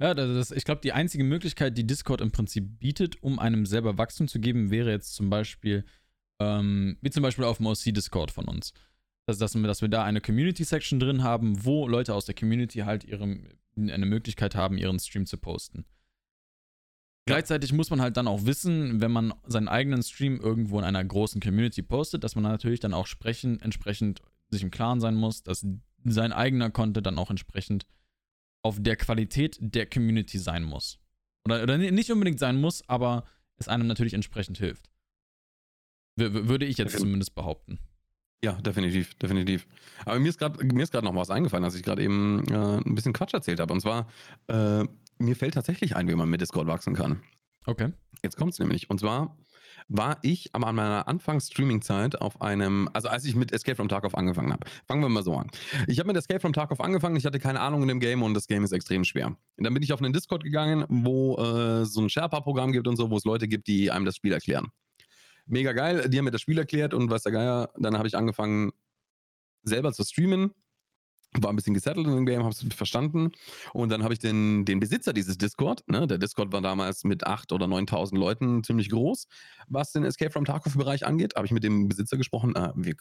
Ja, 0.00 0.14
das, 0.14 0.50
ich 0.50 0.64
glaube, 0.64 0.80
die 0.82 0.92
einzige 0.92 1.24
Möglichkeit, 1.24 1.76
die 1.76 1.86
Discord 1.86 2.20
im 2.20 2.32
Prinzip 2.32 2.78
bietet, 2.78 3.22
um 3.22 3.38
einem 3.38 3.66
selber 3.66 3.98
Wachstum 3.98 4.28
zu 4.28 4.40
geben, 4.40 4.70
wäre 4.70 4.90
jetzt 4.90 5.14
zum 5.14 5.30
Beispiel, 5.30 5.84
ähm, 6.40 6.96
wie 7.00 7.10
zum 7.10 7.22
Beispiel 7.22 7.44
auf 7.44 7.58
dem 7.58 7.66
OC-Discord 7.66 8.30
von 8.30 8.46
uns. 8.46 8.72
Dass, 9.26 9.38
dass, 9.38 9.54
wir, 9.54 9.62
dass 9.62 9.80
wir 9.80 9.88
da 9.88 10.04
eine 10.04 10.20
Community-Section 10.20 11.00
drin 11.00 11.22
haben, 11.22 11.64
wo 11.64 11.88
Leute 11.88 12.14
aus 12.14 12.26
der 12.26 12.34
Community 12.34 12.80
halt 12.80 13.04
ihre, 13.04 13.38
eine 13.76 14.06
Möglichkeit 14.06 14.54
haben, 14.54 14.76
ihren 14.76 14.98
Stream 14.98 15.26
zu 15.26 15.38
posten. 15.38 15.86
Gleichzeitig 17.26 17.72
muss 17.72 17.88
man 17.88 18.02
halt 18.02 18.18
dann 18.18 18.28
auch 18.28 18.44
wissen, 18.44 19.00
wenn 19.00 19.10
man 19.10 19.32
seinen 19.46 19.68
eigenen 19.68 20.02
Stream 20.02 20.38
irgendwo 20.40 20.78
in 20.78 20.84
einer 20.84 21.02
großen 21.02 21.40
Community 21.40 21.80
postet, 21.80 22.22
dass 22.22 22.34
man 22.34 22.44
natürlich 22.44 22.80
dann 22.80 22.92
auch 22.92 23.06
sprechen, 23.06 23.60
entsprechend 23.60 24.20
sich 24.50 24.62
im 24.62 24.70
Klaren 24.70 25.00
sein 25.00 25.14
muss, 25.14 25.42
dass 25.42 25.66
sein 26.04 26.32
eigener 26.32 26.70
Content 26.70 27.06
dann 27.06 27.18
auch 27.18 27.30
entsprechend 27.30 27.86
auf 28.64 28.78
der 28.80 28.96
Qualität 28.96 29.58
der 29.60 29.86
Community 29.86 30.38
sein 30.38 30.64
muss. 30.64 30.98
Oder, 31.44 31.62
oder 31.62 31.78
nicht 31.78 32.10
unbedingt 32.10 32.40
sein 32.40 32.60
muss, 32.60 32.82
aber 32.88 33.24
es 33.56 33.68
einem 33.68 33.86
natürlich 33.86 34.14
entsprechend 34.14 34.58
hilft. 34.58 34.90
W 36.16 36.48
würde 36.48 36.64
ich 36.64 36.78
jetzt 36.78 36.98
zumindest 36.98 37.34
behaupten. 37.34 37.78
Ja, 38.42 38.52
definitiv, 38.60 39.14
definitiv. 39.14 39.66
Aber 40.04 40.18
mir 40.18 40.28
ist 40.28 40.38
gerade 40.38 41.04
noch 41.04 41.14
was 41.14 41.30
eingefallen, 41.30 41.64
als 41.64 41.74
ich 41.74 41.82
gerade 41.82 42.02
eben 42.02 42.44
äh, 42.48 42.76
ein 42.78 42.94
bisschen 42.94 43.12
Quatsch 43.12 43.34
erzählt 43.34 43.60
habe. 43.60 43.72
Und 43.72 43.80
zwar, 43.80 44.08
äh, 44.48 44.84
mir 45.18 45.36
fällt 45.36 45.54
tatsächlich 45.54 45.96
ein, 45.96 46.08
wie 46.08 46.14
man 46.14 46.28
mit 46.28 46.40
Discord 46.40 46.66
wachsen 46.66 46.94
kann. 46.94 47.22
Okay. 47.66 47.92
Jetzt 48.22 48.36
kommt 48.36 48.52
es 48.52 48.58
nämlich. 48.58 48.90
Und 48.90 49.00
zwar 49.00 49.36
war 49.88 50.18
ich 50.22 50.50
aber 50.54 50.68
an 50.68 50.76
meiner 50.76 51.08
Anfangs-Streaming-Zeit 51.08 52.20
auf 52.20 52.40
einem, 52.40 52.88
also 52.92 53.08
als 53.08 53.24
ich 53.24 53.34
mit 53.34 53.52
Escape 53.52 53.76
from 53.76 53.88
Tarkov 53.88 54.14
angefangen 54.14 54.52
habe. 54.52 54.66
Fangen 54.86 55.02
wir 55.02 55.08
mal 55.08 55.22
so 55.22 55.36
an. 55.36 55.50
Ich 55.86 55.98
habe 55.98 56.06
mit 56.06 56.16
Escape 56.16 56.40
from 56.40 56.52
Tarkov 56.52 56.80
angefangen, 56.80 57.16
ich 57.16 57.26
hatte 57.26 57.38
keine 57.38 57.60
Ahnung 57.60 57.82
in 57.82 57.88
dem 57.88 58.00
Game 58.00 58.22
und 58.22 58.34
das 58.34 58.46
Game 58.46 58.64
ist 58.64 58.72
extrem 58.72 59.04
schwer. 59.04 59.28
Und 59.28 59.64
dann 59.64 59.74
bin 59.74 59.82
ich 59.82 59.92
auf 59.92 60.00
einen 60.00 60.12
Discord 60.12 60.42
gegangen, 60.42 60.84
wo 60.88 61.36
äh, 61.36 61.84
so 61.84 62.00
ein 62.00 62.08
Sherpa-Programm 62.08 62.72
gibt 62.72 62.88
und 62.88 62.96
so, 62.96 63.10
wo 63.10 63.16
es 63.16 63.24
Leute 63.24 63.46
gibt, 63.46 63.66
die 63.66 63.90
einem 63.90 64.04
das 64.04 64.16
Spiel 64.16 64.32
erklären. 64.32 64.68
Mega 65.46 65.72
geil, 65.72 66.08
die 66.08 66.16
haben 66.16 66.24
mir 66.24 66.30
das 66.30 66.40
Spiel 66.40 66.58
erklärt 66.58 66.94
und 66.94 67.10
was 67.10 67.22
der 67.22 67.32
Geier, 67.32 67.70
dann 67.76 67.98
habe 67.98 68.08
ich 68.08 68.16
angefangen 68.16 68.72
selber 69.62 69.92
zu 69.92 70.02
streamen 70.04 70.52
war 71.40 71.50
ein 71.50 71.56
bisschen 71.56 71.74
gesettelt 71.74 72.06
in 72.06 72.14
dem 72.14 72.26
Game, 72.26 72.42
habe 72.42 72.50
es 72.50 72.64
verstanden. 72.74 73.32
Und 73.72 73.90
dann 73.90 74.02
habe 74.02 74.14
ich 74.14 74.20
den, 74.20 74.64
den 74.64 74.80
Besitzer 74.80 75.12
dieses 75.12 75.38
Discord, 75.38 75.82
ne, 75.88 76.06
der 76.06 76.18
Discord 76.18 76.52
war 76.52 76.60
damals 76.60 77.04
mit 77.04 77.26
8.000 77.26 77.52
oder 77.52 77.66
9.000 77.66 78.16
Leuten 78.16 78.64
ziemlich 78.64 78.90
groß, 78.90 79.26
was 79.68 79.92
den 79.92 80.04
Escape 80.04 80.30
from 80.30 80.44
Tarkov-Bereich 80.44 81.06
angeht, 81.06 81.34
habe 81.36 81.46
ich 81.46 81.52
mit 81.52 81.64
dem 81.64 81.88
Besitzer 81.88 82.16
gesprochen, 82.16 82.54
äh, 82.54 82.72
wie, 82.76 82.94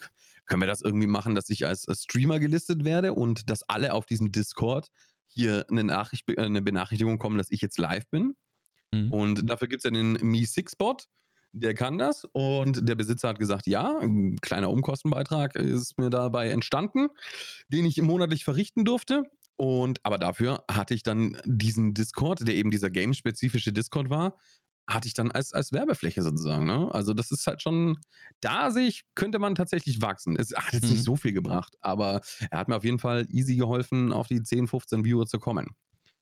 können 0.45 0.61
wir 0.61 0.67
das 0.67 0.81
irgendwie 0.81 1.07
machen, 1.07 1.35
dass 1.35 1.49
ich 1.49 1.65
als, 1.65 1.87
als 1.87 2.03
Streamer 2.03 2.39
gelistet 2.39 2.83
werde 2.83 3.13
und 3.13 3.49
dass 3.49 3.63
alle 3.63 3.93
auf 3.93 4.05
diesem 4.05 4.31
Discord 4.31 4.89
hier 5.27 5.65
eine, 5.69 5.83
Nachricht, 5.83 6.29
äh, 6.29 6.41
eine 6.41 6.61
Benachrichtigung 6.61 7.19
kommen, 7.19 7.37
dass 7.37 7.51
ich 7.51 7.61
jetzt 7.61 7.77
live 7.77 8.07
bin. 8.09 8.35
Mhm. 8.91 9.11
Und 9.11 9.49
dafür 9.49 9.67
gibt 9.67 9.79
es 9.79 9.83
ja 9.83 9.91
den 9.91 10.17
Me6-Bot 10.17 11.07
der 11.53 11.73
kann 11.75 11.97
das 11.97 12.25
und 12.33 12.87
der 12.87 12.95
Besitzer 12.95 13.29
hat 13.29 13.39
gesagt, 13.39 13.67
ja, 13.67 13.99
ein 13.99 14.37
kleiner 14.41 14.69
Umkostenbeitrag 14.71 15.55
ist 15.55 15.97
mir 15.97 16.09
dabei 16.09 16.49
entstanden, 16.49 17.09
den 17.69 17.85
ich 17.85 18.01
monatlich 18.01 18.43
verrichten 18.43 18.85
durfte. 18.85 19.23
Und 19.55 19.99
aber 20.03 20.17
dafür 20.17 20.63
hatte 20.69 20.95
ich 20.95 21.03
dann 21.03 21.37
diesen 21.45 21.93
Discord, 21.93 22.45
der 22.47 22.55
eben 22.55 22.71
dieser 22.71 22.89
game-spezifische 22.89 23.71
Discord 23.71 24.09
war, 24.09 24.35
hatte 24.87 25.07
ich 25.07 25.13
dann 25.13 25.31
als, 25.31 25.53
als 25.53 25.71
Werbefläche 25.71 26.23
sozusagen. 26.23 26.65
Ne? 26.65 26.89
Also 26.91 27.13
das 27.13 27.31
ist 27.31 27.45
halt 27.47 27.61
schon, 27.61 27.97
da 28.41 28.71
sehe 28.71 28.87
ich, 28.87 29.03
könnte 29.15 29.39
man 29.39 29.55
tatsächlich 29.55 30.01
wachsen. 30.01 30.35
Es 30.35 30.53
hat 30.55 30.73
jetzt 30.73 30.85
mhm. 30.85 30.91
nicht 30.91 31.03
so 31.03 31.15
viel 31.15 31.33
gebracht, 31.33 31.75
aber 31.81 32.21
er 32.49 32.59
hat 32.59 32.67
mir 32.67 32.75
auf 32.75 32.83
jeden 32.83 32.99
Fall 32.99 33.25
easy 33.29 33.55
geholfen, 33.55 34.11
auf 34.11 34.27
die 34.27 34.41
10, 34.41 34.67
15 34.67 35.05
Viewer 35.05 35.25
zu 35.25 35.39
kommen. 35.39 35.67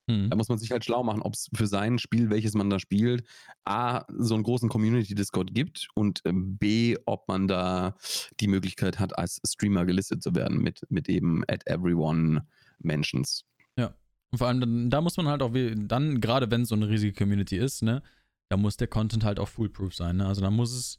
Mhm. 0.08 0.30
Da 0.30 0.36
muss 0.36 0.48
man 0.48 0.58
sich 0.58 0.70
halt 0.70 0.84
schlau 0.84 1.02
machen, 1.04 1.22
ob 1.22 1.34
es 1.34 1.48
für 1.54 1.66
sein 1.66 1.98
Spiel, 1.98 2.30
welches 2.30 2.54
man 2.54 2.70
da 2.70 2.78
spielt, 2.78 3.24
A, 3.64 4.04
so 4.18 4.34
einen 4.34 4.42
großen 4.42 4.68
Community-Discord 4.68 5.54
gibt 5.54 5.88
und 5.94 6.20
ähm, 6.24 6.56
B, 6.58 6.96
ob 7.06 7.28
man 7.28 7.48
da 7.48 7.96
die 8.40 8.48
Möglichkeit 8.48 8.98
hat, 8.98 9.16
als 9.18 9.40
Streamer 9.46 9.84
gelistet 9.84 10.22
zu 10.22 10.34
werden 10.34 10.58
mit, 10.58 10.80
mit 10.88 11.08
eben 11.08 11.44
at 11.48 11.66
everyone 11.66 12.46
Mentions. 12.80 13.44
Und 14.32 14.38
vor 14.38 14.48
allem, 14.48 14.60
dann, 14.60 14.90
da 14.90 15.00
muss 15.00 15.16
man 15.18 15.28
halt 15.28 15.42
auch, 15.42 15.52
dann, 15.52 16.20
gerade 16.20 16.50
wenn 16.50 16.62
es 16.62 16.70
so 16.70 16.74
eine 16.74 16.88
riesige 16.88 17.12
Community 17.12 17.58
ist, 17.58 17.82
ne, 17.82 18.02
da 18.48 18.56
muss 18.56 18.78
der 18.78 18.88
Content 18.88 19.24
halt 19.24 19.38
auch 19.38 19.48
foolproof 19.48 19.94
sein, 19.94 20.16
ne? 20.16 20.26
Also 20.26 20.40
da 20.40 20.50
muss 20.50 20.72
es. 20.72 20.98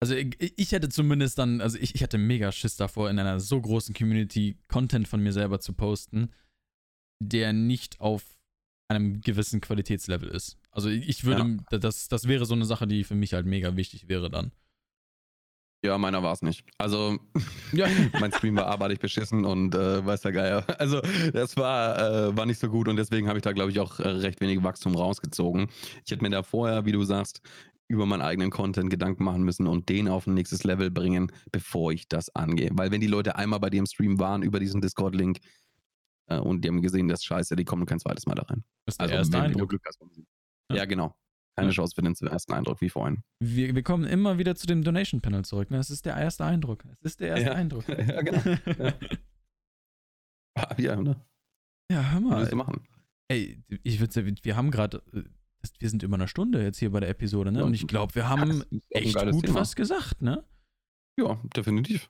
Also 0.00 0.14
ich, 0.14 0.36
ich 0.38 0.72
hätte 0.72 0.90
zumindest 0.90 1.38
dann, 1.38 1.62
also 1.62 1.78
ich, 1.78 1.94
ich 1.94 2.02
hätte 2.02 2.18
mega 2.18 2.52
Schiss 2.52 2.76
davor, 2.76 3.08
in 3.08 3.18
einer 3.18 3.40
so 3.40 3.58
großen 3.58 3.94
Community 3.94 4.58
Content 4.68 5.08
von 5.08 5.22
mir 5.22 5.32
selber 5.32 5.60
zu 5.60 5.72
posten, 5.72 6.30
der 7.20 7.52
nicht 7.52 8.00
auf 8.00 8.22
einem 8.88 9.20
gewissen 9.20 9.60
Qualitätslevel 9.60 10.28
ist. 10.28 10.58
Also 10.70 10.88
ich 10.88 11.24
würde, 11.24 11.58
das, 11.70 12.08
das 12.08 12.28
wäre 12.28 12.44
so 12.44 12.54
eine 12.54 12.66
Sache, 12.66 12.86
die 12.86 13.04
für 13.04 13.14
mich 13.14 13.32
halt 13.32 13.46
mega 13.46 13.76
wichtig 13.76 14.08
wäre 14.08 14.30
dann. 14.30 14.52
Ja, 15.84 15.98
meiner 15.98 16.22
war 16.22 16.32
es 16.32 16.42
nicht. 16.42 16.64
Also, 16.78 17.18
Ja. 17.72 17.86
mein 18.20 18.32
Stream 18.32 18.56
war 18.56 18.66
abartig 18.66 18.98
beschissen 18.98 19.44
und 19.44 19.74
äh, 19.74 20.04
weiß 20.04 20.22
der 20.22 20.32
Geier. 20.32 20.64
Also, 20.80 21.00
das 21.32 21.56
war, 21.56 21.98
äh, 21.98 22.36
war 22.36 22.46
nicht 22.46 22.58
so 22.58 22.68
gut 22.68 22.88
und 22.88 22.96
deswegen 22.96 23.28
habe 23.28 23.38
ich 23.38 23.42
da, 23.42 23.52
glaube 23.52 23.70
ich, 23.70 23.78
auch 23.78 24.00
äh, 24.00 24.08
recht 24.08 24.40
wenig 24.40 24.62
Wachstum 24.62 24.96
rausgezogen. 24.96 25.68
Ich 26.04 26.10
hätte 26.10 26.22
mir 26.22 26.30
da 26.30 26.42
vorher, 26.42 26.86
wie 26.86 26.92
du 26.92 27.04
sagst, 27.04 27.40
über 27.88 28.04
meinen 28.04 28.22
eigenen 28.22 28.50
Content 28.50 28.90
Gedanken 28.90 29.22
machen 29.24 29.42
müssen 29.42 29.66
und 29.66 29.88
den 29.88 30.08
auf 30.08 30.26
ein 30.26 30.34
nächstes 30.34 30.64
Level 30.64 30.90
bringen, 30.90 31.30
bevor 31.52 31.92
ich 31.92 32.08
das 32.08 32.34
angehe. 32.34 32.70
Weil 32.72 32.90
wenn 32.90 33.00
die 33.00 33.06
Leute 33.06 33.36
einmal 33.36 33.60
bei 33.60 33.70
dir 33.70 33.78
im 33.78 33.86
Stream 33.86 34.18
waren 34.18 34.42
über 34.42 34.58
diesen 34.58 34.80
Discord-Link 34.80 35.38
äh, 36.28 36.38
und 36.38 36.62
die 36.62 36.68
haben 36.68 36.82
gesehen, 36.82 37.08
das 37.08 37.20
ist 37.20 37.24
scheiße, 37.26 37.56
die 37.56 37.64
kommen 37.64 37.86
kein 37.86 37.98
zweites 38.00 38.26
Mal 38.26 38.34
da 38.34 38.42
rein. 38.42 38.64
Das 38.86 38.94
ist 38.94 39.00
der 39.00 39.04
Also, 39.06 39.14
erste 39.16 39.32
wenn 39.34 39.40
du 39.40 39.46
Eindruck. 39.48 39.68
Glück 39.70 39.82
hast. 39.86 40.00
Ja. 40.70 40.76
Ja, 40.76 40.84
genau. 40.84 41.14
Keine 41.56 41.68
Ja. 41.70 41.74
Chance 41.74 41.94
für 41.94 42.02
den 42.02 42.14
ersten 42.14 42.52
Eindruck 42.52 42.80
wie 42.82 42.90
vorhin. 42.90 43.22
Wir, 43.40 43.74
wir 43.74 43.82
kommen 43.82 44.04
immer 44.04 44.36
wieder 44.38 44.56
zu 44.56 44.66
dem 44.66 44.82
Donation 44.84 45.20
Panel 45.22 45.44
zurück. 45.44 45.70
Ne? 45.70 45.78
Es 45.78 45.88
ist 45.90 46.04
der 46.04 46.16
erste 46.16 46.44
Eindruck. 46.44 46.84
Es 46.84 47.12
ist 47.12 47.20
der 47.20 47.28
erste 47.28 47.46
Ja. 47.46 47.52
Eindruck. 47.54 47.84
Ja, 47.88 48.20
genau. 48.22 48.42
Ja. 48.78 48.94
Ah, 50.58 50.74
Ja, 50.78 50.96
ne? 50.96 51.16
ja, 51.90 52.02
hör 52.12 52.22
Was 52.22 52.22
mal. 52.22 52.46
du 52.48 52.56
machen? 52.56 52.88
Ey, 53.28 53.62
ich 53.82 54.00
würde 54.00 54.12
sagen, 54.12 54.34
wir 54.42 54.56
haben 54.56 54.70
gerade, 54.70 55.02
äh, 55.12 55.22
das- 55.60 55.72
wir 55.78 55.90
sind 55.90 56.02
über 56.02 56.14
eine 56.14 56.28
Stunde 56.28 56.62
jetzt 56.62 56.78
hier 56.78 56.90
bei 56.90 57.00
der 57.00 57.08
Episode, 57.10 57.52
ne? 57.52 57.64
Und 57.64 57.74
ich 57.74 57.86
glaube, 57.86 58.14
wir 58.14 58.28
haben 58.28 58.60
das 58.70 58.82
echt 58.90 59.14
gut 59.32 59.46
Thema. 59.46 59.60
was 59.60 59.76
gesagt, 59.76 60.22
ne? 60.22 60.44
Ja, 61.18 61.40
definitiv. 61.56 62.08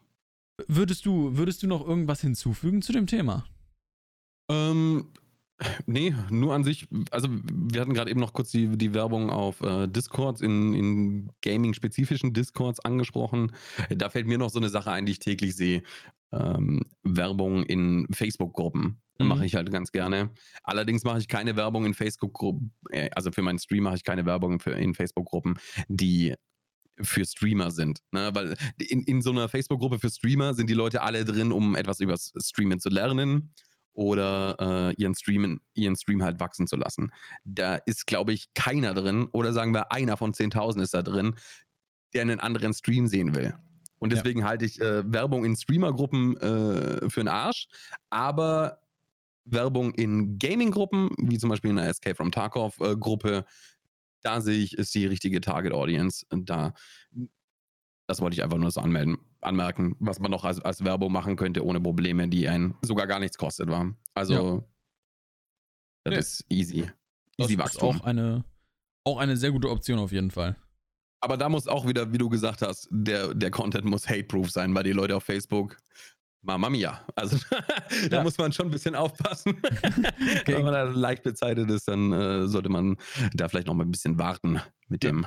Würdest 0.68 1.06
du, 1.06 1.36
würdest 1.36 1.62
du 1.62 1.66
noch 1.66 1.86
irgendwas 1.86 2.20
hinzufügen 2.20 2.82
zu 2.82 2.92
dem 2.92 3.06
Thema? 3.06 3.46
Ähm, 4.48 5.12
nee, 5.86 6.14
nur 6.30 6.54
an 6.54 6.64
sich. 6.64 6.86
Also, 7.10 7.28
wir 7.30 7.80
hatten 7.80 7.94
gerade 7.94 8.10
eben 8.10 8.20
noch 8.20 8.32
kurz 8.32 8.50
die, 8.50 8.76
die 8.76 8.94
Werbung 8.94 9.30
auf 9.30 9.60
äh, 9.60 9.86
Discords, 9.88 10.40
in, 10.40 10.74
in 10.74 11.30
Gaming-spezifischen 11.42 12.32
Discords 12.32 12.80
angesprochen. 12.80 13.52
Da 13.90 14.10
fällt 14.10 14.26
mir 14.26 14.38
noch 14.38 14.50
so 14.50 14.58
eine 14.58 14.68
Sache 14.68 14.90
ein, 14.90 15.06
die 15.06 15.12
ich 15.12 15.18
täglich 15.18 15.56
sehe. 15.56 15.82
Ähm, 16.32 16.82
Werbung 17.02 17.62
in 17.64 18.06
Facebook-Gruppen. 18.12 19.00
Mhm. 19.18 19.28
Mache 19.28 19.46
ich 19.46 19.54
halt 19.54 19.70
ganz 19.70 19.92
gerne. 19.92 20.30
Allerdings 20.62 21.04
mache 21.04 21.18
ich 21.18 21.28
keine 21.28 21.56
Werbung 21.56 21.86
in 21.86 21.94
Facebook-Gruppen, 21.94 22.72
äh, 22.90 23.10
also 23.14 23.30
für 23.32 23.42
meinen 23.42 23.58
Stream 23.58 23.84
mache 23.84 23.96
ich 23.96 24.04
keine 24.04 24.26
Werbung 24.26 24.60
für, 24.60 24.72
in 24.72 24.94
Facebook-Gruppen, 24.94 25.58
die 25.88 26.34
für 27.00 27.24
Streamer 27.24 27.70
sind. 27.70 28.00
Ne? 28.10 28.30
Weil 28.32 28.56
in, 28.78 29.02
in 29.02 29.22
so 29.22 29.30
einer 29.30 29.48
Facebook-Gruppe 29.48 29.98
für 29.98 30.10
Streamer 30.10 30.54
sind 30.54 30.68
die 30.70 30.74
Leute 30.74 31.02
alle 31.02 31.24
drin, 31.24 31.52
um 31.52 31.74
etwas 31.76 32.00
über 32.00 32.16
Streamen 32.18 32.80
zu 32.80 32.88
lernen 32.88 33.52
oder 33.96 34.56
äh, 34.90 34.94
ihren, 35.02 35.14
Streamen, 35.14 35.60
ihren 35.74 35.96
Stream 35.96 36.22
halt 36.22 36.38
wachsen 36.38 36.66
zu 36.66 36.76
lassen. 36.76 37.10
Da 37.44 37.76
ist, 37.76 38.06
glaube 38.06 38.32
ich, 38.32 38.52
keiner 38.54 38.94
drin 38.94 39.26
oder 39.32 39.52
sagen 39.52 39.72
wir, 39.74 39.90
einer 39.90 40.16
von 40.16 40.32
10.000 40.32 40.82
ist 40.82 40.94
da 40.94 41.02
drin, 41.02 41.34
der 42.14 42.22
einen 42.22 42.38
anderen 42.38 42.74
Stream 42.74 43.06
sehen 43.06 43.34
will. 43.34 43.54
Und 43.98 44.12
Ja. 44.12 44.16
deswegen 44.18 44.44
halte 44.44 44.66
ich 44.66 44.80
äh, 44.80 45.10
Werbung 45.10 45.44
in 45.44 45.56
Streamer-Gruppen 45.56 46.36
äh, 46.36 47.08
für 47.10 47.20
den 47.20 47.28
Arsch, 47.28 47.66
aber 48.10 48.80
Werbung 49.46 49.94
in 49.94 50.38
Gaming-Gruppen, 50.38 51.10
wie 51.18 51.38
zum 51.38 51.50
Beispiel 51.50 51.70
in 51.70 51.76
der 51.76 51.88
Escape 51.88 52.16
from 52.16 52.30
Tarkov-Gruppe, 52.30 53.44
da 54.22 54.40
sehe 54.40 54.58
ich, 54.62 54.76
ist 54.76 54.94
die 54.94 55.06
richtige 55.06 55.40
Target-Audience. 55.40 56.26
Da, 56.30 56.74
das 58.06 58.20
wollte 58.20 58.34
ich 58.34 58.42
einfach 58.44 58.58
nur 58.58 58.70
so 58.70 58.80
anmelden, 58.80 59.18
anmerken, 59.40 59.96
was 59.98 60.18
man 60.20 60.30
noch 60.30 60.44
als, 60.44 60.60
als 60.60 60.84
Werbung 60.84 61.12
machen 61.12 61.36
könnte, 61.36 61.64
ohne 61.64 61.80
Probleme, 61.80 62.28
die 62.28 62.48
einen 62.48 62.74
sogar 62.82 63.06
gar 63.06 63.18
nichts 63.18 63.36
kostet, 63.38 63.68
war. 63.68 63.94
Also, 64.14 64.68
das 66.04 66.12
Nee. 66.12 66.18
ist 66.18 66.44
easy. 66.48 66.90
Das 67.36 67.46
Easy 67.48 67.54
ist 67.54 67.58
Wachstum. 67.58 68.00
auch 68.00 68.04
eine, 68.04 68.44
auch 69.04 69.18
eine 69.18 69.36
sehr 69.36 69.50
gute 69.50 69.70
Option 69.70 69.98
auf 69.98 70.12
jeden 70.12 70.30
Fall. 70.30 70.56
Aber 71.20 71.36
da 71.36 71.48
muss 71.48 71.66
auch 71.66 71.86
wieder, 71.86 72.12
wie 72.12 72.18
du 72.18 72.28
gesagt 72.28 72.62
hast, 72.62 72.88
der, 72.90 73.34
der 73.34 73.50
Content 73.50 73.84
muss 73.84 74.08
hate-proof 74.08 74.50
sein, 74.50 74.74
weil 74.74 74.84
die 74.84 74.92
Leute 74.92 75.16
auf 75.16 75.24
Facebook, 75.24 75.76
Mama 76.42 76.70
mia. 76.70 77.04
Also 77.16 77.38
da 78.10 78.18
Ja. 78.18 78.22
muss 78.22 78.38
man 78.38 78.52
schon 78.52 78.66
ein 78.66 78.70
bisschen 78.70 78.94
aufpassen. 78.94 79.56
Wenn 80.46 80.62
man 80.62 80.72
da 80.72 80.84
leicht 80.84 81.24
bezeichnet 81.24 81.68
ist, 81.70 81.88
dann 81.88 82.12
äh, 82.12 82.46
sollte 82.46 82.68
man 82.68 82.96
da 83.34 83.48
vielleicht 83.48 83.66
noch 83.66 83.74
mal 83.74 83.84
ein 83.84 83.90
bisschen 83.90 84.18
warten 84.18 84.60
mit 84.88 85.02
Ja. 85.02 85.10
dem 85.10 85.26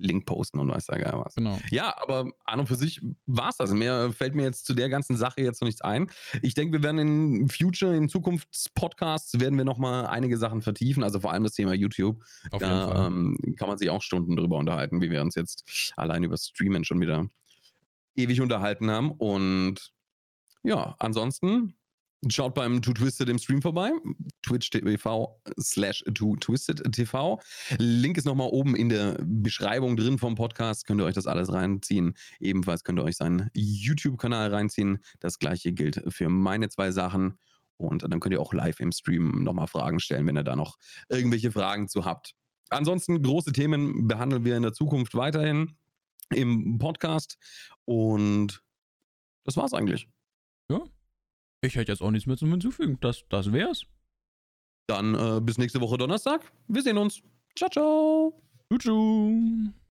Link 0.00 0.26
posten 0.26 0.58
und 0.58 0.68
weiß 0.68 0.86
da 0.86 0.98
gar 0.98 1.24
was. 1.24 1.34
Genau. 1.34 1.58
Ja, 1.70 1.94
aber 2.00 2.30
an 2.44 2.60
und 2.60 2.66
für 2.66 2.74
sich 2.76 3.00
war 3.26 3.50
es 3.50 3.56
das. 3.56 3.70
Mehr 3.72 4.12
fällt 4.12 4.34
mir 4.34 4.42
jetzt 4.44 4.66
zu 4.66 4.74
der 4.74 4.88
ganzen 4.88 5.16
Sache 5.16 5.40
jetzt 5.42 5.60
noch 5.60 5.66
nichts 5.66 5.82
ein. 5.82 6.10
Ich 6.42 6.54
denke, 6.54 6.72
wir 6.78 6.82
werden 6.82 6.98
in 6.98 7.48
Future, 7.48 7.96
in 7.96 8.08
Zukunftspodcasts, 8.08 9.40
werden 9.40 9.56
wir 9.58 9.64
noch 9.64 9.78
mal 9.78 10.06
einige 10.06 10.38
Sachen 10.38 10.62
vertiefen, 10.62 11.02
also 11.04 11.20
vor 11.20 11.32
allem 11.32 11.44
das 11.44 11.52
Thema 11.52 11.74
YouTube. 11.74 12.22
Auf 12.50 12.60
jeden 12.60 12.72
Da 12.72 12.88
Fall. 12.88 13.06
ähm, 13.06 13.36
kann 13.56 13.68
man 13.68 13.78
sich 13.78 13.90
auch 13.90 14.02
Stunden 14.02 14.36
drüber 14.36 14.56
unterhalten, 14.58 15.00
wie 15.00 15.10
wir 15.10 15.20
uns 15.20 15.34
jetzt 15.34 15.92
allein 15.96 16.24
über 16.24 16.36
Streamen 16.36 16.84
schon 16.84 17.00
wieder 17.00 17.28
ewig 18.16 18.40
unterhalten 18.40 18.90
haben. 18.90 19.12
Und 19.12 19.92
ja, 20.62 20.94
ansonsten 20.98 21.74
schaut 22.28 22.54
beim 22.54 22.82
Too 22.82 22.92
Twisted 22.92 23.28
im 23.28 23.38
Stream 23.38 23.62
vorbei. 23.62 23.92
Twitch.tv 24.42 25.40
slash 25.58 26.04
TV. 26.04 27.40
Link 27.78 28.18
ist 28.18 28.24
nochmal 28.24 28.48
oben 28.50 28.76
in 28.76 28.88
der 28.88 29.16
Beschreibung 29.22 29.96
drin 29.96 30.18
vom 30.18 30.34
Podcast. 30.34 30.86
Könnt 30.86 31.00
ihr 31.00 31.04
euch 31.04 31.14
das 31.14 31.26
alles 31.26 31.52
reinziehen. 31.52 32.14
Ebenfalls 32.38 32.84
könnt 32.84 32.98
ihr 32.98 33.04
euch 33.04 33.16
seinen 33.16 33.50
YouTube-Kanal 33.54 34.52
reinziehen. 34.52 34.98
Das 35.20 35.38
gleiche 35.38 35.72
gilt 35.72 36.02
für 36.08 36.28
meine 36.28 36.68
zwei 36.68 36.90
Sachen. 36.90 37.38
Und 37.76 38.02
dann 38.02 38.20
könnt 38.20 38.34
ihr 38.34 38.40
auch 38.40 38.52
live 38.52 38.80
im 38.80 38.92
Stream 38.92 39.42
nochmal 39.42 39.66
Fragen 39.66 40.00
stellen, 40.00 40.26
wenn 40.26 40.36
ihr 40.36 40.44
da 40.44 40.54
noch 40.54 40.76
irgendwelche 41.08 41.50
Fragen 41.50 41.88
zu 41.88 42.04
habt. 42.04 42.34
Ansonsten 42.68 43.22
große 43.22 43.52
Themen 43.52 44.06
behandeln 44.06 44.44
wir 44.44 44.56
in 44.56 44.62
der 44.62 44.74
Zukunft 44.74 45.14
weiterhin 45.14 45.76
im 46.28 46.78
Podcast. 46.78 47.38
Und 47.86 48.62
das 49.44 49.56
war's 49.56 49.72
eigentlich. 49.72 50.08
Ich 51.62 51.76
hätte 51.76 51.92
jetzt 51.92 52.02
auch 52.02 52.10
nichts 52.10 52.26
mehr 52.26 52.36
zum 52.36 52.50
Hinzufügen. 52.50 52.98
Das, 53.00 53.24
das 53.28 53.52
wär's. 53.52 53.84
Dann 54.86 55.14
äh, 55.14 55.40
bis 55.40 55.58
nächste 55.58 55.80
Woche 55.80 55.98
Donnerstag. 55.98 56.50
Wir 56.68 56.82
sehen 56.82 56.98
uns. 56.98 57.22
Ciao, 57.54 57.70
ciao. 57.70 58.42
Tschüss. 58.78 59.70